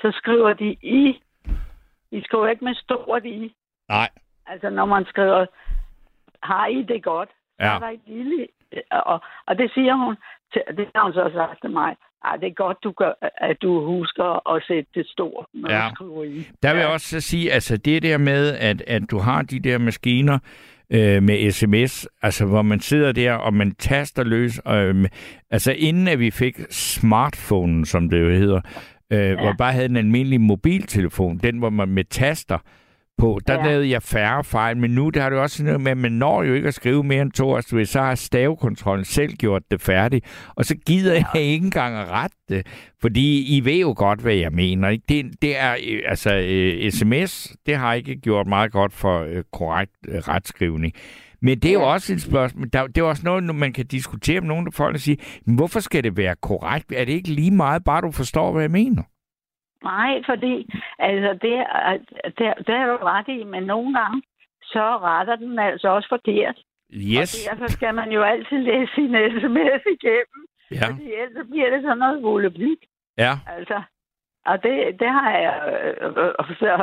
så 0.01 0.12
skriver 0.19 0.53
de 0.53 0.69
i. 0.83 1.23
De 2.11 2.25
skriver 2.25 2.49
ikke 2.49 2.65
med 2.65 2.75
stort 2.75 3.25
i. 3.25 3.55
Nej. 3.89 4.09
Altså, 4.47 4.70
når 4.70 4.85
man 4.85 5.05
skriver, 5.05 5.47
har 6.43 6.66
I 6.66 6.83
det 6.83 7.03
godt? 7.03 7.29
Så 7.29 7.65
Ja. 7.65 7.75
er 7.75 7.79
der 7.79 7.89
et 7.89 8.01
lille... 8.07 8.47
Og, 8.91 9.20
og 9.47 9.59
det 9.59 9.70
siger 9.75 9.95
hun, 9.95 10.16
til, 10.53 10.62
det 10.77 10.89
har 10.95 11.03
hun 11.05 11.12
så 11.12 11.31
sagt 11.35 11.61
til 11.61 11.70
mig. 11.70 11.97
Ej, 12.24 12.36
det 12.36 12.47
er 12.49 12.55
godt, 12.55 12.77
du 12.85 12.93
gør, 12.93 13.12
at 13.39 13.57
du 13.62 13.85
husker 13.86 14.55
at 14.57 14.62
sætte 14.69 14.90
det 14.95 15.07
stort, 15.07 15.47
når 15.55 15.70
Ja. 15.73 15.89
du 15.90 15.95
skriver 15.95 16.24
i. 16.24 16.47
Der 16.62 16.73
vil 16.73 16.81
jeg 16.81 16.89
også 16.89 17.09
så 17.09 17.20
sige, 17.20 17.53
altså 17.53 17.77
det 17.77 18.03
der 18.03 18.19
med, 18.19 18.57
at, 18.57 18.82
at 18.86 19.03
du 19.11 19.19
har 19.19 19.43
de 19.43 19.61
der 19.61 19.78
maskiner 19.78 20.39
øh, 20.90 21.23
med 21.23 21.51
sms, 21.51 22.07
altså 22.23 22.47
hvor 22.47 22.62
man 22.62 22.81
sidder 22.81 23.12
der, 23.12 23.32
og 23.35 23.55
man 23.55 23.74
taster 23.74 24.24
løs. 24.24 24.61
Øh, 24.69 25.09
altså 25.51 25.73
inden 25.73 26.09
at 26.09 26.19
vi 26.19 26.31
fik 26.31 26.57
smartphone, 26.70 27.86
som 27.86 28.09
det 28.11 28.20
jo 28.20 28.31
hedder, 28.31 28.61
øh, 29.12 29.19
ja. 29.19 29.35
hvor 29.35 29.55
bare 29.59 29.73
havde 29.73 29.86
en 29.89 29.97
almindelig 29.97 30.40
mobiltelefon, 30.40 31.39
den 31.39 31.59
hvor 31.59 31.70
man 31.70 31.89
med 31.89 32.05
taster 32.05 32.59
på, 33.19 33.40
der 33.47 33.55
ja. 33.55 33.66
Lavede 33.66 33.90
jeg 33.90 34.03
færre 34.03 34.45
fejl, 34.45 34.77
men 34.77 34.90
nu 34.90 35.11
der 35.11 35.23
er 35.23 35.31
det 35.31 35.39
også 35.39 35.57
sådan 35.57 35.66
noget 35.66 35.81
med, 35.81 35.90
at 35.90 35.99
man 35.99 36.12
når 36.12 36.43
jo 36.43 36.55
ikke 36.55 36.69
at 36.69 36.74
skrive 36.74 37.05
mere 37.05 37.23
end 37.23 37.32
to, 37.32 37.57
altså 37.57 37.85
så 37.85 38.01
har 38.01 38.15
stavekontrollen 38.15 39.05
selv 39.05 39.32
gjort 39.32 39.62
det 39.70 39.81
færdigt, 39.81 40.27
og 40.57 40.65
så 40.65 40.74
gider 40.86 41.15
ja. 41.15 41.24
jeg 41.35 41.43
ikke 41.43 41.65
engang 41.65 41.97
at 41.97 42.09
rette 42.09 42.36
det, 42.49 42.66
fordi 43.01 43.57
I 43.57 43.65
ved 43.65 43.81
jo 43.81 43.95
godt, 43.97 44.20
hvad 44.20 44.35
jeg 44.35 44.53
mener. 44.53 44.89
Ikke? 44.89 45.05
Det, 45.09 45.43
det 45.43 45.59
er, 45.59 45.77
øh, 45.89 46.03
altså 46.07 46.35
øh, 46.35 46.90
sms, 46.90 47.57
det 47.66 47.77
har 47.77 47.95
ikke 47.95 48.16
gjort 48.16 48.47
meget 48.47 48.73
godt 48.73 48.93
for 48.93 49.20
øh, 49.20 49.43
korrekt 49.53 49.93
øh, 50.09 50.19
retskrivning. 50.19 50.93
Men 51.43 51.59
det 51.59 51.69
er 51.69 51.73
jo 51.73 51.82
også 51.93 52.12
et 52.12 52.23
spørgsmål. 52.23 52.69
Der, 52.73 52.86
det 52.86 52.99
er 52.99 53.05
også 53.05 53.23
noget, 53.24 53.55
man 53.55 53.73
kan 53.73 53.86
diskutere 53.86 54.40
med 54.40 54.49
nogle 54.49 54.66
af 54.66 54.74
folk 54.74 54.95
og 54.95 55.01
sige, 55.01 55.16
hvorfor 55.47 55.81
skal 55.81 56.05
det 56.05 56.16
være 56.16 56.35
korrekt? 56.43 56.93
Er 56.93 57.05
det 57.05 57.12
ikke 57.12 57.28
lige 57.28 57.51
meget, 57.51 57.85
bare 57.85 58.01
du 58.01 58.11
forstår, 58.11 58.53
hvad 58.53 58.62
jeg 58.62 58.70
mener? 58.70 59.03
Nej, 59.83 60.23
fordi 60.27 60.69
altså, 60.99 61.33
det, 61.33 61.55
det, 62.39 62.67
det 62.67 62.75
er 62.75 62.87
du 62.87 62.97
ret 63.05 63.29
i, 63.29 63.45
men 63.45 63.63
nogle 63.63 63.99
gange, 63.99 64.23
så 64.63 64.99
retter 65.03 65.37
den 65.37 65.59
altså 65.59 65.89
også 65.89 66.09
forkert. 66.09 66.59
Yes. 66.93 67.49
Og 67.49 67.53
derfor 67.53 67.69
skal 67.71 67.95
man 67.95 68.13
jo 68.13 68.23
altid 68.23 68.59
læse 68.59 68.93
sin 68.95 69.15
sms 69.41 69.83
igennem, 69.97 70.41
Ja. 70.71 70.87
fordi 70.91 71.13
ellers 71.13 71.47
bliver 71.51 71.71
det 71.71 71.83
sådan 71.83 71.99
noget 71.99 72.23
volapyk. 72.23 72.79
ja. 73.19 73.33
Altså, 73.47 73.83
og 74.47 74.63
det, 74.63 75.01
det 75.01 75.09
har 75.09 75.31
jeg, 75.39 75.57
øh, 76.01 76.07
øh, 76.17 76.35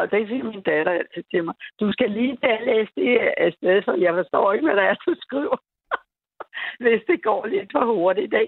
og 0.02 0.12
det 0.12 0.28
siger 0.28 0.44
min 0.44 0.62
datter 0.62 0.92
altid 0.92 1.24
til 1.32 1.44
mig. 1.44 1.54
Du 1.80 1.92
skal 1.92 2.12
lige 2.12 2.38
tage 2.44 2.66
læse 2.66 2.92
det 2.96 3.18
af 3.38 3.54
sted, 3.54 3.82
for 3.86 3.94
jeg 4.06 4.14
forstår 4.14 4.54
ikke, 4.54 4.66
hvad 4.66 4.76
det 4.76 4.84
er, 4.84 4.96
du 5.08 5.16
skriver. 5.22 5.58
Hvis 6.84 7.02
det 7.08 7.24
går 7.24 7.46
lidt 7.46 7.72
for 7.72 7.86
hurtigt 7.86 8.28
i 8.34 8.36
dag. 8.38 8.48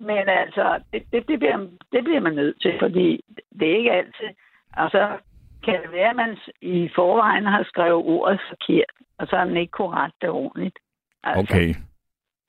Men 0.00 0.28
altså, 0.28 0.80
det, 0.92 1.02
det, 1.12 1.28
det, 1.28 1.38
bliver, 1.38 1.58
det 1.92 2.04
bliver 2.04 2.20
man 2.20 2.34
nødt 2.34 2.60
til, 2.62 2.72
fordi 2.80 3.24
det 3.60 3.70
er 3.70 3.76
ikke 3.76 3.92
altid. 3.92 4.30
Og 4.76 4.90
så 4.90 5.08
kan 5.64 5.82
det 5.82 5.92
være, 5.92 6.10
at 6.10 6.16
man 6.16 6.36
i 6.62 6.90
forvejen 6.94 7.46
har 7.46 7.64
skrevet 7.64 7.92
ordet 7.94 8.40
forkert, 8.48 8.94
og 9.18 9.26
så 9.26 9.36
har 9.36 9.44
man 9.44 9.56
ikke 9.56 9.70
korrekt 9.70 10.14
det 10.20 10.30
ordentligt. 10.30 10.78
Altså, 11.24 11.54
Okay. 11.54 11.74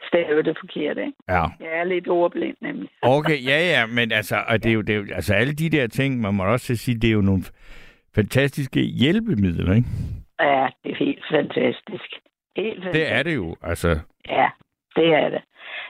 Stave 0.07 0.43
det 0.43 0.57
forkert, 0.59 0.97
ikke? 0.97 1.13
Ja. 1.29 1.43
Jeg 1.59 1.79
er 1.79 1.83
lidt 1.83 2.07
ordblind, 2.07 2.57
nemlig. 2.61 2.89
Okay, 3.01 3.45
ja, 3.45 3.59
ja, 3.59 3.85
men 3.85 4.11
altså, 4.11 4.35
og 4.47 4.63
det 4.63 4.69
er 4.69 4.73
jo, 4.73 4.81
det 4.81 4.95
er 4.95 4.99
jo, 4.99 5.05
altså 5.15 5.33
alle 5.33 5.53
de 5.53 5.69
der 5.69 5.87
ting, 5.87 6.21
man 6.21 6.33
må 6.33 6.43
også 6.45 6.75
sige, 6.75 6.99
det 6.99 7.07
er 7.09 7.13
jo 7.13 7.21
nogle 7.21 7.43
fantastiske 8.15 8.81
hjælpemidler, 8.81 9.73
ikke? 9.73 9.87
Ja, 10.39 10.67
det 10.83 10.91
er 10.91 10.95
helt 10.95 11.23
fantastisk. 11.31 12.09
Helt 12.57 12.83
fantastisk. 12.83 12.93
Det 12.93 13.11
er 13.11 13.23
det 13.23 13.35
jo, 13.35 13.55
altså. 13.61 13.99
Ja, 14.29 14.49
det 14.95 15.13
er 15.13 15.29
det. 15.29 15.41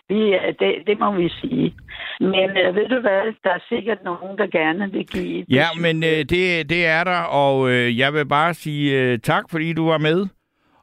Vi, 0.10 0.34
øh, 0.36 0.54
det, 0.60 0.88
det 0.88 1.00
må 1.00 1.16
vi 1.16 1.30
sige. 1.30 1.76
Men 2.20 2.50
øh, 2.58 2.76
ved 2.76 2.88
du 2.90 3.00
hvad, 3.00 3.34
der 3.44 3.50
er 3.50 3.64
sikkert 3.70 4.04
nogen, 4.04 4.38
der 4.38 4.48
gerne 4.48 4.92
vil 4.92 5.08
give... 5.08 5.40
et 5.40 5.46
Ja, 5.50 5.66
men 5.82 6.04
øh, 6.04 6.20
det, 6.32 6.70
det 6.70 6.86
er 6.86 7.04
der, 7.04 7.22
og 7.22 7.70
øh, 7.70 8.00
jeg 8.00 8.14
vil 8.14 8.26
bare 8.28 8.54
sige 8.54 9.02
øh, 9.02 9.20
tak, 9.20 9.44
fordi 9.52 9.74
du 9.74 9.88
var 9.88 9.98
med 9.98 10.28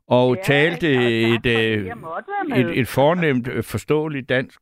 og 0.09 0.37
Ja, 0.37 0.43
talte 0.43 0.87
og 0.97 1.03
et, 1.03 1.47
øh, 1.47 1.87
et, 2.59 2.79
et 2.81 2.89
fornemt, 2.89 3.49
øh, 3.49 3.65
forståeligt 3.65 4.29
dansk. 4.29 4.61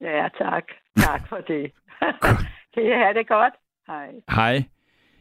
Ja, 0.00 0.28
tak. 0.38 0.64
Tak 0.96 1.28
for 1.28 1.36
det. 1.36 1.72
kan 2.74 2.82
I 2.84 2.90
have 2.90 3.14
det 3.14 3.28
godt? 3.28 3.54
Hej. 3.86 4.08
Hej. 4.30 4.62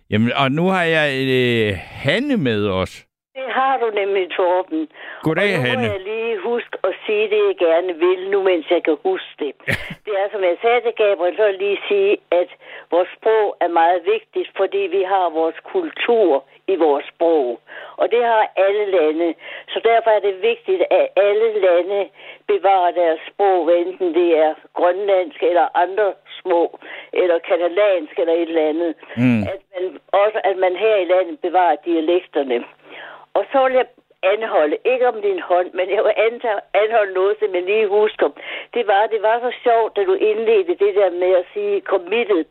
Jamen, 0.09 0.31
og 0.35 0.51
nu 0.51 0.65
har 0.65 0.83
jeg 0.83 1.27
øh, 1.29 1.77
Hanne 1.77 2.37
med 2.37 2.67
os. 2.67 3.07
Det 3.35 3.47
har 3.59 3.77
du 3.77 3.87
nemlig, 3.89 4.31
Torben. 4.31 4.89
Goddag, 5.21 5.51
og 5.55 5.59
nu 5.59 5.67
Hanne. 5.67 5.87
må 5.87 5.93
jeg 5.93 6.03
lige 6.13 6.37
huske 6.51 6.77
at 6.83 6.93
sige 7.05 7.25
det, 7.33 7.41
jeg 7.49 7.57
gerne 7.67 7.93
vil, 8.05 8.29
nu 8.29 8.43
mens 8.43 8.65
jeg 8.71 8.83
kan 8.83 8.97
huske 9.03 9.33
det. 9.39 9.51
det 10.05 10.13
er, 10.21 10.27
som 10.31 10.41
jeg 10.43 10.57
sagde 10.61 10.81
til 10.81 10.93
Gabriel, 11.01 11.35
så 11.37 11.51
lige 11.51 11.79
sige, 11.87 12.17
at 12.31 12.49
vores 12.91 13.09
sprog 13.17 13.57
er 13.65 13.67
meget 13.67 14.01
vigtigt, 14.05 14.49
fordi 14.57 14.77
vi 14.77 15.01
har 15.13 15.29
vores 15.29 15.55
kultur 15.73 16.43
i 16.67 16.75
vores 16.75 17.05
sprog. 17.13 17.59
Og 18.01 18.11
det 18.11 18.23
har 18.23 18.43
alle 18.65 18.85
lande. 18.97 19.33
Så 19.73 19.79
derfor 19.89 20.09
er 20.09 20.19
det 20.19 20.41
vigtigt, 20.41 20.81
at 20.99 21.07
alle 21.15 21.47
lande 21.67 22.09
bevarer 22.47 22.91
deres 22.91 23.19
sprog, 23.29 23.77
enten 23.77 24.13
det 24.13 24.29
er 24.37 24.53
grønlandsk 24.73 25.43
eller 25.43 25.67
andre 25.83 26.13
små, 26.41 26.79
eller 27.13 27.37
katalansk 27.39 28.19
eller 28.19 28.33
et 28.33 28.49
eller 28.51 28.69
andet. 28.69 28.93
Mm. 29.17 29.41
At 29.53 29.61
man, 29.73 29.83
også 30.23 30.39
at 30.43 30.57
man 30.57 30.75
her 30.75 30.95
i 30.95 31.05
landet 31.05 31.39
bevarer 31.39 31.75
dialekterne. 31.85 32.63
Og 33.33 33.43
så 33.51 33.57
vil 33.63 33.73
jeg 33.73 33.87
anholde, 34.23 34.77
ikke 34.85 35.07
om 35.07 35.21
din 35.21 35.39
hånd, 35.39 35.69
men 35.73 35.89
jeg 35.95 36.03
vil 36.03 36.13
antage, 36.27 36.59
anholde 36.73 37.13
noget, 37.13 37.35
som 37.39 37.55
jeg 37.55 37.63
lige 37.63 37.87
husker. 37.87 38.27
Det 38.73 38.87
var, 38.87 39.01
det 39.13 39.21
var 39.21 39.39
så 39.39 39.51
sjovt, 39.63 39.95
da 39.95 40.01
du 40.03 40.13
indledte 40.13 40.75
det 40.85 40.95
der 40.95 41.09
med 41.09 41.31
at 41.41 41.45
sige 41.53 41.81
committed. 41.81 42.45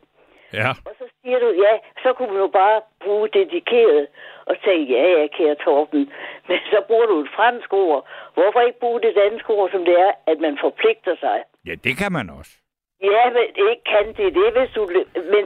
Ja. 0.53 0.69
Og 0.87 0.93
så 0.99 1.05
siger 1.21 1.39
du, 1.39 1.49
ja, 1.65 1.73
så 2.03 2.13
kunne 2.13 2.31
man 2.33 2.41
jo 2.41 2.47
bare 2.47 2.81
bruge 3.03 3.27
dedikeret 3.33 4.07
og 4.45 4.55
sige, 4.63 4.83
ja, 4.95 5.03
ja, 5.17 5.27
kære 5.27 5.55
Torben. 5.55 6.13
Men 6.47 6.59
så 6.71 6.83
bruger 6.87 7.05
du 7.05 7.19
et 7.21 7.29
fransk 7.35 7.73
ord. 7.73 8.07
Hvorfor 8.33 8.59
ikke 8.61 8.79
bruge 8.79 9.01
det 9.01 9.15
danske 9.15 9.49
ord, 9.49 9.69
som 9.71 9.85
det 9.85 9.95
er, 9.99 10.11
at 10.27 10.39
man 10.39 10.57
forpligter 10.61 11.15
sig? 11.19 11.43
Ja, 11.67 11.73
det 11.83 11.97
kan 11.97 12.11
man 12.11 12.29
også. 12.29 12.51
Ja, 13.03 13.23
men 13.35 13.45
ikke 13.69 13.83
kan 13.93 14.07
det 14.17 14.35
det, 14.39 14.49
hvis 14.57 14.71
du... 14.75 14.81
Men 15.33 15.43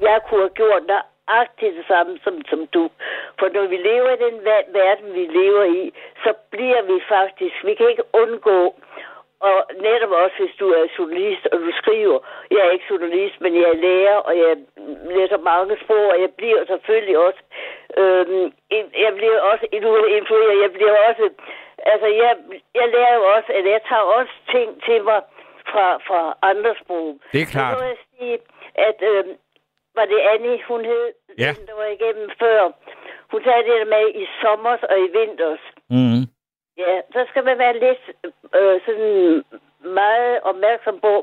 jeg 0.00 0.20
kunne 0.28 0.40
have 0.40 0.58
gjort 0.62 0.82
nøjagtigt 1.28 1.76
det 1.76 1.84
samme 1.88 2.18
som, 2.24 2.34
som 2.50 2.66
du. 2.66 2.90
For 3.38 3.48
når 3.54 3.66
vi 3.66 3.76
lever 3.76 4.10
i 4.12 4.22
den 4.26 4.36
ver- 4.48 4.68
verden, 4.80 5.14
vi 5.14 5.24
lever 5.40 5.64
i, 5.64 5.92
så 6.24 6.30
bliver 6.50 6.82
vi 6.82 6.96
faktisk... 7.08 7.64
Vi 7.64 7.74
kan 7.74 7.88
ikke 7.90 8.02
undgå... 8.12 8.74
Og 9.40 9.58
netop 9.80 10.10
også, 10.10 10.36
hvis 10.38 10.54
du 10.60 10.68
er 10.68 10.86
journalist, 10.98 11.46
og 11.52 11.58
du 11.58 11.72
skriver, 11.72 12.18
jeg 12.50 12.58
er 12.66 12.70
ikke 12.70 12.84
journalist, 12.90 13.40
men 13.40 13.54
jeg 13.54 13.62
er 13.70 13.74
lærer, 13.74 14.16
og 14.16 14.38
jeg 14.38 14.56
læser 15.16 15.38
mange 15.38 15.76
sprog, 15.84 16.06
og 16.12 16.20
jeg 16.20 16.30
bliver 16.38 16.64
selvfølgelig 16.66 17.18
også, 17.18 17.40
en- 18.76 18.92
jeg 19.04 19.12
bliver 19.16 19.40
også 19.40 19.66
influeret, 19.72 20.62
jeg 20.62 20.72
bliver 20.72 20.96
også, 21.08 21.30
altså 21.92 22.06
jeg, 22.06 22.36
jeg 22.74 22.88
lærer 22.88 23.14
jo 23.14 23.24
også, 23.36 23.52
at 23.52 23.64
jeg 23.64 23.80
tager 23.88 24.06
også 24.18 24.32
ting 24.50 24.82
til 24.84 25.04
mig 25.04 25.20
fra, 25.70 25.96
fra 26.08 26.36
andre 26.42 26.74
sprog. 26.82 27.18
Det 27.32 27.42
er 27.42 27.46
klart. 27.52 27.78
Så 27.78 27.82
må 27.84 27.88
jeg 27.88 28.00
sige, 28.18 28.38
at 28.74 28.98
øh, 29.10 29.24
var 29.98 30.04
det 30.12 30.20
Annie, 30.32 30.62
hun 30.70 30.84
hed, 30.84 31.06
Ja. 31.38 31.50
den, 31.58 31.66
der 31.70 31.74
var 31.82 31.88
igennem 31.96 32.30
før. 32.42 32.60
Hun 33.32 33.40
sagde 33.44 33.62
det 33.68 33.74
der 33.80 33.90
med 33.96 34.04
i 34.22 34.24
sommer 34.42 34.74
og 34.92 34.96
i 35.06 35.08
vinters. 35.18 35.64
Mm. 35.90 36.22
Ja, 36.82 36.94
så 37.14 37.20
skal 37.30 37.44
man 37.44 37.58
være 37.58 37.78
lidt 37.86 38.02
øh, 38.58 38.80
sådan 38.86 39.44
meget 40.00 40.40
opmærksom 40.50 41.00
på, 41.00 41.14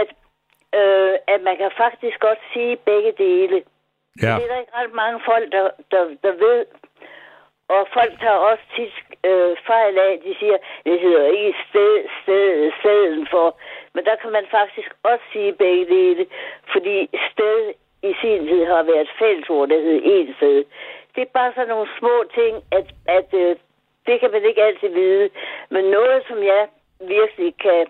at, 0.00 0.08
øh, 0.80 1.14
at 1.32 1.40
man 1.48 1.56
kan 1.56 1.70
faktisk 1.76 2.20
godt 2.20 2.38
sige 2.52 2.76
begge 2.76 3.12
dele. 3.24 3.56
Ja. 4.22 4.32
Det 4.36 4.42
er 4.44 4.50
der 4.52 4.60
ikke 4.60 4.76
ret 4.80 4.92
mange 5.02 5.20
folk, 5.30 5.52
der, 5.52 5.70
der, 5.90 6.02
der 6.24 6.32
ved. 6.46 6.66
Og 7.76 7.88
folk 7.92 8.12
tager 8.20 8.40
også 8.50 8.64
tit 8.76 8.94
øh, 9.24 9.56
fejl 9.66 9.98
af, 9.98 10.20
de 10.24 10.34
siger, 10.40 10.56
det 10.84 11.00
hedder 11.00 11.26
ikke 11.26 11.58
sted, 11.68 11.94
sted, 12.22 12.72
stedet 12.80 13.28
for. 13.30 13.58
Men 13.94 14.04
der 14.04 14.16
kan 14.16 14.30
man 14.32 14.46
faktisk 14.50 14.90
også 15.02 15.24
sige 15.32 15.52
begge 15.52 15.84
dele, 15.94 16.26
fordi 16.72 16.96
sted 17.32 17.72
i 18.02 18.12
sin 18.20 18.46
tid 18.48 18.64
har 18.64 18.82
været 18.82 19.00
et 19.00 19.16
fællesord, 19.18 19.68
der 19.68 19.80
hedder 19.80 20.02
en 20.14 20.34
sted. 20.36 20.64
Det 21.14 21.20
er 21.22 21.36
bare 21.38 21.52
sådan 21.54 21.68
nogle 21.68 21.88
små 21.98 22.16
ting, 22.34 22.54
at, 22.78 22.86
at 23.18 23.28
øh, 23.42 23.56
det 24.06 24.20
kan 24.20 24.30
man 24.30 24.44
ikke 24.44 24.62
altid 24.62 24.88
vide. 24.88 25.30
Men 25.70 25.84
noget, 25.84 26.22
som 26.28 26.38
jeg 26.52 26.62
virkelig 27.00 27.54
kan, 27.66 27.86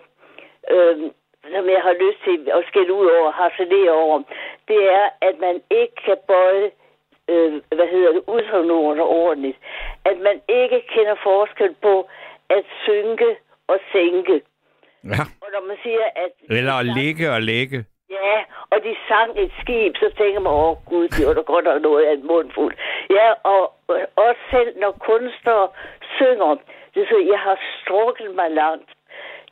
øh, 0.73 0.95
som 1.53 1.65
jeg 1.75 1.81
har 1.87 1.95
lyst 2.03 2.19
til 2.23 2.51
at 2.57 2.63
skille 2.69 2.93
ud 2.93 3.07
over, 3.17 3.31
harcelere 3.31 3.91
over, 3.91 4.23
det 4.67 4.81
er, 4.99 5.05
at 5.21 5.35
man 5.39 5.55
ikke 5.69 5.95
kan 6.05 6.17
bøje 6.27 6.71
øh, 7.31 7.53
hvad 7.77 7.87
hedder 7.93 8.11
det, 8.15 8.23
udtryksordene 8.33 9.03
ordentligt. 9.03 9.57
At 10.05 10.17
man 10.27 10.37
ikke 10.61 10.79
kender 10.93 11.15
forskel 11.23 11.75
på 11.81 12.09
at 12.49 12.63
synke 12.85 13.29
og 13.67 13.77
sænke. 13.93 14.41
ja. 15.03 15.21
Og 15.43 15.49
når 15.55 15.67
man 15.67 15.77
siger, 15.83 16.05
at... 16.23 16.31
Eller 16.57 16.73
at 16.73 16.85
ligge 16.85 17.31
og 17.35 17.41
lægge. 17.41 17.85
Ja, 18.11 18.43
og 18.69 18.83
de 18.83 18.95
sang 19.07 19.31
et 19.43 19.51
skib, 19.61 19.97
så 19.97 20.09
tænker 20.17 20.39
man, 20.39 20.53
åh 20.53 20.75
gud, 20.89 21.07
det 21.07 21.27
var 21.27 21.33
da 21.33 21.41
godt 21.41 21.65
nok 21.65 21.81
noget 21.81 22.05
af 22.05 22.13
en 22.13 22.27
mundfuld. 22.27 22.73
Ja, 23.09 23.27
og, 23.43 23.73
og 23.87 23.95
også 24.15 24.41
selv 24.51 24.79
når 24.79 24.91
kunstnere 24.91 25.67
synger, 26.15 26.55
det 26.95 27.07
så, 27.09 27.17
jeg 27.33 27.39
har 27.39 27.57
strukket 27.81 28.35
mig 28.35 28.51
langt. 28.51 28.89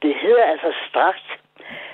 Det 0.02 0.16
hedder 0.16 0.44
altså 0.44 0.74
strakt. 0.90 1.30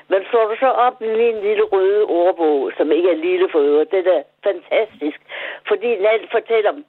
Men 0.07 0.19
slår 0.29 0.45
du 0.47 0.55
så 0.59 0.69
op 0.69 1.01
i 1.01 1.07
min 1.07 1.37
lille 1.41 1.63
røde 1.63 2.03
ordbog, 2.05 2.71
som 2.77 2.91
ikke 2.91 3.09
er 3.11 3.15
lille 3.15 3.49
for 3.51 3.59
øvrigt, 3.59 3.91
det 3.91 4.07
er 4.07 4.23
fantastisk. 4.43 5.19
Fordi 5.67 5.87
den 5.87 6.05
alt 6.05 6.31
fortæller 6.31 6.69
om 6.69 6.85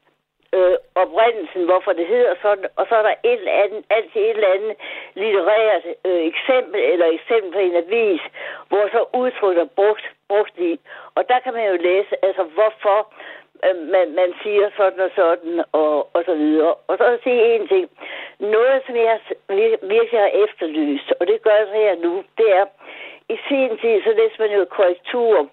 øh, 0.52 0.77
oprindelsen, 0.94 1.64
hvorfor 1.64 1.93
det 1.93 2.06
hedder 2.06 2.35
sådan, 2.43 2.66
og 2.77 2.86
så 2.89 2.94
er 2.97 3.02
der 3.02 3.14
et 3.24 3.39
eller 3.40 3.52
andet, 3.52 3.85
altid 3.90 4.20
et 4.20 4.31
eller 4.31 4.52
andet 4.56 4.74
litterært 5.14 5.85
øh, 6.05 6.27
eksempel, 6.32 6.81
eller 6.81 7.06
eksempel 7.06 7.52
på 7.52 7.59
en 7.59 7.77
avis, 7.77 8.20
hvor 8.68 8.89
så 8.93 9.05
udtryk 9.20 9.56
er 9.56 9.68
brugt, 9.77 10.06
brugt 10.28 10.59
i. 10.59 10.81
Og 11.14 11.28
der 11.28 11.39
kan 11.40 11.52
man 11.55 11.66
jo 11.70 11.77
læse, 11.77 12.24
altså 12.24 12.43
hvorfor 12.43 12.98
øh, 13.64 13.77
man, 13.94 14.14
man 14.14 14.35
siger 14.43 14.70
sådan 14.77 15.01
og 15.01 15.10
sådan, 15.14 15.64
og, 15.73 16.09
og 16.16 16.23
så 16.27 16.35
videre. 16.35 16.74
Og 16.89 16.98
så 16.98 17.05
at 17.05 17.23
sige 17.23 17.55
en 17.55 17.68
ting. 17.68 17.90
Noget, 18.39 18.82
som 18.86 18.97
jeg 18.97 19.20
vir- 19.31 19.86
virkelig 19.94 20.20
har 20.20 20.32
efterlyst, 20.44 21.12
og 21.20 21.27
det 21.27 21.43
gør 21.43 21.56
jeg 21.60 21.66
så 21.66 21.73
her 21.73 21.94
nu, 21.97 22.24
det 22.39 22.48
er, 22.56 22.66
i 23.28 23.36
sin 23.48 23.78
tid, 23.78 24.02
så 24.02 24.12
læste 24.18 24.43
man 24.43 24.52
jo 24.59 24.64
korrektur 24.64 25.48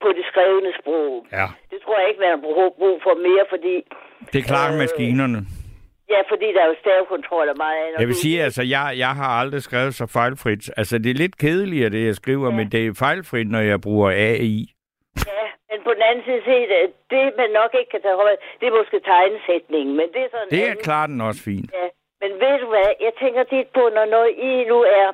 på 0.00 0.08
det 0.12 0.24
skrevne 0.30 0.72
sprog. 0.80 1.26
Ja. 1.32 1.46
Det 1.70 1.78
tror 1.82 1.98
jeg 1.98 2.08
ikke, 2.08 2.20
man 2.20 2.30
har 2.30 2.42
brug 2.78 3.02
for 3.02 3.14
mere, 3.14 3.44
fordi 3.48 3.84
Det 4.32 4.40
klarer 4.50 4.72
Øh, 4.72 4.78
maskinerne. 4.78 5.38
Ja, 6.14 6.20
fordi 6.32 6.46
der 6.54 6.60
er 6.64 6.66
jo 6.72 6.76
stavekontrol 6.80 7.48
og 7.48 7.56
meget 7.64 7.78
andet. 7.84 7.98
Jeg 8.00 8.08
vil 8.08 8.14
sige, 8.24 8.42
altså, 8.42 8.62
jeg, 8.62 8.84
jeg 9.04 9.12
har 9.20 9.30
aldrig 9.40 9.62
skrevet 9.62 9.94
så 9.94 10.06
fejlfrit. 10.18 10.64
Altså, 10.76 10.94
det 10.98 11.10
er 11.10 11.14
lidt 11.24 11.36
kedeligere, 11.44 11.90
det 11.90 12.06
jeg 12.06 12.14
skriver, 12.14 12.48
ja. 12.50 12.56
men 12.58 12.66
det 12.72 12.80
er 12.86 12.92
fejlfrit, 12.98 13.48
når 13.50 13.60
jeg 13.72 13.80
bruger 13.80 14.10
AI. 14.10 14.58
Ja, 15.32 15.44
men 15.70 15.78
på 15.86 15.90
den 15.96 16.02
anden 16.08 16.24
side 16.28 16.42
set, 16.48 16.68
det 17.14 17.24
man 17.40 17.50
nok 17.60 17.70
ikke 17.78 17.90
kan 17.94 18.02
tage 18.06 18.16
højde, 18.22 18.38
det 18.60 18.66
er 18.68 18.74
måske 18.80 18.96
tegnesætningen, 19.12 19.92
men 20.00 20.06
det 20.14 20.20
er 20.26 20.30
sådan 20.34 20.48
Det 20.52 20.60
er 20.62 20.70
anden- 20.70 20.84
klart 20.88 21.08
den 21.12 21.20
også 21.28 21.42
fint. 21.50 21.70
Ja, 21.80 21.86
men 22.22 22.30
ved 22.42 22.54
du 22.62 22.66
hvad, 22.74 22.88
jeg 23.06 23.12
tænker 23.22 23.42
tit 23.54 23.68
på, 23.78 23.82
når, 23.96 24.04
når 24.14 24.24
I 24.50 24.52
nu 24.72 24.78
er 25.02 25.08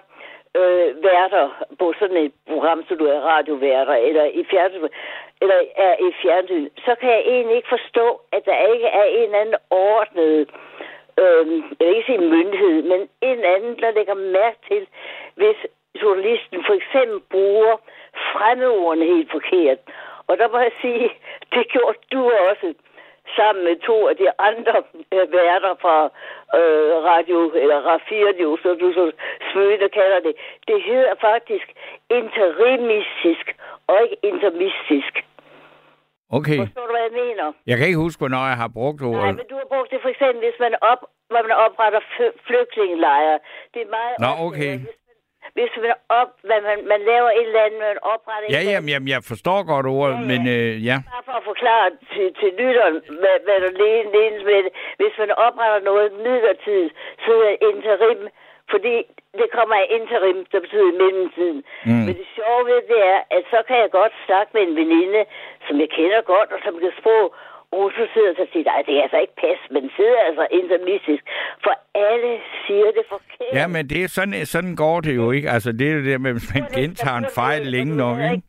øh, 0.60 0.86
værter 1.06 1.46
på 1.80 1.86
sådan 2.00 2.16
et 2.26 2.32
program, 2.52 2.78
så 2.88 2.92
du 3.00 3.04
er 3.14 3.20
radioværter, 3.30 3.96
eller 4.08 4.24
i 4.40 4.42
fjernsyn, 4.50 4.82
eller 5.42 5.58
er 5.76 5.94
i 6.06 6.08
fjernsyn, 6.22 6.68
så 6.86 6.92
kan 7.00 7.10
jeg 7.10 7.22
egentlig 7.34 7.56
ikke 7.56 7.74
forstå, 7.76 8.06
at 8.32 8.42
der 8.44 8.72
ikke 8.74 8.86
er 8.86 9.04
en 9.04 9.24
eller 9.24 9.40
anden 9.40 9.60
ordnet, 9.70 10.48
øh, 11.22 11.46
jeg 11.78 11.86
vil 11.86 11.96
ikke 11.96 12.06
sige 12.06 12.30
myndighed, 12.36 12.82
men 12.82 13.00
en 13.28 13.36
eller 13.38 13.54
anden, 13.56 13.74
der 13.82 13.90
lægger 13.90 14.14
mærke 14.14 14.58
til, 14.68 14.86
hvis 15.34 15.58
journalisten 16.02 16.64
for 16.66 16.74
eksempel 16.80 17.20
bruger 17.30 17.76
fremmedordene 18.32 19.06
helt 19.14 19.30
forkert. 19.30 19.78
Og 20.26 20.38
der 20.38 20.48
må 20.48 20.58
jeg 20.58 20.72
sige, 20.80 21.10
det 21.54 21.68
gjorde 21.68 21.98
du 22.12 22.30
også 22.50 22.74
sammen 23.36 23.64
med 23.64 23.76
to 23.76 24.08
af 24.08 24.16
de 24.16 24.28
andre 24.38 24.82
øh, 25.12 25.32
værter 25.32 25.74
fra 25.80 25.96
øh, 26.58 26.94
radio, 27.10 27.52
eller 27.54 27.78
Radio, 27.92 28.58
så 28.62 28.74
du 28.74 28.92
så 28.92 29.12
smøde 29.52 29.88
kalder 29.88 30.20
det. 30.20 30.34
Det 30.68 30.82
hedder 30.82 31.14
faktisk 31.20 31.68
interimistisk, 32.10 33.56
og 33.86 34.02
ikke 34.02 34.16
intermistisk. 34.22 35.24
Okay. 36.38 36.58
Forstår 36.64 36.86
du, 36.88 36.92
hvad 36.96 37.04
jeg 37.08 37.14
mener? 37.24 37.46
Jeg 37.70 37.76
kan 37.78 37.86
ikke 37.88 38.02
huske, 38.06 38.20
hvornår 38.22 38.44
jeg 38.52 38.58
har 38.64 38.70
brugt 38.78 39.00
Nej, 39.00 39.10
ordet. 39.10 39.34
men 39.40 39.46
du 39.52 39.56
har 39.62 39.68
brugt 39.74 39.88
det 39.92 39.98
for 40.04 40.10
eksempel, 40.14 40.38
hvis 40.46 40.58
man, 40.64 40.72
op, 40.92 41.00
hvor 41.32 41.42
man 41.48 41.56
opretter 41.66 42.00
fl- 42.12 42.36
flygtningelejre. 42.46 43.38
Det 43.74 43.80
er 43.86 43.90
meget 43.98 44.14
Nå, 44.24 44.30
ofte, 44.32 44.42
okay. 44.48 44.72
Hvis 44.78 44.86
man, 44.86 45.54
hvis 45.58 45.72
man, 45.84 45.94
op, 46.20 46.30
hvad 46.48 46.60
man, 46.68 46.78
man 46.92 47.00
laver 47.12 47.30
et 47.38 47.46
eller 47.50 47.62
andet, 47.66 47.80
man 47.88 47.98
opretter 48.14 48.46
et 48.48 48.52
Ja, 48.56 48.60
jamen, 48.72 48.88
jamen, 48.94 49.08
jeg 49.14 49.20
forstår 49.32 49.58
godt 49.72 49.86
ordet, 49.98 50.14
Ja, 50.16 50.20
ja. 50.22 50.28
men 50.32 50.40
øh, 50.56 50.72
ja. 50.90 50.96
Bare 51.14 51.24
for 51.28 51.36
at 51.40 51.44
forklare 51.52 51.88
til, 52.14 52.26
til 52.40 52.50
lytteren, 52.60 52.96
hvad, 53.22 53.36
hvad 53.46 53.58
der 53.64 53.70
lenes 54.14 54.42
med 54.50 54.58
det. 54.66 54.72
Hvis 55.00 55.14
man 55.22 55.30
opretter 55.46 55.80
noget 55.90 56.06
midlertidigt, 56.26 56.92
så 57.24 57.30
er 57.38 57.42
det 57.48 57.56
interim, 57.70 58.20
fordi 58.70 58.94
det 59.40 59.48
kommer 59.56 59.76
af 59.82 59.86
interim, 59.98 60.38
der 60.52 60.60
betyder 60.60 60.98
mellemtiden. 61.02 61.60
Mm. 61.86 62.02
Men 62.06 62.14
det 62.20 62.26
sjove 62.36 62.62
ved 62.70 62.80
det 62.92 63.00
er, 63.14 63.20
at 63.36 63.42
så 63.54 63.58
kan 63.68 63.76
jeg 63.84 63.90
godt 64.00 64.14
snakke 64.26 64.50
med 64.54 64.62
en 64.68 64.76
veninde, 64.80 65.22
som 65.66 65.74
jeg 65.80 65.90
kender 65.98 66.20
godt, 66.34 66.48
og 66.54 66.58
som 66.64 66.74
kan 66.82 66.92
sprog, 67.00 67.26
Og 67.78 67.84
så 67.96 68.02
sidder 68.14 68.30
og 68.44 68.48
siger, 68.52 68.64
nej, 68.72 68.82
det 68.86 68.94
er 68.98 69.02
altså 69.06 69.18
ikke 69.24 69.36
pas, 69.44 69.60
men 69.74 69.82
sidder 69.96 70.20
altså 70.28 70.44
intermistisk, 70.60 71.22
for 71.64 71.74
alle 71.94 72.32
siger 72.66 72.88
det 72.98 73.04
forkert. 73.14 73.52
Ja, 73.58 73.64
men 73.74 73.82
det 73.90 73.98
er 74.04 74.08
sådan, 74.18 74.46
sådan 74.54 74.76
går 74.76 75.00
det 75.06 75.14
jo 75.16 75.26
ikke. 75.36 75.48
Altså, 75.56 75.70
det 75.78 75.86
er 75.92 75.94
det 76.08 76.20
med, 76.20 76.32
hvis 76.32 76.50
man 76.54 76.64
gentager 76.78 77.18
en 77.24 77.30
fejl 77.40 77.62
længe 77.74 77.94
nok, 78.04 78.18
ikke? 78.32 78.42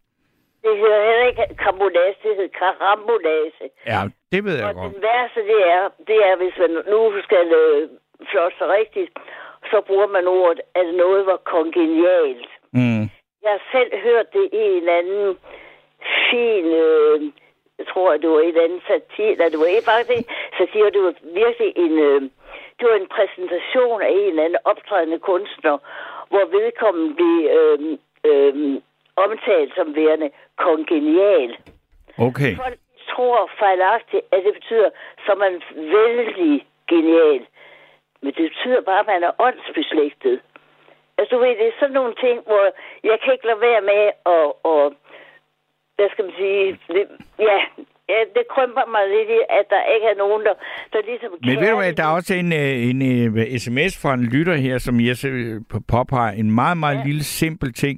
Det 0.65 0.73
hedder 0.81 1.01
heller 1.09 1.25
ikke 1.31 1.43
karambolage, 1.63 2.15
det 2.23 2.31
hedder 2.39 2.55
karambolage. 2.63 3.51
Ja, 3.91 4.01
det 4.31 4.41
ved 4.45 4.55
jeg 4.59 4.67
Og 4.67 4.75
godt. 4.75 4.93
den 4.93 5.01
værste, 5.09 5.39
det 5.51 5.59
er, 5.77 5.83
det 6.09 6.17
er, 6.29 6.33
hvis 6.41 6.55
man 6.63 6.71
nu 6.93 6.99
skal 7.27 7.45
øh, 7.61 7.89
flotte 8.29 8.55
sig 8.59 8.67
rigtigt, 8.79 9.11
så 9.71 9.81
bruger 9.87 10.07
man 10.07 10.27
ordet, 10.27 10.61
at 10.75 10.95
noget 10.95 11.25
var 11.25 11.37
kongenialt. 11.37 12.49
Mm. 12.71 13.03
Jeg 13.43 13.51
har 13.55 13.63
selv 13.71 13.91
hørt 14.07 14.33
det 14.33 14.49
i 14.53 14.63
en 14.79 14.89
anden 14.89 15.37
fin, 16.29 16.65
øh, 16.65 17.21
jeg 17.79 17.87
tror, 17.87 18.17
det 18.17 18.29
var 18.29 18.39
et 18.39 18.47
eller 18.47 18.63
andet 18.63 18.81
satir, 18.87 19.31
eller 19.31 19.49
det 19.49 19.59
var 19.59 19.65
ikke 19.65 19.91
faktisk 19.95 20.23
satir, 20.57 20.89
det 20.89 21.03
var 21.07 21.15
virkelig 21.41 21.73
en, 21.75 21.93
øh, 21.99 22.21
det 22.77 22.85
var 22.89 22.95
en 22.95 23.13
præsentation 23.17 24.01
af 24.01 24.09
en 24.11 24.29
eller 24.29 24.43
anden 24.43 24.59
optrædende 24.63 25.19
kunstner, 25.19 25.77
hvor 26.29 26.45
vedkommende 26.57 27.15
blev 27.15 27.37
øh, 27.57 27.79
øh, 28.29 28.81
omtalt 29.15 29.71
som 29.75 29.95
værende 29.95 30.29
kongenial. 30.57 31.57
Okay. 32.17 32.55
Folk 32.55 32.79
tror 33.11 33.49
fejlagtigt, 33.59 34.23
at 34.31 34.39
det 34.45 34.53
betyder, 34.53 34.89
så 35.25 35.31
man 35.43 35.53
vældig 35.75 36.65
genial. 36.89 37.41
Men 38.23 38.31
det 38.37 38.43
betyder 38.49 38.81
bare, 38.89 39.03
at 39.03 39.11
man 39.13 39.23
er 39.29 39.33
åndsbeslægtet. 39.47 40.37
Altså, 41.17 41.29
du 41.35 41.39
ved, 41.43 41.53
det 41.59 41.67
er 41.67 41.79
sådan 41.79 41.97
nogle 41.99 42.15
ting, 42.25 42.37
hvor 42.49 42.63
jeg 43.09 43.17
kan 43.21 43.33
ikke 43.33 43.47
lade 43.49 43.61
være 43.69 43.81
med 43.91 44.03
at, 44.35 44.45
og, 44.71 44.83
hvad 45.95 46.07
skal 46.11 46.25
man 46.25 46.33
sige, 46.41 46.79
det, 46.95 47.03
ja, 47.49 47.57
ja, 48.11 48.19
det 48.35 48.43
krymper 48.53 48.85
mig 48.95 49.03
lidt 49.15 49.29
i, 49.37 49.39
at 49.59 49.65
der 49.73 49.81
ikke 49.95 50.07
er 50.13 50.17
nogen, 50.23 50.41
der, 50.47 50.55
der 50.93 50.99
ligesom... 51.09 51.31
Men 51.45 51.59
ved 51.61 51.69
du 51.69 51.75
hvad, 51.75 51.93
der 51.93 52.03
er 52.03 52.15
også 52.19 52.33
en, 52.33 52.53
øh, 52.53 52.89
en, 52.89 53.01
en 53.01 53.59
sms 53.59 53.93
fra 54.01 54.13
en 54.13 54.25
lytter 54.33 54.55
her, 54.55 54.77
som 54.77 54.99
jeg 54.99 55.15
selv 55.17 55.61
påpeger. 55.87 56.31
En 56.31 56.51
meget, 56.51 56.77
meget 56.77 56.97
ja. 56.97 57.03
lille, 57.05 57.23
simpel 57.23 57.73
ting, 57.73 57.97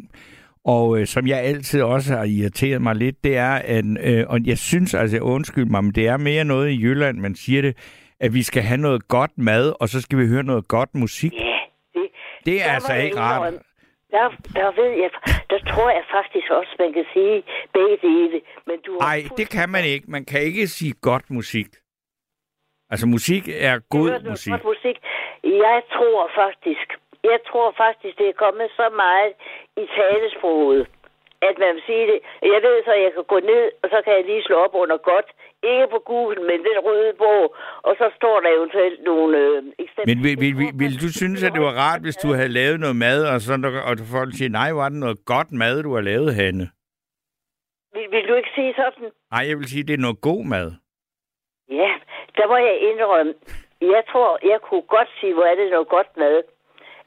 og 0.65 0.99
øh, 0.99 1.05
som 1.05 1.27
jeg 1.27 1.39
altid 1.39 1.81
også 1.81 2.13
har 2.13 2.23
irriteret 2.23 2.81
mig 2.81 2.95
lidt, 2.95 3.23
det 3.23 3.37
er, 3.37 3.55
at, 3.75 3.85
øh, 4.03 4.23
og 4.29 4.39
jeg 4.45 4.57
synes 4.57 4.93
altså, 4.93 5.19
undskyld 5.19 5.65
mig, 5.65 5.83
men 5.83 5.93
det 5.93 6.07
er 6.07 6.17
mere 6.17 6.43
noget 6.43 6.69
i 6.69 6.81
Jylland, 6.81 7.17
man 7.17 7.35
siger 7.35 7.61
det, 7.61 7.73
at 8.19 8.33
vi 8.33 8.43
skal 8.43 8.63
have 8.63 8.77
noget 8.87 9.07
godt 9.07 9.31
mad, 9.37 9.73
og 9.81 9.89
så 9.89 10.01
skal 10.01 10.19
vi 10.19 10.27
høre 10.27 10.43
noget 10.43 10.67
godt 10.67 10.89
musik. 10.95 11.33
Ja, 11.33 11.59
det, 11.93 12.07
Det 12.45 12.61
er 12.61 12.71
altså 12.77 12.93
ikke 12.93 13.19
rart. 13.19 13.37
indrømme, 13.39 13.59
Der, 14.11 14.29
der 14.59 14.81
ved 14.81 14.91
jeg, 15.03 15.09
der 15.49 15.59
tror 15.71 15.89
jeg 15.89 16.03
faktisk 16.17 16.47
også, 16.59 16.71
man 16.79 16.93
kan 16.93 17.05
sige 17.13 17.43
begge 17.73 17.97
dele. 18.07 18.41
Men 18.67 18.77
du 18.85 18.91
Nej, 18.99 19.19
det 19.37 19.49
kan 19.49 19.69
man 19.69 19.83
ikke. 19.85 20.05
Man 20.11 20.25
kan 20.25 20.41
ikke 20.41 20.67
sige 20.67 20.93
godt 21.01 21.25
musik. 21.29 21.67
Altså, 22.91 23.07
musik 23.07 23.43
er 23.69 23.75
god 23.95 24.09
du 24.23 24.29
musik. 24.29 24.51
godt 24.51 24.63
musik. 24.73 24.97
Jeg 25.67 25.79
tror 25.95 26.21
faktisk, 26.41 26.87
jeg 27.31 27.39
tror 27.49 27.67
faktisk, 27.83 28.17
det 28.17 28.27
er 28.29 28.37
kommet 28.45 28.67
så 28.79 28.87
meget 29.03 29.31
i 29.81 29.85
talesproget, 29.99 30.81
at 31.49 31.55
man 31.63 31.69
vil 31.75 31.83
sige 31.91 32.05
det. 32.11 32.19
Jeg 32.53 32.59
ved 32.67 32.75
så, 32.85 32.91
at 32.97 33.01
jeg 33.05 33.11
kan 33.17 33.23
gå 33.33 33.39
ned, 33.51 33.63
og 33.83 33.87
så 33.93 33.97
kan 34.05 34.13
jeg 34.17 34.25
lige 34.31 34.43
slå 34.47 34.55
op 34.65 34.73
under 34.83 34.97
godt. 35.11 35.27
Ikke 35.71 35.87
på 35.95 35.99
Google, 36.11 36.39
men 36.49 36.59
den 36.67 36.77
røde 36.87 37.13
bog. 37.23 37.43
Og 37.87 37.93
så 37.99 38.05
står 38.15 38.35
der 38.43 38.49
eventuelt 38.57 39.03
nogle 39.03 39.37
øh, 39.37 39.63
eksempler. 39.83 40.15
Men 40.15 40.17
vil, 40.23 40.35
vil, 40.43 40.53
vil, 40.61 40.71
vil 40.81 40.93
du 41.03 41.09
synes, 41.21 41.43
at 41.43 41.51
det 41.55 41.61
var 41.61 41.75
rart, 41.85 42.01
hvis 42.01 42.15
du 42.23 42.27
havde 42.37 42.53
lavet 42.59 42.79
noget 42.79 42.95
mad, 42.95 43.19
og, 43.33 43.41
så, 43.41 43.53
og 43.89 43.93
folk 44.17 44.31
siger, 44.37 44.49
nej, 44.49 44.71
var 44.71 44.89
det 44.89 44.99
noget 45.05 45.19
godt 45.25 45.51
mad, 45.51 45.83
du 45.83 45.93
har 45.97 46.01
lavet, 46.11 46.35
Hanne? 46.35 46.65
Vil, 47.93 48.05
vil 48.11 48.23
du 48.29 48.33
ikke 48.39 48.51
sige 48.55 48.73
sådan? 48.81 49.09
Nej, 49.33 49.43
jeg 49.49 49.57
vil 49.59 49.67
sige, 49.73 49.83
det 49.83 49.93
er 49.93 50.05
noget 50.07 50.21
god 50.21 50.41
mad. 50.55 50.67
Ja, 51.81 51.91
der 52.37 52.45
må 52.47 52.57
jeg 52.57 52.75
indrømme. 52.89 53.33
Jeg 53.81 54.03
tror, 54.11 54.29
jeg 54.51 54.59
kunne 54.67 54.87
godt 54.95 55.09
sige, 55.19 55.33
hvor 55.33 55.43
er 55.43 55.55
det 55.55 55.71
noget 55.71 55.87
godt 55.87 56.11
mad. 56.17 56.43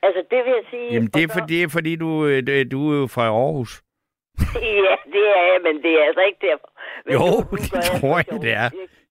Altså, 0.02 0.20
det 0.30 0.44
vil 0.44 0.52
jeg 0.58 0.66
sige. 0.70 0.88
Jamen, 0.94 1.10
det 1.14 1.22
er, 1.22 1.28
for, 1.34 1.40
det 1.46 1.62
er 1.62 1.68
fordi, 1.76 1.96
du, 1.96 2.26
øh, 2.26 2.42
du 2.72 2.78
er 2.92 2.98
jo 3.00 3.06
fra 3.06 3.24
Aarhus. 3.26 3.72
ja, 4.86 4.94
det 5.14 5.24
er 5.38 5.42
jeg, 5.50 5.58
men 5.66 5.82
det 5.82 5.92
er 5.98 6.04
altså 6.08 6.22
ikke 6.28 6.40
derfor. 6.48 6.67
Men 7.04 7.12
Jo, 7.16 7.18
nu- 7.32 7.44
nu 7.52 7.56
det 7.62 7.72
jeg 7.76 7.84
tror 8.00 8.14
jeg, 8.20 8.26
sjovt. 8.30 8.42
det 8.44 8.52
er. 8.62 8.68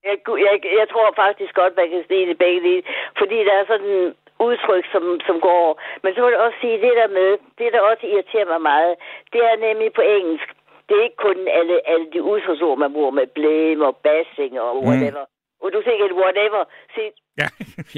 Jeg, 0.10 0.18
jeg, 0.28 0.38
jeg, 0.48 0.56
jeg 0.82 0.88
tror 0.94 1.08
faktisk 1.24 1.52
godt, 1.62 1.74
man 1.80 1.88
kan 1.92 2.00
det 2.14 2.38
begge 2.46 2.62
dele. 2.68 2.84
Fordi 3.20 3.38
der 3.48 3.54
er 3.62 3.66
sådan 3.72 3.92
en 4.00 4.08
udtryk, 4.48 4.86
som, 4.94 5.04
som 5.28 5.36
går. 5.50 5.66
Men 6.04 6.10
så 6.16 6.20
vil 6.24 6.32
jeg 6.36 6.44
også 6.48 6.60
sige, 6.64 6.78
det 6.86 6.94
der 7.02 7.10
med, 7.20 7.30
det 7.60 7.68
der 7.74 7.82
også 7.92 8.04
irriterer 8.12 8.48
mig 8.54 8.62
meget, 8.72 8.94
det 9.34 9.42
er 9.52 9.56
nemlig 9.68 9.90
på 10.00 10.04
engelsk. 10.18 10.48
Det 10.88 10.94
er 11.00 11.04
ikke 11.08 11.22
kun 11.28 11.38
alle, 11.60 11.76
alle 11.92 12.06
de 12.14 12.20
udtryksord, 12.32 12.78
man 12.84 12.92
bruger 12.96 13.12
med 13.20 13.28
blame 13.38 13.82
og 13.90 13.96
bashing 14.08 14.54
og 14.66 14.72
whatever. 14.88 15.24
Og 15.62 15.68
du 15.74 15.80
tænker, 15.88 16.06
whatever. 16.24 16.62
Se, 16.96 17.04
Ja, 17.42 17.48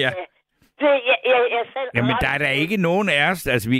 ja. 0.03 0.11
det, 0.81 0.89
jeg, 1.09 1.17
jeg, 1.31 1.39
jeg 1.57 1.63
selv 1.75 1.89
Jamen, 1.95 2.15
der 2.23 2.29
er 2.35 2.37
der 2.37 2.49
ikke 2.63 2.77
nogen 2.77 3.09
af 3.09 3.21
os, 3.31 3.47
altså 3.47 3.69
vi, 3.69 3.79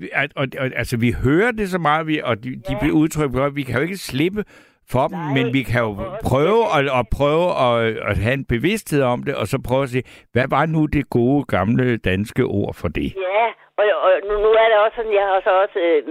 vi- 0.00 0.10
og, 0.20 0.24
og, 0.40 0.46
og, 0.62 0.66
altså, 0.80 0.96
vi 1.04 1.10
hører 1.24 1.50
det 1.52 1.68
så 1.68 1.78
meget, 1.78 2.06
vi, 2.06 2.20
og 2.24 2.34
de, 2.44 2.50
de 2.68 2.72
Ja. 2.74 2.78
bliver 2.80 2.96
udtrykt 3.02 3.56
vi 3.56 3.62
kan 3.62 3.74
jo 3.76 3.82
ikke 3.82 3.96
slippe 3.96 4.44
for 4.88 5.08
dem, 5.08 5.18
Nej, 5.18 5.34
men 5.34 5.52
vi 5.52 5.62
kan 5.62 5.80
jo 5.80 5.94
prøve 6.22 6.64
at, 6.78 6.98
at 6.98 7.06
prøve 7.10 7.50
at, 7.50 7.96
at 7.96 8.18
have 8.18 8.34
en 8.34 8.44
bevidsthed 8.44 9.02
om 9.02 9.22
det, 9.22 9.34
og 9.34 9.48
så 9.48 9.58
prøve 9.58 9.82
at 9.82 9.90
se, 9.90 10.02
hvad 10.32 10.44
var 10.48 10.66
nu 10.66 10.86
det 10.86 11.10
gode, 11.10 11.44
gamle 11.44 11.96
danske 11.96 12.44
ord 12.44 12.74
for 12.74 12.88
det? 12.88 13.02
Ja, 13.04 13.46
og, 13.80 13.86
og 14.06 14.12
nu, 14.28 14.34
nu 14.44 14.50
er 14.62 14.66
det 14.68 14.78
også 14.78 14.96
sådan, 14.96 15.18
jeg 15.20 15.26
har 15.30 15.40
så 15.44 15.52
også 15.62 15.78
øh, 15.78 16.02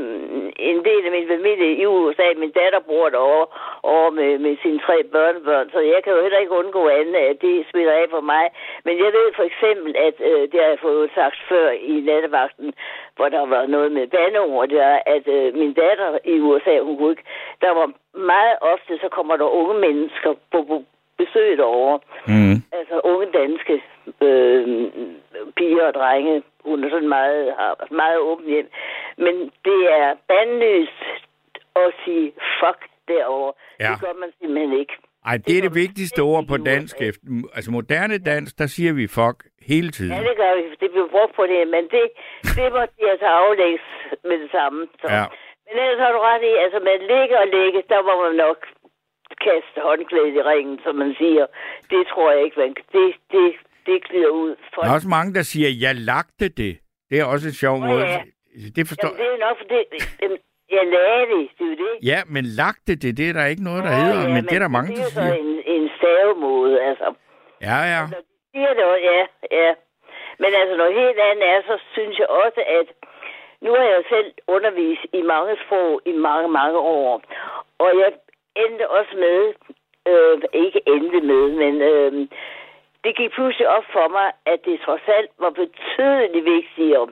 en 0.71 0.79
del 0.89 1.01
af 1.05 1.11
min 1.17 1.27
familie 1.35 1.69
i 1.81 1.85
USA. 1.85 2.27
Min 2.37 2.51
datter 2.59 2.79
bor 2.79 3.09
derovre 3.09 3.47
over 3.83 4.09
med, 4.09 4.31
med 4.45 4.57
sine 4.63 4.79
tre 4.79 5.03
børnebørn, 5.03 5.69
så 5.73 5.79
jeg 5.79 5.99
kan 6.03 6.13
jo 6.13 6.21
heller 6.21 6.39
ikke 6.39 6.59
undgå 6.61 6.87
andet, 6.87 7.15
at 7.15 7.41
det 7.41 7.65
smitter 7.71 7.93
af 7.93 8.09
på 8.09 8.21
mig. 8.21 8.45
Men 8.85 8.93
jeg 9.03 9.11
ved 9.17 9.27
for 9.35 9.45
eksempel, 9.51 9.91
at 10.07 10.15
øh, 10.29 10.41
det 10.51 10.57
har 10.61 10.69
jeg 10.73 10.85
fået 10.87 11.09
sagt 11.15 11.37
før 11.49 11.69
i 11.69 11.93
nattevagten, 12.09 12.73
hvor 13.15 13.29
der 13.29 13.45
var 13.45 13.65
noget 13.65 13.91
med 13.91 14.07
bandeord, 14.07 14.67
det 14.69 14.79
er, 14.79 14.99
at 15.15 15.27
øh, 15.27 15.55
min 15.61 15.73
datter 15.73 16.17
i 16.25 16.39
USA, 16.39 16.79
hun 16.79 16.97
kunne 16.97 17.11
ikke, 17.11 17.27
der 17.61 17.71
var 17.71 17.87
meget 18.13 18.55
ofte, 18.61 18.97
så 19.03 19.07
kommer 19.09 19.35
der 19.35 19.55
unge 19.59 19.75
mennesker 19.79 20.33
på, 20.51 20.59
på 20.69 20.83
besøg 21.17 21.57
derovre. 21.57 21.99
Mm. 22.27 22.55
Altså 22.79 22.95
unge 23.03 23.27
danske 23.39 23.83
øh, 24.21 24.63
piger 25.57 25.87
og 25.87 25.93
drenge. 25.93 26.43
Hun 26.65 26.83
er 26.83 26.89
sådan 26.89 27.09
meget, 27.09 27.53
har 27.59 27.87
meget 27.91 28.17
åben 28.17 28.45
hjem. 28.45 28.69
Men 29.17 29.35
det 29.67 29.79
er 30.01 30.09
bandløst 30.27 31.01
at 31.75 31.93
sige 32.05 32.31
fuck 32.59 32.81
derovre. 33.07 33.53
Ja. 33.79 33.91
Det 33.91 34.01
gør 34.01 34.13
man 34.23 34.29
simpelthen 34.39 34.79
ikke. 34.79 34.93
Ej, 35.25 35.37
det 35.45 35.53
er 35.57 35.61
det 35.61 35.71
gør 35.71 35.73
vi 35.79 35.79
vigtigste 35.85 36.19
ord 36.31 36.43
på 36.51 36.57
dansk. 36.57 36.95
Efter- 37.01 37.27
Altså 37.55 37.71
moderne 37.71 38.17
dansk, 38.31 38.51
der 38.61 38.67
siger 38.75 38.93
vi 38.99 39.05
fuck 39.19 39.37
hele 39.71 39.89
tiden. 39.97 40.13
Ja, 40.15 40.19
det 40.29 40.35
gør 40.41 40.53
vi. 40.59 40.63
Det 40.83 40.89
bliver 40.93 41.09
brugt 41.15 41.33
på 41.39 41.43
det, 41.53 41.61
men 41.75 41.83
det, 41.95 42.05
det 42.57 42.67
må 42.75 42.81
de 42.97 43.03
altså 43.13 43.25
aflægges 43.41 43.85
med 44.29 44.37
det 44.43 44.51
samme. 44.57 44.79
Så. 45.01 45.07
Ja. 45.17 45.23
Men 45.65 45.73
ellers 45.83 45.99
har 46.05 46.11
du 46.15 46.19
ret 46.29 46.43
i, 46.51 46.53
altså 46.63 46.79
med 46.87 46.95
ligge 47.13 47.35
og 47.43 47.47
ligge, 47.57 47.79
der 47.93 47.99
må 48.07 48.13
man 48.25 48.35
nok 48.45 48.59
kaste 49.47 49.77
håndklædet 49.89 50.35
i 50.39 50.41
ringen, 50.51 50.79
som 50.85 50.95
man 50.95 51.11
siger. 51.21 51.45
Det 51.91 52.01
tror 52.11 52.31
jeg 52.31 52.41
ikke, 52.45 52.59
man 52.59 52.73
Det, 52.95 53.07
det, 53.31 53.45
det 53.85 53.97
glider 54.07 54.29
ud. 54.43 54.55
For 54.73 54.81
Der 54.81 54.89
er 54.89 54.93
også 54.93 55.07
mange, 55.17 55.33
der 55.33 55.41
siger, 55.41 55.69
jeg 55.85 55.95
lagte 55.95 56.47
det. 56.61 56.73
Det 57.09 57.15
er 57.19 57.25
også 57.33 57.47
en 57.47 57.53
sjov 57.63 57.75
Nå, 57.79 57.85
måde. 57.87 58.05
ja. 58.07 58.21
Det 58.77 58.83
forstår 58.91 59.07
Jamen, 59.09 59.19
det 59.19 59.27
er 59.27 59.31
jo 59.35 59.37
nok, 59.47 59.55
for 59.61 59.67
det, 59.73 59.81
jamen, 60.21 60.37
jeg 60.77 60.83
lagde 60.95 61.25
det, 61.33 61.43
det 61.57 61.63
er 61.65 61.69
jo 61.73 61.75
det. 61.85 61.93
Ja, 62.11 62.19
men 62.35 62.43
lagte 62.61 62.91
det, 63.01 63.17
det 63.19 63.25
er 63.29 63.33
der 63.39 63.45
ikke 63.45 63.63
noget, 63.69 63.83
der 63.87 63.93
Nå, 63.95 64.01
hedder. 64.03 64.21
ja, 64.27 64.33
men 64.35 64.41
det 64.49 64.55
er 64.59 64.63
der 64.65 64.73
mange, 64.77 64.89
det 64.89 64.97
der 64.97 65.03
er 65.03 65.09
jo 65.09 65.15
så 65.19 65.23
siger. 65.25 65.33
en, 65.43 65.51
en 65.75 65.85
stavemåde, 65.97 66.75
altså. 66.89 67.07
Ja, 67.69 67.77
ja. 67.93 68.01
Når 68.13 68.21
de 68.27 68.33
siger 68.53 68.71
det 68.77 68.83
også, 68.91 69.05
ja, 69.11 69.21
ja. 69.61 69.71
Men 70.41 70.49
altså, 70.61 70.73
noget 70.81 70.93
helt 71.01 71.19
andet 71.29 71.45
er, 71.53 71.59
så 71.69 71.75
synes 71.95 72.15
jeg 72.21 72.29
også, 72.43 72.61
at 72.79 72.87
nu 73.63 73.69
har 73.77 73.83
jeg 73.89 73.95
jo 73.99 74.03
selv 74.15 74.29
undervist 74.55 75.05
i 75.19 75.21
mange 75.33 75.53
sprog 75.63 75.91
i 76.11 76.13
mange, 76.27 76.47
mange 76.59 76.77
år. 76.97 77.11
Og 77.83 77.89
jeg 78.01 78.11
endte 78.63 78.85
også 78.97 79.13
med, 79.25 79.39
øh, 80.11 80.35
ikke 80.65 80.79
endte 80.93 81.19
med, 81.31 81.43
men 81.61 81.73
øh, 81.91 82.11
det 83.03 83.15
gik 83.15 83.31
pludselig 83.31 83.67
op 83.67 83.83
for 83.93 84.07
mig, 84.07 84.31
at 84.45 84.59
det 84.65 84.81
trods 84.85 85.07
alt 85.07 85.31
var 85.39 85.49
betydeligt 85.49 86.45
vigtigere 86.45 87.07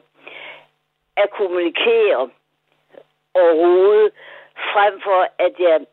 at 1.17 1.29
kommunikere 1.29 2.29
overhovedet, 3.33 4.11
frem 4.73 5.01
for 5.01 5.27
at 5.39 5.53
jeg 5.59 5.85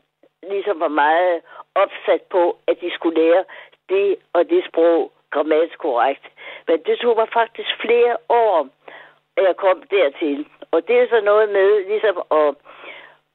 ligesom 0.42 0.80
var 0.80 0.88
meget 0.88 1.42
opsat 1.74 2.22
på, 2.22 2.58
at 2.66 2.80
de 2.80 2.90
skulle 2.94 3.20
lære 3.22 3.44
det 3.88 4.16
og 4.32 4.48
det 4.50 4.64
sprog 4.68 5.12
grammatisk 5.30 5.78
korrekt. 5.78 6.24
Men 6.68 6.82
det 6.86 6.98
tog 6.98 7.16
mig 7.16 7.28
faktisk 7.32 7.70
flere 7.80 8.16
år, 8.28 8.68
at 9.36 9.44
jeg 9.44 9.56
kom 9.56 9.82
dertil. 9.90 10.46
Og 10.70 10.88
det 10.88 10.96
er 10.98 11.08
så 11.08 11.20
noget 11.20 11.48
med 11.48 11.84
ligesom 11.88 12.16
at, 12.30 12.54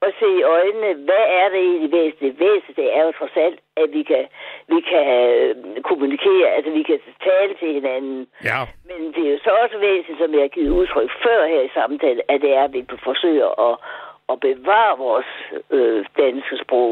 at 0.09 0.13
se 0.19 0.27
i 0.39 0.47
øjnene, 0.57 0.89
hvad 1.07 1.25
er 1.41 1.47
det 1.53 1.61
egentlig 1.67 1.91
væsentligt? 1.99 2.39
Væsentligt 2.45 2.79
det 2.81 2.89
er 2.97 3.03
jo 3.07 3.11
trods 3.19 3.35
alt, 3.45 3.59
at 3.81 3.87
vi 3.97 4.01
kan, 4.11 4.23
vi 4.73 4.79
kan 4.91 5.05
øh, 5.33 5.51
kommunikere, 5.89 6.47
altså 6.55 6.71
vi 6.79 6.83
kan 6.89 6.99
tale 7.29 7.53
til 7.61 7.69
hinanden. 7.77 8.19
Ja. 8.49 8.59
Men 8.89 8.99
det 9.13 9.21
er 9.27 9.31
jo 9.35 9.39
så 9.47 9.51
også 9.63 9.77
væsentligt, 9.87 10.21
som 10.21 10.33
jeg 10.35 10.43
har 10.45 10.55
givet 10.57 10.77
udtryk 10.79 11.11
før 11.25 11.39
her 11.53 11.61
i 11.69 11.75
samtalen, 11.79 12.23
at 12.33 12.41
det 12.43 12.51
er, 12.59 12.63
at 12.67 12.73
vi 12.73 12.81
forsøger 13.09 13.49
at, 13.67 13.75
at 14.31 14.37
bevare 14.47 14.93
vores 14.97 15.31
øh, 15.77 16.05
danske 16.23 16.55
sprog, 16.63 16.91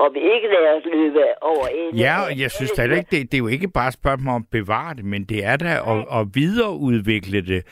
og 0.00 0.06
vi 0.14 0.20
ikke 0.34 0.48
lader 0.54 0.72
os 0.78 0.86
løbe 0.96 1.24
over 1.52 1.66
en. 1.80 1.90
Ja, 2.06 2.14
og 2.26 2.32
jeg 2.42 2.50
synes 2.50 2.70
da 2.70 2.82
ikke, 2.82 3.10
det, 3.14 3.20
det 3.30 3.34
er 3.34 3.44
jo 3.46 3.52
ikke 3.56 3.70
bare 3.78 3.88
et 3.88 4.00
spørgsmål 4.00 4.34
om 4.34 4.44
at 4.46 4.50
bevare 4.58 4.94
det, 4.94 5.04
men 5.04 5.24
det 5.24 5.40
er 5.44 5.56
da 5.56 5.72
at, 5.92 6.00
at 6.18 6.24
videreudvikle 6.34 7.40
det 7.52 7.62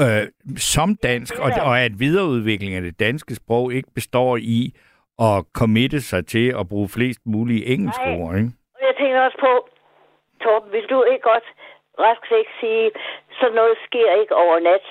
øh, 0.00 0.22
som 0.56 0.96
dansk, 0.96 1.38
og, 1.38 1.50
og 1.62 1.80
at 1.80 1.92
videreudvikling 1.98 2.74
af 2.74 2.82
det 2.82 3.00
danske 3.00 3.34
sprog 3.34 3.72
ikke 3.72 3.88
består 3.94 4.36
i 4.36 4.74
at 5.18 5.44
committe 5.54 6.00
sig 6.00 6.26
til 6.26 6.54
at 6.60 6.68
bruge 6.68 6.88
flest 6.88 7.20
mulige 7.26 7.66
engelske 7.66 8.04
Nej. 8.04 8.20
ord, 8.20 8.36
ikke? 8.36 8.50
Og 8.74 8.80
jeg 8.88 8.94
tænker 9.00 9.20
også 9.20 9.38
på, 9.40 9.68
Torben, 10.42 10.72
vil 10.72 10.86
du 10.90 11.04
ikke 11.12 11.22
godt 11.22 11.46
rask 11.98 12.32
ikke 12.40 12.54
sige, 12.60 12.90
så 13.38 13.46
noget 13.54 13.74
sker 13.86 14.20
ikke 14.20 14.34
over 14.34 14.58
nat? 14.68 14.86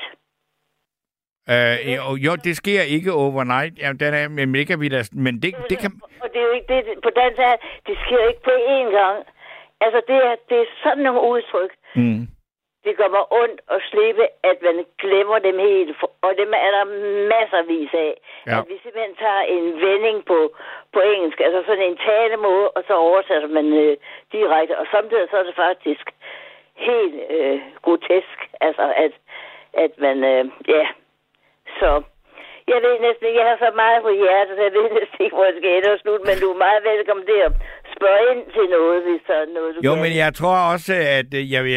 Øh, 1.54 1.94
jo, 1.96 2.16
jo, 2.26 2.36
det 2.36 2.56
sker 2.56 2.82
ikke 2.82 3.12
overnight. 3.14 3.80
Ja, 3.80 3.90
den 4.04 4.14
er, 4.14 4.28
men 4.28 4.54
det 4.54 4.68
kan 4.68 4.80
vi 4.82 4.90
da, 4.90 5.02
men 5.12 5.34
det, 5.42 5.56
det 5.70 5.78
kan... 5.78 5.92
Og 6.24 6.30
det 6.34 6.40
er 6.42 6.46
jo 6.50 6.52
ikke 6.52 6.70
det, 6.74 6.84
på 7.04 7.10
dansk 7.16 7.40
er, 7.40 7.56
det 7.88 7.96
sker 8.06 8.28
ikke 8.28 8.44
på 8.44 8.56
én 8.76 8.90
gang. 9.00 9.18
Altså, 9.82 10.02
det 10.08 10.16
er, 10.16 10.36
det 10.50 10.58
er 10.58 10.66
sådan 10.84 11.04
nogle 11.04 11.22
udtryk. 11.32 11.72
Mm. 11.96 12.28
Det 12.86 12.94
gør 13.00 13.10
mig 13.18 13.26
ondt 13.42 13.60
at 13.76 13.80
slippe, 13.90 14.26
at 14.50 14.58
man 14.68 14.78
glemmer 15.04 15.40
dem 15.48 15.58
helt. 15.68 15.90
Og 16.26 16.32
dem 16.42 16.50
er 16.66 16.72
der 16.78 16.86
masservis 17.34 17.92
af. 18.08 18.14
Ja. 18.48 18.58
At 18.60 18.66
vi 18.70 18.76
simpelthen 18.84 19.16
tager 19.26 19.44
en 19.56 19.66
vending 19.86 20.18
på, 20.32 20.40
på 20.94 21.00
engelsk, 21.14 21.40
altså 21.48 21.62
sådan 21.68 21.88
en 21.92 21.98
talemåde, 22.10 22.68
og 22.76 22.82
så 22.88 22.94
oversætter 23.08 23.48
man 23.58 23.68
øh, 23.84 23.98
direkte. 24.36 24.74
Og 24.82 24.86
samtidig 24.96 25.28
så 25.32 25.38
er 25.38 25.44
det 25.50 25.56
faktisk 25.56 26.06
helt 26.88 27.16
øh, 27.36 27.60
grotesk, 27.86 28.38
altså 28.68 28.86
at, 29.06 29.14
at 29.84 29.92
man, 30.06 30.18
øh, 30.34 30.46
ja, 30.76 30.86
så... 31.80 31.92
Jeg 32.74 32.80
ved 32.86 32.96
næsten 33.08 33.26
ikke, 33.28 33.40
jeg 33.40 33.50
har 33.52 33.58
så 33.66 33.72
meget 33.84 34.00
på 34.04 34.12
hjertet, 34.22 34.54
så 34.58 34.64
jeg 34.68 34.74
ved 34.80 34.88
næsten 35.00 35.20
ikke, 35.26 35.36
hvor 35.36 35.46
jeg 35.50 35.56
skal 35.58 35.72
ende 35.78 35.94
og 35.94 36.00
slutte, 36.00 36.26
men 36.30 36.36
du 36.44 36.48
er 36.54 36.64
meget 36.68 36.82
velkommen 36.92 37.26
til 37.32 37.40
at 37.48 37.52
spørge 37.96 38.22
ind 38.32 38.44
til 38.56 38.66
noget, 38.78 38.98
hvis 39.08 39.22
der 39.28 39.34
er 39.44 39.46
noget, 39.58 39.76
du 39.76 39.80
Jo, 39.88 39.94
kan. 39.94 40.02
men 40.04 40.12
jeg 40.24 40.32
tror 40.40 40.58
også, 40.74 40.94
at 41.20 41.30
øh, 41.40 41.44
jeg 41.54 41.62
vil 41.64 41.74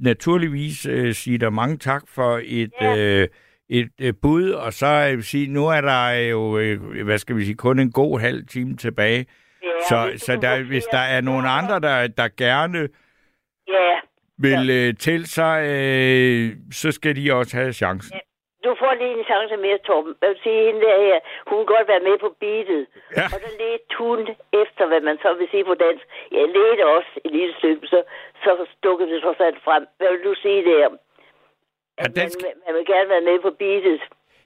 naturligvis 0.00 0.86
øh, 0.86 1.14
sige 1.14 1.38
dig 1.38 1.52
mange 1.52 1.76
tak 1.76 2.02
for 2.08 2.40
et, 2.44 2.70
Ja. 2.80 2.96
øh, 2.98 3.28
et 3.68 3.88
øh, 4.00 4.14
bud, 4.22 4.50
og 4.50 4.72
så 4.72 4.86
øh, 5.10 5.16
vil 5.16 5.24
sige, 5.24 5.46
nu 5.46 5.66
er 5.66 5.80
der 5.80 6.10
jo, 6.10 6.58
øh, 6.58 7.04
hvad 7.04 7.18
skal 7.18 7.36
vi 7.36 7.44
sige, 7.44 7.56
kun 7.56 7.78
en 7.78 7.92
god 7.92 8.20
halv 8.20 8.46
time 8.46 8.76
tilbage. 8.76 9.26
ja, 9.62 9.68
Så, 9.88 10.24
så 10.26 10.36
der, 10.42 10.62
hvis 10.62 10.84
der 10.84 10.98
er 10.98 11.20
nogen 11.20 11.46
andre, 11.48 11.80
der, 11.80 12.06
der 12.06 12.28
gerne 12.36 12.88
Ja, 13.68 13.98
vil 14.38 14.70
øh, 14.70 14.94
til 14.96 15.26
sig, 15.26 15.64
øh, 15.66 16.52
så 16.72 16.92
skal 16.92 17.16
de 17.16 17.32
også 17.34 17.56
have 17.56 17.72
chancen. 17.72 18.18
Du 18.64 18.70
får 18.80 18.92
lige 19.00 19.14
en 19.18 19.24
chance 19.30 19.56
mere, 19.56 19.78
Torben. 19.88 20.14
Jeg 20.22 20.28
vil 20.30 20.38
sige, 20.44 20.60
hende 20.66 20.80
der 20.86 20.96
her, 21.06 21.18
hun 21.50 21.58
kan 21.58 21.70
godt 21.74 21.88
være 21.92 22.06
med 22.08 22.16
på 22.24 22.28
beatet. 22.40 22.82
Ja. 23.16 23.24
Og 23.34 23.38
der 23.44 23.52
ledte 23.62 23.92
hun 24.02 24.18
efter, 24.62 24.84
hvad 24.90 25.00
man 25.08 25.16
så 25.24 25.30
vil 25.38 25.48
sige 25.50 25.64
på 25.70 25.74
dansk. 25.84 26.04
Jeg 26.36 26.44
ledte 26.56 26.82
også 26.96 27.10
et 27.24 27.30
lille 27.38 27.54
stykke, 27.58 27.86
så, 27.92 27.98
så 28.44 28.50
dukkede 28.84 29.10
det 29.12 29.22
trods 29.22 29.40
alt 29.40 29.60
frem. 29.66 29.82
Hvad 29.98 30.08
vil 30.12 30.24
du 30.30 30.34
sige 30.44 30.64
der? 30.70 30.78
Ja, 30.78 30.88
At 32.04 32.10
den 32.16 32.22
man, 32.24 32.30
skal- 32.30 32.58
man 32.66 32.74
vil 32.76 32.86
gerne 32.94 33.08
være 33.14 33.26
med 33.30 33.38
på 33.46 33.50
beatet. 33.50 34.00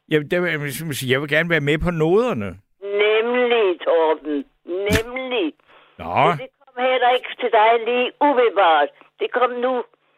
Jeg, 0.09 0.19
der, 0.31 0.41
vil- 0.41 0.51
jeg, 0.51 0.61
vil 0.61 0.97
sige, 0.99 1.13
jeg 1.13 1.21
vil 1.21 1.31
gerne 1.37 1.51
være 1.55 1.67
med 1.71 1.79
på 1.87 1.91
noderne. 1.91 2.49
Nemlig, 3.05 3.81
Torben. 3.81 4.45
Nemlig. 4.65 5.47
Nå, 5.99 6.15
Men 6.29 6.39
det 6.43 6.51
kom 6.65 6.77
heller 6.91 7.11
ikke 7.17 7.29
til 7.41 7.51
dig 7.59 7.71
lige 7.89 8.13
ubevaret. 8.29 8.91
Det 9.21 9.29
kom 9.33 9.51
nu. 9.51 9.75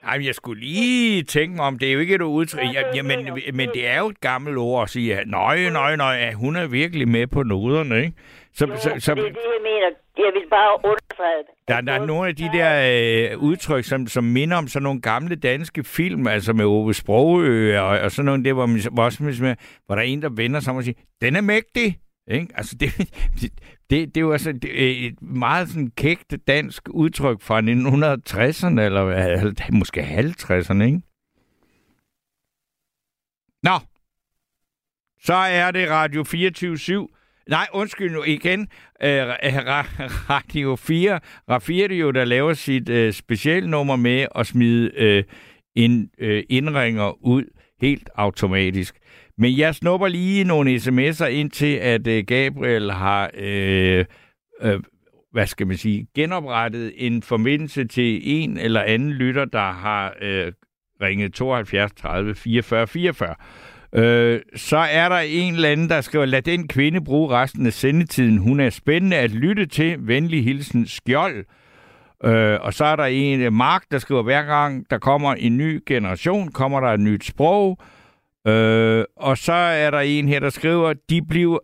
Ej, 0.07 0.19
men 0.19 0.27
jeg 0.27 0.35
skulle 0.35 0.61
lige 0.61 1.23
tænke 1.23 1.63
om, 1.63 1.79
det 1.79 1.89
er 1.89 1.93
jo 1.93 1.99
ikke 1.99 2.15
et 2.15 2.23
udtryk, 2.23 2.61
Ja, 2.63 2.69
det 2.69 2.75
ja, 2.75 2.81
jamen, 2.95 3.27
det. 3.27 3.55
men 3.55 3.69
det 3.75 3.89
er 3.89 3.99
jo 3.99 4.07
et 4.09 4.21
gammelt 4.21 4.59
ord 4.59 4.83
at 4.83 4.91
sige, 4.91 5.17
at 5.19 5.27
nøj, 5.29 5.69
nøj, 5.71 5.97
nøj, 5.97 6.33
hun 6.33 6.57
er 6.57 6.67
virkelig 6.67 7.09
med 7.09 7.27
på 7.27 7.43
noderne, 7.43 7.99
ikke? 7.99 8.13
Så, 8.55 8.67
Jo, 8.67 8.77
så, 8.77 8.81
så, 8.99 9.15
det 9.15 9.21
er 9.21 9.29
det, 9.29 9.37
jeg 9.37 9.63
mener. 9.63 9.89
Jeg 10.19 10.31
vil 10.35 10.51
bare 10.51 10.79
understrege 10.85 11.39
det. 11.39 11.69
der, 11.69 11.81
der 11.81 11.93
er 11.93 12.07
nogle 12.07 12.29
af 12.29 12.37
de 12.37 12.51
der 12.53 13.31
øh, 13.33 13.39
udtryk, 13.39 13.85
som, 13.85 14.07
som 14.07 14.25
minder 14.25 14.57
om 14.57 14.69
sådan 14.69 14.83
nogle 14.83 15.01
gamle 15.01 15.37
danske 15.37 15.85
film, 15.85 16.27
altså 16.27 16.53
med 16.53 16.65
Ove 16.65 16.95
Sprogø 16.95 17.79
og, 17.79 17.87
og 17.99 18.11
sådan 18.11 18.25
nogle 18.25 18.45
der, 18.45 18.53
hvor, 18.53 18.67
man, 18.67 18.81
hvor, 18.93 19.05
også, 19.05 19.55
hvor 19.87 19.95
der 19.95 20.03
er 20.03 20.07
en, 20.07 20.23
der 20.23 20.29
vender 20.37 20.61
sig 20.61 20.71
om 20.71 20.77
og 20.77 20.85
siger, 20.85 20.99
den 21.23 21.37
er 21.37 21.41
mægtig. 21.41 21.99
Ikke? 22.31 22.47
Altså, 22.55 22.77
det, 22.81 22.91
det, 23.91 24.15
det, 24.15 24.17
er 24.17 24.21
jo 24.21 24.33
altså 24.33 24.55
et 24.65 25.23
meget 25.23 25.69
sådan 25.69 25.91
kægt 25.97 26.35
dansk 26.47 26.89
udtryk 26.91 27.43
fra 27.43 27.61
1960'erne, 27.61 28.81
eller 28.81 29.73
måske 29.73 30.01
50'erne, 30.01 30.83
ikke? 30.83 31.01
Nå, 33.63 33.79
så 35.23 35.35
er 35.35 35.71
det 35.71 35.91
Radio 35.91 36.25
24 36.25 36.75
/7. 36.75 37.07
Nej, 37.49 37.67
undskyld 37.73 38.13
nu 38.13 38.23
igen. 38.23 38.61
Øh, 39.03 39.27
Radio 40.31 40.77
4, 40.77 41.21
Rafirio, 41.49 42.11
der 42.11 42.25
laver 42.25 42.55
sit 42.55 42.89
øh, 42.89 43.13
specialnummer 43.13 43.97
med 43.97 44.27
at 44.35 44.47
smide 44.47 44.91
øh, 44.97 45.25
en 45.75 46.11
øh, 46.19 46.45
indringer 46.49 47.25
ud 47.25 47.45
helt 47.81 48.11
automatisk. 48.15 48.97
Men 49.39 49.59
jeg 49.59 49.75
snupper 49.75 50.09
lige 50.09 50.45
nogle 50.45 50.75
sms'er 50.77 51.27
ind 51.27 51.51
til, 51.51 51.75
at 51.75 52.07
øh, 52.07 52.25
Gabriel 52.25 52.93
har, 52.93 53.31
øh, 53.35 54.05
øh, 54.63 54.81
hvad 55.33 55.47
skal 55.47 55.67
man 55.67 55.77
sige, 55.77 56.07
genoprettet 56.15 56.93
en 56.97 57.23
forbindelse 57.23 57.85
til 57.85 58.21
en 58.25 58.59
eller 58.59 58.83
anden 58.83 59.13
lytter, 59.13 59.45
der 59.45 59.73
har 59.73 60.15
øh, 60.23 60.53
ringet 61.03 61.35
72 61.35 61.93
30 61.93 62.35
44 62.35 62.87
44. 62.87 63.35
Øh, 63.95 64.41
så 64.57 64.77
er 64.77 65.09
der 65.09 65.19
en 65.19 65.55
eller 65.55 65.69
anden, 65.69 65.89
der 65.89 66.01
skriver, 66.01 66.25
lad 66.25 66.43
den 66.43 66.69
kvinde 66.69 67.05
bruge 67.05 67.31
resten 67.31 67.67
af 67.67 67.73
sendetiden. 67.73 68.39
Hun 68.39 68.61
er 68.61 68.71
spændende 68.71 69.17
at 69.17 69.31
lytte 69.31 69.67
til. 69.67 69.97
Venlig 70.01 70.45
hilsen 70.45 70.87
Skjold. 70.87 71.45
Øh, 72.25 72.59
og 72.61 72.75
så 72.75 72.85
er 72.85 72.97
der 72.97 73.05
en, 73.05 73.53
Mark, 73.53 73.85
der 73.91 73.99
skriver, 73.99 74.23
hver 74.23 74.43
gang 74.43 74.91
der 74.91 74.99
kommer 74.99 75.35
en 75.35 75.57
ny 75.57 75.83
generation, 75.87 76.49
kommer 76.49 76.81
der 76.81 76.89
et 76.89 77.01
nyt 77.01 77.25
sprog. 77.25 77.79
Øh, 78.47 79.05
og 79.17 79.39
så 79.39 79.53
er 79.53 79.91
der 79.91 80.01
en 80.01 80.29
her, 80.29 80.41
der 80.41 80.51
skriver, 80.51 80.93
de 81.11 81.23
bliver, 81.23 81.59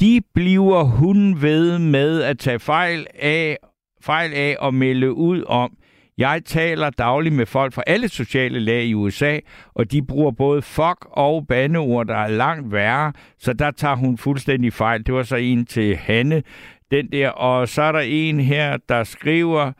de 0.00 0.20
bliver 0.34 0.82
hun 0.82 1.42
ved 1.42 1.78
med 1.78 2.22
at 2.22 2.38
tage 2.38 2.58
fejl 2.58 3.06
af, 3.14 3.58
fejl 4.02 4.32
af 4.34 4.56
og 4.58 4.74
melde 4.74 5.12
ud 5.12 5.44
om. 5.46 5.76
Jeg 6.18 6.42
taler 6.44 6.90
dagligt 6.90 7.34
med 7.34 7.46
folk 7.46 7.72
fra 7.72 7.82
alle 7.86 8.08
sociale 8.08 8.58
lag 8.58 8.84
i 8.84 8.94
USA, 8.94 9.38
og 9.74 9.92
de 9.92 10.02
bruger 10.02 10.30
både 10.30 10.62
fuck 10.62 11.06
og 11.10 11.46
bandeord, 11.46 12.06
der 12.06 12.16
er 12.16 12.28
langt 12.28 12.72
værre, 12.72 13.12
så 13.38 13.52
der 13.52 13.70
tager 13.70 13.96
hun 13.96 14.18
fuldstændig 14.18 14.72
fejl. 14.72 15.06
Det 15.06 15.14
var 15.14 15.22
så 15.22 15.36
en 15.36 15.66
til 15.66 15.96
Hanne, 15.96 16.42
den 16.90 17.12
der. 17.12 17.28
Og 17.28 17.68
så 17.68 17.82
er 17.82 17.92
der 17.92 18.00
en 18.00 18.40
her, 18.40 18.76
der 18.88 19.04
skriver... 19.04 19.72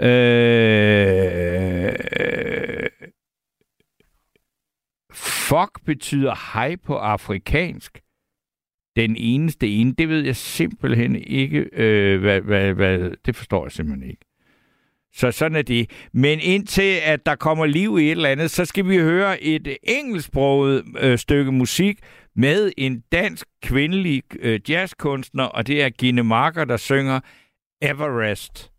Øh, 0.00 1.92
fuck 5.16 5.84
betyder 5.84 6.52
hej 6.52 6.76
på 6.76 6.96
afrikansk. 6.96 8.00
Den 8.96 9.16
eneste 9.16 9.68
ene, 9.68 9.92
det 9.92 10.08
ved 10.08 10.24
jeg 10.24 10.36
simpelthen 10.36 11.16
ikke, 11.16 11.68
øh, 11.72 12.20
hvad, 12.20 12.40
hvad, 12.40 12.74
hvad, 12.74 13.10
det 13.26 13.36
forstår 13.36 13.64
jeg 13.64 13.72
simpelthen 13.72 14.10
ikke. 14.10 14.24
Så 15.14 15.30
sådan 15.30 15.56
er 15.56 15.62
det. 15.62 15.90
Men 16.12 16.40
indtil 16.40 16.96
at 17.04 17.26
der 17.26 17.34
kommer 17.34 17.66
liv 17.66 17.98
i 17.98 18.04
et 18.04 18.10
eller 18.10 18.28
andet, 18.28 18.50
så 18.50 18.64
skal 18.64 18.88
vi 18.88 18.96
høre 18.96 19.42
et 19.42 19.76
engelsksproget 19.82 20.84
øh, 20.98 21.18
stykke 21.18 21.52
musik 21.52 21.98
med 22.36 22.72
en 22.76 23.02
dansk 23.12 23.46
kvindelig 23.62 24.22
øh, 24.40 24.60
jazzkunstner, 24.68 25.44
og 25.44 25.66
det 25.66 25.82
er 25.82 25.90
Gine 25.90 26.22
Marker, 26.22 26.64
der 26.64 26.76
synger 26.76 27.20
Everest. 27.82 28.75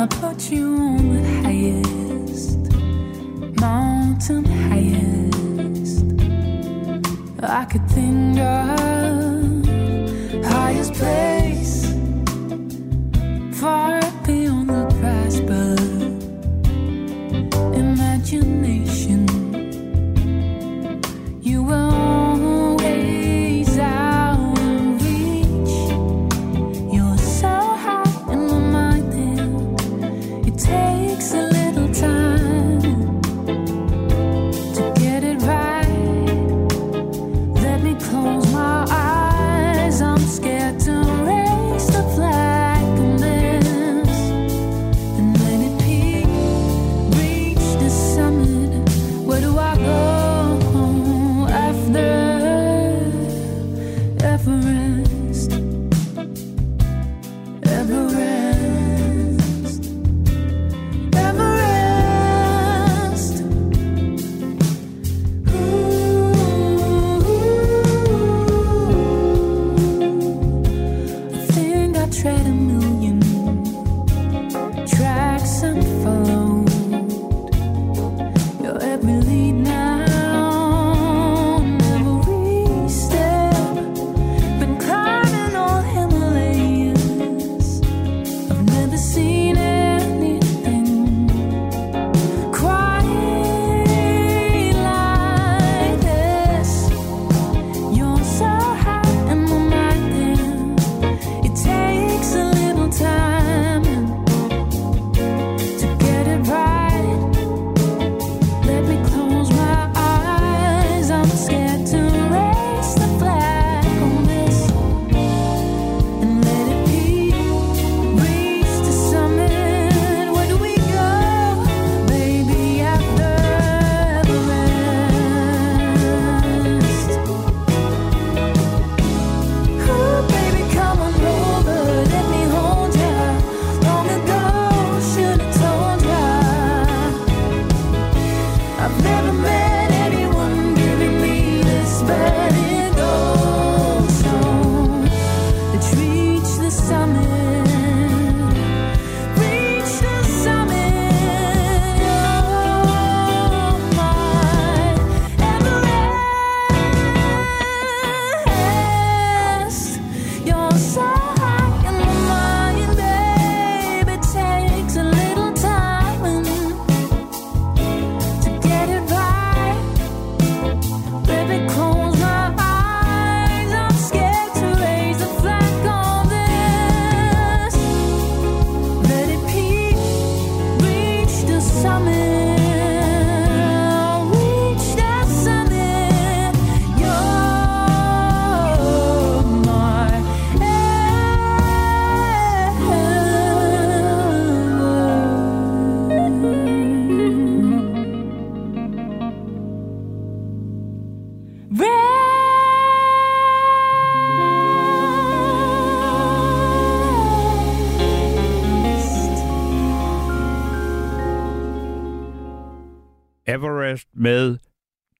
I 0.00 0.06
put 0.06 0.52
you 0.52 0.76
on 0.76 1.12
the 1.12 1.22
highest 1.42 2.58
mountain, 3.60 4.44
highest. 4.70 6.04
I 7.42 7.64
could 7.64 7.90
think 7.90 8.38
of, 8.38 8.97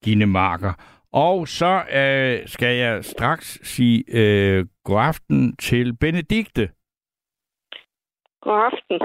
Gine 0.09 0.27
Marker. 0.27 0.73
Og 1.13 1.49
så 1.49 1.73
øh, 2.01 2.49
skal 2.49 2.77
jeg 2.77 3.05
straks 3.05 3.59
sige 3.63 4.05
øh, 4.09 4.67
god 4.85 5.01
aften 5.01 5.57
til 5.57 5.97
Benedikte. 5.97 6.71
God 8.41 8.61
aften. 8.73 8.99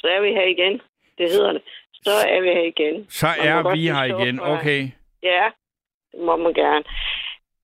Så 0.00 0.06
er 0.16 0.20
vi 0.20 0.28
her 0.38 0.46
igen. 0.56 0.80
Det 1.18 1.30
hedder 1.30 1.52
det. 1.52 1.62
Så 1.92 2.10
er 2.28 2.40
vi 2.40 2.48
her 2.48 2.66
igen. 2.74 3.06
Så 3.10 3.26
er 3.26 3.72
vi 3.74 3.86
her 3.86 4.04
igen. 4.04 4.40
Okay. 4.40 4.88
Ja, 5.22 5.50
det 6.12 6.20
må 6.20 6.36
man 6.36 6.54
gerne. 6.54 6.84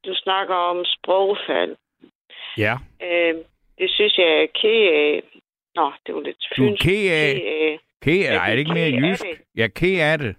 Du 0.06 0.14
snakker 0.14 0.54
om 0.54 0.84
sprogfald. 0.84 1.76
Ja. 2.58 2.74
Øh, 3.02 3.34
det 3.78 3.90
synes 3.90 4.18
jeg 4.18 4.26
er 4.42 4.46
ked 4.60 4.82
af. 5.04 5.22
Nå, 5.74 5.92
det 6.06 6.14
var 6.14 6.20
lidt 6.20 6.36
Du 6.58 6.64
er 6.64 6.68
fynsk. 6.68 6.82
ked 6.82 7.10
af- 7.12 7.78
Ked 8.02 8.26
af. 8.26 8.34
Er 8.48 8.50
det 8.50 8.58
ikke 8.58 8.74
mere 8.74 8.90
jysk? 9.02 9.24
er 9.58 9.68
ked 9.68 10.00
af 10.00 10.18
det. 10.18 10.36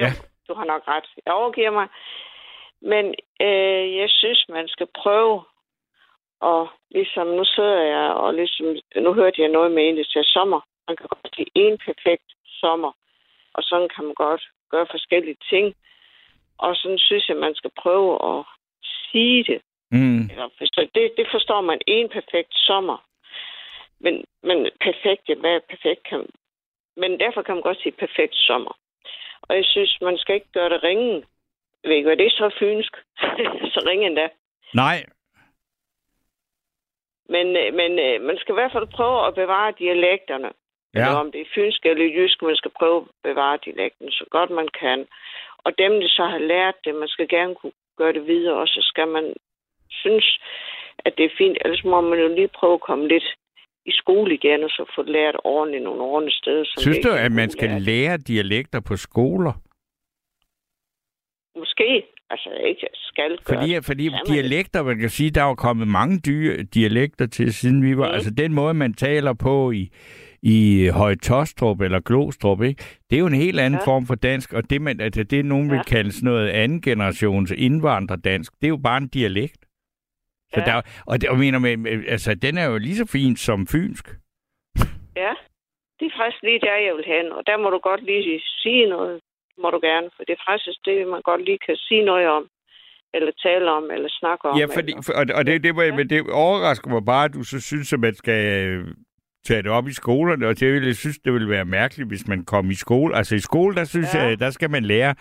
Ja, 0.00 0.10
du 0.48 0.54
har 0.54 0.64
nok 0.64 0.82
ret. 0.88 1.06
Jeg 1.26 1.34
overgiver 1.34 1.70
mig. 1.70 1.88
Men 2.80 3.04
øh, 3.40 3.96
jeg 3.96 4.10
synes, 4.10 4.44
man 4.48 4.68
skal 4.68 4.86
prøve. 5.02 5.44
Og 6.40 6.68
ligesom 6.90 7.26
nu 7.26 7.44
sidder 7.44 7.80
jeg, 7.82 8.10
og 8.10 8.34
ligesom, 8.34 8.66
nu 8.96 9.12
hørte 9.14 9.42
jeg 9.42 9.50
noget 9.50 9.72
med 9.72 9.88
en, 9.88 10.04
siger 10.04 10.24
sommer. 10.24 10.60
Man 10.88 10.96
kan 10.96 11.06
godt 11.08 11.34
sige 11.36 11.50
en 11.54 11.78
perfekt 11.78 12.28
sommer. 12.46 12.92
Og 13.54 13.62
sådan 13.62 13.88
kan 13.94 14.04
man 14.04 14.14
godt 14.14 14.42
gøre 14.70 14.86
forskellige 14.90 15.36
ting. 15.50 15.74
Og 16.58 16.76
sådan 16.76 16.98
synes 16.98 17.28
jeg, 17.28 17.36
man 17.36 17.54
skal 17.54 17.70
prøve 17.82 18.12
at 18.30 18.44
sige 19.10 19.44
det. 19.44 19.60
Mm. 19.90 20.22
Eller 20.30 20.48
det, 20.94 21.12
det 21.16 21.26
forstår 21.30 21.60
man. 21.60 21.80
En 21.86 22.08
perfekt 22.08 22.54
sommer. 22.54 22.98
Men, 24.00 24.24
men 24.42 24.58
perfekt, 24.80 25.28
ja, 25.28 25.34
hvad 25.34 25.50
er 25.50 25.60
perfekt? 25.70 26.02
Kan, 26.08 26.26
men 26.96 27.20
derfor 27.20 27.42
kan 27.42 27.54
man 27.54 27.62
godt 27.62 27.82
sige 27.82 27.92
perfekt 27.92 28.34
sommer. 28.34 28.72
Og 29.48 29.56
jeg 29.56 29.64
synes, 29.64 29.98
man 30.00 30.18
skal 30.18 30.34
ikke 30.34 30.52
gøre 30.52 30.68
det 30.68 30.82
ringen. 30.82 31.24
Jeg 31.82 31.88
ved 31.88 31.96
ikke, 31.96 32.08
hvad 32.08 32.16
det 32.16 32.26
er 32.26 32.30
så 32.30 32.50
fynsk. 32.58 32.96
så 33.74 33.80
ringe 33.86 34.06
endda. 34.06 34.28
Nej. 34.74 35.06
Men, 37.28 37.46
øh, 37.56 37.74
men 37.74 37.98
øh, 37.98 38.20
man 38.28 38.36
skal 38.38 38.52
i 38.52 38.58
hvert 38.60 38.72
fald 38.72 38.86
prøve 38.86 39.26
at 39.26 39.34
bevare 39.34 39.72
dialekterne. 39.78 40.50
Ja. 40.94 41.00
Eller 41.00 41.18
om 41.24 41.32
det 41.32 41.40
er 41.40 41.54
fynsk 41.54 41.86
eller 41.86 42.14
jysk, 42.16 42.42
man 42.42 42.56
skal 42.56 42.70
prøve 42.78 42.96
at 43.00 43.08
bevare 43.22 43.58
dialekten 43.64 44.10
så 44.10 44.24
godt 44.30 44.50
man 44.50 44.68
kan. 44.80 45.06
Og 45.64 45.78
dem, 45.78 45.92
der 46.00 46.08
så 46.08 46.24
har 46.26 46.38
lært 46.38 46.74
det, 46.84 46.94
man 46.94 47.08
skal 47.08 47.28
gerne 47.28 47.54
kunne 47.54 47.72
gøre 47.96 48.12
det 48.12 48.26
videre, 48.26 48.54
og 48.54 48.68
så 48.68 48.80
skal 48.82 49.08
man 49.08 49.34
synes, 49.90 50.38
at 50.98 51.16
det 51.18 51.24
er 51.24 51.36
fint. 51.38 51.58
Ellers 51.64 51.84
må 51.84 52.00
man 52.00 52.18
jo 52.18 52.28
lige 52.28 52.48
prøve 52.48 52.74
at 52.74 52.80
komme 52.80 53.08
lidt 53.08 53.24
i 53.86 53.92
skole 53.92 54.34
igen, 54.34 54.64
og 54.64 54.70
så 54.70 54.92
få 54.96 55.02
lært 55.02 55.36
ordentligt 55.44 55.84
nogle 55.84 56.02
ordentlige 56.02 56.34
steder. 56.36 56.64
som 56.64 56.80
Synes 56.82 56.98
du, 56.98 57.10
at 57.10 57.32
man 57.32 57.50
skal 57.50 57.82
lære 57.82 58.16
dialekter 58.16 58.80
på 58.80 58.96
skoler? 58.96 59.52
Måske. 61.58 62.02
Altså, 62.30 62.50
ikke 62.66 62.86
skal 62.94 63.38
gøre 63.44 63.56
Fordi, 63.58 63.74
det. 63.74 63.84
fordi 63.84 64.02
Kan 64.04 64.12
man 64.12 64.34
dialekter, 64.34 64.82
man 64.82 64.98
kan 64.98 65.08
sige, 65.10 65.30
der 65.30 65.42
er 65.42 65.48
jo 65.48 65.54
kommet 65.54 65.88
mange 65.88 66.18
dyre 66.18 66.62
dialekter 66.62 67.26
til, 67.26 67.54
siden 67.54 67.82
vi 67.82 67.96
var... 67.98 68.08
Mm. 68.08 68.14
Altså, 68.14 68.30
den 68.30 68.54
måde, 68.54 68.74
man 68.74 68.94
taler 68.94 69.32
på 69.32 69.70
i, 69.70 69.90
i 70.42 70.88
Høje 70.88 71.16
Tostrup 71.16 71.80
eller 71.80 72.00
Glostrup, 72.00 72.62
ikke? 72.62 72.84
det 73.10 73.16
er 73.16 73.20
jo 73.20 73.26
en 73.26 73.34
helt 73.34 73.60
anden 73.60 73.80
Ja. 73.80 73.86
form 73.92 74.06
for 74.06 74.14
dansk, 74.14 74.52
og 74.52 74.70
det, 74.70 74.82
man, 74.82 75.00
altså, 75.00 75.22
det 75.22 75.44
nogen 75.44 75.70
vil 75.70 75.76
Ja. 75.76 75.82
kalde 75.82 76.12
sådan 76.12 76.26
noget 76.26 76.48
anden 76.48 76.80
generations 76.80 77.50
indvandrerdansk, 77.50 78.52
det 78.52 78.64
er 78.64 78.68
jo 78.68 78.76
bare 78.76 78.98
en 78.98 79.08
dialekt. 79.08 79.63
Så 80.54 80.60
Ja. 80.60 80.64
der, 80.70 80.82
og, 81.06 81.20
det, 81.20 81.28
og 81.28 81.38
mener 81.38 81.58
med, 81.58 82.04
altså, 82.08 82.34
den 82.34 82.58
er 82.58 82.64
jo 82.70 82.78
lige 82.78 82.96
så 82.96 83.06
fin 83.06 83.36
som 83.36 83.66
fynsk. 83.66 84.06
Ja, 85.16 85.32
det 85.98 86.06
er 86.06 86.16
faktisk 86.20 86.42
lige 86.42 86.60
der, 86.60 86.76
jeg 86.86 86.94
vil 86.96 87.04
hen. 87.14 87.32
Og 87.32 87.42
der 87.46 87.56
må 87.62 87.70
du 87.70 87.78
godt 87.78 88.02
lige 88.04 88.42
sige 88.62 88.86
noget, 88.88 89.20
må 89.62 89.70
du 89.70 89.80
gerne. 89.82 90.08
For 90.16 90.22
det 90.24 90.32
er 90.38 90.42
faktisk 90.50 90.78
det, 90.84 91.08
man 91.08 91.22
godt 91.22 91.44
lige 91.44 91.58
kan 91.66 91.76
sige 91.76 92.04
noget 92.04 92.28
om. 92.28 92.44
Eller 93.14 93.32
tale 93.42 93.70
om, 93.70 93.90
eller 93.90 94.08
snakke 94.20 94.44
om. 94.48 94.58
Ja, 94.58 94.66
fordi, 94.76 94.92
for, 95.06 95.12
og, 95.12 95.24
og 95.34 95.46
det, 95.46 95.64
det, 95.64 95.76
var, 95.76 95.82
Ja. 95.82 95.94
men 95.96 96.10
det 96.10 96.30
overrasker 96.30 96.90
mig 96.90 97.04
bare, 97.04 97.24
at 97.24 97.34
du 97.34 97.42
så 97.44 97.60
synes, 97.60 97.92
at 97.92 98.00
man 98.00 98.14
skal 98.14 98.66
øh, 98.68 98.86
tage 99.46 99.62
det 99.62 99.70
op 99.70 99.88
i 99.88 99.92
skolerne, 99.92 100.46
og 100.48 100.60
det 100.60 100.72
ville, 100.72 100.86
jeg 100.88 100.96
synes, 100.96 101.18
det 101.18 101.32
ville 101.32 101.48
være 101.48 101.64
mærkeligt, 101.64 102.08
hvis 102.08 102.28
man 102.28 102.44
kom 102.44 102.70
i 102.70 102.74
skole. 102.74 103.16
Altså 103.16 103.34
i 103.34 103.38
skole, 103.38 103.74
der 103.74 103.84
synes 103.84 104.14
Ja. 104.14 104.20
jeg, 104.22 104.40
der 104.40 104.50
skal 104.50 104.70
man 104.70 104.84
lære 104.84 105.14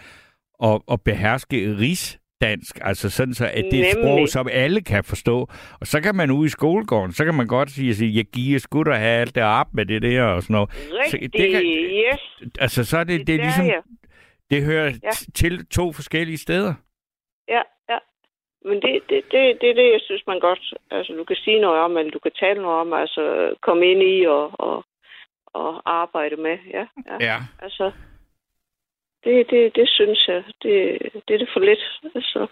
at, 0.63 0.81
at 0.91 0.99
beherske 1.05 1.75
rigsdansk, 2.43 2.79
altså 2.81 3.09
sådan 3.09 3.33
så, 3.33 3.45
at 3.45 3.65
det 3.71 3.79
er 3.79 3.85
et 3.85 3.91
sprog, 3.91 4.27
som 4.27 4.47
alle 4.51 4.81
kan 4.81 5.03
forstå. 5.03 5.37
Og 5.81 5.87
så 5.87 6.01
kan 6.01 6.15
man 6.15 6.31
ude 6.31 6.45
i 6.45 6.49
skolegården, 6.49 7.11
så 7.13 7.25
kan 7.25 7.33
man 7.35 7.47
godt 7.47 7.71
sige, 7.71 7.89
at 7.89 7.95
sige, 7.95 8.17
jeg 8.17 8.25
giver 8.25 8.59
sgu 8.59 8.83
da 8.83 8.91
have 8.91 9.21
alt 9.21 9.35
det 9.35 9.43
op 9.43 9.67
med 9.73 9.85
det 9.85 10.01
der 10.01 10.23
og 10.23 10.41
sådan 10.43 10.53
noget. 10.53 10.71
Så 10.71 10.99
Rigtig, 11.15 11.33
det 11.33 11.51
kan- 11.51 11.63
yes. 11.63 12.21
Altså 12.59 12.85
så 12.85 12.97
er 12.97 13.03
det, 13.03 13.27
det 13.27 13.33
er 13.33 13.37
der, 13.37 13.43
ligesom, 13.43 13.65
ja. 13.65 13.79
det 14.51 14.63
hører 14.65 14.91
Ja. 15.03 15.09
til 15.35 15.65
to 15.65 15.91
forskellige 15.91 16.37
steder. 16.37 16.73
Ja, 17.47 17.61
ja. 17.89 17.97
Men 18.65 18.75
det, 18.81 18.91
det, 19.09 19.19
det, 19.31 19.41
det 19.61 19.69
er 19.69 19.73
det, 19.81 19.87
jeg 19.95 20.01
synes, 20.01 20.23
man 20.27 20.39
godt... 20.39 20.73
Altså, 20.91 21.13
du 21.13 21.23
kan 21.23 21.35
sige 21.35 21.59
noget 21.61 21.79
om, 21.79 21.97
eller 21.97 22.11
du 22.11 22.19
kan 22.19 22.31
tale 22.39 22.61
noget 22.61 22.79
om, 22.79 22.93
altså 22.93 23.53
komme 23.61 23.85
ind 23.91 24.01
i 24.03 24.25
og, 24.25 24.51
og, 24.59 24.85
og 25.53 25.81
arbejde 25.99 26.35
med. 26.35 26.57
Ja, 26.73 26.85
ja. 27.09 27.15
Ja. 27.29 27.37
Altså, 27.61 27.91
det, 29.23 29.49
det, 29.49 29.75
det 29.75 29.89
synes 29.89 30.27
jeg, 30.27 30.43
det, 30.63 30.99
det 31.27 31.33
er 31.33 31.37
det 31.37 31.49
for 31.53 31.59
lidt. 31.59 31.83
Altså, 32.15 32.47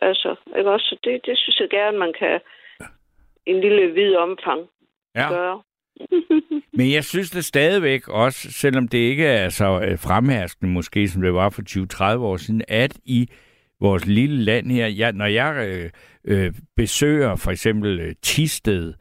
altså 0.00 0.34
ikke 0.58 0.70
også? 0.70 0.86
Så 0.86 0.96
Det, 1.04 1.26
det 1.26 1.38
synes 1.38 1.60
jeg 1.60 1.68
gerne, 1.70 1.98
man 1.98 2.12
kan 2.18 2.40
en 3.46 3.60
lille 3.60 3.92
vid 3.92 4.16
omfang 4.16 4.60
ja. 5.14 5.28
gøre. 5.28 5.62
Men 6.78 6.92
jeg 6.92 7.04
synes 7.04 7.30
det 7.30 7.44
stadigvæk 7.44 8.08
også, 8.08 8.52
selvom 8.52 8.88
det 8.88 8.98
ikke 8.98 9.26
er 9.26 9.48
så 9.48 9.80
øh, 9.80 9.98
fremherskende 9.98 10.72
måske, 10.72 11.08
som 11.08 11.22
det 11.22 11.34
var 11.34 11.50
for 11.50 11.62
20-30 12.16 12.18
år 12.18 12.36
siden, 12.36 12.62
at 12.68 12.98
i 13.04 13.28
vores 13.80 14.06
lille 14.06 14.44
land 14.44 14.70
her, 14.70 14.86
jeg, 14.86 15.12
når 15.12 15.26
jeg 15.26 15.68
øh, 15.68 15.90
øh, 16.24 16.52
besøger 16.76 17.36
for 17.36 17.50
eksempel 17.50 18.00
øh, 18.00 18.14
Tisted, 18.22 18.94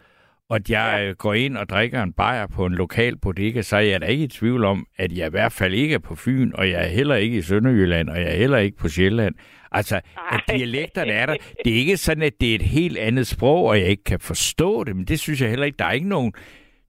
og 0.50 0.56
at 0.56 0.70
jeg 0.70 1.06
øh, 1.08 1.16
går 1.16 1.34
ind 1.34 1.58
og 1.58 1.70
drikker 1.70 2.04
en 2.04 2.14
bajer 2.14 2.48
på 2.56 2.66
en 2.66 2.74
lokal 2.74 3.18
bodega, 3.18 3.62
så 3.62 3.76
er 3.76 3.82
jeg 3.82 4.02
da 4.02 4.06
ikke 4.06 4.24
i 4.24 4.28
tvivl 4.28 4.66
om, 4.66 4.88
at 4.98 5.18
jeg 5.18 5.28
i 5.28 5.30
hvert 5.30 5.52
fald 5.52 5.74
ikke 5.74 5.96
er 5.96 6.00
på 6.00 6.16
Fyn, 6.16 6.52
og 6.54 6.70
jeg 6.70 6.84
er 6.84 6.88
heller 6.88 7.16
ikke 7.16 7.38
i 7.38 7.42
Sønderjylland, 7.42 8.10
og 8.10 8.18
jeg 8.18 8.28
er 8.28 8.38
heller 8.38 8.58
ikke 8.58 8.78
på 8.78 8.88
Sjælland. 8.88 9.36
Altså, 9.72 9.96
at 9.96 10.42
Ej. 10.50 10.58
dialekterne 10.58 11.12
er 11.12 11.26
der. 11.26 11.36
Det 11.66 11.74
er 11.74 11.78
ikke 11.78 11.98
sådan, 11.98 12.24
at 12.24 12.42
det 12.42 12.52
er 12.52 12.56
et 12.56 12.62
helt 12.62 12.98
andet 12.98 13.28
sprog, 13.28 13.66
og 13.66 13.80
jeg 13.80 13.88
ikke 13.88 14.04
kan 14.04 14.20
forstå 14.20 14.84
det, 14.84 14.96
men 14.96 15.06
det 15.06 15.20
synes 15.20 15.42
jeg 15.42 15.50
heller 15.50 15.66
ikke. 15.66 15.78
Der 15.78 15.86
er 15.86 15.92
ikke 15.92 16.10
nogen, 16.10 16.34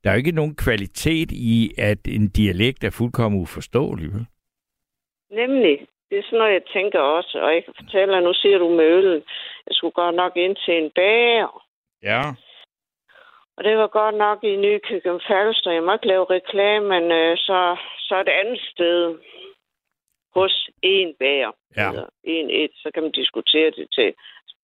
der 0.05 0.11
er 0.11 0.15
ikke 0.15 0.33
nogen 0.33 0.57
kvalitet 0.57 1.31
i, 1.33 1.71
at 1.79 1.99
en 2.09 2.29
dialekt 2.29 2.85
er 2.85 2.91
fuldkommen 2.91 3.41
uforståelig. 3.41 4.09
Vel? 4.15 4.27
Nemlig. 5.31 5.79
Det 6.11 6.19
er 6.19 6.23
sådan 6.23 6.39
noget, 6.39 6.53
jeg 6.53 6.63
tænker 6.73 7.01
også. 7.01 7.39
Og 7.43 7.55
jeg 7.55 7.65
kan 7.65 7.75
fortælle 7.83 8.15
dig, 8.15 8.23
nu 8.23 8.33
siger 8.35 8.59
du 8.59 8.69
med 8.77 8.85
øl. 8.85 9.13
Jeg 9.67 9.75
skulle 9.75 9.93
godt 9.93 10.15
nok 10.15 10.33
ind 10.37 10.57
til 10.57 10.75
en 10.83 10.91
bager. 10.95 11.65
Ja. 12.03 12.23
Og 13.59 13.65
det 13.65 13.79
var 13.79 13.87
godt 13.87 14.15
nok 14.15 14.45
i 14.45 14.57
Nykøbing 14.57 15.21
Falster. 15.29 15.71
Jeg 15.71 15.83
må 15.83 15.93
ikke 15.93 16.07
lave 16.07 16.31
reklame, 16.31 16.89
men 16.89 17.13
øh, 17.13 17.37
så, 17.37 17.77
så 17.99 18.21
et 18.21 18.29
andet 18.29 18.61
sted 18.61 19.19
hos 20.35 20.71
en 20.83 21.15
bager. 21.19 21.53
Ja. 21.77 21.89
Eller 21.91 22.09
en 22.25 22.51
et, 22.51 22.71
så 22.75 22.91
kan 22.95 23.03
man 23.03 23.13
diskutere 23.13 23.71
det 23.71 23.89
til 23.93 24.15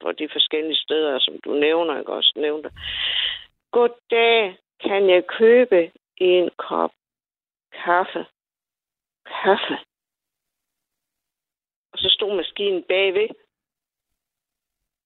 på 0.01 0.13
de 0.13 0.29
forskellige 0.33 0.77
steder, 0.77 1.19
som 1.19 1.35
du 1.45 1.51
nævner, 1.55 1.99
ikke 1.99 2.13
også 2.13 2.33
nævnte. 2.37 2.71
Goddag, 3.71 4.57
kan 4.81 5.11
jeg 5.11 5.27
købe 5.27 5.93
en 6.17 6.51
kop 6.57 6.93
kaffe? 7.73 8.27
Kaffe. 9.27 9.77
Og 11.93 11.99
så 11.99 12.09
stod 12.11 12.37
maskinen 12.37 12.83
bagved. 12.83 13.29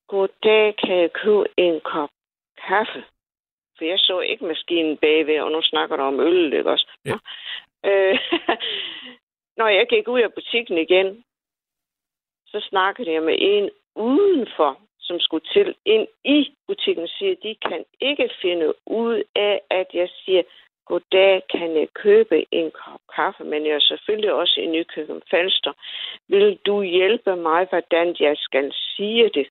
Goddag, 0.09 0.77
kan 0.77 0.97
jeg 0.97 1.13
købe 1.13 1.47
en 1.57 1.81
kop 1.81 2.11
kaffe? 2.69 3.05
For 3.79 3.85
jeg 3.85 3.99
så 3.99 4.21
ikke 4.21 4.45
maskinen 4.45 4.97
bagved, 4.97 5.41
og 5.41 5.53
nu 5.53 5.63
snakker 5.63 5.97
du 5.97 6.03
om 6.03 6.21
øl, 6.21 6.53
ikke 6.53 6.71
også? 6.71 6.87
Ja. 7.05 7.17
Øh, 7.85 8.19
når 9.61 9.69
jeg 9.69 9.87
gik 9.89 10.09
ud 10.09 10.21
af 10.21 10.33
butikken 10.35 10.79
igen, 10.79 11.25
så 12.47 12.61
snakkede 12.69 13.13
jeg 13.13 13.23
med 13.23 13.37
en 13.39 13.71
udenfor, 13.95 14.81
som 15.01 15.21
skulle 15.21 15.47
til 15.53 15.75
ind 15.85 16.07
i 16.25 16.55
butikken, 16.67 17.09
siger, 17.09 17.35
de 17.43 17.55
kan 17.69 17.85
ikke 18.01 18.31
finde 18.43 18.75
ud 18.87 19.23
af, 19.35 19.61
at 19.71 19.87
jeg 19.95 20.09
siger, 20.25 20.43
goddag, 20.89 21.43
kan 21.51 21.77
jeg 21.77 21.89
købe 21.95 22.47
en 22.51 22.71
kop 22.71 23.01
kaffe, 23.15 23.45
men 23.45 23.67
jeg 23.67 23.75
er 23.75 23.89
selvfølgelig 23.91 24.33
også 24.33 24.61
i 24.61 24.67
Nykøbing 24.67 25.23
Falster. 25.31 25.73
Vil 26.29 26.59
du 26.67 26.83
hjælpe 26.83 27.37
mig, 27.37 27.67
hvordan 27.69 28.17
jeg 28.21 28.37
skal 28.37 28.73
sige 28.73 29.31
det? 29.35 29.49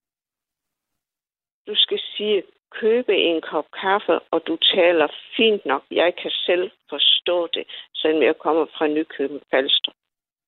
Du 1.67 1.75
skal 1.75 1.99
sige, 1.99 2.43
købe 2.71 3.13
en 3.15 3.41
kop 3.41 3.65
kaffe, 3.81 4.19
og 4.19 4.41
du 4.47 4.57
taler 4.75 5.07
fint 5.37 5.65
nok. 5.65 5.83
Jeg 5.91 6.13
kan 6.21 6.31
selv 6.31 6.71
forstå 6.89 7.47
det, 7.53 7.65
selvom 7.95 8.23
jeg 8.23 8.35
kommer 8.37 8.65
fra 8.65 8.87
Nykøbing 8.87 9.41
Falster. 9.51 9.91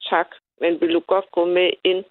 Tak, 0.10 0.28
men 0.62 0.82
vil 0.82 0.94
du 0.94 1.00
godt 1.00 1.32
gå 1.32 1.46
med 1.46 1.70
ind? 1.84 2.04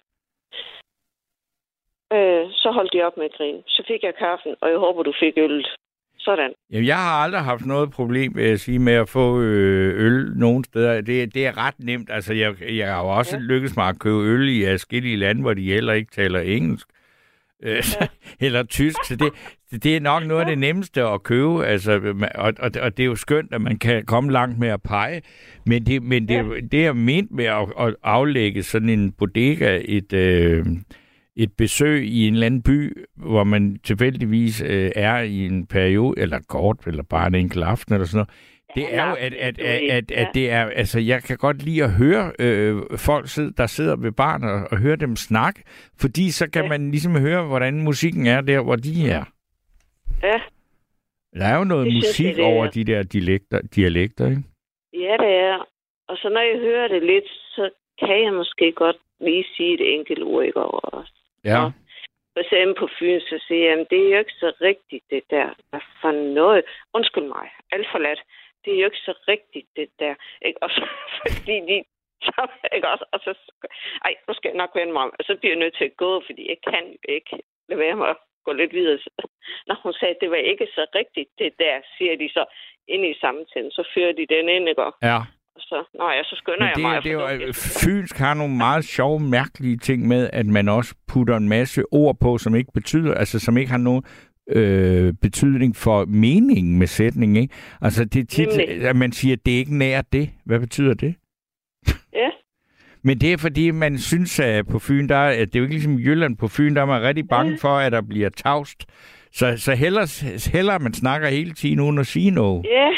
Øh, 2.13 2.45
så 2.61 2.71
holdt 2.71 2.93
de 2.93 3.03
op 3.03 3.17
med 3.17 3.25
at 3.25 3.37
grine. 3.37 3.61
Så 3.67 3.83
fik 3.87 4.03
jeg 4.03 4.15
kaffen, 4.15 4.55
og 4.61 4.69
jeg 4.69 4.77
håber, 4.77 5.03
du 5.03 5.13
fik 5.19 5.33
øllet. 5.37 5.65
Så 5.65 6.25
Sådan. 6.25 6.53
Jamen, 6.71 6.87
jeg 6.87 6.97
har 6.97 7.23
aldrig 7.23 7.41
haft 7.41 7.65
noget 7.65 7.91
problem, 7.91 8.35
vil 8.35 8.45
jeg 8.45 8.59
sige, 8.59 8.79
med 8.79 8.93
at 8.93 9.09
få 9.09 9.41
øh, 9.41 10.05
øl 10.05 10.31
nogen 10.35 10.63
steder. 10.63 11.01
Det, 11.01 11.33
det 11.33 11.47
er 11.47 11.57
ret 11.67 11.79
nemt. 11.79 12.09
Altså, 12.11 12.33
jeg, 12.33 12.55
jeg 12.77 12.93
har 12.93 13.03
jo 13.03 13.09
også 13.09 13.37
ja. 13.37 13.43
lykkes 13.43 13.75
mig 13.77 13.87
at 13.89 13.99
købe 13.99 14.15
øl 14.15 14.49
i 14.49 14.65
forskellige 14.65 15.17
lande, 15.17 15.41
hvor 15.41 15.53
de 15.53 15.73
heller 15.73 15.93
ikke 15.93 16.11
taler 16.11 16.39
engelsk. 16.39 16.87
Øh, 17.63 17.83
eller 18.39 18.63
tysk. 18.63 18.97
Så 19.07 19.15
det, 19.15 19.31
det 19.83 19.95
er 19.95 19.99
nok 19.99 20.25
noget 20.25 20.41
af 20.41 20.47
det 20.47 20.57
nemmeste 20.57 21.03
at 21.03 21.23
købe. 21.23 21.65
Altså, 21.65 21.91
og, 22.35 22.53
og, 22.59 22.71
og 22.81 22.97
det 22.97 23.03
er 23.03 23.07
jo 23.07 23.15
skønt, 23.15 23.53
at 23.53 23.61
man 23.61 23.77
kan 23.77 24.05
komme 24.05 24.31
langt 24.31 24.59
med 24.59 24.67
at 24.67 24.81
pege. 24.81 25.21
Men 25.65 25.85
det, 25.85 26.03
men 26.03 26.27
det, 26.27 26.35
ja. 26.35 26.59
det 26.71 26.85
er 26.85 26.93
ment 26.93 27.31
med 27.31 27.45
at, 27.45 27.67
at 27.79 27.95
aflægge 28.03 28.63
sådan 28.63 28.89
en 28.89 29.11
bodega, 29.11 29.81
et... 29.85 30.13
Øh, 30.13 30.65
et 31.35 31.53
besøg 31.57 32.05
i 32.05 32.27
en 32.27 32.33
eller 32.33 32.45
anden 32.45 32.61
by, 32.61 33.05
hvor 33.15 33.43
man 33.43 33.77
tilfældigvis 33.83 34.61
øh, 34.61 34.91
er 34.95 35.19
i 35.19 35.45
en 35.45 35.65
periode, 35.65 36.21
eller 36.21 36.39
kort, 36.47 36.77
eller 36.87 37.03
bare 37.03 37.27
en 37.27 37.35
enkelt 37.35 37.63
aften, 37.63 37.93
eller 37.93 38.07
sådan 38.07 38.17
noget, 38.17 38.29
det 38.75 38.95
er 38.95 39.09
jo, 39.09 39.15
at, 39.15 39.33
at, 39.33 39.59
at, 39.59 39.89
at, 39.89 40.11
at 40.11 40.27
det 40.33 40.51
er, 40.51 40.69
altså 40.69 40.99
jeg 40.99 41.23
kan 41.23 41.37
godt 41.37 41.63
lide 41.63 41.83
at 41.83 41.91
høre 41.91 42.31
øh, 42.39 42.75
folk, 42.97 43.25
der 43.57 43.67
sidder 43.67 43.95
ved 43.95 44.11
barn 44.11 44.43
og, 44.43 44.67
og 44.71 44.77
høre 44.77 44.95
dem 44.95 45.15
snakke, 45.15 45.63
fordi 46.01 46.31
så 46.31 46.49
kan 46.51 46.63
ja. 46.63 46.69
man 46.69 46.91
ligesom 46.91 47.19
høre, 47.21 47.47
hvordan 47.47 47.83
musikken 47.83 48.27
er 48.27 48.41
der, 48.41 48.63
hvor 48.63 48.75
de 48.75 49.09
er. 49.09 49.23
Ja. 50.23 50.41
Der 51.33 51.45
er 51.45 51.57
jo 51.57 51.63
noget 51.63 51.85
det 51.85 51.93
musik 51.93 52.25
jeg, 52.25 52.35
det 52.35 52.45
over 52.45 52.67
de 52.67 52.83
der 52.83 53.03
dialekter, 53.03 53.61
dialekter, 53.75 54.29
ikke? 54.29 54.43
Ja, 54.93 55.13
det 55.23 55.33
er. 55.49 55.67
Og 56.07 56.17
så 56.17 56.29
når 56.29 56.41
jeg 56.41 56.59
hører 56.59 56.87
det 56.87 57.03
lidt, 57.03 57.27
så 57.55 57.69
kan 57.99 58.23
jeg 58.23 58.33
måske 58.33 58.71
godt 58.71 58.97
lige 59.19 59.45
sige 59.55 59.73
et 59.73 59.93
enkelt 59.95 60.23
ord, 60.23 60.45
ikke 60.45 60.61
over 60.63 60.79
også. 60.79 61.13
Ja. 61.45 61.65
Og 61.65 61.71
for 62.33 62.39
eksempel 62.39 62.75
på 62.79 62.87
Fyn, 62.99 63.19
så 63.19 63.43
siger 63.47 63.65
jeg, 63.69 63.85
det 63.89 63.99
er 63.99 64.11
jo 64.13 64.19
ikke 64.19 64.39
så 64.43 64.51
rigtigt, 64.61 65.03
det 65.09 65.23
der. 65.29 65.47
Hvad 65.69 65.79
for 66.01 66.11
noget? 66.11 66.63
Undskyld 66.93 67.27
mig, 67.37 67.47
alt 67.71 67.87
for 67.91 67.99
let. 67.99 68.21
Det 68.69 68.77
er 68.77 68.81
jo 68.83 68.91
ikke 68.91 69.07
så 69.09 69.15
rigtigt, 69.33 69.67
det 69.75 69.89
der. 69.99 70.15
Ikke? 70.47 70.63
Og 70.63 70.69
så, 70.69 70.81
fordi 71.17 71.55
de, 71.69 71.83
så, 72.27 72.41
ikke 72.75 72.87
også? 72.93 73.05
Og 73.13 73.19
så, 73.25 73.31
ej, 74.05 74.13
nu 74.27 74.33
skal 74.33 74.49
jeg 74.49 74.61
nok 74.63 74.71
vende 74.75 74.93
mig 74.93 75.03
om. 75.03 75.13
Og 75.19 75.23
så 75.25 75.33
bliver 75.39 75.53
jeg 75.53 75.63
nødt 75.63 75.77
til 75.77 75.89
at 75.89 75.97
gå, 75.97 76.11
fordi 76.27 76.41
jeg 76.53 76.59
kan 76.69 76.83
ikke 77.15 77.33
lade 77.69 77.79
være 77.79 77.95
med 77.95 78.07
at 78.13 78.17
gå 78.45 78.51
lidt 78.53 78.73
videre. 78.73 78.99
Når 79.67 79.75
hun 79.83 79.93
sagde, 79.93 80.15
at 80.15 80.21
det 80.21 80.29
var 80.31 80.41
ikke 80.51 80.67
så 80.77 80.83
rigtigt, 80.95 81.29
det 81.39 81.51
der, 81.59 81.75
siger 81.97 82.17
de 82.17 82.29
så 82.37 82.43
ind 82.87 83.05
i 83.05 83.19
samtalen. 83.23 83.71
Så 83.71 83.83
fører 83.93 84.13
de 84.19 84.33
den 84.35 84.49
ind, 84.49 84.69
ikke? 84.69 84.83
Ja 85.03 85.19
så, 85.69 85.77
nå 85.99 86.09
ja, 86.09 86.23
så 86.23 86.35
skynder 86.41 86.65
Men 86.65 86.75
det, 86.75 86.81
jeg 86.81 86.91
mig. 86.91 87.03
Det 87.03 87.11
er 87.11 87.47
jo, 87.47 87.53
Fynsk 87.81 88.17
har 88.17 88.33
nogle 88.33 88.55
meget 88.57 88.83
sjove, 88.85 89.19
mærkelige 89.19 89.77
ting 89.77 90.07
med, 90.07 90.29
at 90.33 90.45
man 90.45 90.69
også 90.69 90.95
putter 91.11 91.37
en 91.37 91.49
masse 91.49 91.83
ord 91.91 92.15
på, 92.21 92.37
som 92.37 92.55
ikke 92.55 92.71
betyder, 92.73 93.13
altså 93.13 93.39
som 93.39 93.57
ikke 93.57 93.71
har 93.71 93.77
nogen 93.77 94.03
øh, 94.49 95.13
betydning 95.13 95.75
for 95.75 96.05
meningen 96.05 96.79
med 96.79 96.87
sætningen. 96.87 97.37
Ikke? 97.37 97.53
Altså 97.81 98.05
det 98.05 98.19
er 98.19 98.25
tit, 98.25 98.47
Nemlig. 98.47 98.87
at 98.87 98.95
man 98.95 99.11
siger, 99.11 99.35
at 99.35 99.45
det 99.45 99.53
er 99.53 99.57
ikke 99.57 99.77
nær 99.77 100.01
det. 100.01 100.29
Hvad 100.45 100.59
betyder 100.59 100.93
det? 100.93 101.15
Ja. 102.13 102.29
Men 103.03 103.21
det 103.21 103.33
er 103.33 103.37
fordi, 103.37 103.71
man 103.71 103.97
synes, 103.97 104.39
at 104.39 104.67
på 104.67 104.79
Fyn, 104.79 105.07
der 105.09 105.15
er, 105.15 105.45
det 105.45 105.55
er 105.55 105.59
jo 105.59 105.63
ikke 105.63 105.75
ligesom 105.75 105.99
Jylland 105.99 106.37
på 106.37 106.47
Fyn, 106.47 106.75
der 106.75 106.81
er 106.81 106.85
man 106.85 107.01
rigtig 107.01 107.27
bange 107.27 107.57
for, 107.57 107.69
at 107.77 107.91
der 107.91 108.01
bliver 108.01 108.29
tavst. 108.29 108.85
Så, 109.31 109.57
så 109.57 109.75
hellere, 109.75 110.07
hellere 110.51 110.79
man 110.79 110.93
snakker 110.93 111.27
hele 111.27 111.51
tiden 111.51 111.79
uden 111.79 111.97
at 111.97 112.07
sige 112.07 112.31
noget. 112.31 112.65
Ja, 112.65 112.89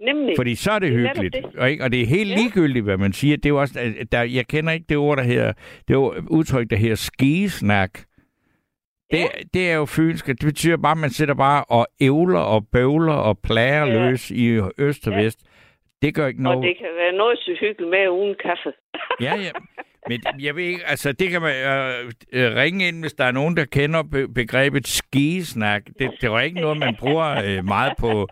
Nemlig. 0.00 0.34
Fordi 0.36 0.54
så 0.54 0.70
er 0.70 0.78
det, 0.78 0.92
det 0.92 0.98
hyggeligt. 0.98 1.34
Det. 1.34 1.44
Og, 1.58 1.70
ikke? 1.70 1.84
og 1.84 1.92
det 1.92 2.02
er 2.02 2.06
helt 2.06 2.30
ja. 2.30 2.36
ligegyldigt, 2.36 2.84
hvad 2.84 2.96
man 2.96 3.12
siger. 3.12 3.36
Det 3.36 3.48
er 3.48 3.52
også, 3.52 3.94
der, 4.12 4.22
jeg 4.22 4.46
kender 4.46 4.72
ikke 4.72 4.86
det 4.88 4.96
ord, 4.96 5.16
der 5.16 5.24
her, 5.24 5.52
det 5.88 5.94
er 5.94 5.98
udtryk, 6.30 6.70
der 6.70 6.76
her 6.76 6.94
skisnak. 6.94 8.00
Det, 9.10 9.18
ja. 9.18 9.26
det 9.54 9.70
er 9.70 9.76
jo 9.76 9.84
fynsk. 9.84 10.26
Det 10.26 10.44
betyder 10.44 10.76
bare, 10.76 10.92
at 10.92 10.98
man 10.98 11.10
sætter 11.10 11.34
bare 11.34 11.64
og 11.64 11.86
ævler 12.00 12.40
og 12.40 12.66
bøvler 12.72 13.14
og 13.14 13.38
plager 13.38 13.86
ja. 13.86 13.92
løs 14.08 14.30
i 14.30 14.60
øst 14.78 15.06
og 15.06 15.12
ja. 15.12 15.22
vest. 15.22 15.38
Det 16.02 16.14
gør 16.14 16.26
ikke 16.26 16.42
noget. 16.42 16.58
Og 16.58 16.64
det 16.64 16.76
kan 16.78 16.88
være 16.96 17.12
noget 17.12 17.38
så 17.38 17.56
hyggeligt 17.60 17.90
med 17.90 18.08
uden 18.08 18.34
kaffe. 18.42 18.72
ja, 19.26 19.34
ja. 19.36 19.50
Men 20.08 20.20
jeg 20.40 20.56
ved 20.56 20.64
ikke, 20.64 20.80
altså 20.86 21.12
det 21.12 21.30
kan 21.30 21.42
man 21.42 21.54
øh, 21.56 22.12
øh, 22.32 22.56
ringe 22.56 22.88
ind, 22.88 23.00
hvis 23.00 23.12
der 23.12 23.24
er 23.24 23.32
nogen, 23.32 23.56
der 23.56 23.64
kender 23.64 24.02
be- 24.02 24.28
begrebet 24.28 24.86
skisnak. 24.86 25.82
Det, 25.98 26.10
det 26.20 26.30
var 26.30 26.40
ikke 26.40 26.60
noget, 26.60 26.78
man 26.78 26.96
bruger 27.00 27.28
øh, 27.46 27.64
meget 27.64 27.92
på 27.98 28.28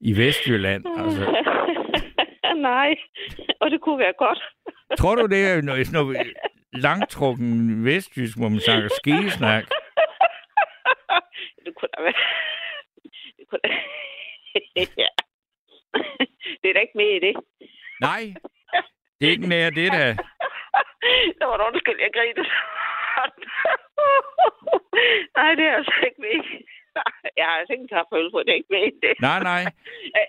i 0.00 0.16
Vestjylland. 0.16 0.84
Altså. 0.98 1.24
Nej, 2.70 2.94
og 3.60 3.70
det 3.70 3.80
kunne 3.80 3.98
være 3.98 4.12
godt. 4.18 4.38
Tror 4.98 5.14
du, 5.14 5.26
det 5.26 5.46
er 5.50 5.62
noget, 5.62 5.92
noget 5.92 6.16
langtrukken 6.72 7.84
vestjysk, 7.84 8.38
hvor 8.38 8.48
man 8.48 8.60
snakker 8.60 8.88
skisnak? 9.02 9.64
Det 11.82 11.88
kunne 11.88 11.90
da 11.96 12.02
være. 12.02 12.22
Det 13.36 13.44
kunne 13.48 13.60
da... 13.64 13.70
ja. 15.04 15.10
Det 16.60 16.68
er 16.70 16.74
da 16.74 16.80
ikke 16.80 16.98
med 17.02 17.10
i 17.16 17.20
det. 17.26 17.34
Nej, 18.00 18.22
det 19.18 19.26
er 19.26 19.30
ikke 19.30 19.48
mere 19.54 19.70
det, 19.70 19.92
der. 19.98 20.08
Det 21.38 21.44
var 21.48 21.66
undskyld, 21.68 22.00
jeg 22.00 22.10
grinte. 22.14 22.44
Nej, 25.36 25.54
det 25.54 25.64
er 25.64 25.74
altså 25.76 25.94
ikke 26.06 26.20
med 26.20 26.34
jeg 27.36 27.44
har 27.48 27.56
altså 27.60 27.72
ikke 27.72 27.82
en 27.82 27.94
kaffeøl 27.96 28.30
på, 28.34 28.38
det 28.44 28.50
er 28.52 28.60
ikke 28.60 28.72
med 28.76 28.82
det. 29.04 29.14
Nej, 29.20 29.42
nej. 29.42 29.62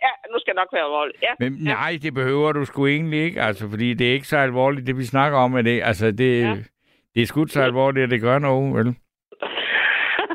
ja, 0.05 0.11
nu 0.31 0.39
skal 0.39 0.55
nok 0.55 0.69
være 0.73 0.83
alvorligt. 0.83 1.17
Ja. 1.23 1.33
Men 1.39 1.51
nej, 1.51 1.97
det 2.01 2.13
behøver 2.13 2.51
du 2.51 2.65
sgu 2.65 2.87
egentlig 2.87 3.19
ikke, 3.19 3.41
altså, 3.41 3.69
fordi 3.69 3.93
det 3.93 4.09
er 4.09 4.13
ikke 4.13 4.27
så 4.27 4.37
alvorligt, 4.37 4.87
det 4.87 4.97
vi 4.97 5.05
snakker 5.05 5.37
om 5.37 5.51
med 5.51 5.63
det. 5.63 5.83
Altså, 5.83 6.11
det, 6.11 6.41
ja. 6.41 6.55
det 7.15 7.21
er 7.21 7.25
sgu 7.25 7.47
så 7.47 7.61
alvorligt, 7.61 8.03
at 8.03 8.09
det 8.09 8.21
gør 8.21 8.39
noget, 8.39 8.75
vel? 8.75 8.95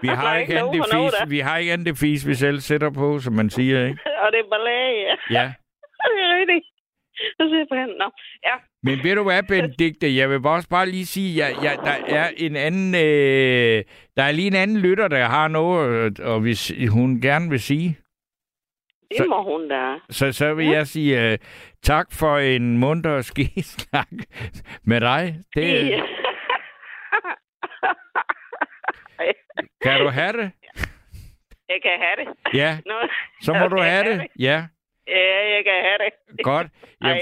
Vi 0.07 0.15
har 0.23 0.37
ikke 0.37 0.59
andet 0.59 0.75
det 0.75 0.85
fis, 0.93 1.31
vi 1.31 1.39
har 1.39 1.57
ikke 1.57 1.73
andet 1.73 1.87
det 1.87 1.99
fis, 1.99 2.27
vi 2.27 2.35
selv 2.35 2.61
sætter 2.61 2.91
på, 2.91 3.19
som 3.19 3.33
man 3.33 3.51
siger, 3.51 3.87
ikke? 3.87 4.01
Og 4.23 4.29
det 4.33 4.41
er 4.45 4.49
ballet, 4.55 4.93
ja. 5.07 5.15
Ja. 5.39 5.47
det 6.13 6.21
er 6.27 6.31
rigtigt. 6.39 6.67
Så 7.37 7.43
ser 7.51 7.59
jeg 7.59 7.67
på 7.71 7.75
hende. 7.75 7.95
Nå, 7.99 8.11
ja. 8.45 8.55
Men 8.83 9.05
ved 9.05 9.15
du 9.15 9.23
hvad, 9.23 9.43
Benedikte? 9.43 10.15
Jeg 10.21 10.31
vil 10.31 10.47
også 10.47 10.69
bare 10.69 10.87
lige 10.87 11.07
sige, 11.07 11.45
at 11.45 11.63
ja, 11.63 11.71
ja, 11.71 11.77
der 11.85 12.17
er 12.17 12.31
en 12.37 12.57
anden... 12.57 12.95
Øh, 12.95 13.85
der 14.17 14.23
er 14.23 14.33
lige 14.33 14.47
en 14.47 14.55
anden 14.55 14.79
lytter, 14.79 15.09
der 15.09 15.25
har 15.25 15.49
noget, 15.49 16.21
øh, 16.21 16.33
og 16.33 16.41
hvis 16.41 16.73
hun 16.91 17.21
gerne 17.21 17.51
vil 17.51 17.61
sige. 17.61 17.99
Det 19.19 19.29
må 19.29 19.43
hun 19.43 19.69
da. 19.69 19.95
Så, 20.11 20.33
så 20.33 20.55
vil 20.55 20.67
ja. 20.67 20.73
jeg 20.73 20.87
sige 20.87 21.33
uh, 21.33 21.39
tak 21.83 22.07
for 22.13 22.39
en 22.39 22.79
munter 22.79 23.23
skisnak 23.23 24.09
med 24.85 25.01
dig. 25.01 25.37
Det, 25.55 25.89
ja. 25.91 26.01
Kan 29.83 30.01
du 30.01 30.09
have 30.09 30.33
det? 30.33 30.51
Jeg 31.69 31.79
kan 31.83 31.91
have 31.99 32.17
det. 32.27 32.59
Ja, 32.59 32.79
Nå, 32.87 32.95
så 33.41 33.53
må 33.53 33.69
du 33.69 33.83
have 33.83 34.05
det. 34.13 34.21
det. 34.21 34.27
Ja. 34.39 34.65
Ja, 35.09 35.55
jeg 35.55 35.65
kan 35.65 35.73
have 35.73 35.99
det. 35.99 36.45
Godt. 36.45 36.67
Jeg, 37.01 37.11
hej, 37.13 37.21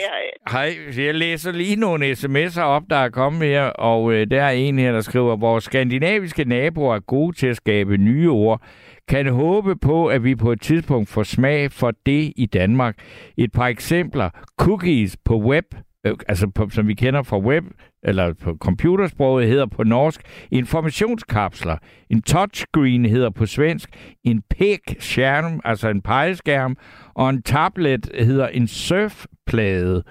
hej. 0.51 0.74
Hej. 0.97 1.05
Jeg 1.05 1.15
læser 1.15 1.52
lige 1.52 1.77
nogle 1.77 2.11
sms'er 2.12 2.62
op, 2.62 2.82
der 2.90 2.97
er 2.97 3.09
kommet 3.09 3.48
her, 3.48 3.65
og 3.65 4.12
øh, 4.12 4.27
der 4.31 4.43
er 4.43 4.51
en 4.51 4.78
her, 4.78 4.93
der 4.93 5.01
skriver, 5.01 5.36
vores 5.36 5.65
skandinaviske 5.65 6.44
naboer 6.44 6.94
er 6.94 7.01
gode 7.01 7.36
til 7.36 7.47
at 7.47 7.56
skabe 7.56 7.97
nye 7.97 8.31
ord. 8.31 8.62
Kan 9.09 9.28
håbe 9.28 9.77
på, 9.77 10.06
at 10.06 10.24
vi 10.24 10.35
på 10.35 10.52
et 10.52 10.61
tidspunkt 10.61 11.09
får 11.09 11.23
smag 11.23 11.73
for 11.73 11.93
det 12.06 12.32
i 12.36 12.47
Danmark. 12.47 12.97
Et 13.36 13.52
par 13.52 13.66
eksempler. 13.66 14.31
Cookies 14.59 15.16
på 15.24 15.39
web 15.39 15.65
øh, 16.06 16.16
altså 16.28 16.51
på, 16.51 16.69
som 16.70 16.89
vi 16.89 16.94
kender 16.94 17.23
fra 17.23 17.39
web, 17.39 17.65
eller 18.05 18.32
på 18.32 18.56
computersproget 18.60 19.48
hedder 19.48 19.66
på 19.66 19.82
norsk, 19.82 20.20
informationskapsler. 20.51 21.76
En 22.10 22.22
touchscreen 22.22 23.05
hedder 23.05 23.31
på 23.31 23.47
svensk, 23.47 23.89
en 24.24 24.43
pæk-skærm, 24.51 25.60
altså 25.64 25.89
en 25.89 26.02
pegeskærm, 26.02 26.76
og 27.14 27.31
en 27.31 27.43
tablet 27.43 28.10
hedder 28.18 28.48
en 28.48 28.68
surfplade. 28.68 30.05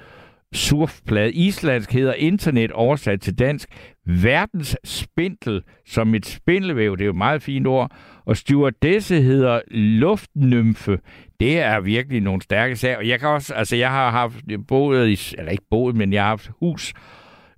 Surfplade. 0.53 1.33
Islandsk 1.33 1.93
hedder 1.93 2.13
internet 2.13 2.71
oversat 2.71 3.21
til 3.21 3.39
dansk. 3.39 3.69
Verdens 4.05 4.77
spindel 4.83 5.61
som 5.87 6.15
et 6.15 6.25
spindelvæv, 6.25 6.97
det 6.97 7.01
er 7.01 7.05
jo 7.05 7.11
et 7.11 7.17
meget 7.17 7.41
fint 7.41 7.67
ord. 7.67 7.91
Og 8.25 8.37
stewardesse 8.37 9.21
hedder 9.21 9.61
luftnymfe. 9.71 10.99
Det 11.39 11.59
er 11.59 11.79
virkelig 11.79 12.21
nogle 12.21 12.41
stærke 12.41 12.75
sager. 12.75 12.97
Og 12.97 13.07
jeg 13.07 13.19
kan 13.19 13.29
også, 13.29 13.53
altså 13.53 13.75
jeg 13.75 13.89
har 13.89 14.11
haft 14.11 14.35
boet, 14.67 15.09
i, 15.09 15.35
eller 15.37 15.51
ikke 15.51 15.67
boet, 15.69 15.95
men 15.95 16.13
jeg 16.13 16.23
har 16.23 16.29
haft 16.29 16.51
hus 16.59 16.93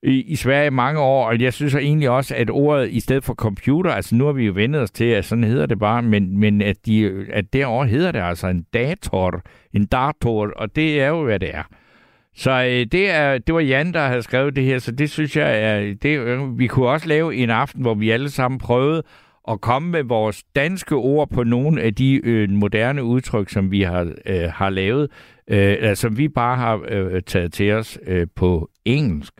i, 0.03 0.21
i 0.21 0.35
Sverige 0.35 0.71
mange 0.71 0.99
år, 0.99 1.27
og 1.27 1.41
jeg 1.41 1.53
synes 1.53 1.75
egentlig 1.75 2.09
også, 2.09 2.35
at 2.35 2.49
ordet 2.49 2.91
i 2.91 2.99
stedet 2.99 3.23
for 3.23 3.33
computer, 3.33 3.91
altså 3.91 4.15
nu 4.15 4.25
har 4.25 4.31
vi 4.31 4.45
jo 4.45 4.53
vendet 4.55 4.81
os 4.81 4.91
til, 4.91 5.05
at 5.05 5.25
sådan 5.25 5.43
hedder 5.43 5.65
det 5.65 5.79
bare, 5.79 6.01
men, 6.01 6.39
men 6.39 6.61
at, 6.61 6.85
de, 6.85 7.25
at 7.33 7.53
derovre 7.53 7.87
hedder 7.87 8.11
det 8.11 8.19
altså 8.19 8.47
en 8.47 8.65
dator, 8.73 9.41
en 9.73 9.85
dator, 9.85 10.51
og 10.55 10.75
det 10.75 11.01
er 11.01 11.07
jo, 11.07 11.23
hvad 11.23 11.39
det 11.39 11.55
er. 11.55 11.63
Så 12.35 12.51
øh, 12.51 12.85
det, 12.91 13.09
er, 13.09 13.37
det 13.37 13.55
var 13.55 13.61
Jan, 13.61 13.93
der 13.93 14.07
havde 14.07 14.21
skrevet 14.21 14.55
det 14.55 14.63
her, 14.63 14.79
så 14.79 14.91
det 14.91 15.09
synes 15.09 15.37
jeg, 15.37 15.63
er, 15.63 15.93
det, 16.01 16.19
øh, 16.19 16.59
vi 16.59 16.67
kunne 16.67 16.89
også 16.89 17.07
lave 17.07 17.35
en 17.35 17.49
aften, 17.49 17.81
hvor 17.81 17.93
vi 17.93 18.09
alle 18.09 18.29
sammen 18.29 18.57
prøvede 18.57 19.03
at 19.47 19.61
komme 19.61 19.91
med 19.91 20.03
vores 20.03 20.43
danske 20.55 20.95
ord 20.95 21.29
på 21.29 21.43
nogle 21.43 21.81
af 21.81 21.95
de 21.95 22.21
øh, 22.23 22.49
moderne 22.49 23.03
udtryk, 23.03 23.49
som 23.49 23.71
vi 23.71 23.81
har, 23.81 24.13
øh, 24.25 24.49
har 24.53 24.69
lavet, 24.69 25.11
øh, 25.47 25.77
altså, 25.79 26.01
som 26.01 26.17
vi 26.17 26.27
bare 26.27 26.57
har 26.57 26.81
øh, 26.87 27.21
taget 27.21 27.53
til 27.53 27.71
os 27.71 27.99
øh, 28.07 28.27
på 28.35 28.69
engelsk. 28.85 29.33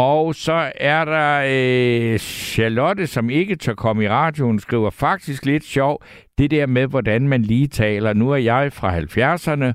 Og 0.00 0.34
så 0.34 0.72
er 0.74 1.04
der 1.04 1.42
øh, 1.46 2.18
Charlotte, 2.18 3.06
som 3.06 3.30
ikke 3.30 3.56
tør 3.56 3.74
komme 3.74 4.04
i 4.04 4.08
radioen, 4.08 4.58
skriver 4.58 4.90
faktisk 4.90 5.46
lidt 5.46 5.64
sjov, 5.64 6.02
det 6.38 6.50
der 6.50 6.66
med, 6.66 6.86
hvordan 6.86 7.28
man 7.28 7.42
lige 7.42 7.66
taler. 7.66 8.12
Nu 8.12 8.30
er 8.30 8.36
jeg 8.36 8.72
fra 8.72 8.98
70'erne, 8.98 9.72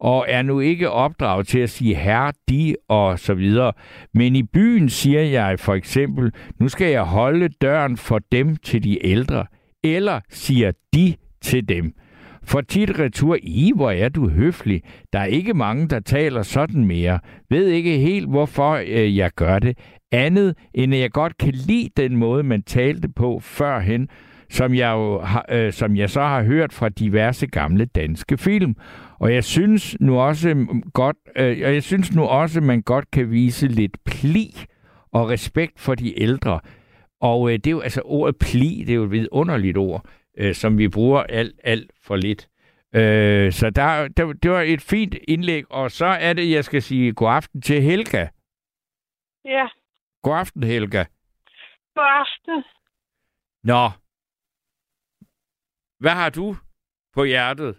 og 0.00 0.26
er 0.28 0.42
nu 0.42 0.60
ikke 0.60 0.90
opdraget 0.90 1.46
til 1.46 1.58
at 1.58 1.70
sige 1.70 1.94
herre, 1.94 2.32
de 2.48 2.76
og 2.88 3.18
så 3.18 3.34
videre. 3.34 3.72
Men 4.14 4.36
i 4.36 4.42
byen 4.42 4.88
siger 4.88 5.22
jeg 5.22 5.60
for 5.60 5.74
eksempel, 5.74 6.32
nu 6.60 6.68
skal 6.68 6.90
jeg 6.90 7.02
holde 7.02 7.48
døren 7.48 7.96
for 7.96 8.20
dem 8.32 8.56
til 8.56 8.84
de 8.84 9.06
ældre, 9.06 9.46
eller 9.84 10.20
siger 10.30 10.72
de 10.94 11.14
til 11.42 11.68
dem. 11.68 11.94
For 12.48 12.60
tit 12.60 12.98
retur, 12.98 13.36
i 13.42 13.72
hvor 13.76 13.90
er 13.90 14.08
du 14.08 14.28
høflig. 14.28 14.82
Der 15.12 15.18
er 15.18 15.24
ikke 15.24 15.54
mange, 15.54 15.88
der 15.88 16.00
taler 16.00 16.42
sådan 16.42 16.84
mere. 16.84 17.18
Ved 17.50 17.66
ikke 17.66 17.98
helt, 17.98 18.28
hvorfor 18.28 18.80
øh, 18.86 19.16
jeg 19.16 19.30
gør 19.36 19.58
det. 19.58 19.78
Andet, 20.12 20.54
end 20.74 20.94
at 20.94 21.00
jeg 21.00 21.10
godt 21.10 21.38
kan 21.38 21.52
lide 21.54 21.88
den 21.96 22.16
måde, 22.16 22.42
man 22.42 22.62
talte 22.62 23.08
på 23.08 23.40
førhen, 23.40 24.08
som 24.50 24.74
jeg, 24.74 24.92
jo 24.92 25.20
har, 25.20 25.46
øh, 25.50 25.72
som 25.72 25.96
jeg 25.96 26.10
så 26.10 26.20
har 26.20 26.42
hørt 26.42 26.72
fra 26.72 26.88
diverse 26.88 27.46
gamle 27.46 27.84
danske 27.84 28.38
film. 28.38 28.74
Og 29.18 29.34
jeg 29.34 29.44
synes 29.44 29.96
nu 30.00 30.18
også 30.18 30.54
mm, 30.54 30.82
godt, 30.94 31.16
øh, 31.36 31.56
og 31.64 31.74
jeg 31.74 31.82
synes 31.82 32.14
nu 32.14 32.22
også, 32.22 32.60
man 32.60 32.82
godt 32.82 33.10
kan 33.10 33.30
vise 33.30 33.66
lidt 33.66 33.96
pli 34.04 34.54
og 35.12 35.28
respekt 35.28 35.80
for 35.80 35.94
de 35.94 36.22
ældre. 36.22 36.60
Og 37.20 37.52
øh, 37.52 37.54
det 37.54 37.66
er 37.66 37.70
jo 37.70 37.80
altså 37.80 38.00
ordet 38.04 38.36
pli, 38.36 38.84
det 38.86 38.90
er 38.90 38.96
jo 38.96 39.04
et 39.04 39.10
vidunderligt 39.10 39.76
ord, 39.76 40.06
øh, 40.38 40.54
som 40.54 40.78
vi 40.78 40.88
bruger 40.88 41.22
alt, 41.22 41.60
alt 41.64 41.90
for 42.02 42.16
lidt. 42.16 42.48
Øh, 42.94 43.52
så 43.52 43.70
der, 43.70 44.08
der, 44.08 44.32
det 44.32 44.50
var 44.50 44.60
et 44.60 44.82
fint 44.82 45.14
indlæg, 45.28 45.72
og 45.72 45.90
så 45.90 46.06
er 46.06 46.32
det, 46.32 46.50
jeg 46.50 46.64
skal 46.64 46.82
sige 46.82 47.12
god 47.12 47.30
aften 47.30 47.62
til 47.62 47.82
Helga. 47.82 48.28
Ja, 49.44 49.66
God 50.22 50.36
aften, 50.38 50.62
Helga. 50.62 51.04
god 51.94 52.08
aften. 52.22 52.64
Nå. 53.64 53.90
Hvad 56.00 56.10
har 56.22 56.30
du 56.30 56.56
på 57.14 57.24
hjertet? 57.24 57.76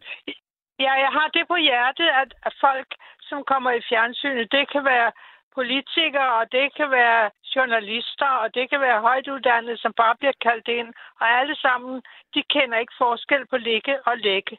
Ja, 0.80 0.92
jeg 1.06 1.12
har 1.18 1.28
det 1.28 1.48
på 1.48 1.56
hjertet, 1.56 2.10
at, 2.22 2.34
at 2.44 2.54
folk, 2.62 2.88
som 3.22 3.44
kommer 3.52 3.72
i 3.72 3.82
fjernsynet, 3.90 4.52
det 4.52 4.72
kan 4.72 4.84
være 4.86 5.12
politikere, 5.60 6.32
og 6.40 6.46
det 6.52 6.66
kan 6.78 6.90
være 6.92 7.32
journalister, 7.56 8.32
og 8.44 8.48
det 8.56 8.70
kan 8.70 8.82
være 8.82 9.02
højtuddannede, 9.08 9.78
som 9.84 9.94
bare 10.02 10.16
bliver 10.20 10.38
kaldt 10.48 10.68
ind. 10.80 10.90
Og 11.22 11.26
alle 11.40 11.56
sammen, 11.66 11.94
de 12.36 12.42
kender 12.54 12.78
ikke 12.78 13.00
forskel 13.04 13.44
på 13.52 13.58
ligge 13.58 13.96
og 14.10 14.18
lægge. 14.18 14.58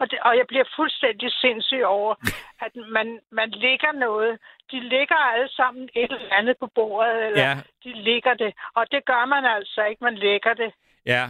Og, 0.00 0.10
det, 0.10 0.18
og 0.26 0.32
jeg 0.40 0.46
bliver 0.46 0.64
fuldstændig 0.76 1.28
sindssyg 1.32 1.84
over, 1.84 2.14
at 2.66 2.72
man, 2.96 3.20
man 3.30 3.50
lægger 3.50 3.92
noget. 3.92 4.32
De 4.72 4.80
ligger 4.80 5.16
alle 5.32 5.48
sammen 5.58 5.82
et 5.94 6.12
eller 6.12 6.34
andet 6.38 6.56
på 6.62 6.66
bordet, 6.74 7.26
eller 7.26 7.42
Ja. 7.42 7.54
de 7.84 7.92
ligger 8.08 8.34
det. 8.34 8.52
Og 8.74 8.84
det 8.92 9.04
gør 9.04 9.24
man 9.24 9.44
altså 9.56 9.80
ikke, 9.90 10.04
man 10.04 10.14
lægger 10.14 10.54
det. 10.54 10.70
Ja. 11.06 11.24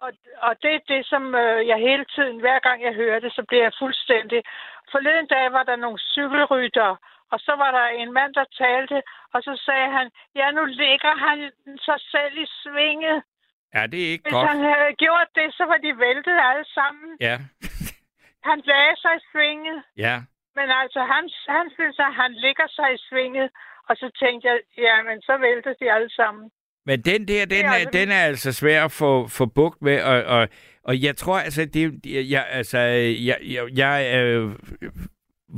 Og, 0.00 0.12
og 0.46 0.52
det 0.62 0.74
er 0.74 0.82
det, 0.88 1.06
som 1.06 1.34
øh, 1.34 1.66
jeg 1.68 1.78
hele 1.78 2.04
tiden, 2.14 2.40
hver 2.40 2.58
gang 2.58 2.82
jeg 2.82 2.94
hører 2.94 3.20
det, 3.20 3.32
så 3.32 3.42
bliver 3.48 3.62
jeg 3.62 3.72
fuldstændig... 3.82 4.42
Forleden 4.92 5.26
dag 5.26 5.52
var 5.52 5.62
der 5.62 5.76
nogle 5.76 5.98
cykelrytter, 5.98 6.96
og 7.32 7.38
så 7.46 7.52
var 7.62 7.70
der 7.78 7.86
en 8.02 8.10
mand, 8.18 8.32
der 8.38 8.46
talte, 8.62 8.98
og 9.34 9.38
så 9.46 9.52
sagde 9.66 9.88
han, 9.96 10.06
ja, 10.40 10.46
nu 10.58 10.64
ligger 10.82 11.12
han 11.26 11.38
sig 11.86 11.98
selv 12.14 12.34
i 12.44 12.46
svinget. 12.62 13.18
Ja, 13.74 13.82
det 13.92 13.98
er 14.06 14.10
ikke 14.14 14.24
Hvis 14.26 14.32
godt. 14.36 14.48
han 14.48 14.58
havde 14.70 14.92
gjort 15.04 15.28
det, 15.38 15.46
så 15.58 15.64
var 15.70 15.78
de 15.84 15.90
væltet 16.06 16.36
alle 16.50 16.66
sammen. 16.78 17.08
Ja. 17.28 17.36
Han 18.50 18.58
lagde 18.72 18.96
sig 19.02 19.12
i 19.20 19.22
svinget, 19.32 19.78
Ja. 19.96 20.16
men 20.58 20.66
altså, 20.82 21.00
han, 21.12 21.24
han 21.56 21.66
synes, 21.76 21.96
at 21.98 22.14
han 22.14 22.32
ligger 22.44 22.66
sig 22.78 22.88
i 22.94 22.98
svinget. 23.08 23.48
Og 23.88 23.96
så 23.96 24.10
tænkte 24.22 24.48
jeg, 24.48 24.58
ja, 24.78 25.02
men 25.02 25.22
så 25.22 25.34
vælter 25.46 25.72
de 25.80 25.92
alle 25.92 26.10
sammen. 26.10 26.50
Men 26.86 27.02
den 27.02 27.28
der, 27.28 27.46
den 27.46 27.64
er 27.66 27.90
den 27.92 28.08
er 28.10 28.22
altså 28.30 28.52
svær 28.52 28.84
at 28.84 28.92
få, 28.92 29.28
få 29.28 29.46
bugt 29.46 29.82
med, 29.82 30.02
og, 30.02 30.24
og, 30.24 30.48
og 30.84 31.02
jeg 31.02 31.16
tror 31.16 31.38
altså, 31.38 31.64
det, 31.74 32.00
jeg, 32.30 32.46
altså, 32.50 32.78
jeg, 33.28 33.38
jeg, 33.42 33.64
jeg 33.76 33.96
øh, 34.24 34.50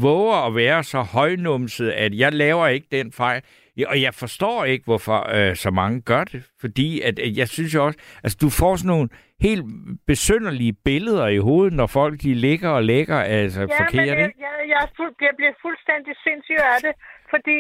våger 0.03 0.47
at 0.47 0.55
være 0.55 0.83
så 0.85 1.01
højnumset, 1.01 1.91
at 1.91 2.15
jeg 2.15 2.33
laver 2.33 2.67
ikke 2.67 2.87
den 2.91 3.13
fejl. 3.13 3.43
Og 3.87 4.03
jeg 4.03 4.15
forstår 4.15 4.65
ikke, 4.65 4.85
hvorfor 4.85 5.19
øh, 5.37 5.57
så 5.57 5.71
mange 5.71 6.03
gør 6.03 6.25
det. 6.25 6.43
Fordi 6.61 7.01
at, 7.01 7.19
at 7.19 7.37
jeg 7.37 7.49
synes 7.49 7.75
jo 7.75 7.85
også, 7.87 7.99
altså 8.25 8.39
du 8.41 8.49
får 8.61 8.77
sådan 8.77 8.89
nogle 8.95 9.09
helt 9.41 9.65
besynderlige 10.07 10.75
billeder 10.85 11.27
i 11.27 11.39
hovedet, 11.39 11.73
når 11.81 11.87
folk 11.87 12.15
de 12.23 12.35
ligger 12.35 12.71
og 12.71 12.83
lægger 12.85 13.19
altså 13.21 13.61
Ja, 13.61 13.67
forkert, 13.67 13.93
men 13.95 14.19
jeg, 14.19 14.33
jeg, 14.47 14.55
jeg, 14.69 14.89
fuld, 14.97 15.15
jeg 15.21 15.35
bliver 15.37 15.55
fuldstændig 15.63 16.15
sindssyg 16.25 16.61
af 16.75 16.79
det, 16.87 16.95
fordi 17.33 17.59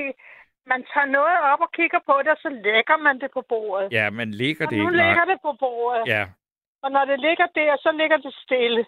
man 0.72 0.80
tager 0.92 1.08
noget 1.18 1.36
op 1.52 1.60
og 1.66 1.70
kigger 1.78 2.00
på 2.10 2.14
det, 2.24 2.30
og 2.36 2.40
så 2.44 2.50
lægger 2.68 2.96
man 3.06 3.14
det 3.22 3.30
på 3.36 3.42
bordet. 3.52 3.88
Ja, 3.98 4.10
man 4.20 4.28
ligger 4.42 4.64
og 4.66 4.70
det 4.70 4.78
nu 4.78 4.84
ikke. 4.88 4.96
ligger 5.02 5.24
Nej. 5.24 5.30
det 5.30 5.38
på 5.46 5.52
bordet. 5.64 6.04
Ja. 6.14 6.24
Og 6.84 6.90
når 6.96 7.04
det 7.10 7.18
ligger 7.26 7.46
der, 7.60 7.70
så 7.84 7.90
ligger 8.00 8.16
det 8.16 8.34
stille. 8.44 8.82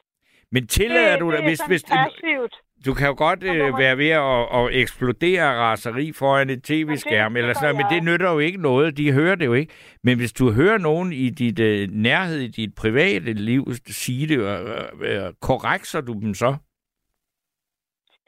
Men 0.54 0.62
tillader 0.66 1.12
det, 1.12 1.20
du 1.20 1.32
det 1.32 1.42
hvis, 1.42 1.60
hvis, 1.70 1.84
passivt. 1.84 2.54
Du 2.84 2.94
kan 2.94 3.06
jo 3.06 3.14
godt 3.18 3.42
øh, 3.42 3.78
være 3.78 3.98
ved 3.98 4.10
at, 4.10 4.58
at 4.58 4.80
eksplodere 4.82 5.58
raseri 5.60 6.12
foran 6.12 6.50
et 6.50 6.62
tv-skærm 6.62 7.36
eller 7.36 7.54
sådan 7.54 7.76
men 7.76 7.86
det 7.90 8.04
nytter 8.04 8.30
jo 8.32 8.38
ikke 8.38 8.62
noget. 8.62 8.96
De 8.96 9.12
hører 9.12 9.34
det 9.34 9.46
jo 9.46 9.52
ikke. 9.52 9.72
Men 10.02 10.16
hvis 10.18 10.32
du 10.32 10.52
hører 10.52 10.78
nogen 10.78 11.12
i 11.12 11.30
dit 11.30 11.58
øh, 11.58 11.88
nærhed, 11.90 12.38
i 12.38 12.48
dit 12.48 12.74
private 12.74 13.32
liv, 13.32 13.62
sige 13.86 14.26
det, 14.28 14.38
øh, 14.38 15.26
øh, 15.26 15.32
korrekser 15.40 16.00
du 16.00 16.12
dem 16.12 16.34
så? 16.34 16.56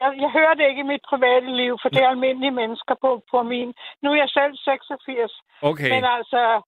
Jeg, 0.01 0.11
jeg 0.23 0.31
hører 0.37 0.53
det 0.57 0.65
ikke 0.69 0.83
i 0.85 0.91
mit 0.93 1.03
private 1.11 1.49
liv, 1.61 1.73
for 1.81 1.89
det 1.89 2.01
er 2.03 2.09
almindelige 2.15 2.57
mennesker 2.61 2.95
på, 3.03 3.09
på 3.31 3.37
min. 3.43 3.69
Nu 4.03 4.07
er 4.13 4.17
jeg 4.23 4.29
selv 4.39 4.53
86. 4.55 5.41
Okay. 5.61 5.89
Men 5.93 6.03
altså, 6.17 6.41
øh, 6.55 6.61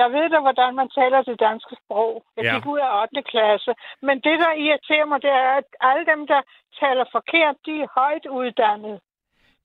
jeg 0.00 0.08
ved 0.16 0.26
da, 0.34 0.38
hvordan 0.46 0.74
man 0.80 0.88
taler 0.98 1.22
det 1.22 1.40
danske 1.40 1.74
sprog. 1.82 2.12
Jeg 2.36 2.44
Ja. 2.44 2.54
gik 2.54 2.66
ud 2.66 2.78
af 2.78 3.02
8. 3.02 3.22
klasse. 3.32 3.72
Men 4.02 4.16
det, 4.26 4.36
der 4.44 4.52
irriterer 4.64 5.06
mig, 5.10 5.18
det 5.22 5.30
er, 5.30 5.50
at 5.60 5.68
alle 5.80 6.04
dem, 6.12 6.26
der 6.26 6.40
taler 6.80 7.04
forkert, 7.16 7.56
de 7.66 7.74
er 7.84 7.88
højt 8.00 8.26
uddannede. 8.26 9.00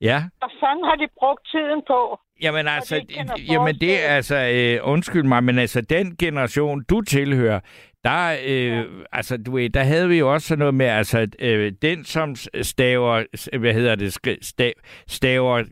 Ja. 0.00 0.18
Hvad 0.38 0.52
fanden 0.60 0.84
har 0.84 0.96
de 0.96 1.08
brugt 1.18 1.42
tiden 1.52 1.82
på? 1.86 2.18
Jamen 2.42 2.68
altså, 2.68 2.94
kender 3.16 3.34
jamen 3.52 3.74
det 3.74 4.04
er 4.04 4.08
altså, 4.08 4.36
øh, 4.36 4.92
undskyld 4.92 5.22
mig, 5.22 5.44
men 5.44 5.58
altså 5.58 5.80
den 5.80 6.16
generation, 6.16 6.84
du 6.90 7.00
tilhører, 7.00 7.60
der, 8.04 8.36
øh, 8.46 8.84
altså, 9.12 9.36
du 9.46 9.50
ved, 9.56 9.70
der 9.70 9.82
havde 9.82 10.08
vi 10.08 10.18
jo 10.18 10.32
også 10.32 10.48
sådan 10.48 10.58
noget 10.58 10.74
med, 10.74 10.86
altså, 10.86 11.28
øh, 11.38 11.72
den 11.82 12.04
som 12.04 12.34
staver, 12.62 13.58
hvad 13.58 13.72
hedder 13.72 13.94
det, 13.94 14.18
stav, 14.42 14.72
staver, 15.08 15.64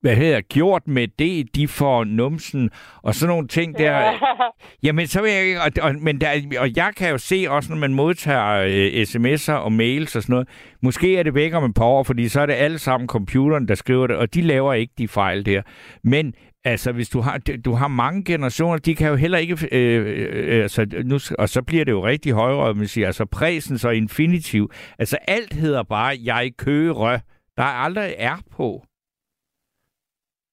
hvad 0.00 0.16
hedder, 0.16 0.40
gjort 0.40 0.88
med 0.88 1.08
det, 1.18 1.54
de 1.54 1.68
får 1.68 2.04
numsen, 2.04 2.70
og 3.02 3.14
sådan 3.14 3.28
nogle 3.28 3.48
ting 3.48 3.78
der. 3.78 4.12
Jamen, 4.84 5.06
så 5.06 5.22
vil 5.22 5.30
jeg 5.30 5.60
og, 5.60 5.82
og, 5.82 5.94
men 5.94 6.20
der, 6.20 6.28
og 6.58 6.76
jeg 6.76 6.92
kan 6.96 7.10
jo 7.10 7.18
se 7.18 7.46
også, 7.48 7.72
når 7.72 7.78
man 7.78 7.94
modtager 7.94 8.50
øh, 8.54 9.02
sms'er 9.02 9.52
og 9.52 9.72
mails 9.72 10.16
og 10.16 10.22
sådan 10.22 10.32
noget, 10.32 10.48
måske 10.82 11.16
er 11.16 11.22
det 11.22 11.34
væk 11.34 11.54
om 11.54 11.64
et 11.64 11.74
par 11.74 11.84
år, 11.84 12.02
fordi 12.02 12.28
så 12.28 12.40
er 12.40 12.46
det 12.46 12.54
alle 12.54 12.78
sammen 12.78 13.08
computeren, 13.08 13.68
der 13.68 13.74
skriver 13.74 14.06
det, 14.06 14.16
og 14.16 14.34
de 14.34 14.42
laver 14.42 14.74
ikke 14.74 14.94
de 14.98 15.08
fejl 15.08 15.46
der. 15.46 15.62
Men 16.04 16.34
altså, 16.64 16.92
hvis 16.92 17.08
du 17.08 17.20
har, 17.20 17.38
du 17.64 17.72
har 17.72 17.88
mange 17.88 18.24
generationer, 18.24 18.78
de 18.78 18.94
kan 18.94 19.08
jo 19.08 19.16
heller 19.16 19.38
ikke, 19.38 19.68
øh, 19.72 20.04
øh, 20.06 20.62
altså, 20.62 20.86
nu, 21.04 21.18
og 21.38 21.48
så 21.48 21.62
bliver 21.62 21.84
det 21.84 21.92
jo 21.92 22.06
rigtig 22.06 22.32
højrød, 22.32 22.74
man 22.74 22.86
siger, 22.86 23.06
altså 23.06 23.24
præsens 23.24 23.84
og 23.84 23.96
infinitiv. 23.96 24.70
Altså, 24.98 25.18
alt 25.28 25.52
hedder 25.52 25.82
bare, 25.82 26.16
jeg 26.24 26.50
kører. 26.58 27.18
Der 27.56 27.64
er 27.64 27.66
aldrig 27.84 28.14
er 28.18 28.36
på. 28.56 28.84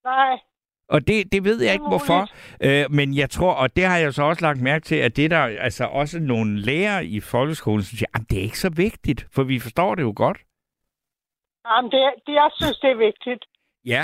Nej, 0.05 0.39
Og 0.89 1.07
det, 1.07 1.31
det 1.31 1.43
ved 1.43 1.61
jeg 1.63 1.73
ikke, 1.73 1.87
hvorfor. 1.87 2.21
Øh, 2.65 2.85
men 2.91 3.17
jeg 3.17 3.29
tror, 3.29 3.53
og 3.53 3.75
det 3.75 3.83
har 3.85 3.97
jeg 3.97 4.13
så 4.13 4.23
også 4.23 4.41
lagt 4.45 4.61
mærke 4.61 4.85
til, 4.85 4.95
at 4.95 5.17
det 5.17 5.31
der 5.31 5.43
altså 5.67 5.85
også 5.85 6.19
nogle 6.19 6.59
lærere 6.61 7.05
i 7.05 7.19
folkeskolen, 7.19 7.83
som 7.83 7.97
siger, 7.97 8.11
at 8.15 8.21
det 8.29 8.37
er 8.37 8.43
ikke 8.43 8.59
så 8.59 8.71
vigtigt, 8.75 9.27
for 9.35 9.43
vi 9.43 9.59
forstår 9.59 9.95
det 9.95 10.03
jo 10.03 10.13
godt. 10.15 10.37
Jamen, 11.67 11.91
det, 11.91 12.01
det, 12.27 12.33
jeg 12.33 12.49
synes, 12.59 12.77
det 12.77 12.89
er 12.91 12.95
vigtigt. 13.09 13.45
Ja. 13.85 14.03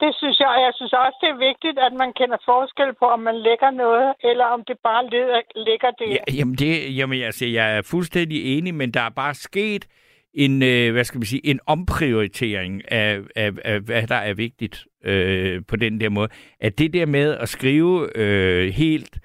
Det 0.00 0.14
synes 0.20 0.38
jeg, 0.40 0.48
og 0.48 0.60
jeg 0.66 0.72
synes 0.74 0.92
også, 0.92 1.18
det 1.22 1.28
er 1.28 1.46
vigtigt, 1.50 1.78
at 1.78 1.92
man 1.92 2.12
kender 2.12 2.38
forskel 2.44 2.94
på, 3.00 3.04
om 3.04 3.20
man 3.20 3.38
lægger 3.42 3.70
noget, 3.70 4.14
eller 4.30 4.44
om 4.44 4.64
det 4.68 4.76
bare 4.88 5.02
ligger, 5.04 5.40
ligger 5.68 5.90
der. 5.90 6.06
ja 6.06 6.34
jamen, 6.38 6.54
det, 6.54 6.96
jamen 6.98 7.22
altså, 7.22 7.46
jeg 7.46 7.76
er 7.76 7.82
fuldstændig 7.90 8.58
enig, 8.58 8.74
men 8.74 8.90
der 8.90 9.00
er 9.00 9.10
bare 9.22 9.34
sket 9.34 9.86
en, 10.34 10.62
øh, 10.62 10.92
hvad 10.92 11.04
skal 11.04 11.18
man 11.18 11.26
sige, 11.26 11.46
en 11.46 11.60
omprioritering 11.66 12.92
af, 12.92 13.20
af, 13.36 13.50
af 13.64 13.80
hvad 13.80 14.06
der 14.06 14.14
er 14.14 14.34
vigtigt 14.34 14.86
øh, 15.04 15.62
på 15.68 15.76
den 15.76 16.00
der 16.00 16.08
måde. 16.08 16.28
At 16.60 16.78
det 16.78 16.92
der 16.92 17.06
med 17.06 17.36
at 17.36 17.48
skrive 17.48 18.16
øh, 18.16 18.72
helt 18.72 19.18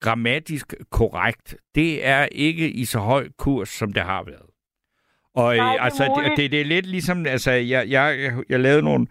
grammatisk 0.00 0.74
korrekt, 0.90 1.56
det 1.74 2.06
er 2.06 2.28
ikke 2.32 2.70
i 2.70 2.84
så 2.84 2.98
høj 2.98 3.28
kurs, 3.38 3.68
som 3.68 3.92
det 3.92 4.02
har 4.02 4.24
været. 4.24 4.46
Og 5.34 5.56
Nej, 5.56 5.66
øh, 5.66 5.72
det 5.72 5.78
er 5.78 5.82
altså, 5.82 6.22
det, 6.24 6.36
det, 6.36 6.50
det 6.50 6.60
er 6.60 6.64
lidt 6.64 6.86
ligesom, 6.86 7.26
altså, 7.26 7.50
jeg, 7.50 7.88
jeg, 7.88 8.18
jeg, 8.18 8.32
jeg 8.48 8.60
lavede 8.60 8.82
nogle 8.82 9.06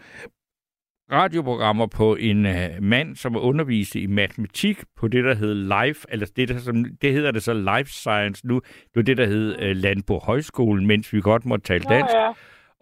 radioprogrammer 1.12 1.88
på 1.88 2.16
en 2.16 2.46
øh, 2.46 2.70
mand, 2.82 3.16
som 3.16 3.36
underviste 3.38 4.00
i 4.00 4.08
matematik 4.08 4.84
på 4.98 5.08
det, 5.08 5.24
der 5.24 5.36
hed 5.36 5.56
Life, 5.56 6.06
eller 6.10 6.26
det, 6.36 6.50
der, 6.50 6.58
som, 6.58 6.86
det 7.02 7.14
hedder 7.14 7.32
det 7.32 7.44
så 7.44 7.54
Life 7.54 7.92
Science 7.92 8.48
nu. 8.48 8.60
Det 8.60 8.96
var 8.96 9.02
det, 9.02 9.18
der 9.18 9.26
hed 9.26 9.56
øh, 9.60 9.76
Landbo 9.76 10.20
Højskolen, 10.20 10.88
mens 10.88 11.14
vi 11.14 11.22
godt 11.22 11.46
måtte 11.46 11.66
tale 11.66 11.84
dansk. 11.84 12.14
ja. 12.16 12.32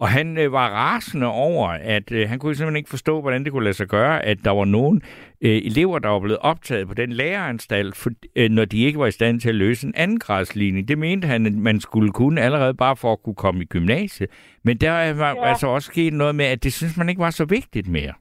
Og 0.01 0.09
han 0.09 0.37
øh, 0.37 0.51
var 0.51 0.69
rasende 0.69 1.27
over, 1.27 1.67
at 1.69 2.11
øh, 2.11 2.29
han 2.29 2.39
kunne 2.39 2.55
simpelthen 2.55 2.77
ikke 2.77 2.89
forstå, 2.89 3.21
hvordan 3.21 3.43
det 3.43 3.51
kunne 3.51 3.63
lade 3.63 3.73
sig 3.73 3.87
gøre, 3.87 4.25
at 4.25 4.37
der 4.43 4.51
var 4.51 4.65
nogle 4.65 5.01
øh, 5.41 5.61
elever, 5.65 5.99
der 5.99 6.09
var 6.09 6.19
blevet 6.19 6.37
optaget 6.37 6.87
på 6.87 6.93
den 6.93 7.11
læreranstalt, 7.11 7.95
for, 7.95 8.09
øh, 8.35 8.49
når 8.49 8.65
de 8.65 8.83
ikke 8.83 8.99
var 8.99 9.07
i 9.07 9.11
stand 9.11 9.39
til 9.39 9.49
at 9.49 9.55
løse 9.55 9.87
en 9.87 9.95
anden 9.95 10.19
gradsligning. 10.19 10.87
Det 10.87 10.97
mente 10.97 11.27
han, 11.27 11.45
at 11.45 11.53
man 11.53 11.79
skulle 11.79 12.11
kunne 12.11 12.41
allerede 12.41 12.73
bare 12.73 12.95
for 12.95 13.13
at 13.13 13.23
kunne 13.23 13.35
komme 13.35 13.61
i 13.61 13.65
gymnasiet. 13.65 14.29
Men 14.63 14.77
der 14.77 15.13
var 15.13 15.27
ja. 15.27 15.35
Ja. 15.35 15.49
altså 15.49 15.67
også 15.67 15.85
sket 15.85 16.13
noget 16.13 16.35
med, 16.35 16.45
at 16.45 16.63
det 16.63 16.73
synes 16.73 16.97
man 16.97 17.09
ikke 17.09 17.21
var 17.21 17.29
så 17.29 17.45
vigtigt 17.45 17.87
mere. 17.87 18.13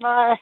Nej. 0.00 0.36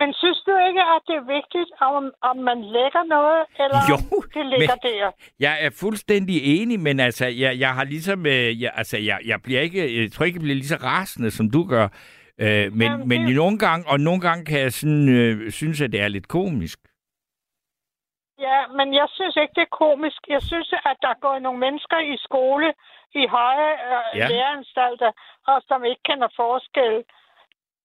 Men 0.00 0.08
synes 0.14 0.40
du 0.46 0.52
ikke, 0.68 0.82
at 0.94 1.02
det 1.08 1.14
er 1.22 1.26
vigtigt, 1.38 1.70
om, 1.80 2.12
om 2.30 2.36
man 2.36 2.58
lægger 2.76 3.02
noget, 3.16 3.42
eller 3.64 3.78
Jo, 3.90 3.96
det 4.36 4.46
ligger 4.52 4.76
men- 4.82 4.92
der? 4.92 5.10
Jeg 5.40 5.54
er 5.64 5.70
fuldstændig 5.80 6.36
enig, 6.60 6.80
men 6.80 7.00
altså, 7.00 7.26
jeg, 7.26 7.58
jeg 7.58 7.74
har 7.74 7.84
ligesom, 7.84 8.26
øh, 8.26 8.62
jeg, 8.62 8.72
altså, 8.74 8.96
jeg, 8.98 9.18
jeg 9.26 9.38
bliver 9.42 9.60
ikke, 9.60 10.02
jeg 10.02 10.12
tror 10.12 10.24
ikke, 10.24 10.36
jeg 10.36 10.42
bliver 10.42 10.60
lige 10.62 10.74
så 10.74 10.78
rasende, 10.82 11.30
som 11.30 11.50
du 11.50 11.64
gør. 11.68 11.88
Øh, 12.38 12.72
men 12.72 12.82
Jamen, 12.82 13.08
men 13.08 13.20
det- 13.26 13.36
nogle 13.36 13.58
gange, 13.58 13.88
og 13.92 14.00
nogle 14.00 14.20
gange 14.20 14.44
kan 14.44 14.58
jeg 14.60 14.72
sådan, 14.72 15.08
øh, 15.18 15.50
synes, 15.50 15.80
at 15.80 15.92
det 15.92 16.00
er 16.00 16.08
lidt 16.08 16.28
komisk. 16.28 16.78
Ja, 18.46 18.58
men 18.78 18.94
jeg 19.00 19.08
synes 19.16 19.36
ikke, 19.42 19.54
det 19.58 19.64
er 19.68 19.76
komisk. 19.84 20.20
Jeg 20.34 20.42
synes, 20.50 20.68
at 20.90 20.96
der 21.06 21.14
går 21.24 21.38
nogle 21.38 21.60
mennesker 21.66 21.98
i 22.14 22.16
skole 22.26 22.68
i 23.22 23.24
høje 23.36 23.72
øh, 23.88 24.18
Ja. 24.18 24.18
ja. 24.18 24.28
læreanstalter, 24.32 25.10
og 25.50 25.56
som 25.68 25.84
ikke 25.90 26.02
kender 26.08 26.28
forskel. 26.42 26.94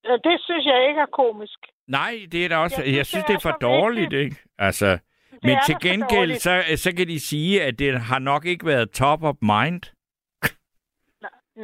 Øh, 0.07 0.17
Det 0.27 0.35
synes 0.45 0.65
jeg 0.71 0.79
ikke 0.87 1.01
er 1.07 1.11
komisk. 1.23 1.59
Nej, 1.89 2.13
det 2.31 2.45
er 2.45 2.49
da 2.49 2.57
også, 2.57 2.81
Jeg 2.81 2.85
jeg 2.87 3.05
synes, 3.05 3.07
synes, 3.07 3.23
det 3.25 3.27
det 3.27 3.45
er 3.45 3.49
er 3.49 3.51
for 3.51 3.57
dårligt, 3.67 4.13
ikke? 4.13 4.35
Altså, 4.57 4.97
men 5.43 5.51
er 5.51 5.61
til 5.65 5.75
gengæld, 5.81 6.35
så, 6.35 6.63
så 6.75 6.89
kan 6.97 7.07
de 7.07 7.19
sige, 7.19 7.63
at 7.63 7.79
det 7.79 7.99
har 7.99 8.19
nok 8.19 8.45
ikke 8.45 8.65
været 8.65 8.91
top 8.91 9.23
of 9.23 9.35
mind. 9.41 9.81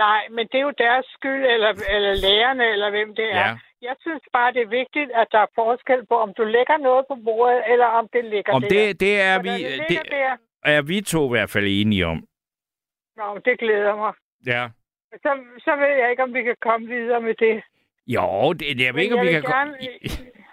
Nej, 0.06 0.22
men 0.36 0.44
det 0.52 0.58
er 0.58 0.66
jo 0.70 0.74
deres 0.78 1.06
skyld, 1.16 1.46
eller, 1.56 1.72
eller 1.96 2.14
lærerne, 2.28 2.66
eller 2.74 2.90
hvem 2.90 3.16
det 3.16 3.26
er. 3.26 3.48
Ja. 3.50 3.58
Jeg 3.82 3.96
synes 4.02 4.24
bare, 4.34 4.54
det 4.54 4.62
er 4.62 4.68
vigtigt, 4.82 5.10
at 5.22 5.28
der 5.32 5.40
er 5.40 5.52
forskel 5.56 6.06
på, 6.10 6.16
om 6.26 6.34
du 6.38 6.44
lægger 6.44 6.78
noget 6.78 7.06
på 7.12 7.16
bordet, 7.26 7.62
eller 7.72 7.86
om 7.86 8.08
det 8.14 8.26
ligger 8.26 8.54
Om 8.54 8.62
der. 8.62 8.70
det, 8.70 9.00
det 9.00 9.22
er 9.22 9.42
vi, 9.42 9.50
det 9.50 9.60
det 9.60 9.86
ligger 9.90 10.04
der, 10.04 10.38
er 10.64 10.82
vi 10.82 11.02
to 11.02 11.22
i 11.26 11.34
hvert 11.38 11.50
fald 11.50 11.68
enige 11.70 12.06
om. 12.06 12.20
Nå, 13.18 13.34
men 13.34 13.42
det 13.46 13.60
glæder 13.60 13.96
mig. 13.96 14.14
Ja. 14.46 14.70
Så, 15.24 15.32
så 15.66 15.72
ved 15.82 15.94
jeg 16.02 16.08
ikke, 16.12 16.24
om 16.24 16.34
vi 16.34 16.44
kan 16.44 16.56
komme 16.62 16.88
videre 16.88 17.22
med 17.22 17.36
det. 17.46 17.64
Jo, 18.08 18.54
det, 18.54 18.78
det 18.78 18.86
jeg 18.86 18.94
ved 18.96 19.02
ikke, 19.04 19.16
om 19.20 19.26
vi 19.26 19.32
kan 19.32 19.42
gerne- 19.42 19.78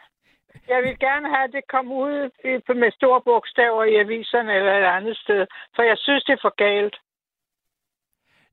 Jeg 0.73 0.83
vil 0.83 0.99
gerne 0.99 1.29
have, 1.35 1.45
at 1.45 1.53
det 1.53 1.65
kommer 1.69 1.95
ud 1.95 2.31
med 2.75 2.93
store 2.93 3.21
bogstaver 3.23 3.85
i 3.85 3.95
aviserne 3.97 4.53
eller 4.55 4.73
et 4.79 4.85
andet 4.97 5.17
sted, 5.17 5.47
for 5.77 5.83
jeg 5.83 5.99
synes, 5.99 6.25
det 6.25 6.33
er 6.33 6.43
for 6.43 6.55
galt. 6.65 6.97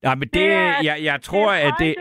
Nej, 0.04 0.16
men 0.16 0.28
det, 0.28 0.34
Det 0.34 0.54
er- 0.54 0.82
jeg, 0.84 0.98
jeg 1.04 1.22
tror, 1.22 1.52
det 1.52 1.64
er 1.64 1.68
at 1.68 1.74
det... 1.80 1.96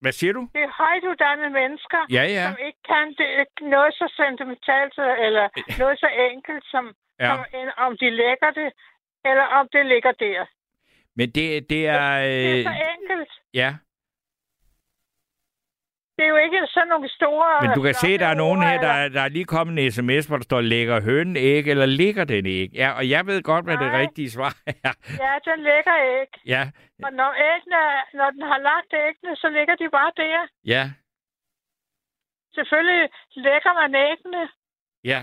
Hvad 0.00 0.12
siger 0.12 0.32
du? 0.32 0.48
det 0.54 0.62
er 0.62 0.72
højtuddannede 0.82 1.50
mennesker, 1.50 2.00
Ja, 2.16 2.24
ja. 2.36 2.44
som 2.46 2.56
ikke 2.66 2.82
kan 2.92 3.06
det, 3.18 3.28
noget 3.74 3.94
så 3.94 4.06
sentimentalt 4.16 4.94
eller 5.26 5.44
noget 5.78 5.98
så 6.00 6.08
enkelt, 6.32 6.64
som, 6.72 6.84
Ja. 7.20 7.26
som 7.26 7.38
om 7.76 7.96
de 7.98 8.10
lægger 8.10 8.50
det, 8.60 8.72
eller 9.24 9.42
om 9.58 9.68
det 9.72 9.86
ligger 9.86 10.12
der. 10.12 10.46
Men 11.16 11.26
det, 11.30 11.70
det 11.70 11.86
er... 11.86 12.18
Det 12.20 12.52
er 12.52 12.58
Øh, 12.58 12.64
så 12.64 12.74
enkelt. 12.98 13.30
ja, 13.54 13.74
Det 16.16 16.24
er 16.24 16.28
jo 16.28 16.36
ikke 16.36 16.60
sådan 16.66 16.88
nogle 16.88 17.08
store... 17.08 17.62
men 17.62 17.70
du 17.74 17.82
kan 17.82 17.94
se, 17.94 18.18
der 18.18 18.26
er 18.26 18.34
nogen 18.34 18.62
her, 18.62 18.80
der, 18.80 19.08
der 19.08 19.20
er 19.20 19.28
lige 19.28 19.44
kommet 19.44 19.84
en 19.84 19.92
sms, 19.92 20.26
hvor 20.26 20.36
der 20.36 20.44
står, 20.44 20.60
lægger 20.60 21.00
hønen 21.00 21.36
æg, 21.36 21.68
eller 21.68 21.86
ligger 21.86 22.24
den 22.24 22.46
æg? 22.46 22.68
Ja, 22.74 22.90
og 22.98 23.08
jeg 23.10 23.26
ved 23.26 23.42
godt, 23.42 23.64
hvad 23.64 23.76
det 23.76 23.86
Nej. 23.92 24.00
rigtige 24.00 24.30
svar 24.30 24.54
er. 24.88 24.92
Ja, 25.24 25.32
den 25.50 25.58
lægger 25.70 25.96
ikke. 26.20 26.36
Ja, 26.46 26.62
Og 27.04 27.12
når, 27.12 27.30
æggene, 27.54 27.80
når 28.14 28.30
den 28.30 28.42
har 28.42 28.58
lagt 28.58 28.90
æggene, 29.08 29.36
så 29.36 29.48
ligger 29.48 29.74
de 29.74 29.88
bare 29.90 30.12
der. 30.16 30.40
ja, 30.64 30.90
Selvfølgelig 32.54 33.08
lægger 33.36 33.72
man 33.80 33.94
æggene, 34.10 34.42
ja. 35.04 35.20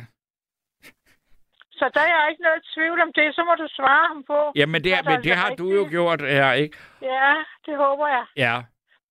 så 1.71 1.89
der 1.93 2.01
er 2.01 2.29
ikke 2.29 2.41
noget 2.41 2.61
tvivl 2.75 3.01
om 3.01 3.11
det. 3.15 3.35
Så 3.35 3.43
må 3.43 3.53
du 3.63 3.67
svare 3.69 4.07
ham 4.07 4.23
på. 4.27 4.51
Jamen, 4.55 4.83
det, 4.83 4.93
er, 4.93 5.03
men 5.03 5.15
det 5.15 5.23
det 5.23 5.35
har 5.35 5.49
du 5.55 5.67
jo 5.79 5.87
gjort 5.89 6.21
her, 6.21 6.51
ikke? 6.53 6.77
Ja, 7.01 7.33
det 7.65 7.77
håber 7.77 8.07
jeg. 8.07 8.25
Ja, 8.37 8.55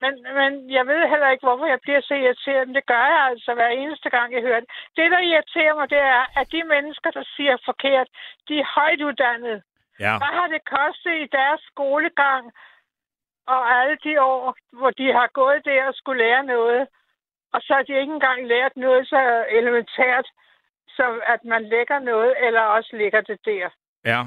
Men, 0.02 0.12
men 0.38 0.50
jeg 0.76 0.84
ved 0.86 1.08
heller 1.12 1.28
ikke, 1.30 1.46
hvorfor 1.46 1.66
jeg 1.66 1.80
bliver 1.82 2.00
så 2.00 2.14
irriteret. 2.14 2.66
Men 2.66 2.74
det 2.74 2.86
gør 2.86 3.04
jeg 3.14 3.22
altså 3.30 3.54
hver 3.54 3.68
eneste 3.68 4.10
gang, 4.10 4.28
jeg 4.32 4.42
hører 4.42 4.60
det. 4.60 4.70
Det, 4.96 5.10
der 5.10 5.20
irriterer 5.30 5.74
mig, 5.74 5.90
det 5.90 5.98
er, 5.98 6.22
at 6.40 6.46
de 6.52 6.62
mennesker, 6.74 7.10
der 7.10 7.24
siger 7.36 7.56
forkert, 7.64 8.08
de 8.48 8.54
er 8.58 8.72
højt 8.76 9.02
uddannede. 9.08 9.62
ja. 10.04 10.12
Hvad 10.20 10.32
har 10.38 10.48
det 10.54 10.62
kostet 10.76 11.14
i 11.24 11.26
deres 11.38 11.60
skolegang 11.70 12.44
og 13.46 13.60
alle 13.80 13.96
de 14.04 14.22
år, 14.22 14.56
hvor 14.78 14.90
de 14.90 15.06
har 15.18 15.28
gået 15.40 15.64
der 15.64 15.84
og 15.84 15.94
skulle 15.94 16.24
lære 16.24 16.44
noget? 16.44 16.82
Og 17.52 17.60
så 17.62 17.70
har 17.74 17.82
de 17.82 18.00
ikke 18.00 18.12
engang 18.12 18.46
lært 18.46 18.76
noget 18.76 19.08
så 19.08 19.44
elementært, 19.58 20.26
som 20.96 21.22
at 21.26 21.44
man 21.44 21.62
lægger 21.64 21.98
noget, 21.98 22.34
eller 22.46 22.60
også 22.60 22.90
ligger 22.96 23.20
det 23.20 23.38
der. 23.44 23.68
Ja. 24.04 24.20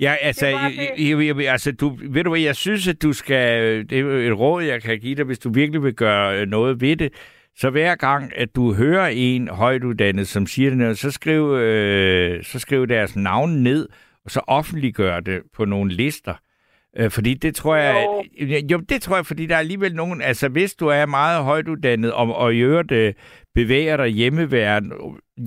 Ja, 0.00 0.14
altså, 0.20 0.46
jeg, 0.46 0.92
jeg, 0.98 1.36
jeg, 1.38 1.52
altså 1.52 1.72
du, 1.72 1.98
ved 2.08 2.24
du 2.24 2.30
hvad, 2.30 2.40
jeg 2.40 2.56
synes, 2.56 2.88
at 2.88 3.02
du 3.02 3.12
skal, 3.12 3.78
det 3.90 4.00
er 4.00 4.04
et 4.04 4.38
råd, 4.38 4.62
jeg 4.62 4.82
kan 4.82 4.98
give 4.98 5.14
dig, 5.14 5.24
hvis 5.24 5.38
du 5.38 5.52
virkelig 5.52 5.82
vil 5.82 5.94
gøre 5.94 6.40
øh, 6.40 6.46
noget 6.46 6.80
ved 6.80 6.96
det, 6.96 7.12
så 7.56 7.70
hver 7.70 7.94
gang, 7.94 8.32
at 8.36 8.56
du 8.56 8.74
hører 8.74 9.06
en 9.06 9.48
højtuddannet, 9.48 10.28
som 10.28 10.46
siger 10.46 10.70
det 10.70 10.78
noget, 10.78 10.98
så 10.98 11.10
skriv, 11.10 11.50
øh, 11.50 12.44
så 12.44 12.58
skriv 12.58 12.86
deres 12.86 13.16
navn 13.16 13.62
ned, 13.62 13.88
og 14.24 14.30
så 14.30 14.40
offentliggør 14.46 15.20
det 15.20 15.42
på 15.56 15.64
nogle 15.64 15.92
lister. 15.92 16.34
Øh, 16.98 17.10
fordi 17.10 17.34
det 17.34 17.54
tror 17.54 17.76
jeg, 17.76 18.06
Jo. 18.40 18.56
jo. 18.70 18.78
det 18.78 19.02
tror 19.02 19.16
jeg, 19.16 19.26
fordi 19.26 19.46
der 19.46 19.54
er 19.54 19.58
alligevel 19.58 19.94
nogen, 19.94 20.22
altså 20.22 20.48
hvis 20.48 20.74
du 20.74 20.86
er 20.86 21.06
meget 21.06 21.44
højtuddannet, 21.44 22.12
og, 22.12 22.36
og 22.36 22.54
i 22.54 22.58
øvrigt 22.58 22.92
øh, 22.92 23.14
bevæger 23.54 23.96
dig 23.96 24.08
hjemmeværende, 24.08 24.94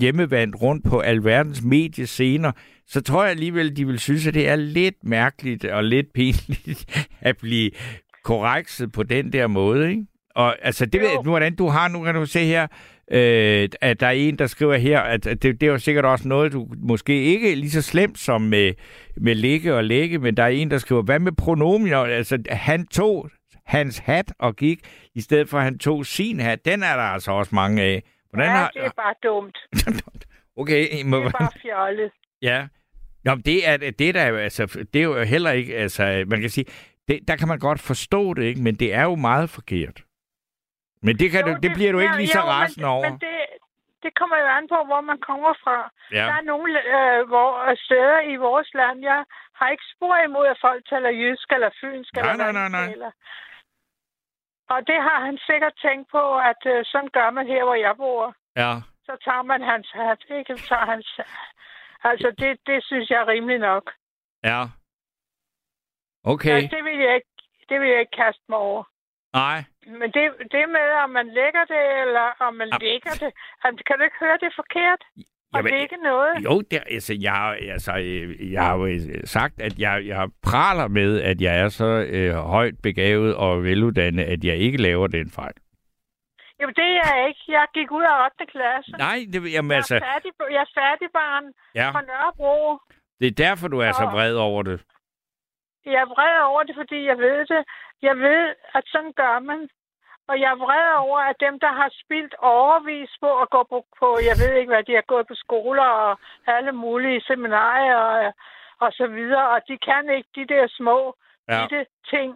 hjemmevandt 0.01 0.61
rundt 0.61 0.85
på 0.85 0.99
alverdens 0.99 1.63
mediescener, 1.63 2.51
så 2.89 3.01
tror 3.01 3.23
jeg 3.23 3.31
alligevel, 3.31 3.77
de 3.77 3.87
vil 3.87 3.99
synes, 3.99 4.27
at 4.27 4.33
det 4.33 4.47
er 4.47 4.55
lidt 4.55 4.95
mærkeligt 5.03 5.65
og 5.65 5.83
lidt 5.83 6.13
pinligt 6.13 7.07
at 7.21 7.37
blive 7.37 7.71
korrekset 8.23 8.91
på 8.91 9.03
den 9.03 9.33
der 9.33 9.47
måde, 9.47 9.89
ikke? 9.89 10.05
Og 10.35 10.55
altså, 10.61 10.85
det 10.85 11.01
ved 11.01 11.07
jeg 11.07 11.21
nu, 11.23 11.29
hvordan 11.29 11.55
du 11.55 11.67
har, 11.67 11.87
nu 11.87 12.03
kan 12.03 12.15
du 12.15 12.25
se 12.25 12.45
her, 12.45 12.67
øh, 13.11 13.69
at 13.81 13.99
der 13.99 14.07
er 14.07 14.11
en, 14.11 14.39
der 14.39 14.47
skriver 14.47 14.77
her, 14.77 14.99
at 14.99 15.23
det, 15.23 15.43
det 15.43 15.63
er 15.63 15.71
jo 15.71 15.77
sikkert 15.77 16.05
også 16.05 16.27
noget, 16.27 16.53
du 16.53 16.67
måske 16.77 17.23
ikke 17.23 17.55
lige 17.55 17.71
så 17.71 17.81
slemt 17.81 18.19
som 18.19 18.41
med, 18.41 18.73
med 19.17 19.35
ligge 19.35 19.75
og 19.75 19.83
lægge, 19.83 20.19
men 20.19 20.37
der 20.37 20.43
er 20.43 20.47
en, 20.47 20.71
der 20.71 20.77
skriver, 20.77 21.01
hvad 21.01 21.19
med 21.19 21.31
pronomier? 21.31 21.97
Altså, 21.97 22.43
han 22.49 22.87
tog 22.87 23.29
hans 23.65 23.97
hat 23.97 24.33
og 24.39 24.55
gik, 24.55 24.79
i 25.15 25.21
stedet 25.21 25.49
for 25.49 25.57
at 25.57 25.63
han 25.63 25.79
tog 25.79 26.05
sin 26.05 26.39
hat. 26.39 26.65
Den 26.65 26.83
er 26.83 26.95
der 26.95 27.03
altså 27.03 27.31
også 27.31 27.55
mange 27.55 27.81
af. 27.81 28.03
Hvordan 28.29 28.47
ja, 28.47 28.55
har... 28.55 28.71
det 28.73 28.83
er 28.83 28.89
bare 28.95 29.13
dumt. 29.23 29.57
Okay, 30.57 31.03
må... 31.05 31.17
Det 31.17 31.25
er 31.25 31.31
bare 31.31 31.51
fjollet. 31.61 32.11
Ja. 32.41 32.67
Nå, 33.25 33.35
det 33.35 33.67
er, 33.69 33.77
det 33.77 34.09
er 34.09 34.13
der, 34.13 34.37
altså, 34.37 34.85
det 34.93 34.99
er 34.99 35.03
jo 35.03 35.23
heller 35.23 35.51
ikke, 35.51 35.75
altså, 35.75 36.23
man 36.27 36.41
kan 36.41 36.49
sige, 36.49 36.65
det, 37.07 37.27
der 37.27 37.35
kan 37.35 37.47
man 37.47 37.59
godt 37.59 37.81
forstå 37.81 38.33
det, 38.33 38.43
ikke? 38.43 38.61
men 38.61 38.75
det 38.75 38.93
er 38.93 39.03
jo 39.03 39.15
meget 39.15 39.49
forkert. 39.49 40.03
Men 41.01 41.13
det, 41.19 41.31
kan 41.31 41.47
Jo, 41.47 41.53
du, 41.53 41.59
det 41.63 41.71
bliver 41.77 41.91
du 41.91 41.99
ikke 41.99 42.17
lige 42.17 42.27
så 42.27 42.41
rasende 42.41 42.87
over. 42.87 43.09
Men 43.09 43.19
det, 43.19 43.39
det 44.03 44.11
kommer 44.19 44.37
jo 44.43 44.47
an 44.57 44.67
på, 44.73 44.79
hvor 44.89 45.01
man 45.01 45.19
kommer 45.29 45.53
fra. 45.63 45.77
Ja. 46.11 46.25
Der 46.29 46.35
er 46.39 46.45
nogle 46.53 46.71
øh, 46.95 47.27
hvor, 47.31 47.75
steder 47.85 48.19
i 48.33 48.35
vores 48.35 48.69
land, 48.73 48.97
jeg 49.11 49.23
har 49.59 49.69
ikke 49.69 49.87
spor 49.95 50.15
imod, 50.27 50.47
at 50.47 50.57
folk 50.61 50.81
taler 50.89 51.09
jysk 51.09 51.47
eller 51.55 51.69
fynsk. 51.81 52.13
Nej, 52.13 52.31
eller 52.31 52.51
nej, 52.51 52.51
nej, 52.51 52.69
nej. 52.69 52.87
taler. 52.91 53.11
Og 54.73 54.79
det 54.89 54.99
har 55.07 55.19
han 55.25 55.37
sikkert 55.49 55.75
tænkt 55.85 56.05
på, 56.15 56.23
at 56.51 56.61
øh, 56.73 56.79
sådan 56.91 57.11
gør 57.17 57.29
man 57.37 57.47
her, 57.47 57.63
hvor 57.63 57.75
jeg 57.87 57.93
bor. 57.97 58.35
Ja. 58.61 58.73
Så 59.07 59.13
tager 59.25 59.43
man 59.51 59.61
hans 59.71 59.87
hat, 59.99 60.21
ikke? 60.37 60.57
Så 60.57 60.67
tager 60.67 60.85
hans... 60.93 61.07
Altså, 62.03 62.27
det, 62.39 62.57
det 62.67 62.83
synes 62.83 63.09
jeg 63.09 63.21
er 63.21 63.27
rimeligt 63.27 63.59
nok. 63.61 63.91
Ja. 64.43 64.61
Okay. 66.23 66.51
Altså, 66.55 66.75
det, 66.75 66.83
vil 66.83 66.97
jeg 67.05 67.15
ikke, 67.15 67.31
det 67.69 67.79
vil 67.81 67.89
jeg 67.89 67.99
ikke 67.99 68.17
kaste 68.25 68.43
mig 68.49 68.57
over. 68.57 68.83
Nej. 69.33 69.63
Men 69.99 70.07
det, 70.15 70.23
det 70.53 70.63
med, 70.75 70.87
om 71.03 71.09
man 71.09 71.27
lægger 71.27 71.63
det, 71.73 71.83
eller 72.03 72.27
om 72.47 72.53
man 72.53 72.69
Ah. 72.73 72.79
lægger 72.81 73.11
det, 73.23 73.31
altså, 73.63 73.83
kan 73.87 73.95
du 73.97 74.03
ikke 74.03 74.19
høre 74.19 74.37
det 74.41 74.47
er 74.53 74.55
forkert? 74.63 75.01
Og 75.53 75.57
Jamen, 75.59 75.71
det 75.71 75.77
er 75.77 75.81
ikke 75.81 76.03
noget. 76.03 76.33
Jo, 76.43 76.61
det, 76.71 76.83
altså, 76.91 77.13
jeg, 77.19 77.31
har- 77.33 77.57
altså, 77.75 77.91
øh, 77.97 78.51
jeg 78.53 78.63
har 78.65 78.77
jo 78.77 78.85
øh, 78.85 78.99
sagt, 79.25 79.61
at 79.61 79.79
jeg, 79.79 80.03
jeg 80.07 80.29
praler 80.43 80.87
med, 80.87 81.21
at 81.21 81.41
jeg 81.41 81.59
er 81.59 81.69
så 81.69 82.05
øh, 82.09 82.33
højt 82.35 82.75
begavet 82.83 83.35
og 83.35 83.63
veluddannet, 83.63 84.23
at 84.23 84.43
jeg 84.43 84.55
ikke 84.57 84.77
laver 84.77 85.07
den 85.07 85.29
fejl. 85.31 85.53
Jamen, 86.59 86.75
det 86.75 86.87
er 86.91 86.95
jeg 87.05 87.27
ikke. 87.27 87.43
Jeg 87.47 87.67
gik 87.73 87.91
ud 87.91 88.03
af 88.03 88.25
8. 88.25 88.45
klasse. 88.45 88.91
Nej, 88.97 89.17
det, 89.33 89.53
jamen, 89.55 89.71
Jeg 89.71 89.77
altså, 89.77 89.95
er, 89.95 89.99
færdig, 89.99 90.31
jeg 90.55 90.61
er 90.67 90.71
færdigbarn 90.81 91.45
ja, 91.75 91.89
fra 91.93 92.01
Nørrebro. 92.01 92.77
det 93.19 93.27
er 93.27 93.35
derfor, 93.45 93.67
du 93.67 93.79
er 93.79 93.91
så 93.91 94.05
vred 94.15 94.35
over 94.35 94.63
det. 94.63 94.77
Jeg 95.85 96.01
er 96.05 96.09
vred 96.15 96.35
over 96.49 96.63
det, 96.63 96.75
fordi 96.75 96.99
jeg 97.05 97.17
ved 97.17 97.45
det. 97.45 97.61
Jeg 98.01 98.15
ved, 98.17 98.55
at 98.77 98.83
sådan 98.87 99.13
gør 99.13 99.39
man. 99.39 99.69
Og 100.29 100.39
jeg 100.41 100.49
er 100.51 100.55
vred 100.65 100.87
over, 101.05 101.19
at 101.19 101.35
dem, 101.39 101.59
der 101.59 101.71
har 101.79 101.89
spildt 102.03 102.35
overvis 102.39 103.11
på 103.21 103.41
at 103.41 103.49
gå 103.49 103.63
på, 103.71 103.85
på, 103.99 104.07
jeg 104.29 104.35
ved 104.41 104.53
ikke 104.59 104.71
hvad, 104.73 104.83
de 104.83 104.93
har 104.99 105.07
gået 105.13 105.27
på 105.27 105.35
skoler 105.35 105.89
og 106.07 106.19
alle 106.47 106.71
mulige 106.71 107.21
seminarier 107.21 107.95
og, 107.95 108.33
og 108.79 108.89
så 108.93 109.07
videre, 109.07 109.49
og 109.49 109.59
de 109.67 109.77
kan 109.77 110.09
ikke 110.17 110.29
de 110.35 110.45
der 110.53 110.67
små 110.79 111.15
Ja. 111.49 111.61
bitte 111.61 111.85
ting. 112.09 112.29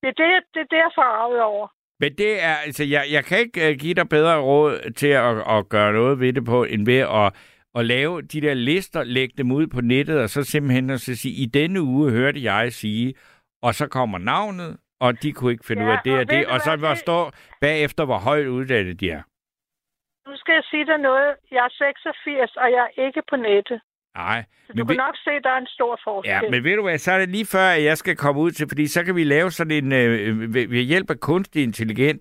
Det 0.00 0.08
er 0.08 0.16
det, 0.22 0.30
det, 0.54 0.60
er 0.60 0.70
det 0.72 0.76
jeg 0.76 0.92
er 0.96 1.42
over. 1.42 1.68
Men 2.04 2.12
det 2.18 2.42
er, 2.42 2.54
altså, 2.66 2.84
jeg, 2.84 3.04
jeg 3.10 3.24
kan 3.24 3.38
ikke 3.38 3.60
uh, 3.70 3.76
give 3.82 3.94
dig 3.94 4.08
bedre 4.08 4.36
råd 4.40 4.92
til 5.00 5.06
at, 5.08 5.36
at 5.56 5.68
gøre 5.68 5.92
noget 5.92 6.20
ved 6.20 6.32
det 6.32 6.44
på, 6.44 6.64
end 6.64 6.86
ved 6.86 6.98
at, 6.98 7.26
at 7.78 7.86
lave 7.86 8.22
de 8.22 8.40
der 8.40 8.54
lister, 8.54 9.02
lægge 9.04 9.34
dem 9.38 9.52
ud 9.52 9.66
på 9.66 9.80
nettet, 9.80 10.20
og 10.20 10.28
så 10.28 10.42
simpelthen 10.44 10.90
at 10.90 11.00
så 11.00 11.14
sige, 11.16 11.34
i 11.42 11.46
denne 11.46 11.82
uge 11.82 12.10
hørte 12.10 12.42
jeg 12.42 12.72
sige, 12.72 13.14
og 13.62 13.74
så 13.74 13.86
kommer 13.88 14.18
navnet, 14.18 14.76
og 15.00 15.22
de 15.22 15.32
kunne 15.32 15.52
ikke 15.52 15.66
finde 15.66 15.82
Ja, 15.82 15.88
ud 15.88 15.92
af 15.92 16.00
det 16.04 16.12
og 16.12 16.18
og 16.20 16.30
det, 16.30 16.46
og 16.46 16.60
så 16.60 16.76
var 16.76 16.88
det- 16.94 16.98
stå 16.98 17.30
bagefter, 17.60 18.04
hvor 18.04 18.18
højt 18.18 18.46
uddannet 18.46 19.00
de 19.00 19.10
er. 19.10 19.22
Nu 20.28 20.36
skal 20.36 20.52
jeg 20.54 20.64
sige 20.70 20.86
dig 20.86 20.98
noget. 20.98 21.30
Jeg 21.50 21.64
er 21.64 21.72
86, 21.78 22.56
og 22.56 22.68
jeg 22.76 22.82
er 22.96 23.06
ikke 23.06 23.22
på 23.30 23.36
nettet. 23.36 23.80
Nej, 24.16 24.44
Så 24.66 24.72
du 24.72 24.76
men, 24.76 24.86
kan 24.86 24.88
ved, 24.88 24.96
nok 24.96 25.16
se, 25.16 25.30
at 25.30 25.44
der 25.44 25.50
er 25.50 25.58
en 25.58 25.66
stor 25.66 26.00
forskel. 26.04 26.30
ja, 26.30 26.40
men 26.50 26.64
ved 26.64 26.76
du 26.76 26.82
hvad, 26.82 26.98
så 26.98 27.12
er 27.12 27.18
det 27.18 27.28
lige 27.28 27.46
før, 27.46 27.68
at 27.68 27.84
jeg 27.84 27.98
skal 27.98 28.16
komme 28.16 28.40
ud 28.40 28.50
til, 28.50 28.68
fordi 28.68 28.86
så 28.86 29.04
kan 29.04 29.16
vi 29.16 29.24
lave 29.24 29.50
sådan 29.50 29.70
en, 29.84 29.92
øh, 29.92 30.54
ved, 30.54 30.68
ved 30.68 30.82
hjælp 30.82 31.10
af 31.10 31.20
kunstig 31.20 31.62
intelligens, 31.62 32.20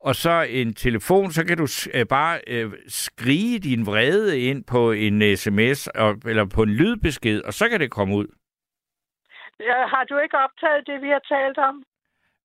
og 0.00 0.14
så 0.14 0.46
en 0.50 0.74
telefon, 0.74 1.30
så 1.32 1.44
kan 1.46 1.56
du 1.56 1.66
øh, 1.94 2.06
bare 2.06 2.40
øh, 2.46 2.72
skrige 2.88 3.58
din 3.58 3.86
vrede 3.86 4.40
ind 4.40 4.64
på 4.64 4.92
en 4.92 5.36
sms, 5.36 5.86
og, 5.86 6.16
eller 6.26 6.44
på 6.54 6.62
en 6.62 6.70
lydbesked, 6.70 7.42
og 7.42 7.54
så 7.54 7.68
kan 7.68 7.80
det 7.80 7.90
komme 7.90 8.16
ud. 8.16 8.26
Ja, 9.60 9.86
Har 9.86 10.04
du 10.04 10.18
ikke 10.18 10.38
optaget 10.38 10.86
det, 10.86 11.02
vi 11.02 11.08
har 11.08 11.22
talt 11.28 11.58
om? 11.58 11.82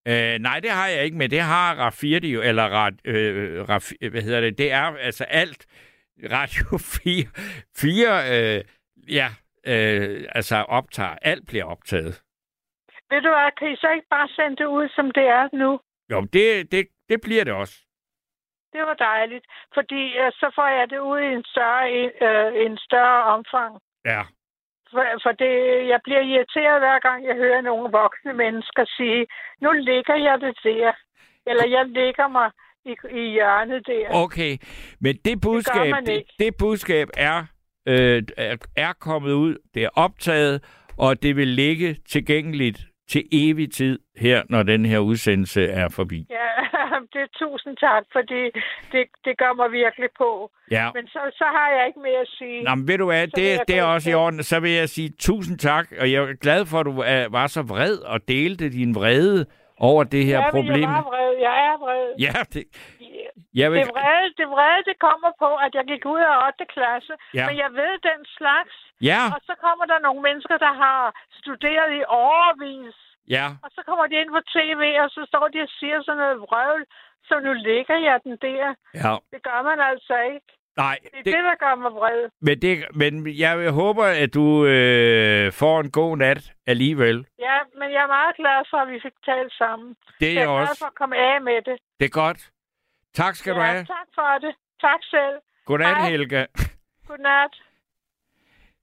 Øh, 0.07 0.39
nej, 0.39 0.59
det 0.59 0.69
har 0.71 0.87
jeg 0.87 1.03
ikke, 1.03 1.17
men 1.17 1.31
det 1.31 1.41
har 1.41 1.89
RAF4 1.89 2.05
jo, 2.27 2.41
eller 2.41 2.63
Rad, 2.63 2.93
øh, 3.05 3.69
RAF, 3.69 3.91
hvad 4.11 4.21
hedder 4.21 4.41
det, 4.41 4.57
det 4.57 4.71
er 4.71 4.81
altså 4.97 5.23
alt, 5.23 5.65
Radio 6.31 6.77
4, 7.03 7.25
4 7.77 8.57
øh, 8.57 8.63
ja, 9.09 9.29
øh, 9.71 10.25
altså 10.35 10.55
optager, 10.55 11.15
alt 11.21 11.47
bliver 11.47 11.65
optaget. 11.65 12.21
Ved 13.09 13.21
du 13.21 13.29
hvad, 13.29 13.51
kan 13.59 13.71
I 13.71 13.75
så 13.75 13.89
ikke 13.95 14.07
bare 14.09 14.27
sende 14.27 14.55
det 14.55 14.65
ud, 14.65 14.89
som 14.95 15.11
det 15.11 15.23
er 15.23 15.49
nu? 15.53 15.79
Jo, 16.11 16.21
det, 16.21 16.71
det, 16.71 16.87
det 17.09 17.21
bliver 17.21 17.43
det 17.43 17.53
også. 17.53 17.75
Det 18.73 18.81
var 18.81 18.93
dejligt, 18.93 19.45
fordi 19.73 20.03
øh, 20.21 20.31
så 20.31 20.51
får 20.55 20.67
jeg 20.67 20.89
det 20.89 20.99
ud 20.99 21.19
i 21.19 21.33
en 21.37 21.45
større, 21.53 21.85
øh, 22.25 22.65
en 22.65 22.77
større 22.77 23.23
omfang. 23.23 23.79
Ja. 24.05 24.21
For, 24.91 25.05
for 25.23 25.31
det, 25.31 25.55
jeg 25.87 25.99
bliver 26.03 26.21
irriteret 26.21 26.79
hver 26.79 26.99
gang, 26.99 27.25
jeg 27.25 27.35
hører 27.35 27.61
nogle 27.61 27.91
voksne 27.91 28.33
mennesker 28.33 28.85
sige, 28.97 29.27
nu 29.61 29.71
ligger 29.71 30.15
jeg 30.15 30.41
det 30.41 30.55
der, 30.63 30.93
eller 31.45 31.67
jeg 31.67 31.85
ligger 31.85 32.27
mig 32.27 32.51
i, 32.85 32.93
i 33.19 33.31
hjørnet 33.31 33.87
der. 33.87 34.07
Okay, 34.11 34.57
men 35.01 35.17
det 35.25 35.41
budskab, 35.41 35.93
det, 36.05 36.13
ikke. 36.13 36.33
det 36.39 36.53
budskab 36.59 37.07
er, 37.17 37.45
øh, 37.85 38.23
er, 38.75 38.93
kommet 38.99 39.31
ud, 39.31 39.55
det 39.73 39.83
er 39.83 39.89
optaget, 39.95 40.63
og 40.97 41.23
det 41.23 41.35
vil 41.35 41.47
ligge 41.47 41.97
tilgængeligt 42.09 42.85
til 43.09 43.23
evig 43.31 43.71
tid 43.71 43.99
her, 44.17 44.43
når 44.49 44.63
den 44.63 44.85
her 44.85 44.99
udsendelse 44.99 45.65
er 45.65 45.89
forbi. 45.89 46.27
Ja, 46.29 46.49
det 47.13 47.21
er 47.21 47.31
tusind 47.39 47.77
tak, 47.77 48.03
fordi 48.11 48.41
det, 48.91 49.03
det 49.25 49.37
gør 49.37 49.53
mig 49.53 49.71
virkelig 49.71 50.09
på. 50.17 50.51
Ja. 50.71 50.89
Men 50.93 51.07
så, 51.07 51.19
så 51.33 51.43
har 51.43 51.69
jeg 51.77 51.87
ikke 51.87 51.99
mere 51.99 52.21
at 52.21 52.27
sige. 52.27 52.63
Nå, 52.63 52.75
men 52.75 52.87
ved 52.87 52.97
du 52.97 53.05
hvad, 53.05 53.27
Så 53.27 53.33
det, 53.35 53.59
det 53.67 53.77
er 53.77 53.83
også 53.83 54.09
i 54.09 54.13
orden. 54.13 54.43
Så 54.43 54.59
vil 54.59 54.71
jeg 54.71 54.89
sige 54.89 55.09
tusind 55.19 55.57
tak, 55.59 55.87
og 55.99 56.11
jeg 56.11 56.23
er 56.23 56.33
glad 56.33 56.65
for, 56.65 56.79
at 56.79 56.85
du 56.85 56.91
var 57.31 57.47
så 57.47 57.61
vred 57.61 57.97
og 57.97 58.27
delte 58.27 58.69
din 58.69 58.95
vrede 58.95 59.45
over 59.77 60.03
det 60.03 60.25
her 60.25 60.39
ja, 60.39 60.51
problem. 60.51 60.81
Jeg 60.81 60.97
er 60.97 61.03
vred. 61.03 61.31
Jeg 61.41 61.55
er 61.69 61.77
vred. 61.77 62.13
Ja, 62.19 62.33
det, 62.53 62.63
jeg 63.61 63.67
vil, 63.71 63.77
Det 63.81 63.87
vrede, 63.97 64.27
det 64.41 64.47
vrede, 64.55 64.81
det 64.89 64.97
kommer 65.07 65.31
på, 65.43 65.49
at 65.65 65.71
jeg 65.77 65.85
gik 65.91 66.03
ud 66.13 66.21
af 66.31 66.35
8. 66.47 66.65
klasse. 66.75 67.13
Ja. 67.37 67.45
Men 67.47 67.55
jeg 67.63 67.69
ved 67.81 67.93
den 68.09 68.19
slags. 68.37 68.73
Ja. 69.11 69.21
Og 69.35 69.39
så 69.49 69.53
kommer 69.65 69.85
der 69.91 69.99
nogle 70.07 70.21
mennesker, 70.27 70.57
der 70.65 70.73
har 70.83 70.99
studeret 71.41 71.89
i 71.99 72.03
overvis. 72.25 72.95
ja, 73.37 73.45
Og 73.65 73.69
så 73.75 73.81
kommer 73.87 74.05
de 74.07 74.15
ind 74.21 74.31
på 74.37 74.41
tv, 74.55 74.81
og 75.03 75.09
så 75.15 75.21
står 75.31 75.45
de 75.53 75.59
og 75.65 75.69
siger 75.79 75.97
sådan 76.05 76.17
noget 76.23 76.37
vrøvl. 76.45 76.83
Så 77.29 77.35
nu 77.45 77.51
ligger 77.53 77.97
jeg 78.07 78.17
den 78.23 78.37
der. 78.47 78.65
ja. 79.03 79.13
Det 79.33 79.39
gør 79.47 79.59
man 79.69 79.79
altså 79.91 80.15
ikke. 80.33 80.49
Nej, 80.77 80.97
Det 81.03 81.09
er 81.13 81.23
det, 81.23 81.33
det, 81.33 81.43
der 81.49 81.55
gør 81.65 81.75
mig 81.75 81.91
vred. 81.91 82.29
men, 82.41 82.61
det, 82.61 82.71
men 83.01 83.13
jeg 83.39 83.71
håber, 83.71 84.05
at 84.23 84.33
du 84.33 84.65
øh, 84.65 85.51
får 85.61 85.79
en 85.79 85.91
god 85.91 86.17
nat 86.17 86.41
alligevel. 86.67 87.17
Ja, 87.47 87.57
men 87.79 87.87
jeg 87.95 88.01
er 88.03 88.11
meget 88.17 88.35
glad 88.35 88.59
for, 88.69 88.77
at 88.77 88.87
vi 88.93 88.99
fik 89.03 89.13
talt 89.25 89.53
sammen. 89.53 89.95
Det 90.19 90.27
er 90.27 90.33
jeg 90.33 90.41
jeg 90.41 90.49
er 90.51 90.57
glad 90.57 90.69
også. 90.69 90.79
for 90.79 90.85
at 90.85 90.95
komme 90.95 91.15
af 91.17 91.41
med 91.41 91.61
det. 91.69 91.77
Det 91.99 92.05
er 92.05 92.09
godt. 92.23 92.39
Tak 93.13 93.35
skal 93.35 93.55
du 93.55 93.59
ja, 93.59 93.65
have. 93.65 93.85
tak 93.85 94.07
for 94.15 94.47
det. 94.47 94.55
Tak 94.81 94.99
selv. 95.03 95.35
Godnat, 95.65 95.97
Hej. 95.97 96.09
Helga. 96.09 96.45
Godnat. 97.07 97.51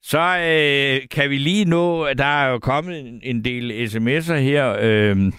Så 0.03 0.19
øh, 0.19 1.09
kan 1.09 1.31
vi 1.31 1.39
lige 1.39 1.65
nå, 1.65 2.03
at 2.03 2.19
der 2.19 2.25
er 2.25 2.51
jo 2.51 2.59
kommet 2.59 3.01
en, 3.01 3.21
en 3.23 3.45
del 3.45 3.87
sms'er 3.87 4.35
her, 4.35 4.77
øh, 4.81 5.33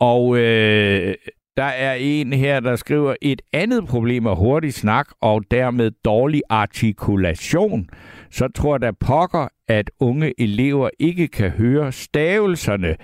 og 0.00 0.36
øh, 0.38 1.14
der 1.56 1.64
er 1.64 1.94
en 1.94 2.32
her, 2.32 2.60
der 2.60 2.76
skriver, 2.76 3.14
et 3.22 3.42
andet 3.52 3.88
problem 3.88 4.26
er 4.26 4.34
hurtig 4.34 4.74
snak 4.74 5.08
og 5.20 5.44
dermed 5.50 5.90
dårlig 6.04 6.42
artikulation. 6.48 7.88
Så 8.30 8.48
tror 8.54 8.78
der 8.78 8.92
pokker, 9.00 9.48
at 9.68 9.90
unge 10.00 10.40
elever 10.40 10.90
ikke 10.98 11.28
kan 11.28 11.50
høre 11.50 11.92
stavelserne. 11.92 12.96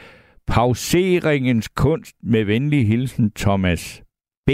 Pauseringens 0.47 1.69
kunst 1.69 2.17
med 2.23 2.45
venlig 2.45 2.87
hilsen 2.89 3.31
Thomas 3.31 4.03
B. 4.49 4.51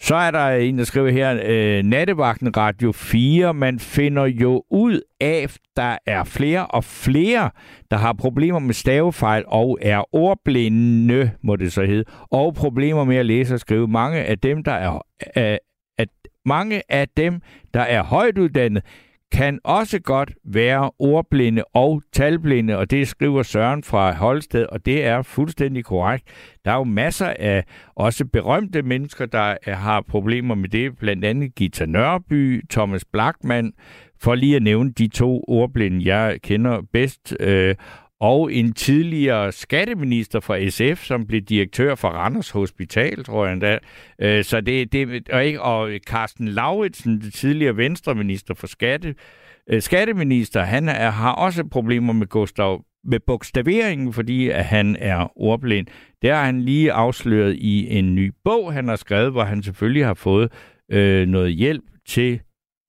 Så 0.00 0.14
er 0.14 0.30
der 0.30 0.48
en, 0.48 0.78
der 0.78 0.84
skriver 0.84 1.10
her, 1.10 1.40
øh, 1.44 1.82
Nattevagten 1.82 2.56
Radio 2.56 2.92
4, 2.92 3.54
man 3.54 3.78
finder 3.78 4.24
jo 4.24 4.64
ud 4.70 5.00
af, 5.20 5.56
der 5.76 5.98
er 6.06 6.24
flere 6.24 6.66
og 6.66 6.84
flere, 6.84 7.50
der 7.90 7.96
har 7.96 8.12
problemer 8.12 8.58
med 8.58 8.74
stavefejl 8.74 9.44
og 9.46 9.78
er 9.82 10.14
ordblinde, 10.14 11.30
må 11.42 11.56
det 11.56 11.72
så 11.72 11.84
hedde, 11.84 12.04
og 12.30 12.54
problemer 12.54 13.04
med 13.04 13.16
at 13.16 13.26
læse 13.26 13.54
og 13.54 13.60
skrive. 13.60 13.88
Mange 13.88 14.18
af 14.24 14.38
dem, 14.38 14.64
der 14.64 14.72
er, 14.72 15.06
øh, 15.36 15.58
at 15.98 16.08
mange 16.46 16.82
af 16.88 17.08
dem, 17.16 17.40
der 17.74 17.80
er 17.80 18.02
højt 18.02 18.38
uddannet, 18.38 18.84
kan 19.32 19.58
også 19.64 19.98
godt 19.98 20.32
være 20.44 20.90
ordblinde 20.98 21.64
og 21.74 22.02
talblinde, 22.12 22.78
og 22.78 22.90
det 22.90 23.08
skriver 23.08 23.42
Søren 23.42 23.82
fra 23.82 24.12
Holsted, 24.12 24.66
og 24.66 24.86
det 24.86 25.04
er 25.04 25.22
fuldstændig 25.22 25.84
korrekt. 25.84 26.24
Der 26.64 26.70
er 26.70 26.76
jo 26.76 26.84
masser 26.84 27.34
af 27.38 27.64
også 27.94 28.24
berømte 28.24 28.82
mennesker, 28.82 29.26
der 29.26 29.56
øh, 29.66 29.74
har 29.74 30.00
problemer 30.00 30.54
med 30.54 30.68
det, 30.68 30.98
blandt 30.98 31.24
andet 31.24 31.54
Gita 31.54 31.86
Nørby, 31.86 32.64
Thomas 32.70 33.04
Blackman, 33.04 33.72
for 34.20 34.34
lige 34.34 34.56
at 34.56 34.62
nævne 34.62 34.92
de 34.92 35.08
to 35.08 35.44
ordblinde, 35.48 36.14
jeg 36.14 36.38
kender 36.42 36.82
bedst, 36.92 37.36
øh, 37.40 37.74
og 38.24 38.52
en 38.52 38.72
tidligere 38.72 39.52
skatteminister 39.52 40.40
fra 40.40 40.68
SF, 40.68 41.04
som 41.04 41.26
blev 41.26 41.40
direktør 41.40 41.94
for 41.94 42.08
Randers 42.08 42.50
Hospital, 42.50 43.24
tror 43.24 43.44
jeg 43.44 43.52
endda. 43.52 43.78
Øh, 44.18 44.44
så 44.44 44.60
det, 44.60 44.92
det 44.92 45.28
og, 45.30 45.44
ikke, 45.44 45.62
og 45.62 45.90
Carsten 46.06 46.48
Lauritsen, 46.48 47.20
den 47.20 47.30
tidligere 47.30 47.76
venstreminister 47.76 48.54
for 48.54 48.66
skatte, 48.66 49.14
øh, 49.70 49.82
skatteminister, 49.82 50.62
han 50.62 50.88
er, 50.88 51.10
har 51.10 51.32
også 51.32 51.64
problemer 51.64 52.12
med 52.12 52.26
Gustav 52.26 52.84
med 53.04 53.20
bogstaveringen, 53.26 54.12
fordi 54.12 54.48
at 54.48 54.64
han 54.64 54.96
er 54.96 55.32
ordblind. 55.36 55.86
Det 56.22 56.30
har 56.30 56.44
han 56.44 56.60
lige 56.60 56.92
afsløret 56.92 57.56
i 57.56 57.98
en 57.98 58.14
ny 58.14 58.32
bog, 58.44 58.72
han 58.72 58.88
har 58.88 58.96
skrevet, 58.96 59.32
hvor 59.32 59.44
han 59.44 59.62
selvfølgelig 59.62 60.06
har 60.06 60.14
fået 60.14 60.52
øh, 60.90 61.28
noget 61.28 61.52
hjælp 61.52 61.84
til 62.06 62.40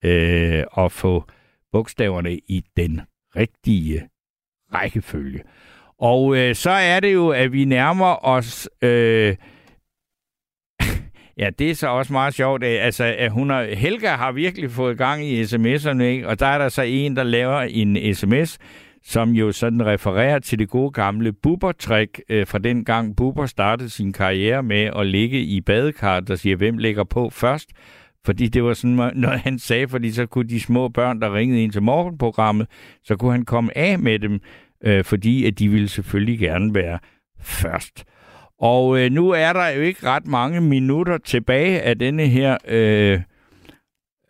øh, 0.05 0.63
at 0.77 0.91
få 0.91 1.23
bogstaverne 1.71 2.33
i 2.33 2.63
den 2.77 3.01
rigtige 3.35 4.09
rækkefølge. 4.75 5.41
Og 5.99 6.37
øh, 6.37 6.55
så 6.55 6.69
er 6.69 6.99
det 6.99 7.13
jo, 7.13 7.29
at 7.29 7.53
vi 7.53 7.65
nærmer 7.65 8.25
os... 8.25 8.69
Øh, 8.81 9.35
ja, 11.37 11.49
det 11.59 11.69
er 11.69 11.75
så 11.75 11.87
også 11.87 12.13
meget 12.13 12.33
sjovt. 12.33 12.63
Altså, 12.63 13.03
at 13.17 13.31
hun 13.31 13.49
har, 13.49 13.63
Helga 13.63 14.15
har 14.15 14.31
virkelig 14.31 14.71
fået 14.71 14.97
gang 14.97 15.25
i 15.25 15.43
sms'erne, 15.43 16.01
ikke? 16.01 16.27
og 16.27 16.39
der 16.39 16.47
er 16.47 16.57
der 16.57 16.69
så 16.69 16.81
en, 16.81 17.15
der 17.15 17.23
laver 17.23 17.59
en 17.61 18.15
sms, 18.15 18.57
som 19.03 19.29
jo 19.29 19.51
sådan 19.51 19.85
refererer 19.85 20.39
til 20.39 20.59
det 20.59 20.69
gode 20.69 20.91
gamle 20.91 21.33
bubertrik 21.33 22.21
øh, 22.29 22.47
fra 22.47 22.57
den 22.57 22.85
gang 22.85 23.15
Buber 23.15 23.45
startede 23.45 23.89
sin 23.89 24.13
karriere 24.13 24.63
med 24.63 24.89
at 24.95 25.07
ligge 25.07 25.39
i 25.39 25.61
badekar, 25.61 26.19
der 26.19 26.35
siger, 26.35 26.55
hvem 26.55 26.77
ligger 26.77 27.03
på 27.03 27.29
først? 27.29 27.69
Fordi 28.25 28.47
det 28.47 28.63
var 28.63 28.73
sådan 28.73 28.95
noget, 29.15 29.39
han 29.39 29.59
sagde, 29.59 29.87
fordi 29.87 30.11
så 30.11 30.25
kunne 30.25 30.49
de 30.49 30.59
små 30.59 30.89
børn, 30.89 31.21
der 31.21 31.35
ringede 31.35 31.63
ind 31.63 31.71
til 31.71 31.81
morgenprogrammet, 31.81 32.67
så 33.03 33.15
kunne 33.15 33.31
han 33.31 33.45
komme 33.45 33.77
af 33.77 33.99
med 33.99 34.19
dem, 34.19 34.39
øh, 34.83 35.03
fordi 35.03 35.45
at 35.45 35.59
de 35.59 35.69
ville 35.69 35.89
selvfølgelig 35.89 36.39
gerne 36.39 36.75
være 36.75 36.99
først. 37.39 38.05
Og 38.59 38.99
øh, 38.99 39.11
nu 39.11 39.29
er 39.29 39.53
der 39.53 39.67
jo 39.67 39.81
ikke 39.81 40.07
ret 40.07 40.27
mange 40.27 40.61
minutter 40.61 41.17
tilbage 41.17 41.81
af 41.81 41.99
denne 41.99 42.27
her 42.27 42.57
øh, 42.67 43.21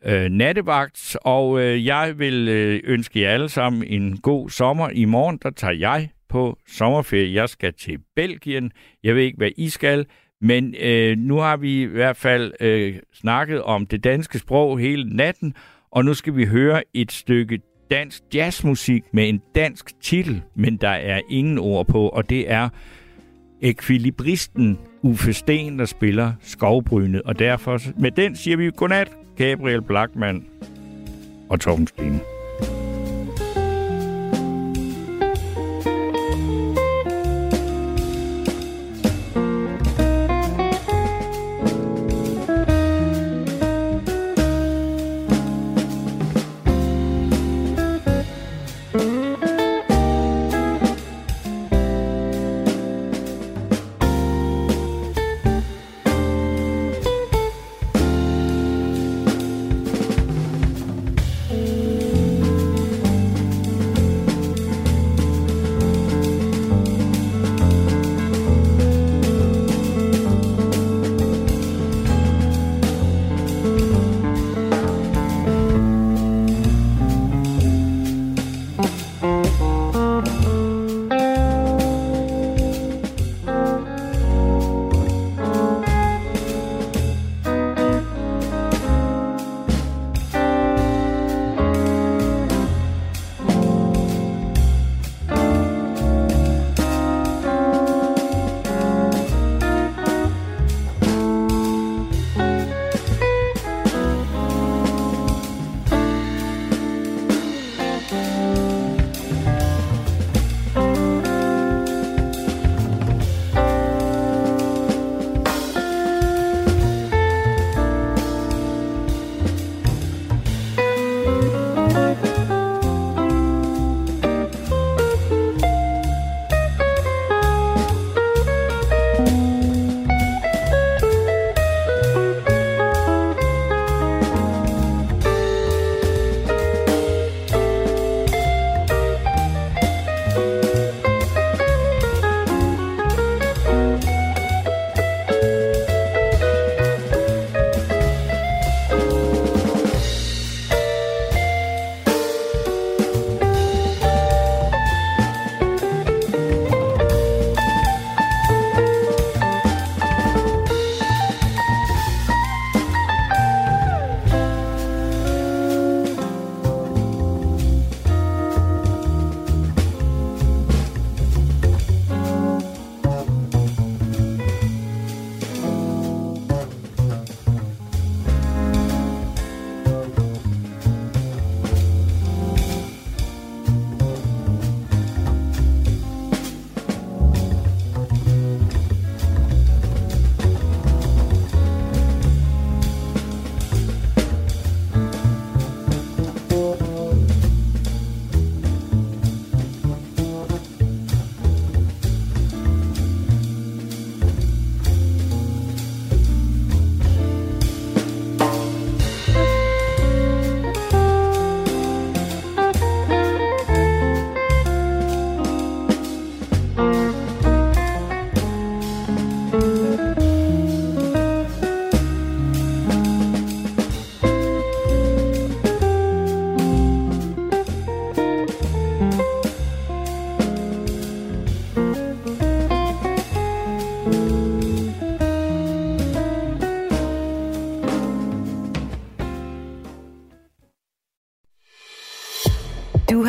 øh, 0.06 0.30
nattevagt, 0.30 1.18
og 1.22 1.62
øh, 1.62 1.86
jeg 1.86 2.20
vil 2.20 2.48
øh, 2.48 2.82
ønske 2.84 3.22
jer 3.22 3.30
alle 3.30 3.50
sammen 3.50 3.84
en 3.84 4.18
god 4.18 4.50
sommer. 4.50 4.90
I 4.90 5.06
morgen, 5.06 5.40
der 5.44 5.50
tager 5.50 5.74
jeg 5.74 6.10
på 6.30 6.58
sommerferie. 6.68 7.34
Jeg 7.34 7.50
skal 7.50 7.74
til 7.74 8.00
Belgien. 8.16 8.72
Jeg 9.04 9.16
ved 9.16 9.22
ikke, 9.22 9.38
hvad 9.38 9.52
I 9.58 9.70
skal, 9.70 10.06
men 10.42 10.76
øh, 10.80 11.18
nu 11.18 11.38
har 11.38 11.58
vi 11.58 11.82
i 11.82 11.86
hvert 11.86 12.18
fald 12.18 12.54
øh, 12.60 12.96
snakket 13.14 13.62
om 13.62 13.86
det 13.86 14.04
danske 14.04 14.40
sprog 14.40 14.80
hele 14.80 15.16
natten, 15.16 15.54
og 15.92 16.06
nu 16.06 16.14
skal 16.14 16.36
vi 16.36 16.46
høre 16.46 16.84
et 16.94 17.12
stykke 17.12 17.60
dansk 17.92 18.24
jazzmusik 18.34 19.04
med 19.12 19.30
en 19.30 19.42
dansk 19.56 20.02
titel, 20.02 20.42
men 20.56 20.78
der 20.78 20.90
er 20.90 21.22
ingen 21.30 21.58
ord 21.58 21.88
på, 21.88 22.10
og 22.10 22.30
det 22.30 22.52
er 22.52 22.70
ekvilibristen 23.62 24.80
Uffe 25.02 25.34
Sten, 25.34 25.80
der 25.80 25.86
spiller 25.86 26.34
skovbrynet. 26.42 27.22
Og 27.22 27.40
derfor 27.40 27.80
med 28.00 28.12
den 28.12 28.36
siger 28.36 28.58
vi 28.58 28.72
godnat, 28.76 29.12
Gabriel 29.38 29.82
Blackman 29.82 30.46
og 31.50 31.60
Torben 31.60 31.88
Stine. 31.88 32.35